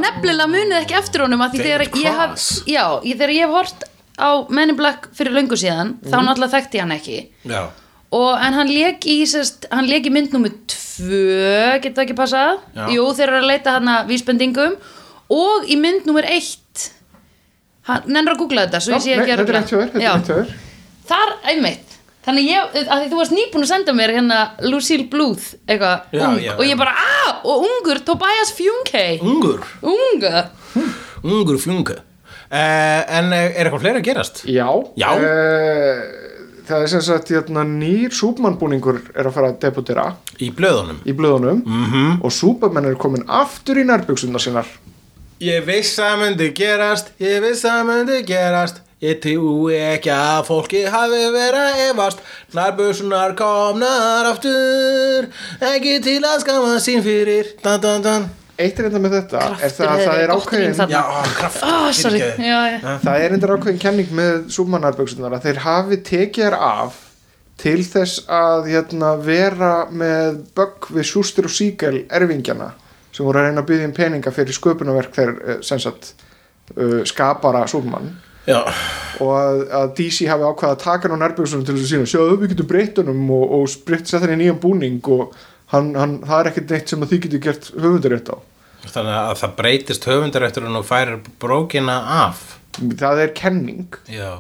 Nefnilega 0.03 0.49
munið 0.51 0.81
ekki 0.81 0.97
eftir 0.99 1.23
honum 1.23 1.45
að 1.45 1.53
því 1.55 1.61
þegar 1.63 1.85
ég 2.03 2.17
haf. 2.19 2.47
Já, 2.67 2.85
þegar 3.07 3.33
ég 3.37 3.45
hef 3.47 3.55
hort 3.55 3.85
á 4.19 4.29
Men 4.51 4.73
in 4.73 4.79
Black 4.79 5.07
fyrir 5.15 5.37
löngu 5.37 5.55
síðan 5.61 5.95
þá 6.03 6.17
náttúrulega 6.25 6.55
þekkti 6.57 6.81
ég 6.81 6.83
hann 6.87 6.97
ekki. 6.97 7.19
Já. 7.47 7.63
Og, 8.17 8.33
en 8.43 8.55
hann 8.59 8.71
leik 8.75 9.07
í 9.11 9.17
sest, 9.29 9.67
hann 9.71 9.87
leik 9.91 10.07
í 10.09 10.13
mynd 10.15 10.33
nummer 10.35 10.51
tvö 10.71 11.79
getur 11.83 11.97
það 12.01 12.05
ekki 12.09 12.19
passað? 12.19 12.61
Já. 12.75 12.85
jú 12.97 13.07
þeir 13.19 13.29
eru 13.31 13.41
að 13.43 13.49
leita 13.53 13.75
hann 13.77 13.91
að 13.93 14.11
vísbendingum. 14.11 14.77
Og 15.37 15.67
í 15.71 15.77
mynd 15.79 16.07
nummer 16.11 16.27
eitt 16.27 16.63
hann, 16.65 16.96
nennur 18.07 18.35
að 18.35 18.41
googla 18.43 18.65
þetta 18.67 18.81
svo 18.81 18.93
Já, 18.93 18.97
ég 18.97 19.03
sé 19.05 19.11
nei, 19.11 19.21
ekki 19.23 19.33
að 19.33 19.39
er 19.39 19.47
þér, 19.47 19.59
þetta 19.67 19.99
er 19.99 20.03
hjá 20.03 20.15
þér. 20.31 20.55
Þar 21.07 21.35
einmitt. 21.53 21.93
Þannig 22.27 22.49
ég, 22.51 22.73
að 22.91 23.03
því 23.05 23.09
þú 23.13 23.19
varst 23.21 23.35
nýbúin 23.37 23.63
að 23.63 23.71
senda 23.71 23.93
mér 23.95 24.13
hérna 24.17 24.39
Lucille 24.67 25.07
Bluth, 25.13 25.53
eitthvað 25.69 26.17
Já, 26.17 26.25
ung 26.27 26.41
já, 26.43 26.53
og 26.57 26.65
já. 26.65 26.71
ég 26.73 26.81
bara, 26.81 26.95
aah, 26.99 27.37
og 27.47 27.67
ungur 27.69 28.01
Tobias 28.03 28.51
Fjunke, 28.57 29.05
Ungur? 29.23 29.63
Unga 29.87 30.49
Ungur 31.23 31.61
Fjunke 31.63 32.01
uh, 32.01 33.03
En 33.07 33.31
eh, 33.31 33.53
er 33.55 33.69
eitthvað 33.69 33.85
fleira 33.85 34.03
að 34.03 34.09
gerast? 34.09 34.43
Já, 34.51 34.67
Já. 34.99 35.09
eh, 35.23 36.03
Það 36.67 36.83
er 36.83 36.91
sem 36.91 37.03
sagt 37.07 37.31
hérna, 37.31 37.63
nýr 37.63 38.11
súpmannbúningur 38.11 38.97
er 39.15 39.29
að 39.29 39.35
fara 39.37 39.53
að 39.53 39.61
debutera. 39.63 40.09
Í 40.43 40.49
blöðunum. 40.51 40.97
Í 41.07 41.13
blöðunum. 41.15 41.61
Mhm. 41.63 41.85
-hmm. 41.93 42.17
og 42.27 42.33
súpermenn 42.35 42.89
er 42.91 42.97
komin 42.99 43.23
aftur 43.31 43.79
í 43.79 43.85
nærbyggsundar 43.87 44.43
sinnar 44.43 44.67
Ég 45.37 45.67
viss 45.69 45.99
að 46.01 46.15
myndi 46.23 46.47
gerast, 46.57 47.11
ég 47.21 47.43
viss 47.45 47.67
að 47.69 47.83
myndi 47.91 48.23
gerast. 48.25 48.79
Ég 49.05 49.19
trúi 49.21 49.75
ekki 49.77 50.09
að 50.09 50.47
fólki 50.47 50.81
hafi 50.89 51.27
verið 51.35 51.59
að 51.61 51.81
efast. 51.91 52.23
Nærbusunar 52.57 53.35
komnar 53.37 54.31
aftur 54.31 55.27
Ekki 55.61 55.99
til 56.07 56.23
að 56.25 56.41
skama 56.41 56.79
sín 56.81 57.05
fyrir. 57.05 57.51
Dan, 57.61 57.83
dan, 57.85 58.01
dan. 58.07 58.25
Eitt 58.57 58.81
er 58.81 58.89
enda 58.89 59.03
með 59.05 59.19
þetta 59.19 59.43
er 59.43 59.59
Kraftur 59.61 59.85
það, 59.85 59.93
að 59.93 60.07
það 60.07 60.23
er 60.23 60.33
ákveðin. 60.33 60.81
Já, 60.95 61.03
kraft 61.37 61.69
ah, 61.69 61.91
já, 61.93 62.63
já. 62.73 62.97
Það 63.05 63.27
er 63.27 63.37
enda 63.37 63.53
ákveðin 63.53 63.83
kenning 63.85 64.17
með 64.17 64.41
súpmannarbyggsundar 64.57 65.37
að 65.37 65.51
þeir 65.51 65.63
hafi 65.67 66.01
tekið 66.09 66.47
þær 66.47 66.59
af 66.71 66.99
til 67.61 67.79
þess 67.85 68.25
að 68.33 68.73
hérna, 68.73 69.13
vera 69.21 69.75
með 69.93 70.41
bögg 70.57 70.89
við 70.97 71.11
Sjústur 71.13 71.53
og 71.53 71.57
Síkel 71.59 72.07
erfingjana 72.09 72.73
sem 73.17 73.25
voru 73.25 73.41
að 73.41 73.49
reyna 73.49 73.65
að 73.65 73.69
byggja 73.71 73.89
um 73.89 73.97
peninga 73.97 74.33
fyrir 74.37 74.57
sköpunarverk 74.57 75.17
þeir 75.17 75.35
eh, 75.35 75.59
sem 75.65 75.81
sagt 75.81 76.13
uh, 76.77 77.03
skapara 77.09 77.65
súpmann 77.71 78.13
Já, 78.47 78.61
og 79.19 79.31
að, 79.35 79.61
að 79.75 79.93
DC 79.99 80.27
hafi 80.31 80.47
ákvaða 80.47 80.77
að 80.77 80.83
taka 80.85 81.09
hann 81.09 81.19
á 81.19 81.23
nærbjörnsunum 81.25 81.65
til 81.67 81.75
þess 81.75 81.87
að 81.87 81.93
sína 81.93 82.11
sjáðu 82.13 82.37
við 82.43 82.53
getum 82.53 82.69
breytt 82.71 83.01
honum 83.01 83.31
og, 83.35 83.55
og 83.57 83.71
sett 83.73 84.21
hann 84.23 84.35
í 84.37 84.43
nýjan 84.45 84.61
búning 84.63 85.01
og 85.11 85.33
hann, 85.73 85.95
hann, 85.99 86.19
það 86.23 86.43
er 86.43 86.51
ekkert 86.53 86.75
neitt 86.75 86.93
sem 86.93 87.03
að 87.03 87.13
þið 87.13 87.23
getur 87.25 87.43
gert 87.47 87.71
höfundarétt 87.75 88.31
á. 88.31 88.37
Þannig 88.87 89.17
að 89.19 89.33
það 89.41 89.57
breytist 89.61 90.07
höfundarétturinn 90.07 90.79
og 90.79 90.87
færir 90.87 91.17
brókina 91.43 91.97
af. 92.23 92.45
Það 92.77 93.23
er 93.25 93.33
kenning. 93.35 93.99
Já. 94.13 94.31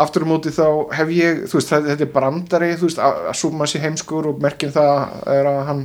Aftur 0.00 0.24
á 0.24 0.30
móti 0.30 0.52
þá 0.54 0.66
hef 0.94 1.10
ég 1.16 1.42
þú 1.50 1.58
veist, 1.58 1.74
þetta 1.74 2.06
er 2.06 2.12
brandari 2.14 2.70
þú 2.78 2.86
veist, 2.86 3.02
að, 3.02 3.24
að 3.32 3.38
súma 3.40 3.66
sér 3.66 3.88
heimskur 3.88 4.30
og 4.30 4.38
merkin 4.44 4.70
það 4.74 5.18
er 5.34 5.50
að 5.50 5.60
hann 5.72 5.82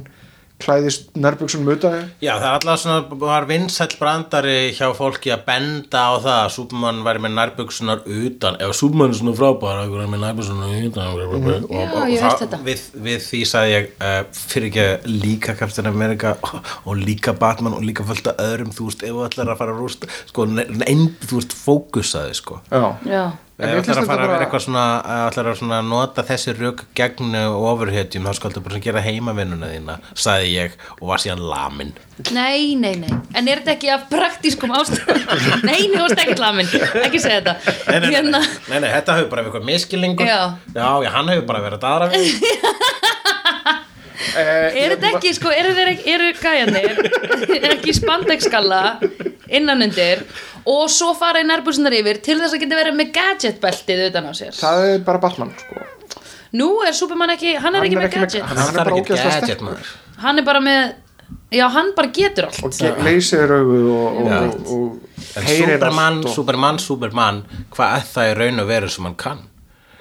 klæðist 0.64 1.10
nærbjörnsunum 1.20 1.68
utan 1.74 1.94
þig 1.98 2.24
Já, 2.24 2.32
það 2.40 2.46
er 2.48 2.54
alltaf 2.56 2.80
svona, 2.80 3.18
var 3.26 3.46
vinsæll 3.50 3.96
brandari 4.00 4.54
hjá 4.78 4.88
fólki 4.96 5.34
að 5.36 5.42
benda 5.50 6.04
á 6.08 6.14
það 6.24 6.38
að 6.46 6.54
Superman 6.56 7.02
væri 7.06 7.24
með 7.26 7.34
nærbuksunar 7.40 8.04
utan 8.08 8.58
ef 8.64 8.74
Superman 8.80 9.12
er 9.12 9.20
svona 9.20 9.36
frábær 9.36 9.82
að 9.84 9.92
vera 9.98 10.08
með 10.14 10.24
nærbuksunar 10.24 10.76
utan 10.88 11.12
og, 11.12 11.20
Já, 11.20 11.84
og, 11.84 12.08
ég 12.08 12.24
og 12.24 12.24
það- 12.24 12.40
þetta. 12.46 12.62
við, 12.70 12.86
við 13.10 13.20
því 13.28 13.42
sagði 13.52 13.76
ég 13.76 13.90
uh, 14.00 14.20
fyrir 14.46 14.70
ekki 14.72 15.16
líka 15.26 15.58
Captain 15.60 15.92
America 15.92 16.36
og 16.86 16.96
líka 17.04 17.36
Batman 17.38 17.76
og 17.78 17.84
líka 17.84 18.08
fullt 18.08 18.32
af 18.32 18.40
öðrum 18.48 18.72
þú 18.76 18.88
veist, 18.90 19.04
ef 19.04 19.12
þú 19.18 19.26
ætlar 19.28 19.52
að 19.54 19.60
fara 19.64 19.76
að 19.76 19.84
rústa 19.84 20.12
sko, 20.32 20.48
einn, 20.88 21.10
þú 21.28 21.42
veist, 21.42 21.58
fókusaði 21.66 22.38
sko. 22.40 22.62
Já, 22.72 22.86
Já, 23.12 23.26
Mér 23.56 23.78
ætlar 23.80 24.02
að 24.02 24.08
fara 24.10 24.24
að 24.26 24.32
vera 24.34 24.44
eitthvað 24.44 24.64
svona, 24.66 24.82
ef 25.00 25.30
ætlar 25.32 25.48
að 25.56 25.86
nota 25.88 26.24
þessi 26.28 26.54
rök 26.58 26.82
gegn 26.98 27.38
ofurhetjum, 27.40 28.26
þá 28.28 28.36
skaldu 28.36 28.64
bara 28.66 28.82
gera 28.84 29.04
heimavinnuna 29.06 29.70
þína, 29.72 29.96
sagði 30.12 30.50
ég 30.58 30.76
og 30.98 31.06
var 31.14 31.24
síðan 31.24 31.44
lamin. 31.48 31.94
nei, 32.36 32.76
nei, 32.76 32.94
nei 33.00 33.12
En 33.36 33.48
er 33.48 33.62
þetta 33.64 33.74
ekki 33.78 33.90
af 33.94 34.04
praktískum 34.12 34.72
ástæðum? 34.76 35.64
nei, 35.64 35.82
nei, 35.88 35.96
þú 35.96 36.02
varst 36.04 36.22
ekkert 36.26 36.44
lamin 36.44 36.68
Ekki 37.04 37.20
segja 37.24 37.42
þetta 37.42 37.56
Nei, 37.64 37.96
nei, 37.96 38.06
nei, 38.06 38.16
Hérna, 38.16 38.40
nei, 38.40 38.50
nei, 38.70 38.80
nei, 38.86 38.90
þetta 38.94 39.18
hefur 39.20 39.32
bara 39.32 39.44
verið 39.44 39.52
eitthvað 39.52 39.68
miskilningur 39.72 40.30
Já. 40.30 40.40
já, 40.76 40.88
já, 41.04 41.10
hann 41.16 41.32
hefur 41.34 41.48
bara 41.50 41.64
verið 41.66 41.80
að 41.84 41.92
aðra 41.92 42.08
við 42.14 42.24
eh, 44.40 44.80
Er 44.84 44.96
þetta 44.96 45.12
ekki, 45.14 45.34
sko, 45.40 45.52
eru 45.56 45.74
þeir 45.76 45.92
ekki, 45.94 46.16
eru 46.16 46.32
gæjanir 46.40 46.92
ekki 47.74 47.92
í 47.92 47.98
spandexskalla 48.00 48.82
innan 49.60 49.84
undir 49.86 50.24
og 50.66 50.90
svo 50.90 51.12
fara 51.18 51.42
í 51.44 51.48
nærbusunar 51.48 51.94
yfir 51.94 52.22
til 52.26 52.40
þess 52.42 52.56
að 52.58 52.64
geta 52.66 52.80
verið 52.80 52.98
með 53.00 53.12
gadgetbeltið 53.18 54.04
utan 54.10 54.30
á 54.30 54.34
sér. 54.38 54.54
Það 54.58 54.86
er 54.94 55.00
bara 55.08 55.22
Batman 55.24 55.52
sko. 55.60 55.86
Nú 56.56 56.70
er 56.88 56.94
Superman 56.96 57.34
ekki, 57.36 57.56
hann 57.60 57.76
er 57.76 57.84
Hann 57.84 57.88
ekki 57.90 57.98
er 57.98 58.02
með 58.06 58.14
gadget. 58.16 58.42
hann- 58.44 58.58
hann 58.58 58.70
er 58.70 58.84
bara 58.84 59.02
gadget 59.02 59.34
sterkur. 59.44 59.90
Hann 60.24 60.40
er 60.40 60.44
bara 60.48 60.60
með, 60.64 60.94
já, 61.52 61.68
hann 61.70 61.92
bara 61.96 62.08
getur 62.16 62.46
allt 62.48 62.64
og 62.64 63.04
leysir 63.04 63.52
augu 63.52 63.80
og, 63.92 64.22
og, 64.22 64.30
og, 64.30 65.02
og 65.36 65.44
heyrir 65.44 65.76
Superman, 65.76 66.18
allt 66.22 66.26
og, 66.26 66.34
Superman, 66.34 66.80
Superman 66.80 67.44
hvað 67.76 67.98
er 67.98 68.06
það 68.14 68.30
í 68.32 68.38
raun 68.40 68.60
og 68.64 68.68
veru 68.68 68.90
sem 68.90 69.04
hann 69.10 69.16
kann? 69.16 69.42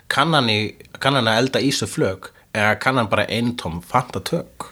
Kann 0.08 0.32
hann, 0.36 0.48
í, 0.48 0.74
kann 1.00 1.14
hann 1.18 1.26
að 1.32 1.38
elda 1.42 1.60
ísu 1.60 1.86
flög 1.90 2.30
eða 2.54 2.78
kann 2.78 2.96
hann 3.00 3.08
bara 3.10 3.26
eintóm 3.26 3.82
fantatök 3.82 4.70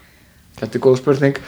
Þetta 0.60 0.78
er 0.78 0.82
góð 0.84 0.98
spurning. 1.00 1.38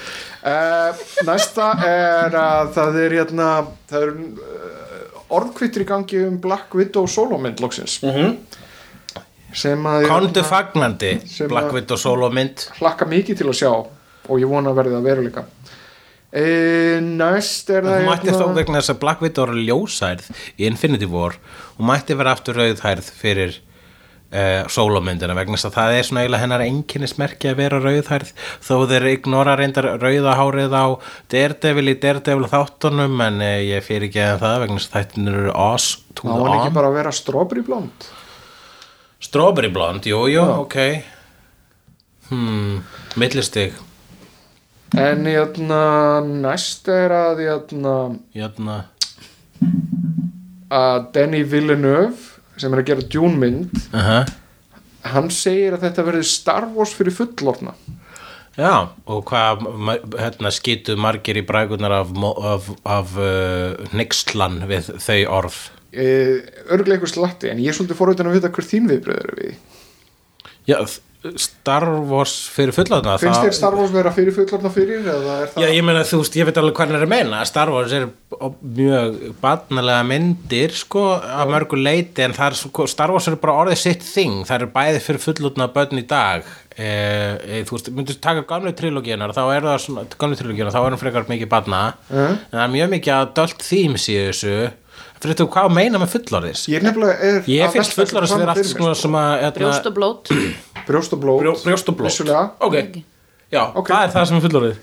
Uh, 0.45 1.03
Næsta 1.29 1.71
er 1.87 2.35
að 2.41 2.73
það 2.75 2.99
er 3.05 3.17
hérna 3.21 3.49
það 3.91 4.07
er 4.07 4.15
uh, 4.15 5.25
orðkvittur 5.39 5.85
í 5.85 5.89
gangi 5.89 6.23
um 6.27 6.39
Black 6.43 6.75
Widow 6.77 7.07
solomynd 7.11 7.61
loksins. 7.63 8.01
-hmm. 8.03 8.37
sem 9.55 9.87
að 9.87 10.09
Kondu 10.11 10.41
hérna, 10.41 10.49
fagnandi 10.51 11.13
Black 11.49 11.73
Widow 11.73 11.97
solo 11.97 12.31
mynd. 12.31 12.67
hlakka 12.81 13.07
mikið 13.07 13.39
til 13.39 13.47
að 13.49 13.59
sjá 13.61 13.71
og 13.75 14.41
ég 14.41 14.49
vona 14.49 14.71
að 14.71 14.77
verði 14.81 14.97
það 14.97 15.07
veruleika. 15.11 15.45
Uh, 16.35 16.99
Næst 17.01 17.71
er 17.71 17.85
það 17.85 18.01
Hún 18.01 18.09
mætti 18.11 18.27
hérna- 18.27 18.41
þó 18.41 18.55
vegna 18.57 18.81
þess 18.81 18.91
að 18.91 18.99
Black 19.05 19.21
Widow 19.23 19.45
er 19.47 19.55
ljósærð 19.69 20.31
í 20.59 20.67
Infinity 20.67 21.07
War 21.07 21.37
og 21.79 21.85
mætti 21.87 22.17
vera 22.19 22.33
aftur 22.35 22.59
rauðhærð 22.59 23.11
fyrir 23.21 23.61
uh, 24.33 24.65
sólómyndina 24.73 25.35
vegna 25.37 25.59
þess 25.59 25.69
að 25.71 25.77
það 25.79 25.95
er 25.99 26.09
svona 26.09 26.23
eiginlega 26.25 26.43
hennar 26.45 26.65
einkinnismerki 26.65 27.51
að 27.51 27.59
vera 27.61 27.81
rauðhærð 27.85 28.33
þó 28.65 28.75
þeir 28.91 29.07
ignora 29.13 29.57
reyndar 29.61 29.89
rauðahárið 30.03 30.75
á 30.79 30.85
Daredevil 31.35 31.89
í 31.93 31.97
Daredevil 32.03 32.51
þáttunum 32.53 33.21
en 33.29 33.41
uh, 33.45 33.55
ég 33.65 33.85
fyrir 33.87 34.09
ekki 34.09 34.23
að 34.25 34.43
það 34.45 34.61
vegna 34.65 34.79
þess 34.81 34.91
að 34.93 34.99
þættinir 35.01 35.41
eru 35.45 35.57
os 35.69 35.89
to 36.15 36.29
Á 36.29 36.33
the 36.33 36.39
hann 36.45 36.59
ekki 36.59 36.71
on. 36.73 36.77
bara 36.81 36.93
að 36.93 36.99
vera 37.01 37.13
strawberry 37.21 37.65
blond 37.67 38.13
Strawberry 39.25 39.71
blond, 39.73 40.05
jú, 40.05 40.19
jú, 40.29 40.43
ok. 40.67 40.75
Hmm, 42.29 42.83
millistig. 43.17 43.73
En 45.01 45.25
hérna 45.25 45.79
næst 46.29 46.91
er 46.93 47.15
að 47.17 47.41
hérna 47.47 47.95
Jörna 48.37 48.77
að 50.75 51.07
Denny 51.15 51.41
Villeneuve 51.49 52.34
sem 52.57 52.73
er 52.73 52.83
að 52.83 52.89
gera 52.93 53.09
Dune 53.15 53.39
mynd 53.41 53.75
uh 53.93 54.09
-huh. 54.09 54.33
hann 55.15 55.31
segir 55.31 55.75
að 55.75 55.89
þetta 55.89 56.07
verði 56.07 56.25
Star 56.25 56.69
Wars 56.75 56.95
fyrir 56.95 57.15
fullorna 57.15 57.75
Já, 58.55 58.95
og 59.11 59.25
hvað 59.27 59.65
hérna, 60.15 60.51
skýtu 60.55 60.95
margir 60.97 61.41
í 61.41 61.43
brækunar 61.43 61.91
af, 61.91 62.13
af, 62.39 62.69
af 62.87 63.17
uh, 63.19 63.75
nixlan 63.99 64.61
við 64.71 64.93
þau 65.03 65.17
orð. 65.41 65.57
E, 65.91 66.07
örglega 66.71 67.01
eitthvað 67.01 67.15
slatti 67.17 67.51
en 67.51 67.59
ég 67.59 67.73
er 67.73 67.75
svolítið 67.75 67.99
forveitin 67.99 68.31
að 68.31 68.37
vita 68.39 68.51
hver 68.55 68.67
þín 68.67 68.87
viðbröð 68.91 69.19
eru 69.25 69.35
við 69.41 69.55
Já, 70.67 70.79
Star 71.41 71.87
Wars 72.05 72.33
fyrir 72.53 72.75
fullorðna 72.77 73.15
finnst 73.21 73.41
þér 73.41 73.55
Star 73.57 73.77
Wars 73.79 73.93
vera 73.95 74.11
fyrir 74.13 74.35
fullorna 74.37 74.69
fyrir 74.73 75.07
það 75.07 75.55
Já, 75.63 75.67
ég 75.73 75.85
meina 75.87 76.03
þú 76.05 76.21
veist, 76.21 76.37
ég 76.37 76.49
veit 76.49 76.59
alveg 76.61 76.77
hvað 76.77 76.91
hann 76.91 76.99
er 76.99 77.07
að 77.07 77.13
meina. 77.15 77.39
Star 77.49 77.73
Wars 77.73 77.95
er 77.97 78.05
mjög 78.61 79.17
barnalega 79.41 80.05
myndir, 80.09 80.75
sko 80.77 81.07
að 81.17 81.55
mörgu 81.55 81.81
leiti, 81.81 82.27
en 82.27 82.37
það 82.37 82.59
er 82.59 82.93
Star 82.93 83.15
Wars 83.15 83.31
er 83.31 83.39
bara 83.41 83.57
orðið 83.63 83.81
sitt 83.87 84.05
þing, 84.05 84.45
það 84.49 84.67
er 84.67 84.73
bæði 84.77 85.03
fyrir 85.07 85.25
fullorðna 85.25 85.71
börn 85.73 86.03
í 86.03 86.07
dag. 86.13 86.53
E, 86.75 86.87
e, 86.91 87.65
þú 87.65 87.79
veist, 87.79 87.91
myndir 87.95 88.21
taka 88.21 88.45
gamlu 88.49 88.75
trilógíunar 88.77 89.33
þá 89.33 89.45
er 89.47 89.69
það 89.69 89.83
svona, 89.87 90.07
gamlu 90.21 90.41
trilógíunar, 90.41 90.75
þá 90.75 90.81
er 90.83 90.89
hann 90.91 91.01
frekar 91.01 91.29
mikið 91.31 91.53
barna, 91.53 91.85
en 92.11 92.41
það 92.51 92.65
er 92.67 92.73
mjög 92.75 92.97
mikið 92.99 93.17
adult 93.21 93.63
themes 93.63 94.09
í 94.11 94.19
þessu 94.27 94.57
fyrir 95.25 95.41
þú 95.41 95.49
hvað 95.57 95.71
að 95.71 95.77
meina 95.79 96.03
með 96.03 96.13
fullorðis 96.19 96.67
ég 96.71 96.79
er 96.81 96.87
nefnilega 96.89 97.31
er 97.31 97.51
Ég 97.51 97.75
finnst 97.75 97.97
fullorðis 97.97 98.35
fram 98.35 98.53
allt 98.53 99.01
svona 99.01 99.25
að 99.33 99.35
hérna, 99.41 99.57
brjóst 99.59 99.91
og 99.91 99.97
blót. 99.99 100.31
Sko. 100.31 100.85
brjóst 100.85 101.17
og 101.17 101.25
blót 101.25 101.43
brjó, 101.43 101.57
brjóst 101.65 101.91
og 101.91 101.99
blót. 101.99 102.11
vissulega. 102.11 102.45
Ok, 102.61 102.79
Já, 103.55 103.63
Ok. 103.79 103.87
það 103.93 104.05
er 104.05 104.13
það 104.15 104.25
sem 104.29 104.37
er 104.37 104.43
fullorðið. 104.45 104.79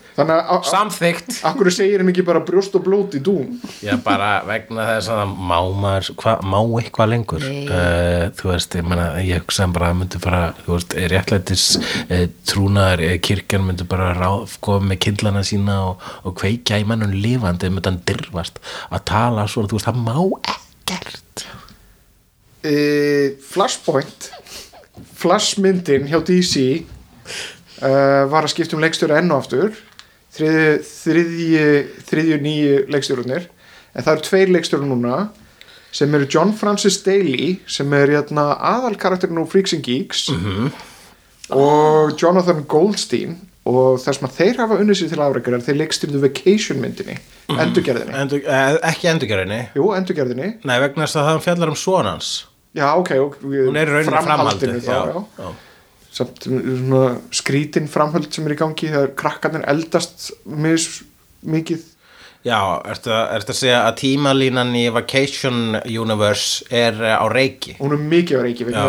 Samþykkt. 0.71 1.31
Akkur 1.49 1.69
segir 1.75 1.99
hann 1.99 2.11
ekki 2.11 2.23
bara 2.23 2.39
brjóst 2.47 2.75
og 2.79 2.83
blót 2.85 3.15
í 3.17 3.19
dún? 3.23 3.57
Já, 3.83 3.97
bara 4.05 4.29
vegna 4.47 4.85
þess 4.87 5.09
að 5.11 5.33
má 5.35 5.57
maður, 5.81 6.11
hva, 6.21 6.35
má 6.45 6.57
eitthvað 6.79 7.11
lengur? 7.11 7.43
Uh, 7.43 8.29
Þú 8.37 8.51
veist, 8.53 8.77
ég 8.79 8.87
meina, 8.87 9.07
ég 9.25 9.43
hugsa 9.43 9.67
bara 9.75 9.89
myndi 9.97 10.21
bara, 10.23 10.53
þú 10.63 10.77
veist, 10.77 10.95
réttlætis 11.11 11.65
uh, 11.81 12.23
trúnaðar, 12.47 13.03
uh, 13.09 13.17
kirkjan 13.27 13.65
myndi 13.67 13.87
bara 13.91 14.13
ráð, 14.15 14.55
koma 14.63 14.93
með 14.93 15.01
kindlana 15.07 15.43
sína 15.47 15.75
og, 15.89 16.07
og 16.23 16.37
kveikja 16.39 16.79
í 16.79 16.87
mannum 16.87 17.11
lifandi 17.11 17.69
myndi 17.73 17.91
hann 17.91 17.99
dirfast 18.07 18.61
að 18.89 19.03
tala 19.11 19.47
svona, 19.51 19.67
þú 19.73 19.79
veist, 19.81 19.89
það 19.89 19.99
má 20.05 20.15
ekkert. 20.55 21.45
Uh, 22.63 23.35
Flashpoint. 23.51 24.31
Flashmyndin 25.21 26.07
hjá 26.09 26.19
DC 26.25 26.85
uh, 27.81 28.23
var 28.31 28.45
að 28.45 28.53
skipta 28.53 28.77
um 28.77 28.83
leikstjóra 28.83 29.19
enn 29.21 29.33
og 29.33 29.43
aftur. 29.43 29.75
Þriðju, 30.31 32.37
nýju 32.39 32.75
leikstjórunir 32.93 33.49
en 33.91 34.05
það 34.05 34.13
eru 34.13 34.25
tveir 34.29 34.49
leikstjóra 34.55 34.87
núna 34.87 35.15
sem 35.91 36.13
eru 36.15 36.29
John 36.31 36.53
Francis 36.55 37.01
Daly 37.03 37.57
sem 37.67 37.91
er 37.97 38.13
hérna, 38.15 38.53
aðal 38.55 38.95
karakterinn 38.99 39.41
úr 39.41 39.49
Freaks 39.51 39.75
and 39.75 39.83
Geeks 39.83 40.29
og 41.51 42.15
Jonathan 42.15 42.63
Goldstein. 42.71 43.41
Og 43.67 43.99
þess 44.01 44.23
að 44.25 44.37
þeir 44.39 44.55
hafa 44.63 44.79
unnið 44.81 44.97
sér 44.97 45.11
til 45.11 45.21
afrækjar 45.21 45.55
er 45.59 45.65
þeir 45.67 45.77
leikstjórnu 45.83 46.21
Vacation 46.23 46.79
myndinni 46.81 47.17
endurgerðinni, 47.51 48.15
Endur, 48.17 48.39
uh, 48.47 48.77
Ekki 48.89 49.09
endurgerðinni. 49.11 49.59
Jú 49.77 49.91
endurgerðinni. 49.93 50.47
Nei, 50.65 50.77
vegna 50.81 51.05
þess 51.05 51.19
að 51.19 51.27
það 51.27 51.43
fjallar 51.45 51.73
um 51.73 51.77
sonans 51.77 52.29
já 52.73 52.87
ok, 52.95 53.11
ok 53.19 53.35
Hún 53.43 53.77
er 53.77 53.89
í 53.89 53.91
rauninni 53.91 54.07
framhaldinu 54.07 54.25
framhaldið 54.25 54.87
þá, 54.87 54.95
já, 54.95 55.03
já. 55.43 55.51
Samt 56.11 56.43
svona 56.43 57.15
skrítin 57.33 57.87
framhöld 57.91 58.31
sem 58.33 58.47
er 58.47 58.57
í 58.57 58.59
gangi 58.59 58.91
þegar 58.91 59.15
krakkarnir 59.19 59.65
eldast 59.71 60.31
mis, 60.45 60.89
mikið. 61.47 61.87
Já, 62.41 62.81
ertu, 62.89 63.11
að- 63.13 63.35
ertu 63.35 63.53
að 63.53 63.57
segja 63.59 63.79
að 63.85 63.97
tímalínan 63.99 64.71
í 64.73 64.87
Vacation 64.89 65.77
Universe 65.85 66.65
er 66.73 66.97
uh, 66.97 67.21
á 67.21 67.25
reiki? 67.29 67.75
Hún 67.77 67.93
er 67.93 68.01
mikið 68.01 68.41
á 68.41 68.41
reiki 68.41 68.65
Já, 68.65 68.81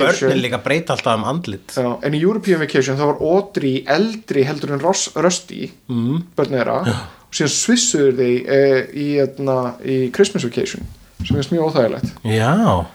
Börnin 0.00 0.40
líka 0.40 0.62
breyta 0.64 0.96
alltaf 0.96 1.18
um 1.20 1.26
andlit. 1.28 1.76
Já, 1.76 1.90
en 2.00 2.16
í 2.16 2.22
European 2.22 2.64
Vacation 2.64 2.96
þá 2.96 3.04
var 3.12 3.20
Audrey 3.20 3.84
eldri 3.84 4.46
heldur 4.48 4.72
en 4.72 4.80
Rusty 4.80 5.68
mm. 5.92 6.32
börn 6.34 6.56
þeirra. 6.56 6.80
Og 7.28 7.36
síðan 7.36 7.52
svissuður 7.52 8.18
þeir 8.22 8.48
e, 8.48 8.60
í, 8.96 9.08
etna, 9.20 9.58
í 9.84 10.00
Christmas 10.16 10.48
Vacation 10.48 10.88
sem 11.20 11.36
er 11.36 11.52
mjög 11.52 11.68
óþægilegt. 11.68 12.16
Já 12.32 12.88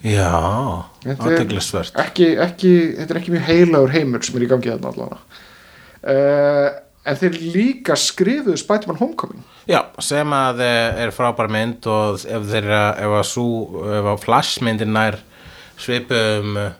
Já, 0.00 0.32
er 1.04 1.18
aðteglisvert 1.18 1.98
ekki, 2.00 2.30
ekki, 2.40 2.70
þetta 2.96 3.12
er 3.12 3.18
ekki 3.20 3.34
mjög 3.34 3.48
heilagur 3.50 3.92
heimur 3.92 4.24
sem 4.24 4.38
er 4.38 4.46
í 4.46 4.48
gangi 4.48 4.70
þarna 4.72 4.92
allavega. 4.94 5.42
Uh, 6.00 6.68
en 7.04 7.18
þeir 7.20 7.38
líka 7.54 7.96
skrifuðu 7.98 8.56
Spider-Man 8.60 9.00
Homecoming. 9.00 9.44
Já, 9.68 9.82
sem 10.04 10.32
að 10.36 10.62
eh, 10.64 11.02
er 11.04 11.12
frábær 11.14 11.50
mynd 11.52 11.86
og 11.90 12.20
ef 12.24 12.46
þeirra, 12.50 12.82
ef 13.00 13.16
að 13.20 13.26
sú 13.30 13.46
ef 13.98 14.08
að 14.12 14.22
flashmyndin 14.24 14.92
nær 14.96 15.18
svipum 15.80 16.58
eh, 16.60 16.74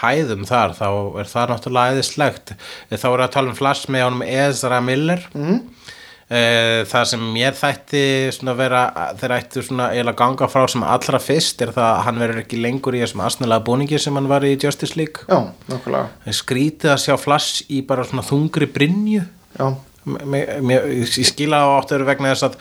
hæðum 0.00 0.46
þar 0.48 0.76
þá 0.76 0.88
er 1.20 1.30
það 1.32 1.52
náttúrulega 1.52 1.96
æðislegt. 1.96 2.54
Þá 2.92 3.08
er 3.10 3.24
að 3.26 3.34
tala 3.36 3.52
um 3.52 3.58
flash 3.58 3.92
með 3.92 4.08
honum 4.08 4.26
Ezra 4.26 4.80
Miller. 4.84 5.24
Mm. 5.36 5.60
Það 6.26 7.04
sem 7.06 7.20
mér 7.30 7.54
þætti 7.54 8.00
vera, 8.58 8.80
þeir 9.20 9.34
ættu 9.36 9.62
svona 9.62 9.92
eiginlega 9.92 10.18
ganga 10.18 10.48
frá 10.50 10.64
sem 10.66 10.82
allra 10.82 11.20
fyrst 11.22 11.62
er 11.62 11.70
það 11.76 11.90
að 11.92 12.00
hann 12.08 12.18
verður 12.18 12.40
ekki 12.42 12.58
lengur 12.64 12.96
í 12.98 13.02
þessum 13.04 13.22
asnalega 13.22 13.66
búningi 13.68 14.00
sem 14.02 14.18
hann 14.18 14.26
var 14.30 14.42
í 14.42 14.56
Justice 14.58 14.98
League. 14.98 15.22
Já, 15.30 15.38
skrítið 16.34 16.96
að 16.96 17.02
sjá 17.04 17.14
flash 17.22 17.62
í 17.70 17.82
bara 17.86 18.06
svona 18.08 18.26
þungri 18.26 18.66
brynju. 18.74 19.22
Já, 19.56 19.68
ég 20.06 21.26
skila 21.26 21.62
á 21.62 21.68
áttur 21.76 22.04
vegna 22.06 22.32
þess 22.32 22.46
að 22.46 22.56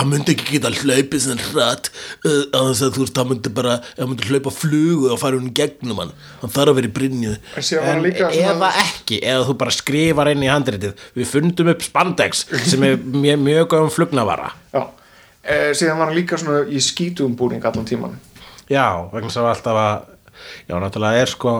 að 0.00 0.10
myndi 0.10 0.34
ekki 0.34 0.56
geta 0.56 0.72
hlaupið 0.72 1.24
sem 1.24 1.42
hratt 1.50 1.90
uh, 1.92 2.44
að 2.56 2.70
þess 2.70 2.84
að 2.86 2.94
þú 2.96 3.04
veist, 3.04 3.20
hann 3.20 3.30
myndi 3.32 3.52
bara 3.58 3.78
hann 3.98 4.12
myndi 4.12 4.28
hlaupa 4.30 4.54
flugu 4.54 5.10
og 5.12 5.20
fara 5.20 5.40
hún 5.40 5.52
gegnum 5.56 6.02
hann. 6.02 6.14
Hann 6.42 6.54
þarf 6.54 6.72
að 6.72 6.80
vera 6.80 6.90
í 6.90 6.94
brynju. 7.00 7.34
En 7.78 8.06
eða 8.28 8.70
ekki, 8.84 9.20
eða 9.20 9.48
þú 9.50 9.58
bara 9.64 9.74
skrifar 9.74 10.32
inn 10.32 10.46
í 10.46 10.52
handritið. 10.52 11.08
Við 11.18 11.32
fundum 11.32 11.72
upp 11.74 11.84
spandex 11.84 12.46
sem 12.68 12.88
er 12.88 12.96
mjög, 13.24 13.44
mjög 13.44 13.68
góðum 13.74 13.92
flugnavara. 13.94 14.54
Já. 14.72 14.86
Eh, 15.48 15.70
síðan 15.76 16.00
var 16.00 16.10
hann 16.10 16.18
líka 16.18 16.36
svona 16.40 16.64
í 16.68 16.80
skítum 16.82 17.36
búning 17.38 17.64
allan 17.64 17.86
tíman 17.88 18.18
já, 18.68 18.84
vegna 19.12 19.30
þess 19.30 19.40
að 19.40 19.50
alltaf 19.52 19.80
að 19.80 19.94
já, 20.68 20.74
náttúrulega 20.76 21.22
er 21.22 21.32
sko 21.32 21.52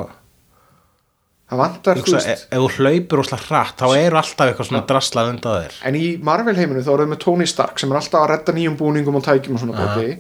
það 1.49 1.61
vantar, 1.63 2.01
þú 2.05 2.15
veist 2.17 2.29
ef 2.33 2.43
þú 2.53 2.69
hlaupur 2.77 3.23
óslega 3.23 3.47
hratt 3.49 3.81
þá 3.81 3.87
er 3.97 4.17
alltaf 4.21 4.51
eitthvað 4.51 4.69
svona 4.69 4.83
draslað 4.91 5.31
undan 5.33 5.63
þér. 5.63 5.79
En 5.89 5.97
í 5.99 6.05
Marvel 6.29 6.57
heiminu 6.59 6.83
þá 6.85 6.91
er 6.95 7.03
það 7.05 7.13
með 7.15 7.23
Tony 7.25 7.47
Stark 7.49 7.81
sem 7.81 7.93
er 7.95 8.01
alltaf 8.03 8.21
að 8.25 8.31
redda 8.35 8.55
nýjum 8.59 8.77
búningum 8.81 9.17
og 9.21 9.25
tækjum 9.25 9.57
og 9.57 9.63
svona 9.65 9.79
bóti 9.79 10.19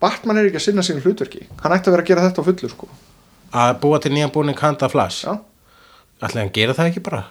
Batman 0.00 0.40
er 0.40 0.48
ekki 0.48 0.56
að 0.56 0.64
sinna 0.64 0.82
sínu 0.86 1.02
hlutverki. 1.04 1.42
Hann 1.60 1.74
ætti 1.76 1.90
að 1.90 1.94
vera 1.98 2.04
að 2.06 2.08
gera 2.08 2.22
þetta 2.24 2.40
á 2.40 2.48
fullu 2.48 2.68
sko. 2.72 2.86
Að 3.52 3.72
búa 3.82 3.98
til 4.00 4.12
nýjan 4.14 4.30
búning 4.32 4.56
handa 4.56 4.88
flash? 4.88 5.26
Ætli 6.24 6.40
hann 6.40 6.52
gera 6.56 6.72
það 6.78 6.88
ekki 6.88 7.02
bara? 7.04 7.26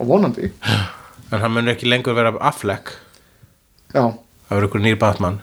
Og 0.00 0.08
vonandi. 0.08 0.48
En 1.28 1.42
hann 1.42 1.52
mun 1.52 1.68
ekki 1.68 1.88
lengur 1.90 2.16
vera 2.16 2.32
affleck? 2.40 2.94
Já, 3.92 4.14
Það 4.46 4.54
verður 4.54 4.68
ykkur 4.70 4.82
nýr 4.84 4.98
Batman 5.02 5.36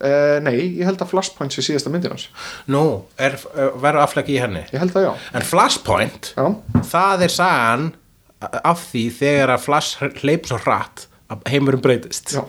uh, 0.00 0.38
nei, 0.44 0.56
ég 0.80 0.84
held 0.88 1.00
að 1.04 1.10
Flashpoint 1.12 1.54
sé 1.54 1.64
síðasta 1.66 1.92
myndin 1.92 2.14
hans. 2.14 2.28
Nú, 2.70 2.84
er- 3.18 3.38
verður 3.78 4.02
affleck 4.04 4.30
í 4.32 4.38
henni? 4.42 4.64
Ég 4.72 4.82
held 4.82 4.96
að 4.98 5.08
já, 5.08 5.12
En 5.38 5.46
Flashpoint 5.48 6.32
já, 6.36 6.46
Það 6.92 7.26
er 7.28 7.34
sagan 7.34 7.88
af 8.62 8.84
því 8.92 9.04
þegar 9.18 9.54
að 9.56 9.64
Flash 9.66 10.04
hleyp 10.22 10.46
svo 10.46 10.60
hratt 10.62 11.08
að 11.28 11.42
heimurum 11.52 11.82
breytist. 11.84 12.36
Já. 12.36 12.44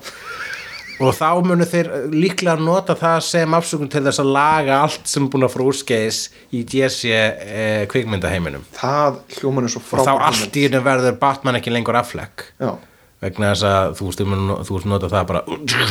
og 1.00 1.14
þá 1.16 1.30
munu 1.48 1.64
þeir 1.68 1.88
líklega 2.12 2.60
nota 2.60 2.94
það 3.00 3.22
sem 3.24 3.54
afsökun 3.56 3.90
til 3.92 4.02
þess 4.04 4.20
að 4.20 4.32
laga 4.36 4.82
allt 4.84 5.08
sem 5.08 5.30
búin 5.32 5.46
að 5.48 5.54
fara 5.54 5.68
úrskeiðis 5.72 6.20
í 6.52 6.62
DC 6.68 7.08
eh, 7.16 7.86
kvikmyndaheiminum. 7.92 8.66
Það 8.76 9.22
hljóman 9.40 9.68
er 9.70 9.74
svo 9.74 9.82
og 9.96 10.06
þá 10.10 10.12
allt 10.28 10.60
í 10.60 10.66
hennu 10.68 10.82
verður 10.84 11.16
Batman 11.22 11.56
ekki 11.62 11.72
lengur 11.74 11.96
affleck 12.00 12.50
já, 12.60 12.74
vegna 13.20 13.50
þess 13.52 13.66
að 13.68 13.94
þú 14.00 14.06
veist, 14.10 14.22
þú 14.70 14.76
veist 14.78 14.88
nota 14.88 15.10
það 15.12 15.26
bara 15.28 15.42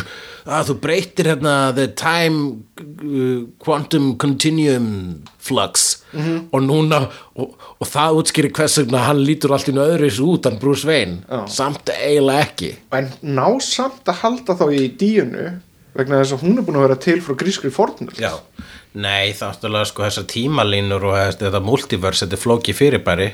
að 0.58 0.70
þú 0.70 0.76
breytir 0.84 1.28
hérna 1.28 1.54
the 1.76 1.84
time 1.92 2.38
uh, 2.80 3.42
quantum 3.60 4.14
continuum 4.20 4.88
flux. 5.48 5.84
Og 6.16 6.60
núna 6.64 7.02
og, 7.36 7.52
og 7.76 7.88
það 7.88 8.18
útskýri 8.22 8.50
hvers 8.56 8.78
vegna 8.80 9.02
hann 9.06 9.20
lítur 9.28 9.52
allt 9.56 9.68
í 9.68 9.74
þessu 9.76 10.28
út 10.34 10.48
hann 10.48 10.58
Bruce 10.62 10.88
Wayne. 10.88 11.20
Já. 11.28 11.42
samt 11.52 11.92
eiginlega 11.92 12.46
ekki. 12.48 12.72
En 12.96 13.10
ná 13.36 13.46
samt 13.64 14.08
að 14.08 14.22
halda 14.24 14.56
þá 14.60 14.66
í 14.72 14.88
díunu 15.00 15.50
vegna 15.98 16.20
þess 16.22 16.36
að 16.38 16.42
hún 16.46 16.58
er 16.60 16.64
búin 16.66 16.76
að 16.80 16.84
vera 16.88 16.98
til 17.02 17.20
frá 17.24 17.34
grískri 17.40 17.70
fornur 17.74 18.14
Já. 18.20 18.36
Nei, 18.98 19.34
það 19.36 19.50
áttúrulega 19.52 19.86
sko 19.90 20.02
þessar 20.06 20.24
tímalínur 20.32 21.04
og 21.10 21.16
þetta 21.38 21.60
multiverse, 21.62 22.24
þetta 22.24 22.38
flóki 22.40 22.72
fyrirbæri. 22.74 23.26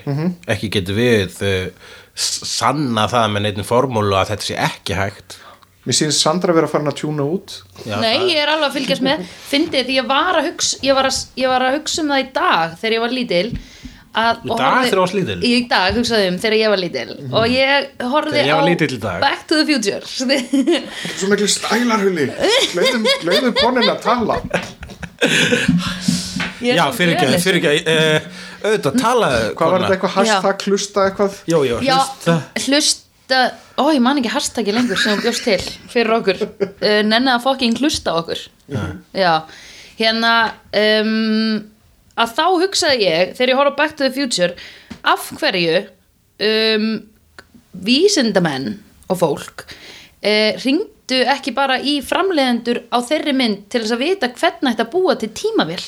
Ekki 0.50 0.68
getur 0.74 0.96
við 0.98 1.30
s- 1.30 1.70
sanna 2.14 3.08
það 3.10 3.32
með 3.34 3.44
neitt 3.46 3.64
formúlu 3.66 4.14
að 4.18 4.34
þetta 4.34 4.48
sé 4.48 4.58
ekki 4.68 4.98
hægt. 4.98 5.38
Mér 5.84 5.96
sýnst 5.98 6.22
Sandra 6.24 6.54
vera 6.56 6.68
farin 6.70 6.88
að 6.88 7.02
tjúna 7.02 7.26
út. 7.28 7.58
Já, 7.84 7.98
Nei, 8.00 8.30
ég 8.30 8.38
er 8.40 8.48
alveg 8.54 8.70
að 8.70 8.76
fylgjast 8.78 9.04
með. 9.04 9.26
Fyndið 9.50 9.90
því 9.90 9.96
ég 9.98 10.06
var 10.08 10.38
að 10.38 10.46
hugsa 10.48 10.78
ég 10.86 10.96
var 10.96 11.08
að, 11.10 11.18
ég 11.42 11.52
var 11.52 11.64
að 11.66 11.76
hugsa 11.76 12.00
um 12.04 12.12
það 12.14 12.22
í 12.22 12.28
dag 12.38 12.76
þegar 12.80 12.96
ég 12.96 13.04
var 13.04 13.14
lítil 13.18 13.42
að, 14.14 14.40
Í 14.46 14.48
og 14.48 14.62
dag 14.62 14.78
þegar 14.78 14.94
þú 14.94 15.02
varst 15.02 15.18
lítil? 15.18 15.36
Í 15.44 15.52
dag 15.74 15.98
hugsaði 15.98 16.30
um 16.30 16.40
þegar 16.40 16.56
ég 16.62 16.72
var 16.72 16.80
lítil. 16.80 17.06
Og 17.34 17.44
ég 17.52 18.02
var 18.14 18.28
á 18.30 18.60
dag. 19.04 19.20
Back 19.26 19.46
to 19.50 19.60
the 19.60 19.66
Future. 19.68 20.00
Svo 20.08 21.30
miklu 21.34 21.50
stælarhulli. 21.58 22.28
Leiðum 23.28 23.58
konin 23.60 23.90
að 23.90 24.04
tala. 24.08 24.40
er 25.20 26.20
Já, 26.62 26.84
fyrir 26.94 27.16
ekki, 27.16 27.40
fyrir 27.42 27.58
ekki 27.60 27.96
auðvitað, 28.64 28.98
talaðu 29.00 29.50
hvað 29.58 29.74
var 29.74 29.84
þetta 29.84 29.96
eitthvað 29.96 30.14
hashtag 30.18 30.64
hlusta 30.68 31.06
eitthvað? 31.08 31.38
Jó, 31.50 31.58
jó, 31.66 31.76
Já, 31.84 31.96
hlusta. 31.98 32.36
hlusta 32.66 33.42
Ó, 33.80 33.88
ég 33.90 34.02
man 34.04 34.20
ekki 34.20 34.30
hashtaggi 34.30 34.74
lengur 34.76 35.00
sem 35.00 35.16
þú 35.16 35.24
bjóst 35.24 35.46
til 35.48 35.60
fyrir 35.90 36.12
okkur. 36.18 36.42
Uh, 36.84 37.00
Nenna 37.06 37.38
að 37.38 37.46
fokking 37.46 37.78
hlusta 37.80 38.12
á 38.12 38.20
okkur. 38.20 38.40
Já, 39.16 39.32
hérna 39.96 40.32
um, 40.76 41.62
að 42.20 42.34
þá 42.36 42.44
hugsaði 42.62 43.06
ég 43.06 43.32
þegar 43.38 43.52
ég 43.52 43.60
horf 43.60 43.74
á 43.74 43.78
Back 43.80 43.96
to 43.96 44.04
the 44.04 44.12
Future 44.12 44.52
af 45.04 45.30
hverju 45.40 45.80
um, 46.44 46.88
vísindamenn 47.84 48.74
og 49.08 49.20
fólk 49.20 49.64
uh, 49.66 50.52
ringdu 50.64 51.20
ekki 51.34 51.54
bara 51.56 51.80
í 51.80 51.98
framleiðendur 52.04 52.84
á 52.92 52.98
þeirri 53.04 53.34
mynd 53.36 53.66
til 53.72 53.82
þess 53.82 53.96
að 53.96 54.04
vita 54.04 54.32
hvernig 54.36 54.80
að 54.80 54.92
búa 54.92 55.16
til 55.20 55.32
tímavél 55.36 55.82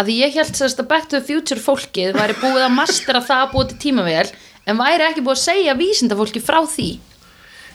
að 0.00 0.12
ég 0.14 0.34
held 0.38 0.54
sérst 0.56 0.80
að 0.80 0.88
Back 0.92 1.08
to 1.10 1.18
the 1.20 1.26
Future 1.26 1.60
fólkið 1.60 2.16
væri 2.16 2.38
búið 2.40 2.64
að 2.66 2.76
mastera 2.78 3.20
það 3.24 3.44
að 3.46 3.52
búið 3.56 3.72
til 3.72 3.80
tímavél 3.86 4.32
en 4.66 4.78
væri 4.80 5.08
ekki 5.10 5.24
búið 5.26 5.36
að 5.38 5.44
segja 5.46 5.78
vísindafólki 5.78 6.42
frá 6.44 6.60
því 6.64 6.90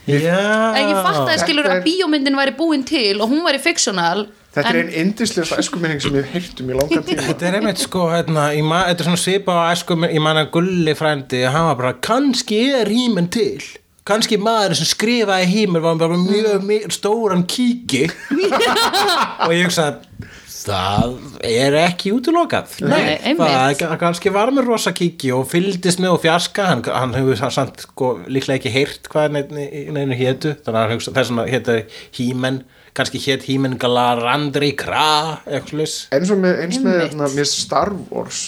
Já 0.07 0.39
en 0.79 0.87
ég 0.87 0.99
fatt 1.03 1.27
að 1.27 1.41
skilur 1.43 1.67
að 1.67 1.81
bíómyndin 1.83 2.37
væri 2.39 2.53
búin 2.55 2.85
til 2.87 3.17
og 3.19 3.27
hún 3.33 3.43
væri 3.45 3.59
fictional 3.59 4.27
Þetta 4.57 4.69
er 4.71 4.77
En- 4.79 4.87
einn 4.87 4.93
indislegasta 5.11 5.57
eskuminning 5.61 5.99
sem 6.01 6.15
ég 6.17 6.23
hef 6.25 6.33
heyrt 6.33 6.61
um 6.63 6.69
í 6.71 6.77
langan 6.77 7.03
tíma 7.05 7.25
Þetta 7.27 7.45
er 7.49 7.57
einmitt 7.59 7.81
sko, 7.83 8.05
hérna, 8.09 8.45
þetta 8.55 9.03
er 9.03 9.07
svona 9.09 9.19
svipa 9.21 9.53
á 9.53 9.69
æsku, 9.75 9.97
ég 10.07 10.23
man 10.23 10.39
að 10.39 10.47
gulli 10.55 10.95
frændi, 10.97 11.43
hann 11.45 11.67
var 11.67 11.75
bara, 11.77 11.91
kannski 11.93 12.57
er 12.79 12.89
híminn 12.89 13.29
til. 13.29 13.61
Kannski 14.07 14.39
maður 14.41 14.73
sem 14.79 14.89
skrifaði 14.89 15.45
híminn 15.51 15.83
var 15.83 15.99
bara 15.99 16.17
mjög, 16.17 16.63
mjög 16.65 16.95
stóran 16.95 17.43
kíki. 17.45 18.07
og 19.45 19.53
ég 19.53 19.67
hugsaði, 19.67 20.31
það 20.67 21.15
er 21.47 21.77
ekki 21.81 22.11
útilokað. 22.15 22.75
Nei, 22.83 23.15
einmitt. 23.17 23.39
það 23.47 23.83
er- 23.87 23.99
kannski 24.01 24.33
var 24.35 24.51
með 24.53 24.67
rosa 24.67 24.91
kíki 24.95 25.31
og 25.35 25.47
fylgdist 25.51 26.01
með 26.03 26.17
og 26.17 26.21
fjarska, 26.25 26.65
hann, 26.71 26.83
hann 26.83 27.15
hefur 27.17 27.51
samt 27.51 27.85
sko, 27.87 28.13
líklega 28.27 28.59
ekki 28.59 28.73
heyrt 28.73 29.09
hvað 29.11 29.37
neinu, 29.51 30.17
hétu, 30.19 30.55
þannig 30.61 30.75
að 30.75 30.83
hann 30.83 30.95
hugsa, 30.97 31.15
þess 31.15 31.31
að 31.31 31.51
hétu 31.55 31.77
hímenn, 32.19 32.61
kannski 32.97 33.21
hét 33.21 33.43
hímenn 33.47 33.77
Galarandri 33.81 34.73
Kra, 34.75 35.39
eitthvað 35.45 35.87
slags. 35.87 35.97
eins 36.11 36.31
og 36.33 36.39
með, 36.41 36.61
eins 36.65 36.79
með 36.83 37.17
með 37.37 37.51
Star 37.51 37.93
Wars 38.09 38.47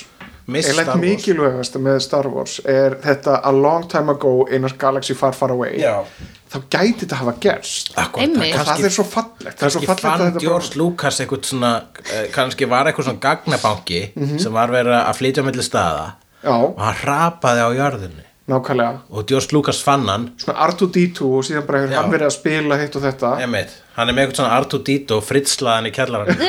Wars. 0.49 0.99
mikilvægast 1.03 1.77
með 1.85 1.99
Star 2.05 2.27
Wars 2.33 2.59
er 2.65 2.95
þetta 3.03 3.39
a 3.43 3.51
long 3.55 3.87
time 3.91 4.11
ago 4.11 4.45
in 4.51 4.65
a 4.65 4.69
galaxy 4.77 5.13
far 5.17 5.33
far 5.37 5.51
away. 5.55 5.79
Já. 5.81 6.03
þá 6.49 6.57
gæti 6.73 7.03
þetta 7.05 7.19
hafa 7.19 7.33
gerst. 7.43 7.91
Einmitt. 7.97 8.55
það 8.55 8.65
kannski, 8.65 8.85
er 8.89 8.95
svo 8.95 9.03
fallegt 9.05 9.59
það 9.59 9.67
er 9.67 9.73
svo 9.75 9.81
kannski 9.83 9.89
fallegt 9.91 10.05
fann 10.07 10.21
að 10.21 10.31
þetta 10.31 10.45
George 10.45 10.79
Lucas 10.81 11.19
eitthvað 11.21 11.43
svona, 11.51 11.73
eh, 12.09 12.23
kannski 12.33 12.69
var 12.69 12.89
eitthvað 12.89 13.09
svona 13.09 13.21
gagnabanki 13.27 14.01
sem 14.41 14.53
var 14.53 14.73
verið 14.73 14.97
að 14.97 15.13
flytja 15.19 15.43
á 15.43 15.47
milli 15.49 15.63
staða 15.67 16.07
já, 16.41 16.55
og 16.55 16.81
hann 16.81 16.99
rapaði 17.05 17.61
á 17.61 17.69
jörðinni. 17.77 18.25
Nákvæmlega. 18.49 18.99
Og 19.13 19.27
George 19.29 19.53
Lucas 19.53 19.83
fann 19.85 20.07
hann. 20.09 20.23
Svona 20.41 20.65
R2-D2 20.71 21.21
og 21.21 21.43
síðan 21.45 21.67
bara 21.67 21.83
hefur 21.83 21.93
Já. 21.93 21.99
hann 22.01 22.13
verið 22.15 22.25
að 22.25 22.33
spila 22.33 22.77
hitt 22.81 22.95
og 22.97 23.03
þetta. 23.03 23.33
Einmitt, 23.43 23.75
hann 23.93 24.09
er 24.09 24.15
með 24.17 24.23
eitthvað 24.23 24.39
svona 24.39 24.55
R2-D2 24.63 25.17
og 25.19 25.23
fritslaðan 25.27 25.85
í 25.85 25.91
kjallarann 25.93 26.39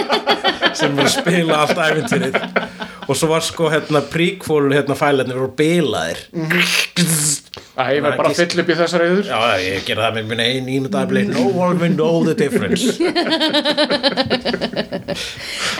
sem 0.80 0.96
var 0.96 1.08
að 1.08 1.14
spila 1.14 1.62
allt 1.64 1.80
æfintýrið 1.80 2.36
og 3.10 3.18
svo 3.18 3.30
var 3.32 3.42
sko 3.42 3.70
hérna 3.72 4.02
prequel 4.06 4.70
hérna 4.70 4.94
fælarnir 4.98 5.38
voru 5.40 5.50
bilaðir. 5.58 6.20
Æ, 6.30 7.49
ég 7.90 8.02
verð 8.04 8.16
bara 8.20 8.30
að 8.30 8.36
fylla 8.38 8.62
upp 8.62 8.68
í 8.70 8.74
þessar 8.78 9.02
reyður 9.02 9.26
Já, 9.26 9.38
ég 9.64 9.86
gera 9.88 10.04
það 10.06 10.16
með 10.20 10.28
minna 10.30 10.44
einn 10.52 10.68
ínu 10.70 10.90
dagblei 10.94 11.24
No 11.26 11.46
one 11.58 11.80
will 11.82 11.94
know 11.96 12.20
the 12.28 12.34
difference. 12.38 12.84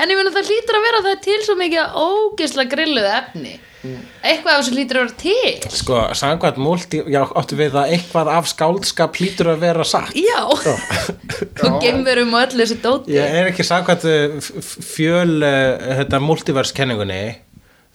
En 0.01 0.11
ég 0.11 0.17
meina 0.19 0.33
það 0.35 0.49
hlýtur 0.51 0.79
að 0.79 0.85
vera 0.87 1.01
að 1.01 1.07
það 1.07 1.15
er 1.17 1.21
til 1.27 1.41
svo 1.47 1.57
mikið 1.61 1.99
ógeðslega 2.05 2.73
grilluð 2.75 3.09
efni. 3.15 3.53
Eitthvað 4.27 4.51
af 4.53 4.59
þessu 4.61 4.75
hlýtur 4.77 4.99
að 5.01 5.05
vera 5.07 5.19
til. 5.23 5.71
Sko, 5.79 5.99
samkvæmt 6.21 6.59
múlti, 6.61 7.01
já, 7.15 7.21
áttu 7.41 7.57
við 7.61 7.77
að 7.81 7.95
eitthvað 7.95 8.31
af 8.35 8.51
skáldskap 8.51 9.21
hlýtur 9.21 9.53
að 9.55 9.63
vera 9.65 9.87
satt. 9.89 10.11
Já, 10.19 10.41
og 10.51 11.79
geimverum 11.85 12.35
og 12.37 12.43
öllu 12.49 12.65
þessu 12.67 12.81
dóti. 12.85 13.15
Ég 13.17 13.39
er 13.41 13.49
ekki 13.53 13.65
samkvæmt 13.67 14.05
f- 14.43 14.53
f- 14.61 14.77
fjöl 14.91 15.39
þetta 16.03 16.21
multiverskenningunni 16.27 17.23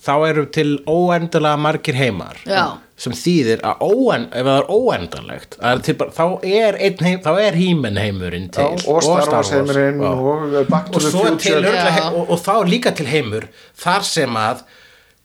þá 0.06 0.14
eru 0.32 0.48
til 0.54 0.78
óendalega 0.90 1.58
margir 1.68 1.98
heimar. 2.00 2.40
Já. 2.50 2.66
Sem 2.98 3.12
þýðir 3.12 3.60
að 3.68 3.82
óen, 3.84 4.28
ef 4.32 4.46
það 4.48 4.60
er 4.62 4.70
óendanlegt 4.72 5.58
að 5.60 5.82
til, 5.84 5.96
bara- 6.00 6.12
þá 6.16 6.46
er, 6.48 6.78
einn 6.80 7.02
heim, 7.04 7.20
þá 7.26 7.32
er 7.44 7.58
hímen 7.60 7.98
heimurinn 8.00 8.50
til 8.56 8.64
Já, 8.64 8.88
og 8.88 9.04
Star 9.04 9.30
Wars 9.34 9.52
heimurinn 9.52 10.00
Já. 10.00 10.14
og 10.16 10.70
Back 10.70 10.92
to 10.94 10.98
og 10.98 11.04
the 11.04 11.12
Future. 11.12 11.74
Já. 11.76 12.08
og, 12.14 12.30
og 12.32 12.40
þá 12.40 12.54
líka 12.72 12.94
til 12.96 13.06
heimur 13.12 13.50
þar 13.84 14.04
sem 14.08 14.36
að 14.40 14.64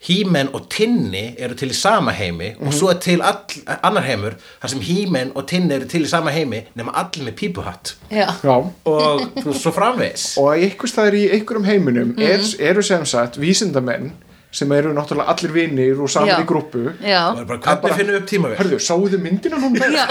hímen 0.08 0.48
og 0.56 0.64
tinni 0.72 1.34
eru 1.38 1.54
til 1.60 1.68
í 1.70 1.76
sama 1.76 2.10
heimi 2.16 2.54
og 2.64 2.72
svo 2.72 2.88
er 2.88 2.98
til 3.04 3.20
all, 3.20 3.42
annar 3.84 4.06
heimur 4.06 4.32
þar 4.62 4.72
sem 4.72 4.80
hímen 4.86 5.30
og 5.36 5.44
tinni 5.50 5.74
eru 5.76 5.84
til 5.92 6.06
í 6.06 6.08
sama 6.08 6.32
heimi 6.32 6.62
nema 6.74 6.94
allir 6.96 7.26
með 7.28 7.36
pípuhatt 7.42 7.92
Já, 8.10 8.30
Já, 8.42 8.54
og 8.88 9.20
þú- 9.44 9.54
svo 9.60 9.70
framvegis. 9.76 10.38
Og 10.40 10.54
einhvers 10.56 10.94
staðar 10.96 11.18
í 11.20 11.26
einhverjum 11.36 11.68
heiminum 11.68 12.14
er, 12.18 12.40
eru 12.58 12.82
sem 12.82 13.04
sagt 13.06 13.36
vísindamenn 13.38 14.10
sem 14.50 14.72
eru 14.74 14.92
náttúrulega 14.94 15.30
allir 15.30 15.52
vinir 15.54 16.00
og 16.02 16.10
saman 16.10 16.32
Já. 16.32 16.38
í 16.42 16.46
grúpu 16.48 16.82
og 16.90 16.96
er 17.06 17.46
hvernig 17.46 17.96
finnum 17.96 18.14
við 18.16 18.20
upp 18.20 18.30
tímavél? 18.30 18.56
Hörðu, 18.58 18.78
sáuðu 18.82 19.20
myndina 19.22 19.60
núna? 19.62 19.90
já. 19.98 20.06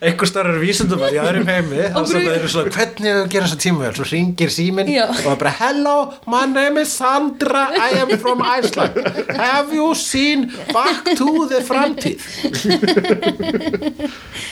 einhver 0.00 0.28
starf 0.28 0.52
er 0.52 0.60
vísindumar 0.60 1.12
í 1.12 1.18
öðrum 1.20 1.48
heimi 1.48 1.82
sem 1.86 2.20
það 2.20 2.34
eru 2.34 2.50
svona 2.52 2.74
hvernig 2.76 3.16
við 3.16 3.30
gera 3.32 3.48
þessa 3.48 3.60
tímavél? 3.64 3.94
Svo 3.96 4.08
ringir 4.10 4.52
síminn 4.52 4.92
og 5.06 5.16
það 5.22 5.32
er 5.32 5.40
bara 5.40 5.54
hello, 5.62 5.96
my 6.28 6.44
name 6.52 6.84
is 6.84 6.92
Sandra 6.92 7.66
I 7.72 8.02
am 8.02 8.12
from 8.20 8.44
Iceland. 8.44 9.00
Have 9.36 9.72
you 9.74 9.94
seen 9.94 10.50
Back 10.72 11.16
to 11.16 11.48
the 11.48 11.64
Framtíð 11.64 12.20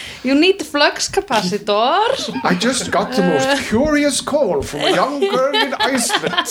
You 0.24 0.34
need 0.34 0.62
flux 0.64 1.08
capacitor. 1.12 2.08
I 2.44 2.54
just 2.54 2.90
got 2.90 3.12
the 3.12 3.22
most 3.22 3.68
curious 3.68 4.22
call 4.22 4.62
from 4.62 4.80
a 4.80 4.90
young 4.90 5.20
girl 5.20 5.54
in 5.54 5.74
Iceland. 5.74 6.48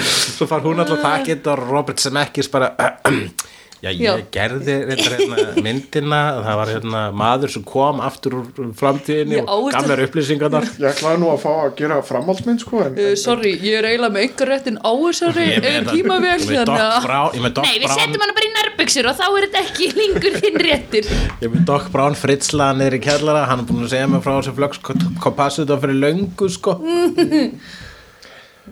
Svo 0.00 0.46
far 0.48 0.64
hún 0.64 0.80
alltaf 0.80 1.02
þakkið 1.04 1.48
og 1.52 1.64
Robert 1.68 2.00
Zemeckis 2.00 2.48
bara 2.48 2.72
já, 3.80 3.90
ég 3.90 4.00
Já. 4.04 4.12
gerði 4.34 4.74
reyndar 4.90 5.14
hérna, 5.16 5.44
myndina 5.64 6.20
það 6.44 6.58
var 6.60 6.72
hérna, 6.74 7.02
maður 7.16 7.52
sem 7.54 7.64
kom 7.66 8.02
aftur 8.04 8.36
úr 8.40 8.70
framtíðinni 8.76 9.38
Já, 9.38 9.44
og 9.48 9.88
mér 9.88 10.02
upplýsingarnar. 10.06 10.68
Ég 10.80 10.86
ætlaði 10.90 11.22
nú 11.22 11.30
að 11.32 11.40
fá 11.44 11.50
að 11.54 11.74
gera 11.80 11.98
framhaldsmynd 12.04 12.64
sko 12.64 12.82
en, 12.84 12.98
uh, 13.00 13.12
Sorry, 13.20 13.54
ég 13.64 13.78
er 13.80 13.88
eiginlega 13.90 14.14
með 14.16 14.26
einhver 14.26 14.52
réttin 14.54 14.80
á 14.80 14.90
þessari 15.00 15.46
tímavél 15.90 16.46
Doc 16.68 17.64
Nei, 17.64 17.76
við 17.80 17.94
setjum 17.94 18.24
hana 18.24 18.36
bara 18.36 18.48
í 18.48 18.54
nærbuxur 18.56 19.10
og 19.10 19.20
þá 19.20 19.26
er 19.28 19.46
þetta 19.46 19.62
ekki 19.64 19.90
lengur 20.00 20.40
hinn 20.44 20.60
réttur. 20.60 21.12
Ég 21.40 21.46
er 21.48 21.54
með 21.54 21.68
Doc 21.72 21.90
Brown 21.94 22.18
fritslaða 22.18 22.78
niður 22.80 22.98
í 23.00 23.04
kjallara 23.04 23.46
hann 23.50 23.64
er 23.64 23.70
búin 23.70 23.86
að 23.86 23.94
segja 23.94 24.10
mig 24.10 24.24
frá 24.24 24.36
þessu 24.38 24.56
flux 24.56 24.82
kapasitor 25.24 25.80
fyrir 25.82 26.02
löngu 26.04 26.50
sko 26.52 26.76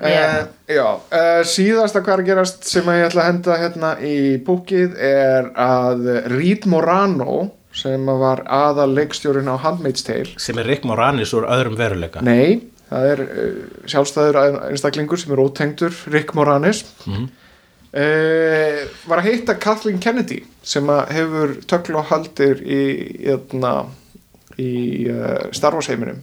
uh, 0.01 0.41
Já, 0.69 0.87
uh, 0.87 1.43
síðasta 1.49 2.03
hvað 2.03 2.15
er 2.15 2.23
að 2.23 2.31
gerast 2.31 2.69
sem 2.69 2.89
að 2.89 3.01
ég 3.01 3.09
ætla 3.09 3.25
að 3.25 3.31
henda 3.33 3.59
hérna 3.63 3.93
í 4.05 4.17
búkið 4.47 4.97
er 5.09 5.51
að 5.59 6.09
Reed 6.35 6.69
Morano 6.71 7.39
sem 7.79 8.09
var 8.21 8.43
aðal 8.45 8.91
leikstjórin 8.97 9.51
á 9.51 9.57
Handmaid's 9.63 10.07
Tale. 10.07 10.35
Sem 10.41 10.59
er 10.59 10.67
Rick 10.67 10.87
Moranis 10.89 11.35
úr 11.37 11.47
öðrum 11.47 11.77
veruleika. 11.79 12.23
Nei, 12.27 12.71
það 12.89 13.11
er 13.13 13.25
uh, 13.27 13.59
sjálfstæður 13.91 14.41
einstaklingur 14.71 15.21
sem 15.21 15.35
er 15.37 15.45
ótengdur 15.45 16.01
Rick 16.15 16.35
Moranis. 16.39 16.87
Mm 17.07 17.29
var 17.89 19.23
að 19.23 19.27
hitta 19.31 19.55
Kathleen 19.57 19.97
Kennedy 19.97 20.43
sem 20.61 20.89
að 20.93 21.13
hefur 21.17 21.55
tökla 21.71 22.03
og 22.03 22.11
haldir 22.11 22.61
í, 22.61 22.81
hérna, 23.25 23.73
í 24.61 24.73
uh, 25.09 25.49
Star 25.57 25.73
Wars 25.73 25.89
heiminum 25.89 26.21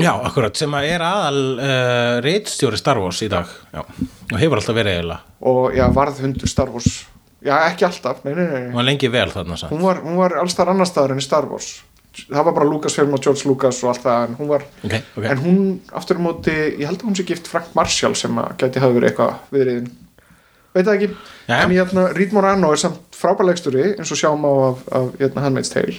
Já, 0.00 0.12
akkurat, 0.24 0.56
sem 0.56 0.72
að 0.72 0.86
er 0.88 1.02
aðal 1.04 1.40
uh, 1.60 2.16
reitstjóri 2.24 2.78
Star 2.80 2.96
Wars 3.02 3.18
í 3.24 3.28
dag. 3.28 3.48
Já, 3.74 3.82
og 3.84 4.38
hefur 4.40 4.56
alltaf 4.62 4.76
verið 4.78 4.94
eiginlega. 4.96 5.34
Og 5.52 5.74
já, 5.76 5.84
varð 5.92 6.22
hundur 6.24 6.48
Star 6.48 6.70
Wars. 6.72 7.02
Já, 7.44 7.56
ekki 7.68 7.84
alltaf, 7.84 8.22
nei, 8.24 8.32
nei, 8.38 8.44
nei, 8.46 8.60
hún 8.70 8.78
var 8.78 8.86
lengi 8.86 9.08
vel 9.10 9.28
þarna 9.34 9.56
sann 9.58 9.72
hún 9.74 9.80
var, 9.82 9.98
hún 10.04 10.14
var 10.20 10.36
alls 10.38 10.54
þar 10.54 10.70
annar 10.72 10.86
staðar 10.86 11.12
enn 11.16 11.20
í 11.20 11.26
Star 11.26 11.48
Wars. 11.50 11.72
Það 12.22 12.44
var 12.46 12.54
bara 12.54 12.68
Lucasfilm 12.68 13.14
og 13.16 13.22
George 13.24 13.48
Lucas 13.48 13.80
og 13.82 13.90
allt 13.92 14.04
það 14.04 14.24
en 14.28 14.34
hún 14.38 14.50
var, 14.52 14.64
Ok, 14.84 14.94
ok. 15.18 15.26
En 15.32 15.40
hún 15.42 15.60
aftur 15.98 16.20
á 16.20 16.22
móti, 16.22 16.54
ég 16.78 16.86
held 16.86 17.00
að 17.02 17.08
hún 17.08 17.16
sé 17.18 17.24
gift 17.28 17.50
Frank 17.50 17.72
Marshall 17.76 18.14
sem 18.20 18.36
að 18.38 18.52
gæti 18.62 18.82
hafa 18.84 18.94
verið 18.96 19.10
eitthvað 19.10 19.56
viðriðin. 19.56 19.90
Veit 20.72 20.86
það 20.86 20.94
ekki, 20.94 21.08
Jæja. 21.48 21.62
en 21.66 21.72
hérna 21.76 22.04
Reed 22.16 22.32
Morano 22.36 22.70
er 22.72 22.80
samt 22.80 23.16
frábærleiksturi 23.18 23.90
eins 23.96 24.12
og 24.14 24.20
sjáum 24.22 24.44
á 24.48 24.52
af, 24.70 24.84
af 24.88 25.08
hérna, 25.18 25.42
Handmaid's 25.44 25.72
Tale 25.72 25.98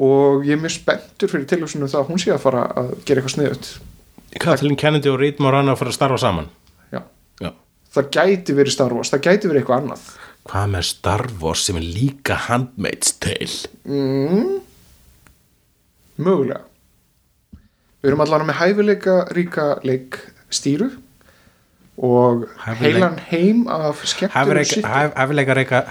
og 0.00 0.44
ég 0.48 0.54
er 0.56 0.60
mjög 0.62 0.72
spenntur 0.78 1.28
fyrir 1.32 1.46
tilhugsunum 1.50 1.90
það 1.92 2.00
að 2.02 2.08
hún 2.12 2.20
sé 2.22 2.30
að 2.32 2.42
fara 2.46 2.62
að 2.80 2.90
gera 3.04 3.20
eitthvað 3.20 3.34
sniðut 3.36 3.70
Kathleen 4.40 4.76
Kennedy 4.78 5.10
og 5.10 5.18
Reed 5.20 5.40
Morano 5.42 5.74
fyrir 5.76 5.90
að 5.90 5.96
starfa 5.98 6.18
saman. 6.22 6.46
Já, 6.94 7.00
Já. 7.42 7.50
Það 7.96 8.10
gæti 8.14 8.54
verið 8.54 8.72
Star 8.76 8.92
Wars, 8.94 9.10
það 9.10 9.24
gæti 9.26 9.48
verið 9.50 9.60
eitthvað 9.64 9.80
annað. 9.82 10.04
Hvað 10.50 10.68
með 10.76 10.84
Star 10.86 11.24
Wars 11.42 11.64
sem 11.66 11.76
er 11.80 11.86
líka 11.98 12.36
Handmaid's 12.46 13.10
Tale? 13.20 13.58
Mögulega. 16.20 16.62
Við 18.00 18.08
erum 18.12 18.22
allan 18.24 18.46
með 18.48 18.58
hæfileika 18.62 19.16
ríka 19.36 19.66
leikstýru 19.84 20.88
og 22.00 22.46
Hæfileik- 22.62 22.80
heilan 22.86 23.18
heim 23.32 23.66
af 23.68 24.00
skemmtur 24.08 24.60
og 24.62 24.66
sitt 24.70 24.86
Hæfileika 24.86 25.82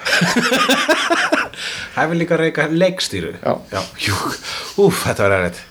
reyka 1.60 2.00
Hæfileika 2.00 2.36
reyka 2.40 2.68
leikstýru. 2.70 3.34
Já. 3.42 3.58
Já, 3.72 3.82
jú, 4.06 4.14
úf, 4.86 5.04
þetta 5.06 5.26
var 5.28 5.36
erfitt. 5.40 5.66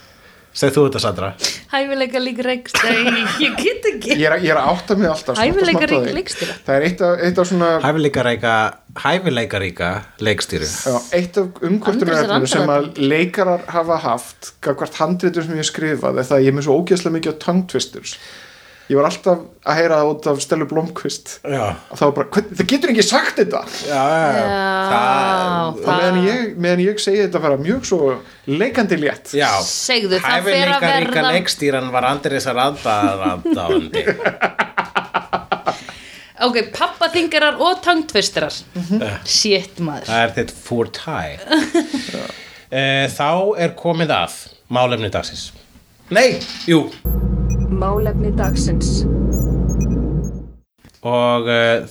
Segð 0.60 0.74
þú 0.76 0.82
þetta 0.88 1.00
Sandra. 1.04 1.28
Hæfileika 1.72 2.20
líka 2.20 2.44
reikst 2.44 2.80
Nei, 2.84 3.12
ég 3.46 3.54
get 3.62 3.86
ekki. 3.86 4.16
Ég 4.18 4.24
er, 4.26 4.34
að- 4.34 4.44
ég 4.48 4.50
er 4.50 4.58
að 4.58 4.70
átta 4.74 4.96
mig 4.98 5.08
alltaf 5.08 5.38
og 5.38 5.38
Hæfileika 5.38 5.86
smátt 5.86 5.86
á 5.86 5.94
rík 5.94 6.08
því. 6.08 6.14
leikstýra. 6.18 6.56
það 6.66 6.76
er 6.80 6.86
eitt 6.88 7.02
af, 7.06 7.20
eitt 7.28 7.38
af 7.44 7.48
svona 7.52 7.70
Hæfileika 7.86 8.24
reyka 8.26 8.54
Hæfileika 9.04 9.60
ríka 9.62 9.90
leikstýru. 10.20 10.66
Já, 10.66 10.98
eitt 11.20 11.38
af 11.38 11.62
Andrés 11.62 12.24
er 12.26 12.46
sem 12.50 12.74
að 12.76 12.90
leikarar 12.98 13.62
hafa 13.70 13.98
haft 14.04 14.52
gagvart 14.66 14.96
handritur 15.00 15.44
sem 15.46 15.56
ég 15.62 15.70
skrifaði 15.70 16.26
það 16.26 16.38
að 16.40 16.44
ég 16.44 16.48
er 16.48 16.58
með 16.58 16.66
svo 16.68 16.80
ógeðslega 16.82 17.16
mikið 17.20 17.34
á 17.38 17.42
tongue 17.46 17.68
twisters 17.70 18.18
ég 18.90 18.98
var 18.98 19.06
alltaf 19.10 19.42
að 19.70 19.78
heyra 19.78 19.98
það 20.02 20.10
út 20.12 20.28
af 20.32 20.40
Stellu 20.42 20.66
Blomqvist. 20.70 21.34
Og 21.46 21.94
það 22.00 22.06
var 22.08 22.14
bara, 22.18 22.30
hvern, 22.34 22.48
það 22.58 22.70
getur 22.72 22.94
ekki 22.94 23.06
sagt 23.06 23.38
þetta? 23.42 23.62
Já, 23.86 24.04
já, 24.10 24.30
já. 24.40 25.74
Meðan 25.86 26.18
ég, 26.26 26.48
meðan 26.66 26.82
ég 26.88 27.02
segi 27.04 27.22
þetta 27.26 27.42
fara 27.44 27.60
mjög 27.62 27.86
svo 27.92 28.00
leikandi 28.50 28.98
létt. 29.04 29.34
Já, 29.38 29.52
Segðu, 29.68 30.18
það 30.24 30.26
fer 30.26 30.34
að 30.34 30.42
hæfileika 30.50 30.94
ríka 31.06 31.14
verða- 31.20 31.34
leikstýran 31.38 31.92
var 31.94 32.10
Andrés 32.10 32.50
að 32.50 32.60
randa 32.64 32.98
randándi 33.22 34.06
Ok, 36.40 36.56
pappaþingarar 36.72 37.58
og 37.60 37.82
tangtvistarar 37.84 38.54
Shit 39.28 39.82
maður. 39.84 40.06
Það 40.08 40.22
er 40.24 40.36
þitt 40.38 40.54
fortæ 40.66 41.18
Eh, 42.70 43.08
Þá 43.10 43.58
er 43.66 43.72
komið 43.74 44.12
að 44.14 44.34
málefni 44.70 45.10
dagsins. 45.10 45.48
Nei, 46.14 46.38
jú 46.70 46.84
Málefni 47.70 48.32
dagsins. 48.38 49.06
og 51.00 51.48
uh, 51.48 51.86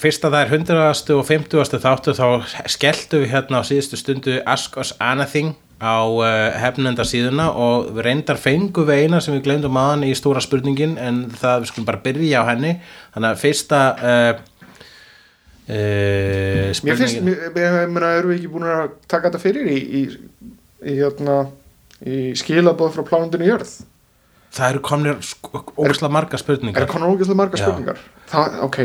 fyrst 0.00 0.22
að 0.24 0.32
það 0.32 0.40
er 0.40 0.52
100. 0.54 1.16
og 1.16 1.26
50. 1.28 1.80
þáttu 1.82 2.14
þá 2.16 2.26
skelltu 2.72 3.20
við 3.20 3.34
hérna 3.34 3.60
á 3.60 3.68
síðustu 3.68 3.98
stundu 4.00 4.38
Ask 4.48 4.78
Us 4.80 4.94
Anything 4.96 5.58
á 5.80 6.04
uh, 6.08 6.24
hefnenda 6.60 7.04
síðuna 7.08 7.50
og 7.52 7.90
við 7.96 8.06
reyndar 8.06 8.40
fengu 8.40 8.84
við 8.88 9.04
eina 9.04 9.20
sem 9.20 9.36
við 9.36 9.44
glemdum 9.48 9.76
aðan 9.80 10.06
í 10.08 10.14
stóra 10.16 10.40
spurningin 10.44 10.96
en 11.00 11.26
það 11.32 11.66
við 11.66 11.72
skulum 11.72 11.90
bara 11.90 12.02
byrja 12.04 12.40
á 12.40 12.48
henni 12.52 12.72
þannig 13.12 13.28
að 13.30 13.44
fyrsta 13.44 13.82
uh, 14.00 14.32
uh, 15.68 16.72
mér 16.72 16.72
finnst, 16.72 16.80
spurningin 16.80 17.28
mér, 17.28 17.46
mér, 17.56 17.78
mér 17.92 18.08
erum 18.14 18.32
við 18.32 18.40
ekki 18.40 18.52
búin 18.56 18.68
að 18.72 18.82
taka 19.04 19.28
þetta 19.28 19.44
fyrir 19.44 19.68
í, 19.72 19.78
í, 19.80 20.02
í, 20.80 20.98
hérna, 21.00 21.38
í 22.08 22.20
skilabóð 22.40 22.96
frá 22.96 23.08
plánundinu 23.12 23.52
jörð 23.52 23.78
það 24.54 24.74
eru 24.74 24.82
komnir 24.84 25.18
sko, 25.24 25.62
ógæslega 25.76 26.12
marga 26.14 26.40
spurningar. 26.40 26.86
Konar 26.90 27.14
ógeðslega 27.14 27.40
margar 27.40 27.60
Já. 27.60 27.66
spurningar? 27.66 28.04
Það, 28.30 28.60
ok, 28.66 28.78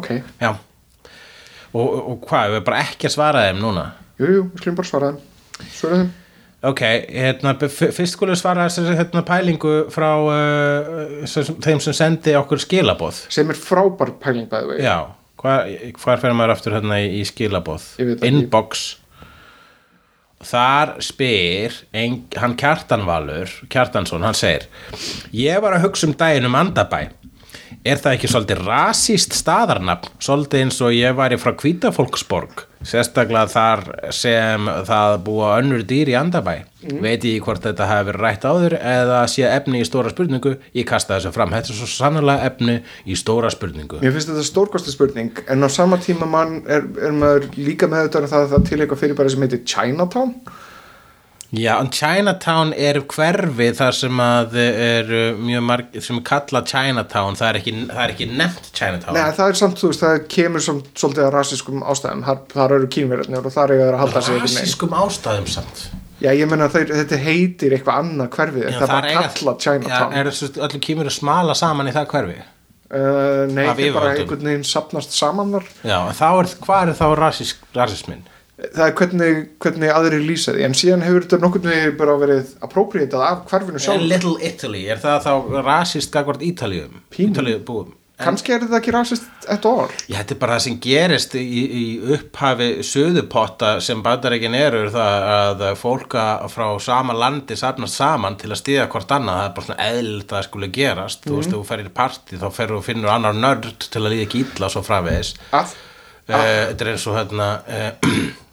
ok. 0.00 0.08
Já. 0.42 0.50
Og, 1.72 1.90
og 1.98 2.22
hvað, 2.28 2.56
við 2.56 2.64
bara 2.68 2.84
ekki 2.86 3.08
að 3.08 3.14
svara 3.16 3.44
þeim 3.48 3.60
núna? 3.64 3.90
Jú, 4.18 4.30
jú, 4.32 4.46
við 4.52 4.62
skulum 4.62 4.80
bara 4.80 4.90
svara 4.90 5.12
þeim. 5.12 5.68
Svara 5.74 6.00
þeim. 6.00 6.10
Ok, 6.68 6.80
hérna, 7.14 7.52
fyrst 7.70 8.16
skulum 8.16 8.38
svara 8.38 8.64
þessari 8.66 8.98
hérna, 8.98 9.22
pælingu 9.26 9.74
frá 9.94 10.08
uh, 10.18 11.26
sem, 11.30 11.52
þeim 11.62 11.82
sem 11.84 11.94
sendi 11.94 12.34
okkur 12.34 12.58
skilaboð. 12.64 13.20
sem 13.30 13.52
er 13.52 13.60
frábær 13.62 14.16
pæling 14.18 14.48
bæði 14.50 14.80
hvar, 15.38 15.68
hvar 16.02 16.18
fer 16.18 16.34
maður 16.34 16.56
aftur 16.56 16.74
hérna 16.74 16.98
í, 17.04 17.22
veit 17.22 18.18
það 18.18 18.40
ekki. 18.40 18.80
Þar 20.38 20.92
spyr 21.02 21.74
ein, 21.90 22.20
hann 22.38 22.54
Kjartanvalur, 22.58 23.50
Kjartansson, 23.72 24.22
hann 24.22 24.36
segir 24.38 24.68
Ég 25.34 25.58
var 25.64 25.74
að 25.74 25.88
hugsa 25.88 26.06
um 26.06 26.14
daginn 26.14 26.46
um 26.46 26.58
andabæ. 26.58 27.08
Er 27.86 28.00
það 28.02 28.16
ekki 28.16 28.28
svolítið 28.30 28.62
rasíst 28.66 29.34
staðarnafn, 29.38 30.10
svolítið 30.22 30.64
eins 30.64 30.78
og 30.82 30.94
ég 30.96 31.14
væri 31.14 31.36
frá 31.38 31.52
Hvítafólksborg, 31.54 32.64
sérstaklega 32.82 33.46
þar 33.52 33.84
sem 34.14 34.66
það 34.88 35.14
búa 35.28 35.52
önnur 35.60 35.84
dýr 35.86 36.10
í 36.10 36.16
andabæ. 36.18 36.56
Veit 36.98 37.26
ég 37.26 37.38
hvort 37.46 37.62
þetta 37.62 37.86
hafi 37.86 38.08
verið 38.10 38.24
rætt 38.24 38.46
áður 38.50 38.76
eða 38.78 39.22
sé 39.30 39.46
efni 39.46 39.84
í 39.84 39.86
stóra 39.86 40.10
spurningu, 40.10 40.56
ég 40.74 40.88
kasta 40.90 41.16
þessu 41.16 41.32
fram. 41.34 41.54
Þetta 41.54 41.74
er 41.74 41.78
svo 41.78 41.90
sannlega 41.94 42.50
efni 42.50 42.78
í 43.06 43.18
stóra 43.18 43.50
spurningu. 43.54 44.02
Mér 44.02 44.16
finnst 44.16 44.32
þetta 44.32 44.46
stórkosti 44.50 44.94
spurning 44.94 45.44
en 45.46 45.62
á 45.62 45.68
sama 45.70 46.00
tíma 46.02 46.26
mann 46.30 46.64
er, 46.66 46.86
er 46.98 47.14
maður 47.14 47.50
líka 47.58 47.90
með 47.90 48.08
þetta 48.08 48.32
það 48.34 48.40
að 48.42 48.56
það 48.56 48.70
til 48.72 48.80
eitthvað 48.80 49.04
fyrirbæri 49.04 49.34
sem 49.36 49.46
heitir 49.46 49.66
Chinatown 49.70 50.34
Já, 51.56 51.78
en 51.80 51.88
Chinatown 51.88 52.74
er 52.76 52.98
hverfi 53.08 53.68
þar 53.78 53.94
sem 53.96 54.18
að 54.20 54.56
er 54.60 55.12
mjög 55.40 55.62
marg, 55.64 55.94
sem 56.04 56.18
er 56.18 56.24
kallað 56.28 56.66
Chinatown, 56.68 57.38
það 57.40 57.48
er 57.48 57.60
ekki, 57.62 57.74
það 57.88 58.02
er 58.02 58.12
ekki 58.12 58.26
nefnt 58.34 58.68
Chinatown. 58.76 59.16
Nei, 59.16 59.30
það 59.38 59.54
er 59.54 59.60
samt, 59.62 59.80
þú 59.80 59.92
veist, 59.92 60.04
það 60.04 60.26
kemur 60.34 60.66
samt, 60.66 60.90
svolítið 61.00 61.24
að 61.24 61.32
rasískum 61.38 61.86
ástæðum, 61.94 62.26
þar, 62.28 62.42
þar 62.52 62.76
eru 62.76 62.90
kínverðarnir 62.98 63.48
og 63.48 63.56
þar 63.56 63.74
þeir 63.74 63.86
að 63.86 64.02
halda 64.02 64.24
sig. 64.26 64.42
Rasískum 64.44 64.98
ástæðum 65.06 65.48
samt. 65.54 65.82
Já, 66.18 66.32
ég 66.34 66.50
menna 66.50 66.68
að 66.68 66.92
þetta 66.92 67.22
heitir 67.22 67.78
eitthvað 67.78 68.04
annað 68.04 68.30
hverfið, 68.36 68.68
það 68.74 68.84
er 68.84 68.94
bara 68.94 69.16
kallað 69.16 69.64
Chinatown. 69.64 70.12
Já, 70.12 70.20
er 70.20 70.32
þessu 70.32 70.52
öllu 70.68 71.08
að 71.08 71.12
smala 71.16 71.56
saman 71.56 71.88
í 71.88 71.96
það 71.96 72.12
hverfi? 72.12 72.40
uh, 72.92 73.44
nei, 73.52 73.64
Af 73.68 73.78
þeir 73.78 73.94
bara 73.96 74.14
einhvern 74.16 74.50
veginn 74.50 74.66
sapnast 74.66 75.14
saman 75.16 75.54
þar. 75.56 75.68
Já, 75.84 75.96
en 76.00 76.16
þá 76.16 76.26
er, 76.30 76.50
hvað 76.64 76.92
er 76.92 76.98
þá 76.98 77.06
rasísk, 77.20 77.64
rasismin? 77.76 78.24
Það 78.58 78.84
er 78.88 78.94
hvernig, 78.98 79.42
hvernig 79.62 79.92
aðrir 79.94 80.24
lýsa 80.26 80.54
því, 80.56 80.64
en 80.66 80.74
síðan 80.74 81.04
hefur 81.06 81.26
þetta 81.26 81.38
nokkurn 81.44 81.68
veginn 81.70 81.98
bara 82.00 82.16
verið 82.18 82.56
appropriatað 82.66 83.22
af 83.28 83.44
hverfinu 83.52 83.82
sjálf. 83.84 84.08
Little 84.10 84.34
Italy, 84.42 84.80
er 84.90 84.98
það 85.02 85.28
þá 85.28 85.60
rasíst 85.62 86.10
gagvart 86.14 86.42
Ítalíum? 86.42 86.98
Pínu. 87.14 87.30
Ítalíu 87.36 87.60
búum. 87.68 87.94
Kannski 88.18 88.50
er 88.50 88.64
þetta 88.64 88.78
ekki 88.80 88.92
rasist 88.94 89.46
ett 89.46 89.66
all. 89.68 89.92
Já, 90.10 90.16
þetta 90.16 90.34
er 90.34 90.38
bara 90.42 90.56
það 90.56 90.64
sem 90.64 90.78
gerist 90.82 91.36
í, 91.38 91.42
í 91.62 91.82
upphafi 92.16 92.66
söðupotta 92.86 93.76
sem 93.84 94.00
bandareikin 94.02 94.56
eru 94.58 94.80
er 94.88 94.90
það 94.90 95.62
að 95.68 95.78
fólka 95.78 96.24
frá 96.50 96.66
sama 96.82 97.14
landi 97.14 97.54
safnast 97.58 98.00
saman 98.00 98.34
til 98.40 98.50
að 98.50 98.58
stíða 98.64 98.88
hvort 98.90 99.14
annað 99.14 99.38
það 99.38 99.46
er 99.46 99.54
bara 99.54 99.68
svona 99.68 99.86
að 99.86 100.26
það 100.32 100.48
skuli 100.48 100.70
gerast 100.74 101.28
þú 101.28 101.36
veist, 101.36 101.52
ef 101.52 101.54
þú 101.54 101.62
ferir 101.70 101.92
í 101.92 101.94
partí 102.00 102.42
þá 102.42 102.48
ferur 102.58 102.80
og 102.80 102.84
finnur 102.88 103.14
annar 103.14 103.38
nörd 103.38 103.86
til 103.86 104.02
að 104.02 104.10
líða 104.16 104.26
ekki 104.26 104.42
illa 104.48 104.66
og 104.66 104.74
svo 104.74 104.82
framvegis 104.90 105.32
Að, 105.54 105.78
uh, 106.26 106.42
þetta 106.42 106.88
er 106.88 106.92
eins 106.96 107.06
og 107.06 107.18
hérna 107.20 107.50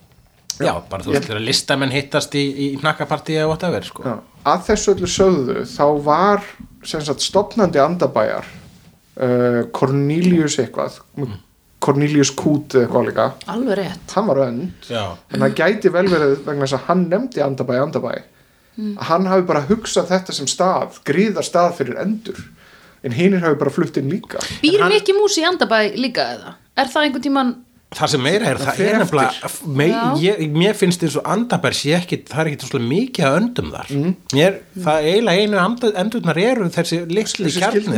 uh, 0.60 0.66
já, 0.68 0.74
bara 0.90 1.04
þú 1.06 1.14
veist, 1.16 1.28
þegar 1.30 1.42
listamenn 1.46 1.92
hittast 1.96 2.36
í, 2.36 2.44
í 2.44 2.68
hnakkapartí 2.82 3.36
eða 3.40 3.50
whatever, 3.52 3.84
sko. 3.88 4.04
Já, 4.06 4.16
að 4.54 4.64
þessu 4.70 4.94
öllu 4.96 5.10
sögðu, 5.12 5.58
þá 5.70 5.86
var 6.06 6.46
sagt 6.86 7.24
stopnandi 7.26 7.82
andabæjar 7.82 8.46
uh, 9.18 9.64
Cornelius 9.76 10.60
eitthvað, 10.62 11.00
Cornelius 11.86 12.32
Kút 12.34 12.74
eða 12.74 12.86
eitthvað 12.88 13.08
líka, 13.10 13.26
Alveg 13.52 13.78
rétt. 13.78 14.14
Hann 14.16 14.30
var 14.32 14.40
önd. 14.48 14.88
Já, 14.90 15.04
en 15.30 15.44
það 15.44 15.58
gæti 15.60 15.92
vel 15.94 16.08
verið 16.10 16.38
vegna 16.48 16.66
þess 16.66 16.78
að 16.80 16.88
hann 16.90 17.04
nefndi 17.12 17.44
andabæ 17.46 17.76
andabæ. 17.84 18.14
Að 18.76 19.04
hann 19.08 19.28
hafi 19.32 19.46
bara 19.48 19.62
hugsað 19.70 20.10
þetta 20.10 20.34
sem 20.36 20.48
stað 20.52 20.98
gríðar 21.08 21.46
stað 21.48 21.78
fyrir 21.78 22.00
endur. 22.02 22.42
En 23.06 23.14
hinnir 23.16 23.44
hafi 23.46 23.56
bara 23.62 23.72
flutt 23.72 23.96
inn 24.02 24.10
líka. 24.12 24.42
Býr 24.64 24.82
hann- 24.82 24.92
Mikki 24.92 25.14
Mús 25.16 25.38
í 25.38 25.46
andabæ 25.48 25.94
líka 25.96 26.26
eða? 26.34 26.56
Er 26.76 26.90
það 26.92 27.06
einhvern 27.06 27.24
tíman 27.24 27.54
það 27.96 28.12
sem 28.12 28.24
meira 28.26 28.50
er, 28.50 28.60
Það 28.60 28.80
það 28.80 28.86
er 28.86 28.98
nefnilega 29.02 30.50
mér 30.56 30.78
finnst 30.78 31.06
eins 31.06 31.18
og 31.20 31.30
andabær 31.36 31.76
sé 31.78 31.94
ekki, 31.98 32.20
það 32.28 32.42
er 32.42 32.50
ekki 32.52 32.70
svolítið 32.70 32.90
mikið 32.92 33.28
að 33.28 33.38
öndum 33.40 33.70
þar. 33.76 33.94
Mér, 34.36 34.58
það 34.88 34.98
er 34.98 35.10
eiginlega 35.12 35.46
einu 35.46 35.94
endurnar 36.04 36.42
eru 36.42 36.68
þessi 36.76 37.02
litli 37.06 37.48
Þessi 37.48 37.64
kjarni 37.64 37.96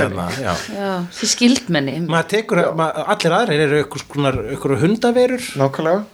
því 1.18 1.31
skildmenni 1.34 1.97
maður 2.05 2.30
tekur, 2.35 2.64
mað, 2.77 3.01
allir 3.15 3.38
aðrir 3.39 3.65
eru 3.68 3.84
ykkur 3.88 4.77
hundaverur. 4.84 5.49
Nákvæmlega, 5.64 6.05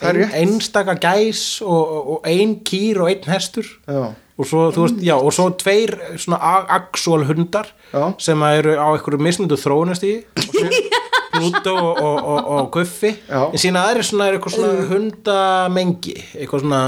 það 0.00 0.10
er 0.10 0.20
ein, 0.20 0.24
rétt. 0.24 0.40
einstaka 0.44 0.98
gæs 1.00 1.44
og, 1.66 1.80
og, 1.80 2.10
og 2.16 2.30
ein 2.30 2.58
kýr 2.66 3.02
og 3.04 3.12
einn 3.12 3.30
hestur. 3.32 3.68
Já, 3.88 4.12
og 4.40 4.48
svo, 4.48 4.70
þú 4.72 4.86
veist, 4.86 5.02
já, 5.04 5.14
og 5.18 5.34
svo 5.36 5.50
tveir 5.60 5.90
svona 6.20 6.38
actual 6.78 7.26
hundar 7.28 7.68
Já. 7.90 8.06
sem 8.22 8.40
að 8.46 8.62
eru 8.62 8.76
á 8.80 8.86
einhverju 8.94 9.20
mismundu 9.20 9.58
þróunast 9.60 10.06
í 10.08 10.14
Pluto 11.40 11.74
og, 11.74 11.98
og, 11.98 12.18
og, 12.20 12.50
og 12.54 12.70
Guffi 12.76 13.10
Já. 13.16 13.42
en 13.48 13.60
sína 13.62 13.84
aðri 13.88 14.04
svona 14.06 14.28
er 14.28 14.36
eitthvað 14.36 14.54
svona 14.56 14.86
hundamengi 14.90 16.16
eitthvað 16.36 16.60
svona 16.64 16.82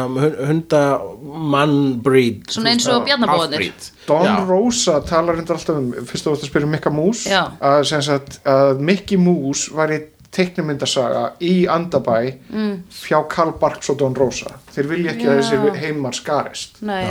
hundamannbreed 0.52 2.38
Svona 2.52 2.70
eins 2.74 2.86
og 2.92 3.04
bjarnabóðarnir. 3.08 3.90
Don 4.06 4.26
Já. 4.28 4.34
Rosa 4.48 4.94
talar 5.08 5.34
hendur 5.40 5.56
alltaf 5.58 5.76
um 5.78 5.92
fyrst 6.08 6.24
þú 6.26 6.30
varst 6.34 6.44
að 6.46 6.50
spyrja 6.52 6.68
um 6.68 6.74
Mikka 6.76 6.90
Mús 6.94 7.20
að, 7.28 7.80
sem 7.90 8.02
sagt, 8.04 8.30
að 8.48 8.82
Mikki 8.84 9.16
Mús 9.20 9.60
var 9.74 9.88
í 9.94 9.98
teiknumyndasaga 10.32 11.24
í 11.44 11.66
Andabæ 11.68 12.18
mm. 12.48 12.76
fjá 12.92 13.18
Karl 13.30 13.52
Barks 13.60 13.90
og 13.92 13.98
Don 14.00 14.16
Rosa 14.16 14.54
þeir 14.72 14.88
vilja 14.88 15.12
ekki 15.12 15.26
að 15.28 15.34
Já. 15.36 15.42
þessi 15.42 15.82
heimar 15.82 16.16
skarist 16.16 16.80
Nei, 16.88 17.04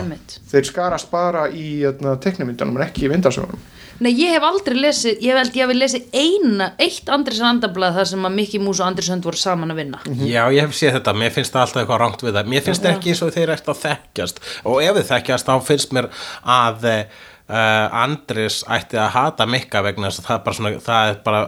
þeir 0.50 0.66
skarast 0.70 1.12
bara 1.12 1.46
í 1.54 1.84
hérna, 1.84 2.16
teiknumyndanum 2.22 2.80
en 2.80 2.88
ekki 2.88 3.06
í 3.06 3.12
vindasögunum 3.14 3.62
Nei, 4.02 4.12
ég 4.18 4.34
hef 4.34 4.46
aldrei 4.48 4.80
lesið, 4.80 5.20
ég 5.22 5.38
held 5.38 5.58
ég 5.58 5.68
hef 5.68 5.78
lesið 5.78 6.16
eina, 6.18 6.72
eitt 6.82 7.10
Andrisen 7.14 7.46
andablað 7.46 8.00
þar 8.00 8.08
sem 8.10 8.24
að 8.26 8.38
Mikki 8.40 8.62
Mús 8.64 8.80
og 8.82 8.88
Andris 8.88 9.12
Hönd 9.14 9.28
voru 9.28 9.38
saman 9.38 9.74
að 9.74 9.82
vinna. 9.84 10.00
Já, 10.26 10.42
ég 10.50 10.66
hef 10.66 10.74
séð 10.74 10.96
þetta, 10.98 11.14
mér 11.22 11.34
finnst 11.36 11.54
það 11.54 11.66
alltaf 11.68 11.82
eitthvað 11.84 12.00
rangt 12.02 12.24
við 12.26 12.38
það. 12.40 12.50
Mér 12.50 12.64
finnst 12.66 12.88
ekki 12.90 13.12
eins 13.14 13.22
og 13.22 13.34
þeir 13.36 13.52
eftir 13.54 13.74
að 13.76 13.84
þekkjast. 13.84 14.42
Og 14.72 14.80
ef 14.82 14.98
þið 14.98 15.12
þekkjast 15.12 15.52
þá 15.52 15.68
finnst 15.68 15.94
mér 15.94 16.08
að 16.56 16.88
uh, 16.90 18.00
Andris 18.02 18.62
ætti 18.74 18.98
að 19.02 19.12
hata 19.20 19.48
Mikka 19.54 19.84
vegna 19.86 20.10
þess 20.10 20.24
að 20.24 20.32
það 20.32 20.40
er 20.40 20.48
bara 20.48 20.58
svona, 20.58 20.72
það 20.88 21.12
er 21.12 21.20
bara 21.28 21.44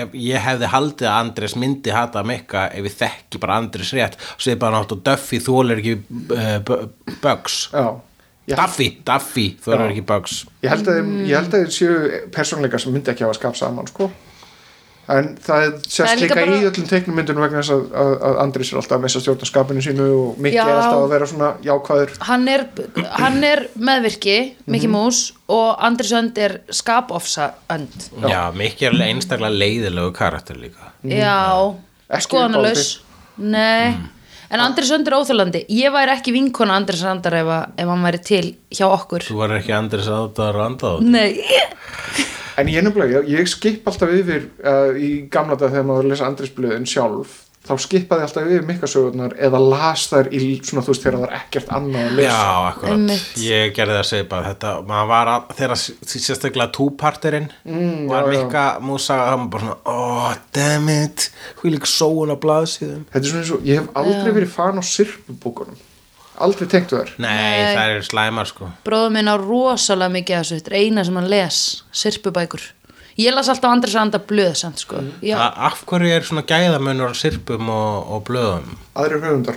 ef 0.00 0.14
ég 0.14 0.44
hefði 0.44 0.70
haldið 0.70 1.08
að 1.10 1.24
Andris 1.24 1.56
myndi 1.58 1.94
hata 1.94 2.22
Mikka 2.26 2.68
ef 2.70 2.86
ég 2.86 2.94
þekki 3.00 3.42
bara 3.42 3.58
Andris 3.58 3.90
rétt. 3.98 4.14
Og 4.36 4.46
séð 4.46 4.60
bara 4.62 4.78
nátt 4.78 4.94
og 4.94 5.02
Duffy 5.10 5.42
þólir 5.42 5.82
ekki 5.82 5.96
uh, 6.38 6.86
Bugs. 7.18 7.64
Já, 7.74 7.98
ég, 8.48 8.56
Duffy, 8.56 8.88
Duffy 9.04 9.46
þólir 9.64 9.86
Já. 9.86 9.90
ekki 9.92 10.06
Bugs. 10.06 10.40
Ég 10.62 10.70
held 10.70 10.88
að, 10.88 11.12
að 11.40 11.52
þeir 11.54 11.70
séu 11.76 12.24
persónleika 12.34 12.78
sem 12.78 12.92
myndi 12.92 13.10
ekki 13.12 13.24
hafa 13.26 13.34
skap 13.38 13.56
saman 13.56 13.86
sko. 13.90 14.10
en 15.10 15.32
það 15.42 15.62
Það 15.64 15.86
sérst 15.90 16.20
líka 16.22 16.34
líka 16.38 16.58
í 16.60 16.66
öllum 16.68 16.84
teiknumyndunum 16.86 17.42
vegna 17.42 17.62
þess 17.64 17.72
að, 17.74 17.80
að, 17.98 18.10
að 18.28 18.36
Andris 18.44 18.68
er 18.70 18.76
alltaf 18.78 18.94
að 18.94 19.02
missa 19.02 19.20
stjórnarskapinu 19.24 19.82
sínu 19.82 20.04
og 20.14 20.36
Mikki 20.38 20.56
Já. 20.60 20.66
er 20.68 20.76
alltaf 20.76 21.00
að 21.00 21.08
vera 21.10 21.26
svona 21.26 21.48
jákvæður. 21.66 22.12
Hann 22.28 22.44
er, 22.52 22.64
hann 23.18 23.40
er 23.48 23.62
meðvirki 23.74 24.36
Mickey 24.70 24.86
Mhm. 24.86 24.92
Mouse 24.94 25.32
og 25.50 25.82
Andris 25.88 26.12
Önd 26.14 26.38
er 26.38 26.60
skapofsa 26.70 27.48
önd 27.74 28.06
Já, 28.22 28.52
mikið 28.54 28.86
er 28.92 29.02
einstaklega 29.08 29.50
leiðilegu 29.58 30.12
karakter 30.14 30.54
líka. 30.62 30.92
Já, 31.02 31.74
Ekki 32.10 32.28
skoðanalaus. 32.28 33.00
nei 33.38 33.96
en 34.50 34.60
Andris 34.64 34.90
Önd 34.94 35.06
er 35.08 35.14
óþjólandi 35.18 35.64
ég 35.70 35.92
væri 35.94 36.14
ekki 36.16 36.32
vinkona 36.34 36.76
Andris 36.80 37.02
Öndar 37.06 37.36
ef, 37.40 37.46
að- 37.56 37.68
ef 37.84 37.88
hann 37.92 38.02
væri 38.06 38.22
til 38.26 38.46
hjá 38.74 38.86
okkur. 38.90 39.22
Þú 39.28 39.36
var 39.38 39.54
ekki 39.58 39.72
Andris 39.76 40.08
aðdar 40.10 40.58
andað 40.64 41.04
nei, 41.06 41.36
en 42.58 42.68
ég 42.72 42.82
nefnilega, 42.84 43.22
ég, 43.22 43.30
ég 43.40 43.48
skip 43.48 43.86
alltaf 43.88 44.10
yfir 44.12 44.48
uh, 44.64 44.90
í 44.98 45.12
gamla 45.32 45.56
dag 45.60 45.70
þegar 45.72 45.86
maður 45.88 46.10
lesa 46.12 46.26
Andris 46.28 46.52
blöðin 46.56 46.88
sjálf 46.88 47.38
þá 47.66 47.72
skipaði 47.84 48.24
alltaf 48.24 48.46
yfir 48.48 48.64
mikkasögurnar 48.68 49.34
eða 49.46 49.60
las 49.62 50.06
þær 50.10 50.30
í 50.32 50.40
svona 50.64 50.84
þú 50.86 50.94
veist 50.94 51.04
þegar 51.04 51.18
það 51.18 51.26
er 51.26 51.34
ekkert 51.38 51.74
annað 51.76 52.06
að 52.06 52.16
lesa. 52.18 52.30
Já, 52.30 52.54
akkurat, 52.70 52.94
Einmitt. 52.94 53.26
ég 53.44 53.74
gerði 53.76 53.96
það 53.96 54.00
að 54.00 54.08
segja 54.10 54.28
bara 54.30 54.48
þetta, 54.48 54.72
maður 54.88 55.10
var 55.10 55.32
að, 55.34 55.52
þegar 55.58 55.82
sérstaklega 56.14 56.74
túparterinn 56.78 57.50
mm, 57.68 58.00
var 58.10 58.32
mikka 58.32 58.64
músa, 58.86 59.18
það 59.20 59.36
var 59.36 59.52
bara 59.54 59.68
svona, 59.68 59.78
oh, 59.92 60.32
damn 60.56 60.90
it. 60.94 61.28
Hví 61.60 61.74
líka 61.76 61.92
sóun 61.92 62.32
á 62.32 62.36
blaðsíðum. 62.40 63.06
Þetta 63.12 63.22
er 63.22 63.30
svona 63.34 63.44
eins 63.44 63.54
og, 63.54 63.68
ég 63.68 63.80
hef 63.82 64.02
aldrei 64.02 64.34
verið 64.40 64.52
fan 64.56 64.80
á 64.80 64.84
sirpubókunum 64.94 65.86
aldrei 66.40 66.70
tengt 66.72 66.88
þær. 66.94 67.10
Nei, 67.20 67.28
Nei. 67.28 67.74
það 67.76 67.94
er 67.94 68.04
slæmar 68.06 68.48
sko. 68.48 68.70
Bróður 68.86 69.10
minn 69.12 69.28
á 69.28 69.36
rosalega 69.36 70.14
mikið 70.14 70.38
af 70.38 70.46
þessu. 70.46 70.60
Þetta 70.62 70.70
er 70.72 70.76
eina 70.80 71.04
sem 71.04 71.18
hann 71.20 71.28
les, 71.28 71.58
sirpubækur 72.00 72.64
ég 73.18 73.34
las 73.34 73.48
alltaf 73.48 73.70
Andris 73.72 73.94
Öndar 73.98 74.22
blöð 74.28 74.54
samt 74.56 74.78
sko. 74.78 75.00
Já, 75.22 75.36
A- 75.38 75.66
Af 75.70 75.84
hverju 75.86 76.10
er 76.14 76.22
svona 76.26 76.42
gæðamunur 76.46 77.10
á 77.10 77.14
sirpum 77.16 77.68
og, 77.68 78.10
og 78.14 78.24
blöðum? 78.28 78.76
aðrir 78.94 79.22
höfundar. 79.24 79.56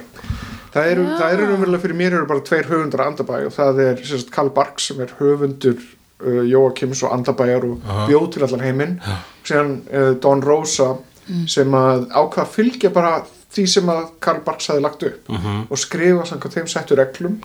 Það 0.73 0.87
eru, 0.91 1.03
það 1.19 1.33
eru 1.35 1.47
umverulega 1.53 1.81
fyrir 1.83 1.95
mér 1.99 2.13
eru 2.17 2.25
bara 2.25 2.41
tveir 2.41 2.65
höfundar 2.71 3.03
að 3.03 3.11
Andabæ 3.11 3.41
og 3.45 3.53
það 3.53 3.81
er 3.83 3.99
sem 4.03 4.17
sagt, 4.23 4.31
Karl 4.33 4.49
Barks 4.55 4.87
sem 4.89 4.99
er 5.05 5.11
höfundur 5.19 5.77
uh, 5.77 6.41
Jóakims 6.49 7.03
og 7.05 7.13
Andabæjar 7.13 7.67
og 7.67 7.83
bjóð 8.09 8.31
til 8.33 8.43
allan 8.47 8.63
heiminn. 8.65 8.95
Síðan 9.45 9.75
uh, 9.93 10.13
Don 10.23 10.41
Rosa 10.41 10.95
sem 11.47 11.71
að 11.77 12.07
ákvað 12.11 12.41
að 12.43 12.49
fylgja 12.57 12.89
bara 12.91 13.13
því 13.53 13.63
sem 13.69 13.87
að 13.93 14.01
Karl 14.19 14.41
Barks 14.43 14.67
hafi 14.73 14.81
lagt 14.81 15.03
upp 15.07 15.29
og 15.69 15.77
skrifa 15.79 16.25
samkvæmt 16.25 16.57
þeim 16.57 16.67
settu 16.73 16.97
reglum 16.97 17.37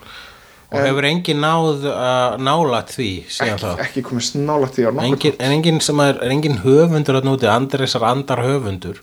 Og 0.69 0.83
hefur 0.85 1.05
engin 1.09 1.39
náð 1.41 1.85
uh, 1.89 2.35
nálat 2.45 2.91
því 2.93 3.07
ekki, 3.25 3.69
ekki 3.87 4.03
komið 4.05 4.25
snála 4.27 4.67
því 4.69 4.83
Engin, 5.07 5.37
en 5.41 5.53
engin 5.55 5.79
er, 5.81 6.19
er 6.21 6.33
engin 6.35 6.59
höfundur 6.61 7.17
að 7.17 7.25
núti, 7.25 7.49
Andresar 7.49 8.05
andar 8.05 8.43
höfundur 8.45 8.99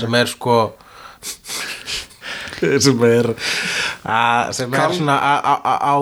sem 0.00 0.14
er 0.16 0.30
sko 0.32 0.56
sem 2.80 3.02
er 3.04 3.28
að, 4.04 4.52
sem 4.56 4.72
er 4.72 4.78
Karl- 4.80 4.96
svona 4.96 5.16
á, 5.20 5.96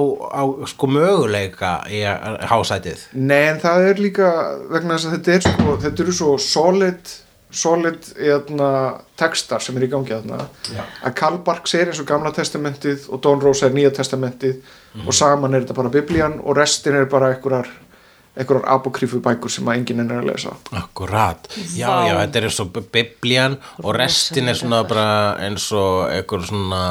sko 0.71 0.87
möguleika 0.91 1.73
í 1.91 2.03
að- 2.07 2.39
hásætið. 2.51 3.05
Nei, 3.19 3.43
en 3.53 3.61
það 3.63 3.87
er 3.91 4.03
líka 4.03 4.29
vegna 4.71 4.97
þess 4.99 5.09
að 5.11 5.17
þetta 5.17 5.35
er 5.37 5.47
sko, 5.49 5.77
þetta 5.85 6.05
eru 6.07 6.15
svo 6.21 6.37
solid 6.43 7.15
solid 7.51 8.05
eðna, 8.21 8.71
textar 9.17 9.63
sem 9.65 9.77
er 9.79 9.87
í 9.87 9.91
gangi 9.93 10.13
þarna. 10.13 10.45
Að 11.07 11.15
Karl 11.17 11.41
Barks 11.47 11.75
er 11.79 11.91
eins 11.91 12.01
og 12.03 12.09
gamla 12.09 12.33
testamentið 12.37 13.09
og 13.09 13.23
Don 13.25 13.41
Rosa 13.41 13.69
er 13.69 13.77
nýja 13.77 13.93
testamentið 13.97 14.61
og 15.07 15.15
saman 15.17 15.55
er 15.55 15.65
þetta 15.65 15.79
bara 15.79 15.93
biblían 15.93 16.39
og 16.43 16.59
restin 16.59 16.99
er 16.99 17.09
bara 17.11 17.33
einhverjar 17.35 17.71
einhverjar 18.39 18.69
apokrífu 18.77 19.23
bækur 19.25 19.51
sem 19.51 19.67
að 19.67 19.81
enginn 19.81 20.05
er 20.05 20.21
að 20.21 20.29
lesa. 20.31 20.55
Akkurat, 20.77 21.49
já, 21.75 21.89
já, 21.89 22.15
þetta 22.21 22.39
er 22.39 22.49
eins 22.51 22.61
og 22.63 22.79
biblían 22.95 23.59
og 23.83 23.93
restin 23.97 24.53
er 24.53 24.59
svona 24.59 24.85
bara 24.89 25.11
eins 25.43 25.71
og 25.73 26.07
einhver 26.13 26.47
svona 26.47 26.83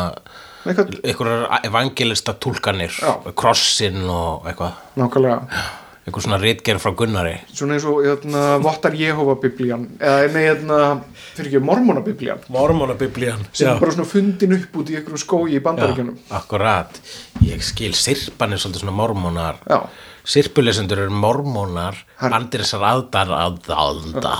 einhverjar 0.68 1.66
evangelista 1.70 2.34
túlkanir 2.34 2.98
Já. 2.98 3.14
krossin 3.36 4.04
og 4.10 4.48
eitthvað. 4.50 4.74
Nákvæmlega 4.98 5.86
einhver 6.08 6.24
svona 6.24 6.38
ritgerð 6.40 6.80
frá 6.80 6.94
Gunnari. 6.96 7.34
Svona 7.52 7.76
eins 7.76 7.86
og 7.90 8.00
eðna, 8.08 8.44
Vottar 8.64 8.96
Jehova 8.96 9.36
biblían 9.44 9.82
eða 10.00 10.30
nei, 10.32 10.44
eðna, 10.54 10.78
fyrir 11.36 11.50
ekki 11.52 11.62
Mormona 11.68 12.02
biblían 12.06 12.40
Mormonabiblían 12.54 13.44
sem 13.52 13.68
er 13.74 13.82
bara 13.82 13.92
svona 13.98 14.08
fundin 14.08 14.56
upp 14.56 14.78
út 14.80 14.92
í 14.94 14.96
einhverjum 14.98 15.20
skói 15.22 15.58
í 15.58 15.64
bandaríkjunum. 15.66 16.16
Akkurat, 16.40 17.02
ég 17.44 17.60
skil 17.66 17.92
sirpan 17.98 18.56
er 18.56 18.62
svolítið 18.64 18.86
svona 18.86 18.96
mormónar 18.96 19.60
Já. 19.68 19.82
Sirpulesendur 20.28 21.04
eru 21.06 21.12
mormónar 21.16 22.00
Hann- 22.22 22.34
Andrisar 22.40 22.82
aðdar 22.88 23.30
aðdálda 23.36 24.38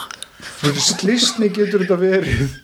fyrir 0.62 0.82
slistni 0.84 1.50
getur 1.52 1.84
þetta 1.84 2.00
verið 2.00 2.56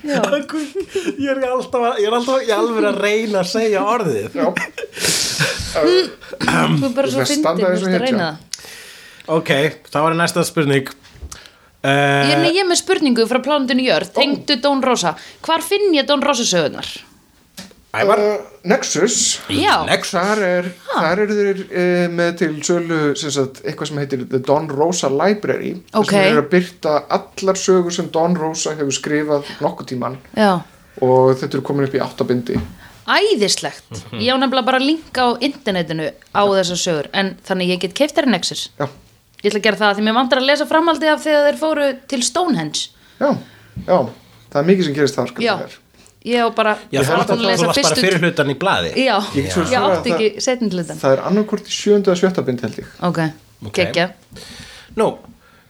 Ég 0.00 1.28
er 1.28 1.42
alltaf, 1.50 1.82
ég 2.00 2.06
er 2.08 2.14
alltaf 2.16 2.46
í 2.46 2.48
alveg 2.54 2.86
að 2.88 3.00
reyna 3.04 3.42
að 3.42 3.50
segja 3.50 3.82
orðið. 3.84 4.38
Já, 4.38 4.46
þú 6.80 6.88
er 6.88 6.94
bara 6.96 7.10
svo 7.12 7.26
standa 7.28 7.60
þú 7.60 7.66
eins 7.74 7.84
og 7.84 7.90
veist 7.90 7.90
að 7.90 8.04
reyna 8.06 8.28
Ok, 9.30 9.50
það 9.92 10.02
var 10.06 10.16
næsta 10.18 10.42
spurning. 10.48 10.86
Ég, 11.80 11.86
uh, 11.86 12.48
ég 12.50 12.58
er 12.60 12.68
með 12.68 12.78
spurningu 12.82 13.22
frá 13.30 13.38
plánundinu 13.44 13.82
Jörð 13.86 14.10
Tengdu 14.16 14.54
Don 14.60 14.80
Rosa. 14.84 15.10
Hvar 15.44 15.60
finn 15.64 15.94
ég 15.96 16.04
Don 16.08 16.22
Rosa 16.24 16.44
sögunar? 16.48 16.88
Ævar? 17.90 18.20
Uh, 18.22 18.50
Nexus. 18.70 19.14
Já, 19.50 19.80
Next 19.88 20.12
Þar 20.14 20.42
er, 20.46 20.66
þar 20.92 21.22
eru 21.24 21.34
þeir 21.34 21.62
uh, 21.66 22.04
með 22.14 22.36
til 22.38 22.50
sölu 22.62 22.98
sem 23.18 23.32
sagt, 23.34 23.62
eitthvað 23.66 23.90
sem 23.90 23.98
heitir 23.98 24.22
The 24.30 24.38
Don 24.46 24.68
Rosa 24.70 25.10
Library 25.10 25.72
þar 25.90 26.04
Ok. 26.04 26.12
sem 26.12 26.20
þeir 26.22 26.30
eru 26.36 26.44
að 26.44 26.50
byrta 26.52 26.92
allar 27.18 27.58
sögur 27.58 27.96
sem 27.96 28.10
Don 28.14 28.36
Rosa 28.38 28.76
hefur 28.78 28.94
skrifað 28.94 29.50
nokkuð 29.64 29.90
tíman 29.90 30.20
já. 30.38 30.52
Og 31.02 31.32
þetta 31.40 31.56
eru 31.58 31.64
komin 31.66 31.88
upp 31.88 31.96
í 31.98 32.02
áttabindi 32.04 32.60
Æðislegt. 33.10 34.04
Ég 34.22 34.30
á 34.30 34.38
nefnilega 34.38 34.66
bara 34.68 34.78
link 34.78 35.16
á 35.18 35.34
internetinu 35.42 36.12
á 36.30 36.42
þessar 36.46 36.78
sögur 36.78 37.08
En 37.16 37.32
þannig 37.42 37.72
ég 37.74 37.80
get 37.82 37.94
keift 37.98 38.14
þær 38.14 38.28
í 38.30 38.34
Nexus. 38.36 38.68
Já, 38.78 38.86
Ég 39.40 39.48
ætla 39.50 39.58
að 39.58 39.66
gera 39.66 39.80
það 39.80 39.94
því 39.98 40.04
mér 40.06 40.18
vantar 40.20 40.38
að 40.42 40.46
lesa 40.52 40.66
framhaldi 40.68 41.08
af 41.10 41.22
þegar 41.24 41.46
þeir 41.48 41.58
fóru 41.58 41.84
til 42.12 42.22
Stonehenge. 42.22 42.82
Já, 43.18 43.30
já. 43.88 43.98
Það 44.52 44.58
er 44.60 44.66
mikið 44.70 44.84
sem 44.90 44.94
gerist 45.00 45.16
þar 45.18 45.32
Já, 45.40 45.54
það 45.56 45.64
er. 45.66 45.78
Ég 46.24 46.42
á 46.44 46.48
bara 46.54 46.76
Já, 46.92 47.00
það 47.02 47.16
var 47.16 47.72
bara 47.72 47.96
fyrir 47.96 48.18
hlutan 48.20 48.50
í 48.52 48.56
blaði. 48.60 48.92
Já, 49.06 49.16
Ég 49.34 49.50
svo 49.52 49.62
ég 49.64 49.88
átti 49.88 50.12
ekki 50.16 50.30
setjum 50.44 50.70
hlutan 50.74 50.98
það 51.00 51.16
er 51.16 51.22
annarkvort 51.30 51.66
í 51.70 51.74
sjönda 51.74 52.12
að 52.12 52.20
sjötta 52.24 52.44
bind 52.46 52.60
held 52.66 52.78
ég. 52.82 52.88
Ok, 53.08 53.20
Ok. 53.66 53.72
gekkja 53.76 54.08
Nú, 54.96 55.06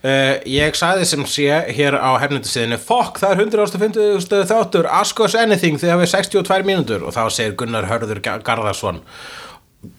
uh, 0.03 0.33
ég 0.49 0.73
sagði 0.75 1.05
sem 1.05 1.23
sé 1.29 1.45
hér 1.75 1.95
á 1.99 2.11
hefnendasíðinu 2.23 2.79
Fokk, 2.81 3.19
það 3.21 3.31
er 3.35 3.43
150 3.45 4.43
þáttur 4.49 4.87
Ask 4.91 5.19
us 5.23 5.35
anything 5.35 5.77
þegar 5.79 6.01
við 6.03 6.11
62 6.15 6.63
mínútur. 6.67 7.03
Og 7.07 7.13
þá 7.15 7.23
segir 7.31 7.55
Gunnar 7.55 7.85
Hörður 7.91 8.19
Ga- 8.25 8.39
Garðarsson 8.43 9.01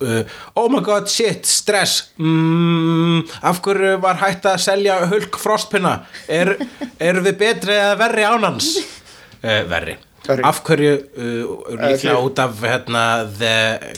uh, 0.02 0.22
Oh 0.56 0.68
my 0.68 0.80
god, 0.84 1.08
shit, 1.08 1.46
stress. 1.46 2.10
Mm, 2.18 3.22
Af 3.42 3.60
hverju 3.64 3.96
var 4.02 4.20
hægt 4.20 4.44
að 4.46 4.58
selja 4.68 5.00
hulk 5.06 5.38
frostpinna? 5.40 6.00
Er, 6.28 6.56
Erum 7.00 7.24
við 7.24 7.38
betri 7.40 7.72
eða 7.78 7.96
verri 8.04 8.26
ánans? 8.28 8.74
Uh, 9.42 9.62
verri 9.70 9.96
Verri. 10.22 10.44
Af 10.46 10.60
hverju 10.66 10.90
uh, 10.94 11.54
líklega 11.72 11.98
þið- 12.14 12.26
út 12.28 12.38
af 12.44 12.60
hérna, 12.62 13.02
the, 13.38 13.54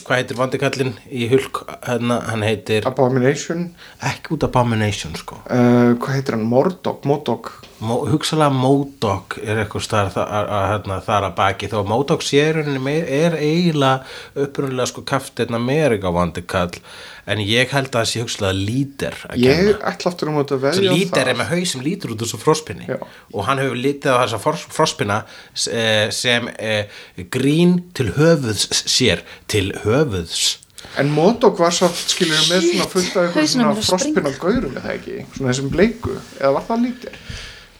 hvað 0.07 0.17
heitir 0.21 0.39
vandikallin 0.39 0.93
í 1.13 1.27
hulk 1.29 1.59
hérna, 1.85 2.17
hann 2.31 2.41
heitir 2.45 2.87
Abomination, 2.89 3.67
ekki 4.01 4.33
út 4.33 4.47
Abomination 4.47 5.13
sko. 5.19 5.37
Uh, 5.45 5.93
hvað 6.01 6.15
heitir 6.17 6.37
hann, 6.37 6.47
Mordog, 6.49 7.05
Modog 7.05 7.51
Mó, 7.53 7.64
hugsalega 7.81 8.53
Módog 8.55 9.35
er 9.43 9.59
eitthvað 9.65 9.83
starf 9.83 10.13
þar 10.15 10.29
að, 10.31 10.45
að, 10.57 10.65
hérna, 10.71 10.99
þar 11.03 11.25
að 11.27 11.33
baki. 11.39 11.67
Þó 11.71 11.75
að 11.81 11.89
Módog 11.91 12.23
sé 12.23 12.39
í 12.39 12.53
rauninni 12.55 12.81
meir- 12.85 13.09
er 13.11 13.35
eiginlega 13.35 14.45
upprunalega 14.45 14.87
sko 14.93 15.03
kaftin 15.07 15.57
Amerika 15.57 16.11
vandikall 16.15 16.79
en 17.27 17.39
ég 17.41 17.71
held 17.73 17.89
að 17.89 17.97
það 17.99 18.09
sé 18.11 18.21
hugsalega 18.23 18.59
lítir 18.69 19.15
að 19.27 19.39
ég 19.43 19.59
kenna. 19.59 19.77
ætla 19.91 20.11
aftur 20.11 20.29
um 20.31 20.37
að 20.43 20.53
veðja 20.61 20.91
á 20.91 20.93
lítir 20.95 21.15
það. 21.19 21.27
er 21.33 21.39
með 21.41 21.49
haus 21.55 21.71
sem 21.75 21.81
lítur 21.81 22.13
út 22.15 22.21
úr 22.21 22.29
svo 22.31 22.39
frospinni. 22.39 22.85
Já. 22.87 22.97
og 23.33 23.45
hann 23.49 23.57
hefur 23.63 23.75
lítið 23.81 24.11
á 24.13 24.17
þessa 24.23 24.39
fros- 24.43 24.67
frospinna 24.69 25.23
s- 25.53 25.67
eh, 25.67 26.09
sem 26.11 26.47
eh, 26.59 26.85
grín 27.31 27.81
til 27.93 28.11
höfuðs 28.13 28.69
sér 28.85 29.21
til 29.47 29.71
höfuðs. 29.83 30.57
En 31.01 31.09
Modok 31.09 31.57
var 31.59 31.71
samt, 31.73 31.95
skilur 31.97 32.37
með 32.45 32.61
svona 32.61 32.85
fullt 32.87 33.15
af 33.17 33.23
eitthvað 33.25 33.43
á 33.43 33.49
svona 33.49 33.65
mér 33.65 33.79
að 33.81 33.87
frospinna 33.89 34.31
gaurum 34.39 34.75
eða 34.77 34.93
ekki, 34.93 35.25
svona 35.35 35.49
þessum 35.51 35.69
bleiku 35.73 36.13
eða 36.39 36.53
var 36.53 36.63
það 36.69 36.83
lítir? 36.85 37.17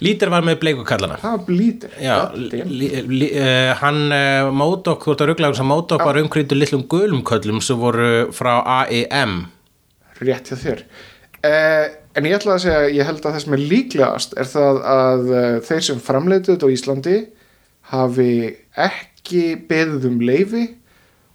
Lítir 0.03 0.31
var 0.33 0.43
með 0.43 0.59
bleiku 0.59 0.83
kallana. 0.87 1.15
Það 1.21 1.35
var 1.39 1.55
lítir 1.55 1.93
uh, 2.03 3.73
hann 3.79 4.01
uh, 4.11 4.51
Módok, 4.51 5.05
þú 5.05 5.13
ert 5.13 5.23
að 5.23 5.29
ruggla 5.31 5.51
sem 5.55 5.69
Módok 5.71 6.03
var 6.03 6.19
umkrýndur 6.19 6.59
litlum 6.59 6.87
gulum 6.91 7.21
köllum 7.27 7.61
sem 7.63 7.79
voru 7.79 8.31
frá 8.35 8.57
AEM 8.81 9.45
rétt 10.23 10.47
hjá 10.47 10.55
þér. 10.55 10.83
Eh, 11.43 11.85
En 12.15 12.23
ég 12.23 12.37
ætla 12.37 12.53
að 12.55 12.61
segja, 12.63 12.83
ég 12.95 13.07
held 13.09 13.25
að 13.25 13.33
það 13.35 13.41
sem 13.43 13.53
er 13.57 13.61
líklegast 13.71 14.35
er 14.39 14.47
það 14.47 14.77
að 14.87 15.25
uh, 15.33 15.47
þeir 15.67 15.81
sem 15.83 15.97
framleitu 15.99 16.53
þetta 16.53 16.69
á 16.71 16.75
Íslandi 16.75 17.15
hafi 17.91 18.27
ekki 18.85 19.41
beðið 19.67 20.05
um 20.07 20.21
leifi 20.23 20.61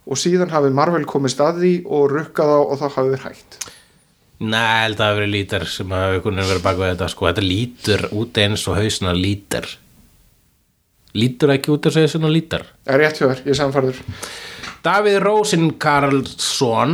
og 0.09 0.17
síðan 0.17 0.49
hafi 0.49 0.71
Marvel 0.73 1.05
komist 1.05 1.43
að 1.45 1.61
því 1.61 1.73
og 1.85 2.07
rukkað 2.15 2.53
á 2.57 2.59
og 2.63 2.81
þá 2.81 2.87
hafi 2.95 3.13
þeir 3.13 3.25
hægt 3.27 3.59
Nei, 4.41 4.81
held 4.87 4.95
að 4.95 5.01
það 5.01 5.07
hafi 5.11 5.19
verið 5.19 5.33
lítar 5.35 5.65
sem 5.69 5.91
hafi 5.93 6.15
einhvern 6.17 6.39
veginn 6.39 6.49
verið 6.51 6.63
baka 6.65 6.81
við 6.81 6.91
þetta 6.95 7.09
sko. 7.13 7.27
Þetta 7.29 7.43
lítur 7.45 8.05
út 8.17 8.39
eins 8.41 8.63
og 8.71 8.79
hausna 8.79 9.13
lítar 9.13 9.67
Lítur 11.13 11.51
ekki 11.53 11.73
út 11.75 11.85
eins 11.85 11.97
og 11.99 12.05
hausna 12.07 12.31
lítar 12.31 12.63
Það 12.87 12.95
er 12.95 13.01
rétt 13.03 13.19
hjá 13.21 13.27
þér, 13.27 13.43
ég 13.45 13.53
er 13.53 13.59
samfærður 13.59 14.01
Davíð 14.81 15.17
Rósin 15.21 15.67
Karlsson. 15.77 16.93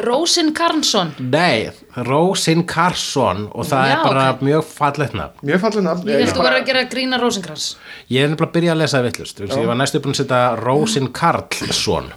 Rósin 0.00 0.52
Karnsson 0.56 1.10
Nei, 1.18 1.68
Rósin 2.06 2.62
Karlsson 2.64 3.48
og 3.52 3.66
það 3.68 3.90
Já, 3.90 3.92
er 3.98 4.04
bara 4.06 4.24
ok. 4.32 4.40
mjög 4.46 4.64
fallegt 4.70 5.14
nafn. 5.18 5.42
Mjög 5.44 5.60
fallið 5.66 5.84
nafn. 5.84 6.08
Ég 6.08 6.30
þú 6.32 6.38
bara- 6.42 6.60
að 6.62 6.66
gera 6.70 6.84
grína 6.88 7.18
Rósinkrans 7.20 7.66
Ég 8.08 8.24
er 8.24 8.28
nefnilega 8.32 8.48
að 8.48 8.54
byrja 8.56 8.72
að 8.72 8.78
lesa 8.80 8.98
það 8.98 9.04
vittlust 9.10 9.40
Ég 9.44 9.66
var 9.66 9.76
næstu 9.76 10.00
búin 10.00 10.14
að 10.16 10.20
setja 10.22 10.40
Rósin 10.64 11.12
Karlsson 11.12 12.12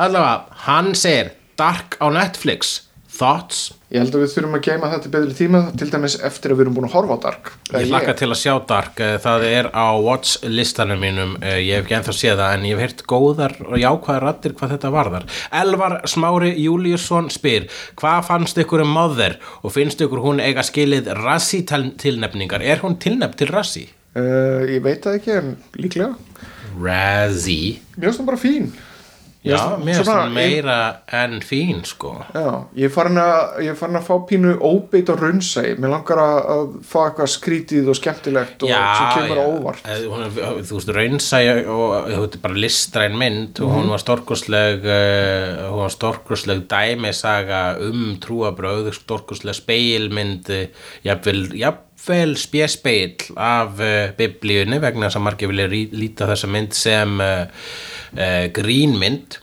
Allavega, 0.00 0.46
hann 0.66 0.94
segir 0.94 1.34
Dark 1.60 1.98
á 2.00 2.06
Netflix. 2.12 2.86
Thoughts? 3.20 3.74
Ég 3.92 4.00
held 4.00 4.14
að 4.16 4.22
við 4.22 4.30
þurfum 4.32 4.54
að 4.56 4.62
geima 4.64 4.88
þetta 4.94 5.10
betri 5.12 5.34
tíma 5.36 5.58
til 5.76 5.88
dæmis 5.92 6.14
eftir 6.24 6.52
að 6.54 6.60
við 6.60 6.64
erum 6.64 6.76
búin 6.78 6.86
að 6.86 6.94
horfa 6.94 7.16
á 7.18 7.24
Dark. 7.26 7.50
Ég 7.74 7.90
hlakka 7.90 8.14
til 8.16 8.28
að 8.30 8.38
sjá 8.40 8.54
Dark, 8.70 9.00
eh, 9.04 9.16
það 9.20 9.44
er 9.48 9.68
á 9.76 9.86
watch 10.00 10.38
listanum 10.48 11.02
mínum, 11.02 11.34
Eh, 11.42 11.58
ég 11.66 11.74
hef 11.76 11.84
ekki 11.84 11.96
ennþá 11.98 12.14
séð 12.16 12.40
það 12.40 12.54
en 12.54 12.64
ég 12.64 12.78
hef 12.78 12.80
heyrt 12.86 13.04
góðar 13.10 13.54
og 13.66 13.76
jákvæðar 13.82 14.24
raddir 14.24 14.54
hvað 14.56 14.72
þetta 14.76 14.92
varðar. 14.94 15.24
Elvar 15.52 16.00
Smári 16.06 16.54
Júliusson 16.64 17.28
spyr, 17.30 17.68
hvað 17.96 18.24
fannst 18.24 18.56
ykkur 18.56 18.86
um 18.86 18.94
Mother? 18.94 19.36
Og 19.64 19.72
finnst 19.74 20.00
ykkur 20.00 20.22
hún 20.24 20.40
eiga 20.40 20.62
skilið 20.64 21.12
rassi 21.20 21.60
tilnefningar? 21.66 22.62
Er 22.62 22.78
hún 22.78 22.96
tilnefn 22.96 23.36
til 23.36 23.48
rassi? 23.48 23.88
uh, 24.16 24.64
Ég 24.64 24.80
veit 24.82 25.02
það 25.02 25.18
ekki 25.20 25.36
en 25.36 25.56
líklega? 25.76 26.14
Mér 27.98 28.08
finnst 28.08 28.20
það 28.22 28.26
bara 28.26 28.40
fín 28.40 28.70
Já, 29.40 29.56
Mér 29.80 29.94
finnst 29.96 30.10
það 30.10 30.32
meira 30.34 30.74
en 31.16 31.38
fín 31.40 31.78
sko. 31.88 32.10
Já, 32.34 32.66
ég 32.76 32.84
er 32.84 32.92
farin 32.92 33.16
að, 33.16 33.38
ég 33.64 33.70
er 33.72 33.78
farin 33.80 33.96
að 33.96 34.04
fá 34.10 34.16
pínu 34.28 34.50
óbeit 34.60 35.08
og 35.08 35.22
raunsæ 35.22 35.62
Mér 35.80 35.94
langar 35.94 36.20
að, 36.20 36.40
að 36.54 36.74
fá 36.84 36.98
eitthvað 37.06 37.30
skrítið 37.32 37.88
og 37.88 37.96
skemmtilegt 37.96 38.66
og 38.66 38.74
sem 38.74 39.08
kemur 39.16 39.40
á 39.40 39.46
óvart 39.48 39.80
Eh, 39.88 39.96
er- 39.96 40.60
þú 40.68 40.76
veist, 40.76 40.92
raunsæja 40.92 41.54
og 41.72 42.10
þú 42.10 42.20
veist, 42.26 42.36
bara 42.44 42.54
listræn 42.66 43.16
mynd 43.16 43.62
og 43.64 43.70
Mhm. 43.70 43.76
hún 43.78 43.88
var 43.94 44.04
stórkostleg 44.04 44.84
uh, 44.84 45.72
hún 45.72 45.80
var 45.86 45.94
stórkostleg 45.96 46.60
dæmisaga 46.68 47.62
um 47.80 48.18
trúabröð 48.20 48.92
stórkostleg 48.92 49.54
speilmynd 49.56 50.50
eh, 50.50 50.66
jafnvel, 51.04 51.46
jafnvel 52.00 52.36
spjespeill 52.36 53.36
af 53.36 53.76
uh, 53.78 54.14
biblíunni 54.16 54.80
vegna 54.80 55.08
þess 55.08 55.18
að 55.18 55.24
margir 55.26 55.50
vilja 55.50 55.68
líta 55.68 56.28
þessa 56.30 56.48
mynd 56.48 56.72
sem 56.72 57.20
uh, 57.20 57.44
uh, 58.16 58.46
grínmynd 58.56 59.36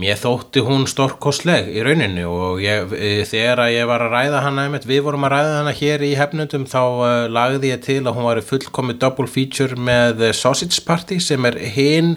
Mér 0.00 0.16
þótti 0.16 0.62
hún 0.64 0.86
stórkostleg 0.88 1.66
í 1.74 1.82
rauninni 1.84 2.22
og 2.24 2.60
ég, 2.62 2.92
e, 2.94 3.08
þegar 3.28 3.66
ég 3.68 3.88
var 3.90 4.00
að 4.06 4.14
ræða 4.14 4.38
hana 4.46 4.62
einmitt, 4.64 4.86
við 4.88 5.02
vorum 5.04 5.26
að 5.26 5.34
ræða 5.34 5.56
hana 5.58 5.74
hér 5.76 6.04
í 6.06 6.12
hefnundum 6.16 6.62
þá 6.70 6.78
uh, 6.80 7.08
lagði 7.28 7.72
ég 7.72 7.82
til 7.84 7.98
að 7.98 8.14
hún 8.16 8.28
var 8.28 8.40
fullkomi 8.46 8.96
double 9.02 9.28
feature 9.28 9.76
með 9.76 10.22
Sausage 10.38 10.80
Party 10.86 11.18
sem 11.20 11.44
er 11.50 11.58
hinn 11.74 12.14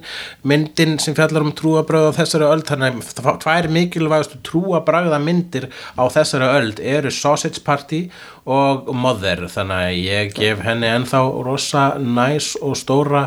myndin 0.48 0.96
sem 1.04 1.18
fjallar 1.18 1.44
um 1.44 1.52
trúabröð 1.52 2.14
á 2.16 2.18
þessari 2.22 2.48
öld. 2.48 2.64
Þannig 2.70 3.02
að 3.20 3.42
tvær 3.44 3.68
mikilvægastu 3.76 4.40
trúabragða 4.48 5.20
myndir 5.24 5.68
á 6.00 6.04
þessari 6.14 6.48
öld 6.62 6.80
eru 6.80 7.12
Sausage 7.12 7.66
Party 7.66 8.06
og 8.48 8.94
Mother. 8.96 9.44
Þannig 9.52 9.90
að 9.90 10.00
ég 10.00 10.32
gef 10.38 10.64
henni 10.64 10.88
ennþá 10.88 11.26
rosa 11.50 11.90
næs 12.00 12.54
og 12.62 12.80
stóra 12.80 13.26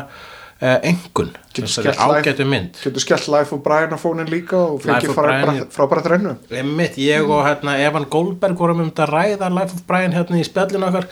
engun 0.61 1.33
Getur 1.53 1.67
þessari 1.67 1.93
ágætu 1.97 2.45
mynd. 2.49 2.77
Getur 2.81 3.03
skellt 3.03 3.27
Life 3.29 3.53
of 3.55 3.61
Brian 3.65 3.93
á 3.93 3.97
fónin 4.01 4.29
líka 4.29 4.57
og 4.57 4.79
fengið 4.81 5.13
frábæra 5.73 6.03
þrennu? 6.05 6.37
Einmitt, 6.49 6.97
ég 7.01 7.27
og 7.29 7.43
hérna 7.45 7.77
Evan 7.81 8.07
Goldberg 8.09 8.57
vorum 8.57 8.81
um 8.85 8.89
þetta 8.89 9.05
að 9.05 9.13
ræða 9.13 9.51
Life 9.53 9.77
of 9.77 9.85
Brian 9.89 10.15
hérna 10.17 10.39
í 10.41 10.47
spjallinu 10.47 10.89
okkar. 10.89 11.05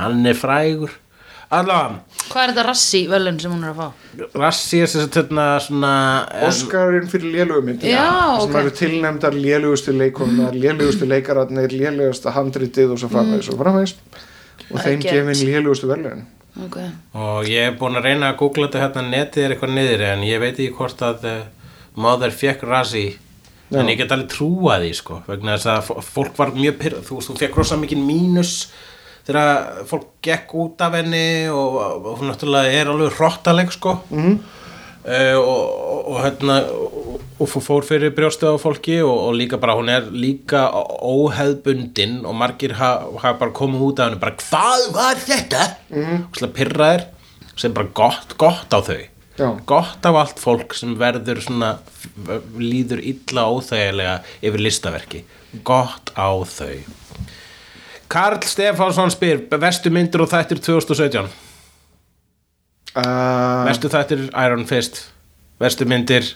Hann 0.00 0.26
er 0.26 0.38
frægur. 0.38 0.96
Allavega, 1.50 2.04
Hvað 2.30 2.44
er 2.44 2.50
þetta 2.52 2.62
rassi 2.62 2.98
velun 3.10 3.38
sem 3.42 3.50
hún 3.50 3.64
er 3.66 3.72
að 3.72 3.78
fá? 3.80 4.26
Rassi 4.38 4.78
er 4.84 4.90
sem 4.90 5.02
sagt 5.02 5.16
hérna 5.18 5.46
svona 5.58 5.92
em, 6.30 6.44
Oscarinn 6.46 7.08
fyrir 7.10 7.32
lélugumyndina 7.34 7.90
Já, 7.90 8.04
sem 8.38 8.52
ok. 8.52 8.58
eru 8.60 8.74
tilnefndar 8.78 9.34
lélugustu 9.34 9.94
leikonar 9.98 10.54
lélugustu 10.54 11.08
leikararnir, 11.10 11.74
lélugustu 11.74 12.30
handritið 12.36 12.94
og 12.94 13.02
svo 13.02 13.10
framvegis 13.10 13.50
og 13.50 13.58
framvegis. 13.64 13.96
Og 14.70 14.78
I 14.78 14.84
þeim 14.84 15.02
gefin 15.02 15.42
lélugustu 15.50 15.90
verðlegin 15.90 16.22
Ok. 16.66 16.76
Og 17.16 17.48
ég 17.48 17.70
er 17.70 17.76
búin 17.80 17.96
að 17.96 18.04
reyna 18.10 18.32
að 18.32 18.38
googla 18.42 18.68
þetta 18.68 18.82
hérna 18.84 19.04
netið 19.14 19.44
er 19.46 19.54
eitthvað 19.54 19.74
niður 19.78 20.04
en 20.10 20.22
ég 20.28 20.40
veit 20.42 20.54
ekki 20.58 20.74
hvort 20.76 21.02
að 21.06 21.26
uh, 21.30 21.40
Mother 22.00 22.30
fekk 22.34 22.62
Rassi 22.68 23.06
en 23.70 23.86
ég 23.88 23.98
get 24.00 24.10
alveg 24.12 24.30
trúa 24.32 24.80
því 24.82 24.92
sko 24.98 25.20
vegna 25.28 25.54
þess 25.56 25.68
að 25.70 25.82
fó- 25.86 26.00
fólk 26.02 26.38
var 26.40 26.50
mjög 26.56 26.78
pyrr 26.80 26.96
þú 27.06 27.20
þú 27.22 27.36
fekk 27.38 27.58
rosa 27.60 27.76
mikið 27.78 28.00
mínus 28.02 28.54
þegar 29.28 29.84
fólk 29.86 30.08
gekk 30.26 30.54
út 30.58 30.80
af 30.82 30.96
henni 30.98 31.46
og, 31.52 31.76
og 31.78 32.18
hún 32.18 32.32
náttúrulega 32.32 32.72
er 32.80 32.90
alveg 32.90 33.14
hrottaleg 33.18 33.70
sko. 33.74 33.92
Mm. 34.10 34.32
og, 34.40 34.59
og, 35.10 36.10
og 36.10 36.18
hérna 36.22 36.56
og, 37.40 37.46
fór 37.50 37.86
fyrir 37.86 38.12
brjóstu 38.14 38.46
á 38.46 38.54
fólki 38.60 39.00
og, 39.02 39.14
og 39.30 39.38
líka 39.38 39.58
bara 39.60 39.74
hún 39.78 39.90
er 39.90 40.10
líka 40.12 40.68
óheðbundin 40.70 42.20
og 42.28 42.36
margir 42.38 42.76
hafa 42.78 43.22
ha 43.24 43.32
bara 43.40 43.54
komið 43.56 43.86
út 43.88 44.02
af 44.02 44.10
henni 44.10 44.20
bara 44.22 44.36
hvað 44.38 44.86
var 44.94 45.22
þetta? 45.24 45.64
Mm. 45.90 46.28
og 46.28 46.38
slá 46.38 46.50
pyrraðir 46.54 47.08
sem 47.60 47.74
bara 47.76 47.90
gott, 47.94 48.36
gott 48.40 48.72
á 48.72 48.80
þau. 48.80 49.02
Já. 49.40 49.50
gott 49.64 50.04
af 50.04 50.16
allt 50.20 50.40
fólk 50.40 50.74
sem 50.76 50.94
verður 51.00 51.40
svona 51.40 51.74
líður 52.60 53.00
illa 53.00 53.46
óþægilega 53.48 54.16
yfir 54.44 54.64
listaverki. 54.66 55.22
Gott 55.64 56.12
á 56.12 56.28
þau. 56.44 56.76
Karl 58.10 58.42
Stefánsson 58.44 59.12
spyr 59.14 59.46
vestu 59.62 59.92
myndir 59.94 60.24
og 60.24 60.32
þættir 60.32 60.60
2017 60.60 61.49
uh, 62.98 63.64
vestu 63.68 63.90
þættir 63.92 64.28
Iron 64.30 64.66
Fist? 64.68 65.04
Vestu 65.60 65.86
myndir? 65.88 66.28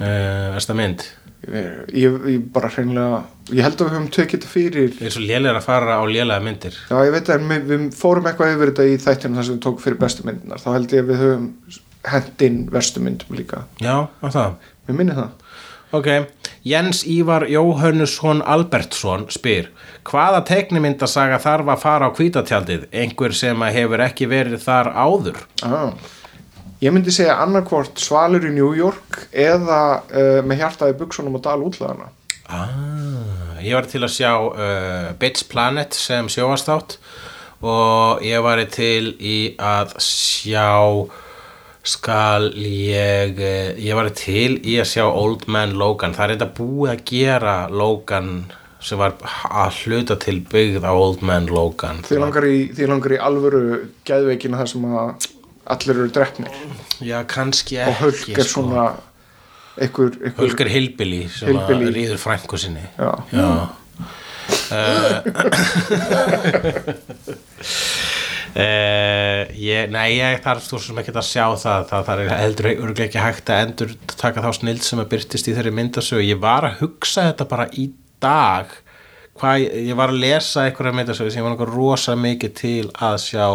Uh, 0.00 0.50
vesta 0.56 0.76
mynd? 0.76 1.04
Ég, 1.50 2.16
ég 2.28 2.40
bara 2.52 2.68
hreinlega 2.72 3.22
ég 3.56 3.64
held 3.64 3.80
að 3.80 3.86
við 3.86 3.94
höfum 3.96 4.08
tekið 4.14 4.34
þetta 4.36 4.50
fyrir. 4.50 4.90
Það 4.96 5.06
er 5.08 5.14
svo 5.14 5.22
lélega 5.24 5.60
að 5.60 5.66
fara 5.66 5.98
á 5.98 6.04
lélega 6.06 6.44
myndir. 6.44 6.76
Já 6.90 6.96
ég 7.06 7.14
veit 7.14 7.30
að 7.32 7.46
við, 7.50 7.62
við 7.70 7.86
fórum 7.98 8.28
eitthvað 8.28 8.54
yfir 8.54 8.72
þetta 8.72 8.86
í 8.86 8.98
þættinu 9.04 9.38
þar 9.38 9.48
sem 9.48 9.56
við 9.56 9.62
tókum 9.66 9.84
fyrir 9.84 10.00
bestu 10.00 10.26
myndinar 10.26 10.62
þá 10.62 10.68
held 10.74 10.94
ég 10.94 11.04
að 11.04 11.10
við 11.10 11.22
höfum 11.24 11.46
hendinn 12.10 12.60
verstu 12.72 13.04
myndum 13.04 13.38
líka. 13.38 13.64
Já, 13.82 13.94
að 14.24 14.36
það. 14.36 14.68
Við 14.88 15.00
minni 15.00 15.16
það. 15.18 15.48
Ok, 15.98 16.08
Jens 16.66 17.02
Ívar 17.08 17.46
Jóhönnusson 17.48 18.42
Albertsson 18.44 19.26
spyr 19.32 19.70
Hvaða 20.04 20.42
teiknimyndasaga 20.48 21.38
þarf 21.40 21.70
að 21.72 21.82
fara 21.84 22.08
á 22.08 22.16
hvítatjaldið? 22.16 22.86
Einhver 22.92 23.32
sem 23.36 23.62
hefur 23.72 24.02
ekki 24.04 24.28
verið 24.28 24.64
þar 24.66 24.92
áður? 24.92 25.38
ah. 25.64 25.94
ég 26.84 26.92
myndi 26.92 27.14
segja 27.14 27.38
annarkvort 27.40 28.00
Svalur 28.00 28.44
í 28.44 28.52
New 28.52 28.74
York 28.76 29.26
eða 29.32 29.80
uh, 30.04 30.40
með 30.44 30.64
hjartaði 30.64 30.98
buksunum 31.00 31.40
og 31.40 31.44
dal 31.48 31.60
útlæðana 31.64 32.12
Ah, 32.50 33.60
ég 33.62 33.76
var 33.78 33.86
til 33.86 34.02
að 34.02 34.14
sjá 34.16 34.32
uh, 34.34 35.10
Bits 35.20 35.44
Planet 35.46 35.94
sem 35.94 36.26
sjóastátt 36.26 36.96
og 37.62 38.24
ég 38.26 38.42
var 38.42 38.58
til 38.74 39.12
í 39.16 39.54
að 39.54 39.94
sjá 40.02 40.66
skal 41.86 42.50
ég 42.60 43.38
eh, 43.40 43.72
ég 43.80 43.96
var 43.96 44.10
til 44.12 44.58
í 44.60 44.76
að 44.80 44.88
sjá 44.92 45.04
Old 45.08 45.46
Man 45.48 45.72
Logan 45.80 46.12
það 46.16 46.24
er 46.26 46.32
þetta 46.34 46.48
búið 46.58 46.90
að 46.92 47.04
gera 47.08 47.54
Logan 47.72 48.32
sem 48.84 49.00
var 49.00 49.16
að 49.20 49.78
hluta 49.84 50.16
til 50.20 50.40
byggð 50.50 50.84
á 50.84 50.92
Old 50.92 51.24
Man 51.24 51.48
Logan 51.48 52.02
því 52.04 52.20
langar 52.20 52.44
í, 52.48 52.58
því 52.76 52.84
langar 52.90 53.16
í 53.16 53.20
alvöru 53.30 53.62
geðveikina 54.08 54.60
þar 54.60 54.72
sem 54.74 54.84
að 54.90 55.28
allir 55.70 55.96
eru 55.96 56.12
drefnir 56.12 56.52
Já, 57.00 57.18
kannski 57.28 57.80
og 57.80 57.88
ekki 57.88 58.02
Hulk 58.04 58.42
er 58.44 58.48
svona 58.48 58.86
einhver, 59.80 60.10
einhver 60.20 60.44
Hulk 60.44 60.64
er 60.66 60.72
Hillbilly 60.74 61.22
sem 61.32 61.48
Hillbilly. 61.52 61.88
að 61.88 61.96
ríður 61.96 62.20
frænku 62.20 62.60
sinni 62.60 62.84
Já. 63.00 63.12
Já. 63.32 63.48
Uh, 64.70 65.16
ég, 68.54 69.90
nei, 69.92 70.16
ég 70.16 70.40
þarf 70.44 70.66
þú 70.66 70.80
sem 70.82 71.00
ekki 71.02 71.14
að 71.14 71.26
sjá 71.28 71.44
það. 71.60 71.84
Það, 71.90 72.04
það 72.08 72.22
er 72.22 72.30
heldur 72.34 72.70
örgulega 72.72 73.06
ekki 73.06 73.24
hægt 73.24 73.52
að 73.52 73.64
endur 73.66 73.96
taka 74.16 74.44
þá 74.44 74.50
snild 74.58 74.84
sem 74.86 75.02
að 75.02 75.10
byrtist 75.14 75.50
í 75.50 75.56
þeirri 75.56 75.74
myndasögu. 75.78 76.24
Ég 76.26 76.40
var 76.42 76.66
að 76.68 76.80
hugsa 76.84 77.28
þetta 77.30 77.48
bara 77.50 77.68
í 77.72 77.90
dag 78.22 78.72
hvað, 79.40 79.68
ég 79.90 79.96
var 79.98 80.12
að 80.12 80.20
lesa 80.24 80.66
einhverja 80.66 80.96
myndasögu 80.98 81.32
sem 81.32 81.40
ég 81.40 81.46
var 81.46 81.54
náttúrulega 81.54 81.78
rosa 81.78 82.16
mikið 82.18 82.58
til 82.60 82.90
að 82.96 83.16
sjá. 83.24 83.46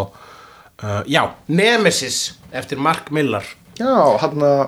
Uh, 0.76 1.02
já, 1.08 1.22
Nemesis 1.48 2.36
eftir 2.56 2.82
Mark 2.82 3.12
Millar. 3.16 3.46
Já, 3.80 4.18
hann 4.22 4.44
að 4.44 4.66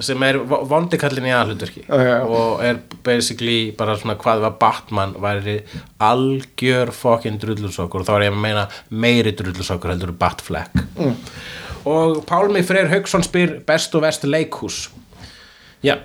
sem 0.00 0.22
er 0.24 0.38
vo- 0.48 0.62
vondikallin 0.70 1.26
í 1.28 1.34
aðhlutverki 1.36 1.82
Já, 1.88 1.98
já. 2.06 2.16
og 2.24 2.62
er 2.64 2.78
basically 3.04 3.72
bara 3.76 3.96
svona 4.00 4.16
hvað 4.20 4.40
var 4.46 4.56
Batman 4.60 5.12
væri 5.20 5.58
algjör 6.00 6.92
fokkin 6.96 7.38
drullusokkur 7.42 8.00
og 8.00 8.08
þá 8.08 8.14
er 8.16 8.26
ég 8.28 8.32
að 8.36 8.40
meina 8.46 8.66
meiri 8.90 9.32
drullusokkur 9.36 9.92
heldur 9.92 10.14
Batfleck. 10.18 10.72
Mm. 10.96 11.16
og 11.84 12.22
Pálmi 12.26 12.62
Freyr 12.64 12.88
Hauksson 12.92 13.22
spyr 13.26 13.58
best 13.66 13.94
og 13.98 14.02
vest 14.06 14.24
leikhús. 14.24 14.88
Já. 15.82 15.96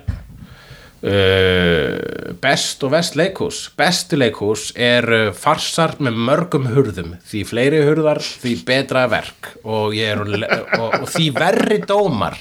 Uh, 0.98 2.34
Best 2.42 2.82
og 2.82 2.90
vest 2.90 3.14
leikhús. 3.18 3.68
Bestu 3.78 4.16
leikhús 4.18 4.72
er 4.74 5.06
uh, 5.06 5.28
farsar 5.36 5.92
með 6.02 6.16
mörgum 6.26 6.66
hurðum. 6.72 7.12
Því 7.28 7.42
fleiri 7.46 7.82
hurðar, 7.86 8.18
því 8.42 8.56
betra 8.66 9.04
verk. 9.10 9.52
Og, 9.62 9.94
er, 9.94 10.18
og, 10.24 10.96
og 11.04 11.06
því 11.12 11.28
verri 11.38 11.78
dómar 11.86 12.34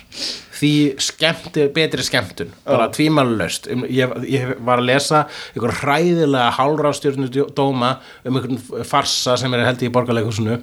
því 0.58 0.74
skemmti, 1.04 1.68
betri 1.76 2.06
skemmtun 2.06 2.52
bara 2.66 2.90
tvímælulaust 2.94 3.70
ég, 3.70 4.18
ég 4.26 4.54
var 4.66 4.82
að 4.82 4.90
lesa 4.90 5.24
einhver 5.54 5.76
hræðilega 5.84 6.52
hálfrástjörnu 6.58 7.48
dóma 7.58 7.98
um 8.26 8.40
einhvern 8.40 8.86
farsa 8.88 9.38
sem 9.40 9.54
er 9.54 9.68
held 9.68 9.86
í 9.86 9.94
borgarleikhúsinu 9.94 10.60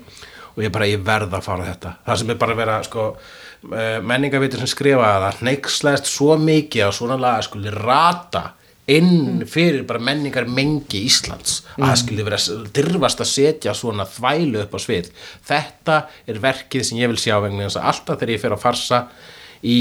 og 0.54 0.62
ég 0.62 0.74
bara, 0.74 0.88
ég 0.88 1.02
verð 1.04 1.34
að 1.34 1.46
fara 1.46 1.66
á 1.66 1.70
þetta. 1.72 1.94
Það 2.06 2.20
sem 2.20 2.30
er 2.30 2.38
bara 2.40 2.54
að 2.54 2.60
vera, 2.62 2.76
sko 2.86 3.06
menningavitur 4.04 4.60
sem 4.60 4.70
skrifaði 4.70 5.22
það 5.24 5.40
hneikslæðist 5.40 6.10
svo 6.10 6.36
mikið 6.40 6.90
á 6.90 6.90
svona 6.94 7.16
laga 7.20 7.46
skuli 7.46 7.72
rata 7.72 8.44
inn 8.92 9.46
fyrir 9.48 9.86
bara 9.88 10.02
menningar 10.04 10.44
mengi 10.44 11.06
Íslands 11.08 11.62
að 11.78 11.86
það 11.86 12.00
skuli 12.02 12.26
vera 12.26 12.40
dyrfast 12.76 13.22
að 13.24 13.30
setja 13.30 13.74
svona 13.76 14.04
þvælu 14.08 14.60
upp 14.66 14.76
á 14.76 14.78
svið. 14.84 15.08
Þetta 15.48 16.00
er 16.28 16.42
verkið 16.42 16.84
sem 16.90 17.00
ég 17.00 17.10
vil 17.12 17.20
sjá 17.20 17.38
vegna 17.40 17.64
þess 17.64 17.80
að 17.80 17.88
alltaf 17.92 18.20
þegar 18.20 18.34
ég 18.34 18.44
fer 18.44 18.56
að 18.56 18.64
farsa 18.66 19.00
í 19.64 19.80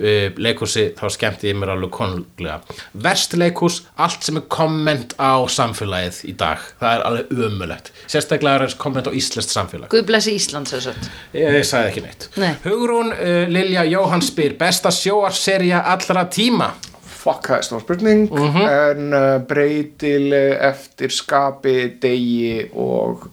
uh, 0.00 0.32
leikhúsi 0.40 0.90
þá 0.98 1.04
skemmti 1.14 1.50
ég 1.50 1.58
mér 1.60 1.74
alveg 1.74 1.92
konunglega. 1.94 2.58
Verst 3.04 3.36
leikhús, 3.38 3.80
allt 4.00 4.26
sem 4.26 4.40
er 4.40 4.46
komment 4.52 5.14
á 5.20 5.44
samfélagið 5.50 6.22
í 6.32 6.36
dag 6.40 6.62
það 6.80 6.96
er 6.96 7.06
alveg 7.08 7.34
umulegt, 7.46 7.92
sérstaklega 8.10 8.66
er 8.68 8.76
komment 8.80 9.10
á 9.10 9.12
íslenskt 9.16 9.54
samfélag. 9.54 9.90
Guð 9.92 10.06
blessi 10.10 10.36
Ísland 10.38 10.70
svo 10.70 10.82
sett 10.84 11.10
Ég, 11.36 11.48
ég 11.60 11.66
sagði 11.66 11.92
ekki 11.92 12.04
neitt. 12.06 12.28
Nei. 12.40 12.52
Hugrún 12.64 13.12
uh, 13.14 13.44
Lilja 13.50 13.86
Jóhann 13.88 14.24
spyr 14.24 14.56
besta 14.60 14.92
sjóarserja 14.94 15.84
allra 15.92 16.26
tíma? 16.32 16.72
Fuck, 17.20 17.50
það 17.50 17.58
er 17.58 17.64
stór 17.66 17.82
spurning. 17.84 18.22
En 18.32 19.12
uh, 19.12 19.32
breytileg 19.44 20.54
eftir 20.70 21.12
skapi, 21.12 21.76
degi 22.00 22.70
og 22.72 23.28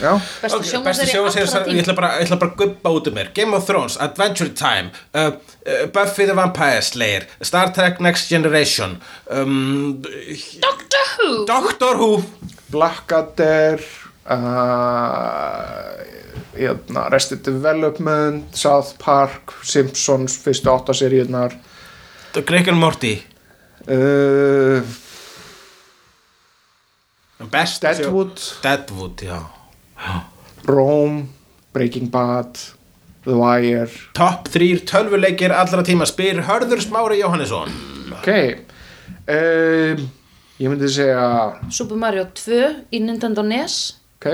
Besta 0.00 0.56
allra 0.56 1.64
ég 1.72 1.82
ætla 1.82 1.94
bara, 1.96 2.10
ég 2.20 2.26
ætla 2.26 2.38
bara 2.40 2.50
að 2.52 2.58
guppa 2.60 2.92
út 2.96 3.08
um 3.10 3.16
mér. 3.16 3.30
Game 3.34 3.56
of 3.56 3.66
Thrones, 3.68 3.96
Adventure 4.00 4.52
Time 4.56 4.90
uh, 5.14 5.32
uh, 5.66 5.86
Buffy 5.92 6.26
the 6.26 6.34
Vampire 6.36 6.82
Slayer 6.82 7.26
Star 7.40 7.72
Trek 7.74 8.00
Next 8.00 8.30
Generation 8.32 8.98
um, 9.30 10.02
Doctor 10.60 11.04
Who. 11.18 11.44
Doctor 11.46 11.96
Who. 11.96 12.22
Blackadder 12.72 13.80
uh, 14.24 14.36
hérna, 16.56 17.06
Arrested 17.08 17.44
Development 17.44 18.56
South 18.56 18.96
Park, 18.98 19.52
Simpsons 19.62 20.38
fyrstu 20.40 20.72
áttaseríunar 20.72 21.52
Greg 22.46 22.68
and 22.68 22.78
Morty. 22.80 23.18
Uh, 23.84 24.80
Deadwood. 27.80 28.40
Deadwood, 28.62 29.20
já 29.22 29.61
Rome, 30.68 31.28
Breaking 31.72 32.10
Bad 32.10 32.58
The 33.24 33.36
Wire. 33.38 33.88
Top 34.14 34.48
3 34.50 34.82
tölvuleikir 34.86 35.52
allra 35.54 35.82
tíma 35.86 36.06
spyr 36.10 36.42
Hörður 36.46 36.80
Smári 36.82 37.20
Jóhannesson. 37.20 37.70
Ok 38.18 38.28
um, 39.28 40.02
ég 40.58 40.68
myndi 40.68 40.88
segja 40.90 41.54
Super 41.70 41.96
Mario 41.98 42.26
2 42.34 42.58
í 42.90 43.00
Nintendo 43.02 43.42
NES 43.46 43.94
ok 44.18 44.26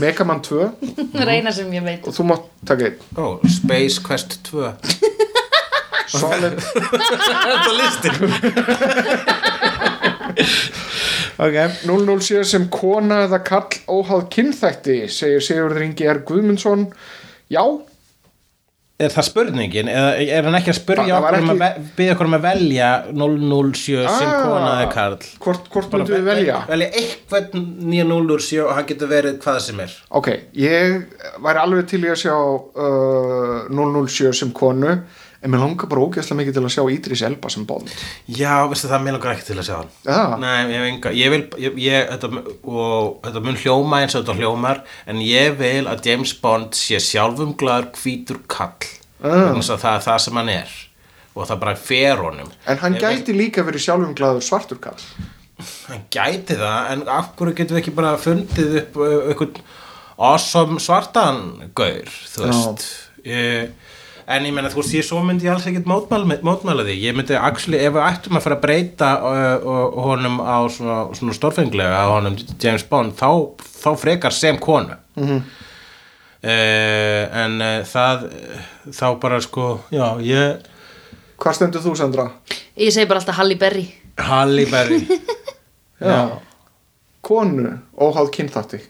Mega 0.00 0.24
Man 0.24 0.40
2 0.44 0.68
Það 1.12 1.22
er 1.24 1.32
eina 1.38 1.52
sem 1.52 1.72
ég 1.76 1.84
veit. 1.84 2.04
Og 2.08 2.14
þú 2.16 2.24
mátt 2.30 2.46
taka 2.68 2.88
einn. 2.88 3.00
Oh, 3.20 3.40
Space 3.48 4.00
Quest 4.04 4.38
2 4.48 4.72
Solid. 6.14 6.60
Þetta 6.64 8.12
er 8.12 8.24
listin 11.38 11.46
ok 11.46 12.18
007 12.20 12.44
sem 12.44 12.68
kona 12.68 13.24
eða 13.26 13.42
kall 13.44 13.80
óháð 13.88 14.28
kynþætti 14.30 15.08
segir 15.08 15.40
Sigurður 15.40 15.82
Ingi 15.88 16.06
R. 16.08 16.22
Guðmundsson. 16.28 16.86
Já. 17.50 17.62
Er 19.00 19.10
það 19.10 19.24
spurningin? 19.26 19.88
Eða 19.90 20.10
er 20.22 20.44
hann 20.46 20.54
ekki 20.54 20.70
að 20.70 20.76
spurja 20.78 21.16
okkur 21.18 21.38
um 21.42 21.48
að 21.50 21.62
ekki- 21.66 21.86
biðja 21.96 22.12
okkur 22.14 22.26
um 22.28 22.36
að 22.38 22.44
velja 22.44 22.90
007 23.10 24.04
sem 24.06 24.28
Ah. 24.28 24.44
kona 24.44 24.68
eða 24.84 24.92
karl? 24.92 25.16
Hvort, 25.42 25.68
hvort 25.72 25.90
myndu 25.92 26.14
við 26.14 26.22
velja? 26.28 26.60
velja 26.68 26.90
eitthvað 26.94 27.50
nýja 27.82 28.04
007 28.06 28.62
og 28.68 28.74
hann 28.76 28.86
getur 28.86 29.08
verið 29.10 29.38
hvað 29.42 29.60
sem 29.60 29.80
er. 29.80 29.90
Ok, 30.12 30.28
ég 30.54 31.04
væri 31.42 31.58
alveg 31.58 31.88
til 31.88 32.00
í 32.04 32.08
að 32.14 32.22
sjá 32.22 32.36
uh, 32.38 33.68
007 33.68 34.32
sem 34.32 34.52
konu 34.52 35.00
en 35.44 35.52
mér 35.52 35.60
langar 35.60 35.88
bara 35.90 36.00
ógeðslega 36.06 36.38
mikið 36.40 36.56
til 36.56 36.62
að 36.64 36.72
sjá 36.74 36.84
Idris 36.94 37.22
Elba 37.28 37.50
sem 37.52 37.66
Bond. 37.68 37.90
Já, 38.32 38.54
veistu 38.70 38.88
það, 38.88 39.02
mér 39.04 39.16
langar 39.18 39.34
ekki 39.34 39.46
til 39.50 39.58
að 39.60 39.66
sjá 39.68 39.74
hann. 39.82 39.90
Já. 40.08 40.20
Nei, 40.40 40.54
ég 40.72 40.78
hef 40.78 40.86
enga 40.88 41.12
Ég 41.18 41.34
vil, 41.34 41.42
ég, 41.60 41.76
ég 41.84 42.08
þetta, 42.14 42.30
og 42.64 43.20
þetta 43.26 43.42
mun 43.44 43.60
hljóma 43.60 44.00
eins 44.04 44.16
og 44.16 44.24
þetta 44.24 44.38
hljómar 44.40 44.80
en 45.12 45.20
ég 45.24 45.58
vil 45.60 45.84
að 45.92 46.08
James 46.08 46.32
Bond 46.40 46.74
sé 46.80 46.98
sjálfum 47.04 47.52
glaður 47.60 47.90
hvítur 48.00 48.40
kall. 48.48 48.88
Ah. 49.24 49.52
þess 49.56 49.70
að 49.76 49.84
það 49.84 49.94
er 50.00 50.02
það 50.08 50.18
sem 50.26 50.40
hann 50.40 50.52
er. 50.56 50.74
Og 51.34 51.46
það 51.50 51.62
bara 51.64 51.76
fer 51.80 52.20
honum. 52.24 52.50
En 52.70 52.78
hann 52.82 52.94
Ég 52.96 53.02
vil- 53.04 53.20
gæti 53.22 53.36
líka 53.36 53.64
verið 53.66 53.84
sjálfum 53.88 54.16
glaður 54.16 54.44
svartur 54.48 54.78
kall. 54.80 55.00
Hann 55.88 56.04
gæti 56.10 56.56
það, 56.58 56.90
en 56.92 57.02
af 57.08 57.32
hverju 57.38 57.54
getum 57.60 57.76
við 57.76 57.82
ekki 57.84 57.94
bara 57.94 58.16
fundið 58.18 58.76
upp 58.80 58.96
uh, 58.96 59.28
einhvern 59.30 59.60
awesome 60.18 60.80
svartan 60.82 61.70
gaur, 61.74 62.10
þú 62.32 62.44
veist? 62.48 62.84
Ég, 63.24 63.70
en 64.26 64.46
ég 64.48 64.54
menna, 64.56 64.70
þú 64.72 64.80
veist, 64.80 64.94
ég 64.96 65.06
svo 65.06 65.20
myndi 65.24 65.48
ég 65.48 65.54
alls 65.54 65.66
ekkert 65.68 65.88
mótmæla, 65.90 66.38
mótmæla 66.46 66.86
því. 66.86 66.96
Ég 67.02 67.16
myndi, 67.16 67.36
actually, 67.38 67.80
ef 67.82 67.96
við 67.96 68.06
ættum 68.06 68.38
að 68.38 68.46
fara 68.46 68.58
að 68.58 68.64
breyta 68.64 69.10
uh, 69.20 69.66
uh, 69.74 69.98
honum 70.06 70.40
á 70.40 70.58
svona, 70.72 70.98
svona 71.18 71.36
stórfenglega, 71.36 72.00
á 72.00 72.06
honum 72.14 72.38
James 72.62 72.86
Bond 72.88 73.16
þá, 73.18 73.30
þá 73.84 73.90
frekar 74.00 74.36
sem 74.36 74.60
konu. 74.62 74.98
Mm 75.20 75.44
en 76.44 77.54
uh, 77.64 77.78
það 77.88 78.24
þá 78.92 79.06
bara 79.16 79.38
sko, 79.40 79.78
já, 79.88 80.04
ég 80.20 80.66
hvað 81.40 81.56
stendur 81.56 81.84
þú 81.84 81.94
Sandra? 81.98 82.26
Ég 82.76 82.92
segi 82.92 83.08
bara 83.08 83.22
alltaf 83.22 83.38
Halle 83.38 83.56
Berry. 83.56 83.86
Halle 84.20 84.66
Berry. 84.70 85.00
Já, 86.04 86.40
konu 87.24 87.78
óháð 87.96 88.28
kynþætti 88.34 88.80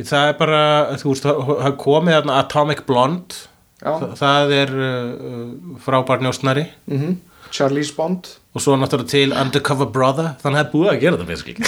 Það 0.00 0.28
er 0.30 0.36
bara, 0.38 0.60
þú 0.96 1.10
veist, 1.10 1.26
það 1.26 1.74
komið 1.82 2.30
Atomic 2.32 2.84
Blonde. 2.88 3.49
Þa, 3.80 4.12
Það 4.20 4.54
er 4.58 4.70
uh, 4.76 5.74
frábær 5.84 6.22
njósnari. 6.24 6.66
Mm 6.90 7.18
Charlize 7.50 7.90
Bond. 7.96 8.28
Og 8.54 8.62
svo 8.62 8.76
náttúrulega 8.78 9.10
til 9.10 9.32
Undercover 9.34 9.88
Brother. 9.90 10.28
Þannig 10.38 10.58
að 10.60 10.60
það 10.60 10.66
er 10.66 10.72
búið 10.74 10.90
að 10.92 11.00
gera 11.02 11.16
það 11.18 11.26
basically. 11.32 11.58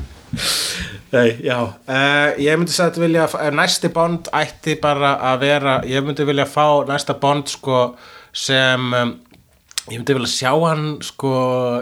Nei, 1.10 1.28
já. 1.42 1.56
Uh, 1.90 2.38
Ég 2.40 2.56
myndi 2.56 2.72
sagði 2.72 3.00
að 3.00 3.04
vilja 3.04 3.24
uh, 3.34 3.48
næsti 3.56 3.90
Bond 3.92 4.30
ætti 4.36 4.76
bara 4.80 5.16
að 5.32 5.42
vera 5.42 5.74
ég 5.88 6.04
myndi 6.06 6.26
vilja 6.28 6.46
fá 6.46 6.86
næsta 6.88 7.16
Bond 7.18 7.50
sko 7.50 7.80
sem 8.32 8.92
um, 8.94 9.12
ég 9.90 9.98
myndi 9.98 10.14
vilja 10.20 10.30
sjá 10.30 10.52
hann 10.54 10.86
sko 11.02 11.32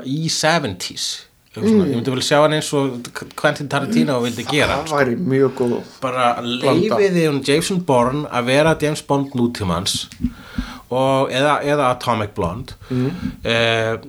í 0.09 0.30
70s 0.32 1.27
Svona, 1.62 1.86
ég 1.89 1.98
myndi 1.98 2.12
vilja 2.14 2.26
sjá 2.28 2.43
hann 2.43 2.56
eins 2.56 2.68
og 2.76 3.09
Quentin 3.39 3.70
Tarantino 3.70 4.18
vildi 4.24 4.44
gera 4.48 4.80
það 4.82 4.94
væri 4.97 5.16
mjög 5.32 5.55
góð 5.59 5.74
bara 6.02 6.28
leifiði 6.43 7.26
hún 7.28 7.40
Jason 7.47 7.80
Bourne 7.89 8.26
að 8.30 8.51
vera 8.52 8.76
James 8.82 9.02
Bond 9.09 9.35
nútímans 9.39 10.01
og, 10.89 11.28
eða, 11.35 11.59
eða 11.68 11.90
Atomic 11.93 12.35
Blonde. 12.36 12.76
Mm. 12.89 14.09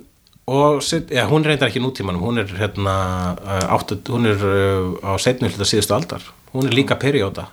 og 0.50 0.82
set, 0.82 1.12
ja, 1.14 1.26
hún 1.30 1.44
reyndar 1.46 1.70
ekki 1.70 1.82
nútímanum 1.82 2.24
hún 2.24 2.40
er 2.42 2.50
hérna 2.58 2.94
uh, 3.36 3.76
áttu, 3.76 4.00
hún 4.10 4.26
er 4.26 4.40
uh, 4.40 4.96
á 5.04 5.14
setnum 5.20 5.52
hluta 5.52 5.68
síðustu 5.68 5.94
aldar. 5.94 6.24
Hún 6.54 6.66
er 6.66 6.74
líka 6.74 6.96
perióda. 6.98 7.50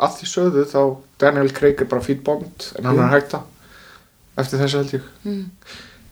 Að 0.00 0.20
því 0.20 0.30
sögðu 0.30 0.64
þá 0.70 0.82
Daniel 1.20 1.52
Craig 1.52 1.82
er 1.82 1.90
bara 1.90 2.04
fýt 2.04 2.22
Bond 2.24 2.70
en 2.78 2.88
hann 2.88 3.02
er 3.04 3.12
hægt 3.12 3.36
að 3.36 3.48
eftir 4.40 4.62
þessu 4.62 4.80
held 4.80 4.94
ég 4.96 5.08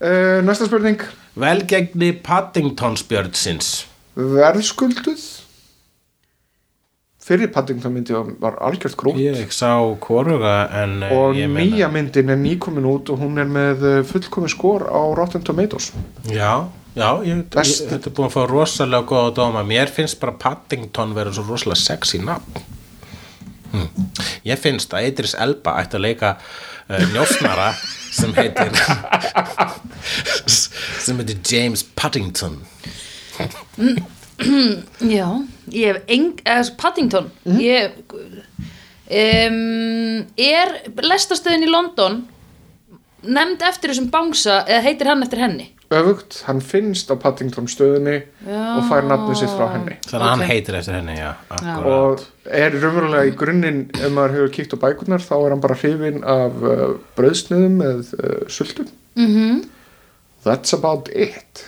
mm. 0.00 0.46
næsta 0.46 0.66
spurning. 0.70 1.02
Velgegni 1.38 2.12
Paddington 2.24 2.96
spjörnsins 2.98 3.88
verðskulduð? 4.18 5.26
Fyrir 7.28 7.50
Paddington 7.52 7.92
myndi 7.92 8.16
var, 8.40 8.56
algjört 8.64 8.96
grút 8.98 9.18
ég 9.20 9.50
sá 9.52 9.76
koruga 10.00 10.62
en 10.80 11.02
uh, 11.04 11.12
og 11.12 11.36
ég 11.36 11.50
meina- 11.52 11.76
nýja 11.76 11.90
myndin 11.92 12.32
er 12.32 12.40
nýkomin 12.40 12.88
út 12.88 13.12
og 13.12 13.20
hún 13.20 13.36
er 13.42 13.50
með 13.52 13.84
uh, 13.84 13.98
fullkomin 14.08 14.52
skor 14.52 14.86
á 14.88 15.00
Rotten 15.18 15.44
Tomatoes. 15.44 15.92
Já, 16.24 16.64
já 16.96 17.10
ég, 17.28 17.44
er 17.52 18.08
búin 18.08 18.30
að 18.30 18.32
fá 18.32 18.42
rosalega 18.48 19.04
góða 19.10 19.34
dóma. 19.36 19.66
Mér 19.66 19.92
finnst 19.92 20.18
bara 20.22 20.38
Paddington 20.40 21.12
vera 21.14 21.34
svo 21.36 21.44
rosalega 21.50 21.82
sexy 21.82 22.22
nafn. 22.24 22.64
Hm. 23.68 24.08
ég 24.48 24.56
finnst 24.56 24.94
að 24.96 25.10
Idris 25.10 25.34
Elba 25.36 25.74
ætti 25.82 25.98
að 25.98 26.06
leika 26.06 26.30
uh, 26.38 26.77
njósnara 26.88 27.72
sem 28.10 28.32
heitir 28.34 28.72
sem 30.48 31.18
heitir 31.20 31.38
James 31.44 31.84
Paddington. 31.94 32.58
Já, 35.18 35.26
ég 35.74 35.86
hef 35.92 36.02
eng, 36.06 36.40
eða 36.44 36.70
Paddington 36.78 37.30
Mhm. 37.44 37.60
Ég 37.60 37.92
um, 39.08 40.26
er 40.36 40.74
lestastöðin 41.02 41.66
í 41.66 41.70
London 41.70 42.20
nefnd 43.22 43.62
eftir 43.66 43.90
þessum 43.92 44.10
bangsa 44.12 44.62
eða 44.66 44.84
heitir 44.86 45.10
hann 45.10 45.24
eftir 45.26 45.42
henni 45.42 45.72
öfugt, 45.88 46.42
hann 46.44 46.60
finnst 46.60 47.08
á 47.08 47.16
Paddington 47.16 47.68
stöðinni 47.70 48.18
já. 48.44 48.60
og 48.76 48.82
fær 48.90 49.06
nafnið 49.08 49.38
sér 49.40 49.52
frá 49.54 49.70
henni 49.72 49.94
þannig 50.04 50.12
að 50.12 50.20
okay. 50.20 50.32
hann 50.34 50.50
heitir 50.50 50.76
eftir 50.76 50.96
henni, 50.98 51.14
já 51.16 51.30
Akkurat. 51.48 51.86
og 51.88 52.52
er 52.60 52.76
raunverulega 52.76 53.30
í 53.30 53.34
grunninn 53.40 53.80
ef 53.96 54.12
maður 54.12 54.34
hefur 54.36 54.52
kíkt 54.58 54.74
á 54.76 54.82
bækunar 54.82 55.24
þá 55.24 55.34
er 55.38 55.54
hann 55.54 55.62
bara 55.64 55.78
hrifin 55.80 56.26
af 56.28 56.58
uh, 56.60 56.84
bröðsniðum 57.16 57.78
með 57.80 58.12
uh, 58.18 58.42
sultum 58.52 58.90
mm 59.16 59.30
-hmm. 59.32 59.62
that's 60.44 60.76
about 60.76 61.08
it 61.08 61.64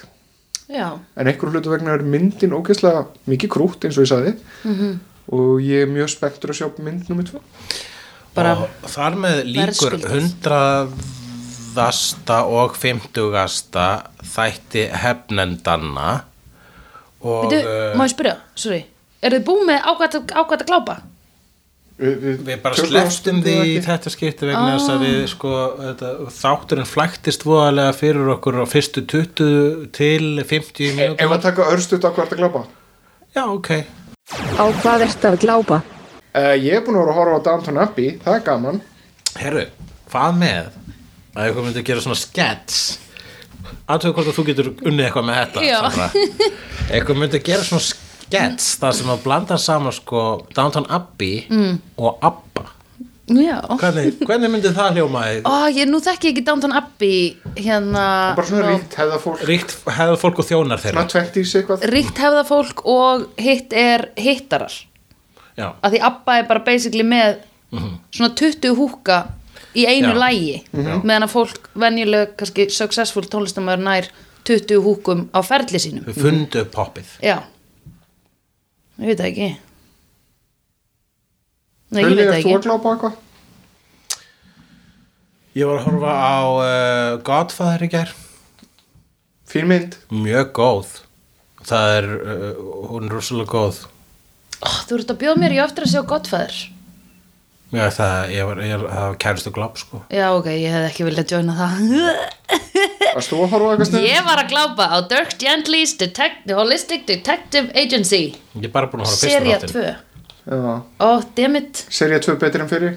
já. 0.69 0.99
en 1.17 1.27
einhverju 1.27 1.55
hlutu 1.57 1.73
vegna 1.73 1.97
er 1.97 2.05
myndin 2.05 2.53
ógeðslega 2.53 3.07
mikið 3.25 3.53
krútt 3.57 3.85
eins 3.85 3.97
og 3.97 4.05
ég 4.05 4.13
sagði 4.13 4.35
mm 4.65 4.75
-hmm. 4.75 4.99
og 5.33 5.61
ég 5.65 5.87
er 5.87 5.89
mjög 5.89 6.13
spenntur 6.13 6.53
að 6.53 6.61
sjá 6.61 6.69
mynd 6.79 7.09
nummið 7.09 7.33
tvo 7.33 7.41
og 8.37 8.91
þar 8.91 9.17
með 9.17 9.45
líkur 9.45 9.97
100 9.97 11.20
fjórðasta 11.71 12.45
og 12.51 12.75
fymtugasta 12.77 14.07
þætti 14.23 14.89
hefnendanna 14.93 16.25
og... 17.23 17.47
Veitu, 17.51 17.61
uh, 17.63 17.95
má 17.97 18.07
ég 18.07 18.15
spyrja, 18.15 18.37
sorry, 18.59 18.85
er 19.23 19.37
þið 19.37 19.47
búið 19.47 19.65
með 19.69 19.87
ákvæmt 19.87 20.63
að 20.63 20.67
glápa? 20.67 20.97
Við, 22.01 22.15
við, 22.17 22.37
við 22.47 22.61
bara 22.63 22.81
sleftum 22.81 23.43
því 23.45 23.55
í 23.75 23.81
þetta 23.85 24.11
skipti 24.11 24.47
vegna 24.49 24.73
þess 24.73 24.89
ah. 24.89 24.95
að 24.95 25.03
við 25.05 25.19
sko 25.29 25.51
þetta, 25.77 26.13
þátturinn 26.39 26.89
flæktist 26.89 27.45
voðalega 27.45 27.93
fyrir 27.99 28.31
okkur 28.35 28.63
á 28.65 28.67
fyrstu 28.73 29.05
20 29.05 29.91
til 29.93 30.41
50 30.41 30.95
mínútur. 30.97 31.21
Ef 31.21 31.35
við 31.35 31.45
taka 31.45 31.69
örstuðt 31.75 32.09
ákvæmt 32.09 32.33
að 32.33 32.41
glápa? 32.41 32.65
Já, 33.37 33.45
ok. 33.45 33.71
Á 34.57 34.65
hvað 34.81 35.07
ert 35.11 35.29
að 35.29 35.39
glápa? 35.45 35.83
Uh, 36.31 36.55
ég 36.57 36.79
er 36.79 36.87
búin 36.87 36.97
að 36.97 37.05
vera 37.05 37.13
að 37.13 37.21
horfa 37.21 37.37
á 37.37 37.47
Downton 37.51 37.85
Abbey, 37.85 38.17
það 38.25 38.39
er 38.39 38.45
gaman. 38.49 38.83
Herru, 39.37 39.69
hvað 40.09 40.41
með? 40.41 40.80
Að 41.41 41.49
eitthvað 41.49 41.67
myndi 41.67 41.83
að 41.83 41.89
gera 41.91 42.05
svona 42.05 42.21
skets. 42.21 42.83
Aðtöðu 43.91 44.17
hvort 44.17 44.31
að 44.31 44.37
þú 44.37 44.45
getur 44.51 44.69
unnið 44.87 45.07
eitthvað 45.09 45.27
með 45.29 45.41
þetta 45.41 46.11
eitthvað 46.91 47.21
myndi 47.23 47.41
að 47.41 47.49
gera 47.49 47.67
svona 47.67 47.87
skets 47.87 48.75
þar 48.81 48.99
sem 48.99 49.15
að 49.15 49.25
blanda 49.25 49.59
saman 49.61 49.95
sko 49.95 50.27
Downton 50.55 50.87
Abbey 50.93 51.47
mm. 51.51 51.81
og 51.99 52.23
Abba. 52.27 52.69
Já. 53.31 53.61
Hvernig, 53.79 54.17
hvernig 54.27 54.51
myndi 54.51 54.73
það 54.75 54.97
hljóma 54.99 55.21
Ó, 55.47 55.71
ég 55.71 55.87
nú 55.87 56.01
þekki 56.03 56.33
ekki 56.33 56.43
Downton 56.47 56.73
Abbey 56.75 57.37
hérna 57.55 58.05
bara 58.35 58.47
svona 58.49 58.73
ríkt 58.73 58.97
hefða 58.99 59.19
fólk. 59.23 59.45
Ríkt 59.47 59.75
hefðu 59.87 60.17
fólk 60.25 60.41
og 60.43 60.49
þjónar 60.49 60.83
þeirra. 60.83 61.05
Svona 61.07 61.29
20s 61.31 61.53
eitthvað. 61.61 61.85
Ríkt 61.95 62.23
hefða 62.25 62.47
fólk 62.49 62.83
og 62.91 63.29
hitt 63.39 63.77
er 63.77 64.09
hittarar. 64.19 64.75
Já, 65.55 65.69
að 65.79 65.95
því 65.95 66.03
Abba 66.11 66.41
er 66.41 66.49
bara 66.51 66.65
basically 66.67 67.07
með 67.07 67.39
svona 68.11 68.33
20 68.35 68.75
húka 68.79 69.21
í 69.79 69.87
einu 69.87 70.13
Já. 70.15 70.19
lægi 70.19 70.57
meðan 70.75 71.27
að 71.27 71.33
fólk 71.35 71.71
venjuleg, 71.79 72.35
kannski 72.41 72.69
successful 72.75 73.23
tónlistamæður 73.31 73.85
nær 73.87 74.09
20 74.49 74.81
húkum 74.83 75.27
á 75.37 75.41
ferli 75.47 75.79
sínum. 75.83 76.07
Þau 76.09 76.23
fundu 76.25 76.65
poppið 76.73 77.11
Já. 77.23 77.37
Ég 79.01 79.07
veit 79.11 79.21
það 79.21 79.29
ekki. 79.31 79.51
Nei, 81.91 82.03
ég 82.05 82.17
veit 82.17 82.27
þú 82.29 82.35
ekki. 82.39 82.55
að 82.57 82.67
glápa 82.67 82.87
á 82.87 82.93
eitthvað? 82.95 83.19
ég 85.59 85.67
var 85.67 85.81
að 85.81 85.87
horfa 85.89 86.13
á 86.15 86.39
uh, 86.47 87.15
Godfather 87.27 87.83
í 87.87 87.89
gær. 87.91 88.13
Fín 89.51 89.67
mynd. 89.71 89.97
Mjög 90.15 90.53
góð. 90.55 90.93
Það 91.67 91.95
er, 91.97 92.07
uh, 92.21 92.61
hún 92.93 93.09
er 93.09 93.17
rosalega 93.17 93.51
góð. 93.51 93.81
Ó, 94.61 94.69
Þú 94.87 95.01
ert 95.01 95.11
að 95.15 95.19
bjóða 95.25 95.41
mér, 95.43 95.57
ég 95.57 95.65
á 95.65 95.67
eftir 95.67 95.87
að 95.87 95.93
sjá 95.95 96.03
Godfather 96.07 96.61
já, 97.75 97.85
það, 97.95 98.35
ég 98.35 98.49
var, 98.49 98.61
ég, 98.67 98.85
það 98.85 99.07
var 99.07 99.17
kæristu 99.25 99.53
glopp 99.55 99.81
sko. 99.81 100.03
Já, 100.13 100.27
ok, 100.37 100.51
ég 100.55 100.75
hef 100.75 100.87
ekki 100.91 101.07
viljað 101.09 101.35
joina 101.37 101.57
það. 101.59 101.81
Varst 103.17 103.33
þú 103.33 103.41
að 103.45 103.51
horfa 103.55 103.73
eitthvað 103.73 103.91
snið? 103.91 104.07
Ég 104.07 104.27
var 104.27 104.43
að 104.43 104.53
glápa 104.53 104.87
á 104.91 104.99
Dirk 105.11 105.35
Gently's 105.41 105.97
Detect 105.99 106.51
Holistic 106.55 107.07
Detective 107.09 107.73
Agency. 107.75 108.23
Ég 108.59 108.69
er 108.69 108.75
bara 108.75 108.91
búin 108.91 109.03
að 109.05 109.11
horfa 109.11 109.19
á 109.19 109.23
fyrsta 109.25 109.39
Serja 109.39 109.59
þáttinn. 109.65 109.91
2 109.91 110.11
Já. 110.51 110.83
Ó, 111.05 111.09
dammit. 111.37 111.83
Serið 111.93 112.25
2 112.27 112.39
betri 112.41 112.65
en 112.65 112.71
fyrir 112.71 112.97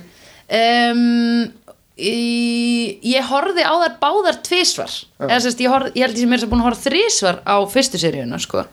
um, 0.53 1.03
í, 1.97 2.15
Ég 3.13 3.27
horfði 3.29 3.65
á 3.67 3.73
þær 3.83 3.97
báðar 4.01 4.39
tvisvar. 4.45 4.95
Eða 5.21 5.41
sérst, 5.45 5.61
ég, 5.61 5.71
horf, 5.73 5.91
ég 5.93 6.07
held 6.07 6.17
ég 6.17 6.25
sem 6.25 6.35
er 6.37 6.47
búin 6.49 6.63
að 6.63 6.69
horfa 6.71 6.87
þrísvar 6.87 7.41
á 7.45 7.55
fyrstu 7.69 8.01
seríuna, 8.01 8.39
sko. 8.41 8.65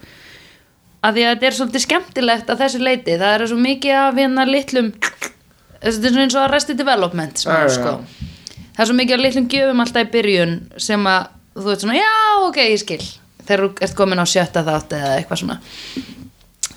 Að 1.01 1.17
því 1.17 1.27
að 1.27 1.35
þetta 1.35 1.49
er 1.49 1.57
svolítið 1.57 1.85
skemmtilegt 1.87 2.51
að 2.53 2.63
þessu 2.65 2.81
leiti, 2.85 3.19
það 3.21 3.35
er 3.35 3.47
svo 3.49 3.61
mikið 3.61 3.99
af 3.99 4.19
hérna 4.21 4.47
litlum 4.49 4.91
þetta 5.81 6.07
er 6.07 6.13
svona 6.15 6.25
eins 6.27 6.37
og 6.39 6.45
Arrested 6.47 6.77
Development 6.81 7.35
smá, 7.41 7.53
Já, 7.57 7.61
já, 7.67 7.71
sko. 7.77 7.93
það 8.77 8.83
er 8.85 8.89
svo 8.91 8.97
mikið 9.01 9.15
af 9.17 9.23
litlum 9.25 9.49
gjöfum 9.55 9.83
alltaf 9.85 10.03
í 10.07 10.13
byrjun 10.15 10.53
sem 10.77 11.03
að 11.11 11.23
þú 11.57 11.65
veit 11.71 11.81
svona, 11.85 11.99
já, 11.99 12.13
ok, 12.47 12.59
ég 12.71 12.81
skil. 12.85 13.05
Þegar 13.45 13.61
þú 13.65 13.69
ert 13.89 13.97
komin 13.99 14.23
á 14.23 14.27
sjötta 14.31 14.61
þátt 14.67 14.91
eða 15.01 15.11
eitthvað 15.19 15.41
svona. 15.43 15.57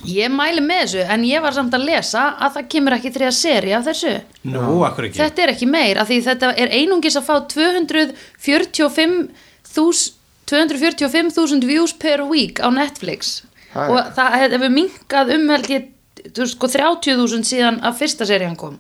Ég 0.04 0.28
mæli 0.34 0.62
með 0.66 0.80
þessu 0.84 1.02
en 1.14 1.22
ég 1.24 1.40
var 1.46 1.54
samt 1.56 1.74
að 1.78 1.86
lesa 1.88 2.24
að 2.44 2.50
það 2.58 2.66
kemur 2.74 2.96
ekki 2.98 3.14
þriða 3.16 3.34
seri 3.38 3.72
af 3.78 3.86
þessu. 3.88 4.14
Nú, 4.52 4.64
akkur 4.84 5.04
ekki? 5.08 5.20
Þetta 5.22 5.40
er 5.46 5.50
ekki 5.54 5.68
meir 5.72 5.96
af 6.02 6.08
því 6.10 6.18
þetta 6.26 6.48
er 6.60 6.70
einungis 6.76 7.16
að 7.20 7.28
fá 7.30 7.36
245.000 7.54 10.20
245.000 10.44 11.64
views 11.66 11.94
per 11.96 12.24
week 12.28 12.60
á 12.60 12.68
Netflix. 12.74 13.44
Og 13.74 14.00
það 14.18 14.36
hefur 14.42 14.70
minkað 14.74 15.32
um 15.38 15.48
held 15.54 15.70
ég 15.72 15.86
þú 16.36 16.44
veist, 16.44 16.58
sko, 16.58 16.68
30.000 16.68 17.48
síðan 17.48 17.80
að 17.84 17.98
fyrsta 18.02 18.28
serían 18.28 18.58
kom. 18.60 18.76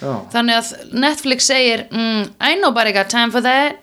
Þannig 0.00 0.56
að 0.58 0.92
Netflix 1.04 1.48
segir 1.50 1.86
mm, 1.90 2.28
I 2.40 2.54
nobody 2.60 2.92
got 2.96 3.10
time 3.12 3.30
for 3.34 3.44
that. 3.44 3.80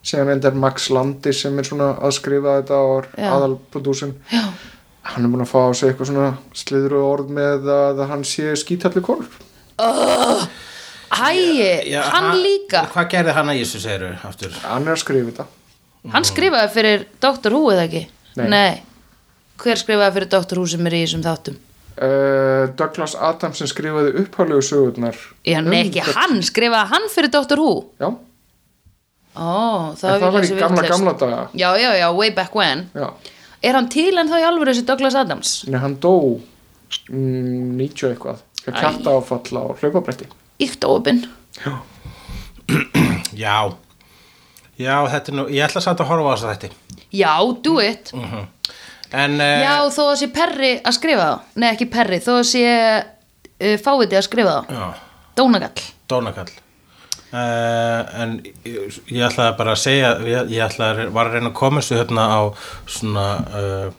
Síðan 0.00 0.30
endar 0.36 0.54
Max 0.56 0.88
Landi 0.94 1.32
sem 1.36 1.58
er 1.60 1.66
svona 1.68 1.90
að 2.00 2.14
skrifa 2.16 2.58
þetta 2.60 2.78
og 2.88 3.08
Já. 3.18 3.26
aðalprodúsin 3.36 4.14
já, 4.32 4.46
hann 5.10 5.26
er 5.26 5.32
búin 5.34 5.44
að 5.44 5.50
fá 5.50 5.60
á 5.60 5.70
sig 5.76 5.90
eitthvað 5.90 6.08
svona 6.08 6.30
sliðru 6.56 7.02
orð 7.04 7.32
með 7.36 7.68
að 7.74 8.00
hann 8.08 8.24
sé 8.24 8.54
skítalli 8.56 9.02
korf 9.04 9.36
hægi, 11.10 11.90
Já, 11.90 12.00
hann 12.14 12.30
líka. 12.40 12.86
hvað 12.94 13.08
gerði 13.12 13.34
hann 13.36 13.52
að 13.52 13.64
segiru 13.66 14.12
aftur? 14.28 14.54
Hann 14.62 14.86
er 14.86 14.94
að 14.94 15.02
skrifa 15.02 15.32
þetta. 15.32 15.46
Hann 16.14 16.24
skrifaði 16.28 16.70
fyrir 16.72 17.02
Dr. 17.20 17.52
Who 17.56 17.72
eða 17.74 17.88
ekki? 17.88 18.04
Nei. 18.40 18.82
hver 19.60 19.76
skrifaði 19.76 20.14
fyrir 20.16 20.30
Dr. 20.32 20.60
Who 20.60 20.66
sem 20.70 20.86
er 20.88 20.96
í 20.96 21.02
þessum 21.04 21.24
þáttum 21.26 21.58
uh, 21.98 22.70
Douglas 22.78 23.14
Adams 23.18 23.58
sem 23.62 23.68
skrifaði 23.70 24.14
upphálegu 24.22 24.62
sögurnar 24.64 25.16
Já, 25.46 25.60
nei, 25.64 25.82
ekki 25.88 26.04
hann, 26.14 26.38
skrifaði 26.46 26.90
hann 26.94 27.08
fyrir 27.12 27.32
Dr. 27.34 27.58
Who? 27.62 27.74
Já, 28.00 28.10
Ó, 29.40 29.94
það, 29.94 30.16
það 30.18 30.32
var 30.34 30.44
í 30.44 30.54
gamla 30.58 30.82
gamla 30.90 31.12
daga. 31.20 31.42
Já, 31.54 31.68
já, 31.78 31.90
já, 32.00 32.08
way 32.16 32.32
back 32.34 32.54
when. 32.58 32.88
Já, 32.98 33.12
Er 33.62 33.76
hann 33.76 33.86
til 33.92 34.16
en 34.18 34.26
þá 34.30 34.38
í 34.40 34.46
alvöru 34.48 34.72
þessi 34.72 34.86
Douglas 34.88 35.14
Adams? 35.20 35.50
en 35.68 35.76
hann 35.78 35.94
dó 36.02 36.14
mm, 37.12 37.76
90 37.78 38.08
eitthvað. 38.10 38.40
Kjarta 38.64 39.14
áfall 39.14 39.60
á 39.60 39.64
hlaupabretti. 39.80 40.26
Íkt 40.60 40.82
óöpinn 40.84 41.22
já. 43.44 43.70
Já, 44.80 44.96
þetta 45.12 45.32
er 45.32 45.36
nú, 45.36 45.44
ég 45.52 45.64
ætla 45.66 45.82
samt 45.84 46.00
að 46.02 46.10
horfa 46.10 46.32
á 46.32 46.34
þess 46.34 46.44
að 46.46 46.52
þetta 46.54 46.68
Já, 47.10 47.32
do 47.64 47.78
it 47.82 48.12
en 49.12 49.38
uh, 49.40 49.54
Já, 49.64 49.74
þó 49.94 50.02
að 50.08 50.18
sé 50.22 50.30
Perri 50.34 50.72
að 50.78 50.96
skrifa 50.98 51.28
þá 51.28 51.60
Nei, 51.62 51.68
ekki 51.72 51.90
Perri, 51.92 52.20
þó 52.24 52.32
að 52.38 52.48
sé 52.50 52.66
uh, 52.70 53.76
Fáviti 53.84 54.18
að 54.18 54.26
skrifa 54.28 54.58
þá 54.58 54.74
já, 54.76 54.84
Dónagall 55.38 55.88
dónakall 56.10 56.50
uh, 57.32 58.20
en 58.22 58.36
ég, 58.66 59.00
ég 59.10 59.24
ætla 59.26 59.52
bara 59.58 59.76
að 59.76 59.82
segja 59.84 60.12
ég, 60.26 60.52
ég 60.54 60.66
ætla 60.66 60.92
að 60.94 61.02
var 61.14 61.30
að 61.30 61.38
reyna 61.38 61.52
að 61.52 61.58
koma 61.60 61.82
þessu 61.82 62.00
hérna 62.00 62.26
á 62.30 62.40
svona 62.90 63.26
uh, 63.54 63.98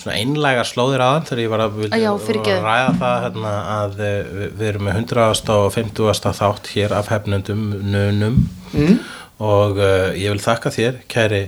svona 0.00 0.16
einlægar 0.16 0.68
slóðir 0.68 1.04
aðan 1.04 1.26
þegar 1.28 1.42
ég 1.42 1.52
var 1.52 1.62
að, 1.64 1.78
vildi, 1.82 2.00
Já, 2.00 2.10
var 2.16 2.38
að 2.40 2.66
ræða 2.66 2.92
það 3.00 3.16
hérna, 3.26 3.54
að 3.76 4.02
eh, 4.06 4.18
við, 4.30 4.52
við 4.56 4.68
erum 4.70 4.86
með 4.88 5.00
100. 5.02 5.56
og 5.56 5.72
50. 5.76 6.30
þátt 6.40 6.70
hér 6.74 6.94
af 6.96 7.10
hefnundum 7.12 7.64
nunum 7.84 8.38
mm. 8.72 8.94
og 9.44 9.80
uh, 9.80 10.08
ég 10.16 10.32
vil 10.32 10.44
þakka 10.44 10.72
þér 10.76 11.02
kæri 11.12 11.42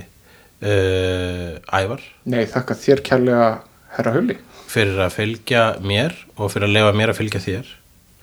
uh, 0.63 1.77
Ævar. 1.79 2.03
Nei, 2.29 2.43
þakka 2.49 2.79
þér 2.79 3.05
kærlega 3.05 3.47
herra 3.97 4.15
Hulli. 4.15 4.39
Fyrir 4.73 4.99
að 5.05 5.15
fylgja 5.19 5.63
mér 5.85 6.15
og 6.37 6.51
fyrir 6.53 6.69
að 6.69 6.77
lefa 6.79 6.93
mér 6.97 7.13
að 7.13 7.19
fylgja 7.21 7.43
þér. 7.43 7.71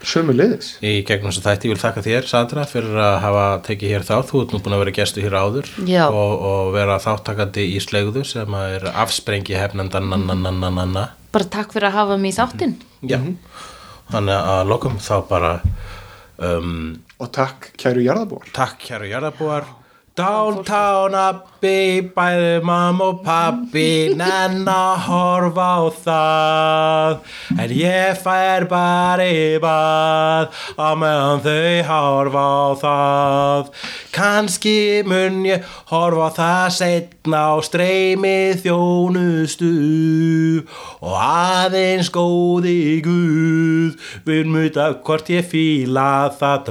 Sömu 0.01 0.33
liðis 0.33 0.71
í 0.81 1.03
gegnum 1.05 1.29
þess 1.29 1.43
að 1.43 1.47
þætti, 1.51 1.69
ég 1.69 1.75
vil 1.75 1.83
þakka 1.83 2.03
þér 2.07 2.29
Sandra 2.31 2.63
fyrir 2.69 2.97
að 3.05 3.17
hafa 3.21 3.43
tekið 3.67 3.91
hér 3.93 4.07
þá 4.09 4.15
þú 4.31 4.41
ert 4.41 4.55
nú 4.55 4.61
búin 4.65 4.77
að 4.77 4.81
vera 4.81 4.95
gestu 4.97 5.25
hér 5.25 5.37
áður 5.37 5.69
og, 6.07 6.45
og 6.49 6.71
vera 6.73 6.97
þáttakandi 7.05 7.67
í 7.75 7.83
slegðu 7.85 8.23
sem 8.25 8.57
að 8.57 8.77
er 8.79 8.87
afsprengi 9.05 9.59
hefnendan 9.61 10.09
nananananana 10.09 11.11
Bara 11.35 11.51
takk 11.53 11.77
fyrir 11.77 11.91
að 11.91 11.99
hafa 11.99 12.17
mig 12.19 12.33
í 12.33 12.39
þáttinn. 12.39 12.73
Já, 13.07 13.21
þannig 14.11 14.49
að 14.55 14.63
lokum 14.73 14.97
þá 15.05 15.15
bara 15.29 15.53
um, 16.41 16.73
og 17.21 17.31
takk 17.37 17.71
kæru 17.79 18.03
jarðabúar 18.07 18.49
takk 18.57 18.81
kæru 18.89 19.13
jarðabúar 19.13 19.69
Downtown 20.19 21.15
Abbey, 21.15 22.01
bæði 22.13 22.65
mamma 22.67 23.13
og 23.13 23.21
pappi, 23.23 24.11
nenn 24.19 24.67
að 24.69 25.05
horfa 25.07 25.69
á 25.79 25.81
það. 26.05 27.15
En 27.55 27.75
ég 27.79 28.19
fær 28.19 28.67
bara 28.69 29.29
í 29.31 29.61
bað, 29.63 30.51
á 30.75 30.89
meðan 30.99 31.45
þau 31.47 31.87
horfa 31.91 32.43
á 32.43 32.67
það. 32.83 33.71
Kanski 34.11 34.77
mun 35.07 35.45
ég 35.47 35.63
horfa 35.93 36.27
á 36.27 36.31
það 36.35 36.67
setna 36.81 37.45
á 37.55 37.63
streymi 37.63 38.59
þjónustu 38.59 39.71
og 41.07 41.15
aðeins 41.15 42.11
góði 42.11 42.99
Guð 43.07 43.95
vil 44.27 44.51
muta 44.51 44.91
hvort 45.07 45.31
ég 45.31 45.47
fíla 45.47 46.35
það 46.35 46.67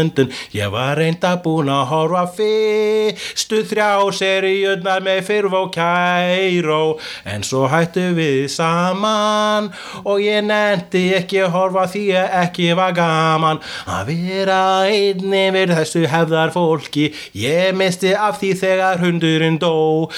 stundun 0.00 0.32
Ég 0.52 0.70
var 0.72 0.96
reynda 0.98 1.36
búin 1.44 1.70
að 1.72 1.88
horfa 1.90 2.24
fyrstu 2.36 3.62
þrjá 3.68 3.90
seríunar 4.16 5.04
með 5.04 5.22
fyrf 5.28 5.56
og 5.56 5.70
kæró 5.74 6.82
En 7.28 7.44
svo 7.46 7.66
hættu 7.70 8.10
við 8.16 8.48
saman 8.52 9.70
og 10.04 10.20
ég 10.22 10.42
nefndi 10.46 11.02
ekki 11.18 11.42
að 11.44 11.54
horfa 11.54 11.86
því 11.90 12.04
að 12.18 12.36
ekki 12.40 12.68
var 12.78 12.94
gaman. 12.96 13.60
Að 13.90 14.10
vera 14.10 14.60
einni 14.88 15.42
við 15.54 15.74
þessu 15.76 16.04
hefðar 16.10 16.52
fólki 16.54 17.10
Ég 17.36 17.74
misti 17.76 18.14
af 18.14 18.40
því 18.40 18.52
þegar 18.60 19.02
hundurinn 19.02 19.58
dó. 19.60 20.08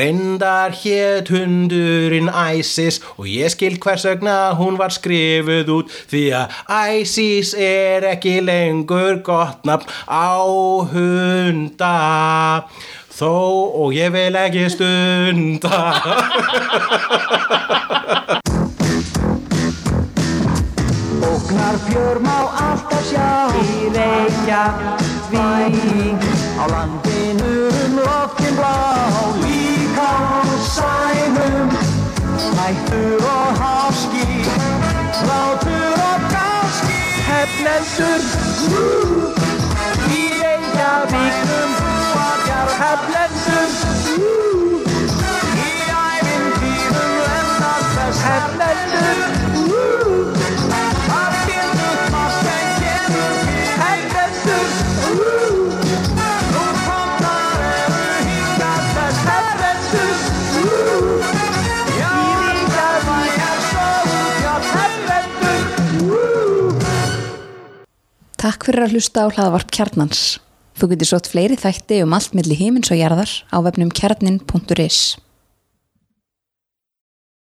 Reyndar 0.00 0.74
hétt 0.82 1.30
hundurinn 1.32 2.30
æsis 2.32 3.00
og 3.16 3.28
ég 3.30 3.52
skild 3.54 3.80
hversögna 3.84 4.54
hún 4.58 4.78
var 4.80 4.94
skrifuð 4.94 5.72
út 5.78 5.94
því 6.10 6.24
að 6.38 6.58
æsis 6.68 7.54
er 7.54 8.06
ekki 8.12 8.38
lengur 8.44 9.22
gott 9.28 9.64
nafn 9.68 9.90
á 10.08 10.32
hunda 10.92 11.94
þó 13.18 13.34
og 13.82 13.92
ég 13.92 14.12
vil 14.14 14.38
ekki 14.40 14.68
stunda. 14.72 15.80
Ógnar 21.28 21.76
fjör 21.88 22.22
má 22.24 22.38
alltaf 22.64 23.04
sjá. 23.10 23.30
Í 23.58 23.92
reykja 23.92 24.64
Vík 25.28 26.24
Á 26.56 26.64
landinu 26.72 27.52
um 27.68 28.00
loftin 28.00 28.54
blá. 28.56 28.76
Líka 29.42 30.08
á 30.08 30.40
sænum. 30.72 31.68
Hættur 32.68 33.24
og 33.24 33.56
háski 33.60 34.26
Látur 35.28 35.98
og 36.10 36.20
gáski 36.32 36.98
Hefnendur 37.28 39.17
Peaknum 41.18 41.72
vargar 42.14 42.68
heflendum 42.78 43.72
í 45.58 45.70
æfintýrum 45.98 47.12
lendar 47.24 47.82
þess 47.94 48.20
heflendum 48.28 49.20
að 51.16 51.34
getur 51.48 51.98
fast 52.12 52.46
en 52.54 52.68
getur 52.84 53.34
heflendum 53.82 54.70
nú 56.54 56.64
komnar 56.86 57.58
eru 57.74 58.06
hýndar 58.28 58.82
þess 58.94 59.20
heflendum 59.28 60.18
já 61.98 62.14
það 62.78 62.98
vægar 63.10 63.58
svo 63.68 63.88
hjá 64.40 64.54
heflendum 64.72 65.64
Takk 68.38 68.60
fyrir 68.70 68.86
að 68.86 68.92
hlusta 68.94 69.18
á 69.26 69.28
hlaðvarp 69.34 69.70
kjarnans. 69.74 70.20
Þú 70.78 70.92
getur 70.92 71.08
sótt 71.10 71.26
fleiri 71.26 71.56
þætti 71.58 71.96
um 72.04 72.12
allt 72.14 72.36
milli 72.38 72.54
himins 72.54 72.92
og 72.94 73.00
jarðar 73.00 73.32
á 73.50 73.58
vefnum 73.66 73.88
kjarnin.is. 73.90 75.16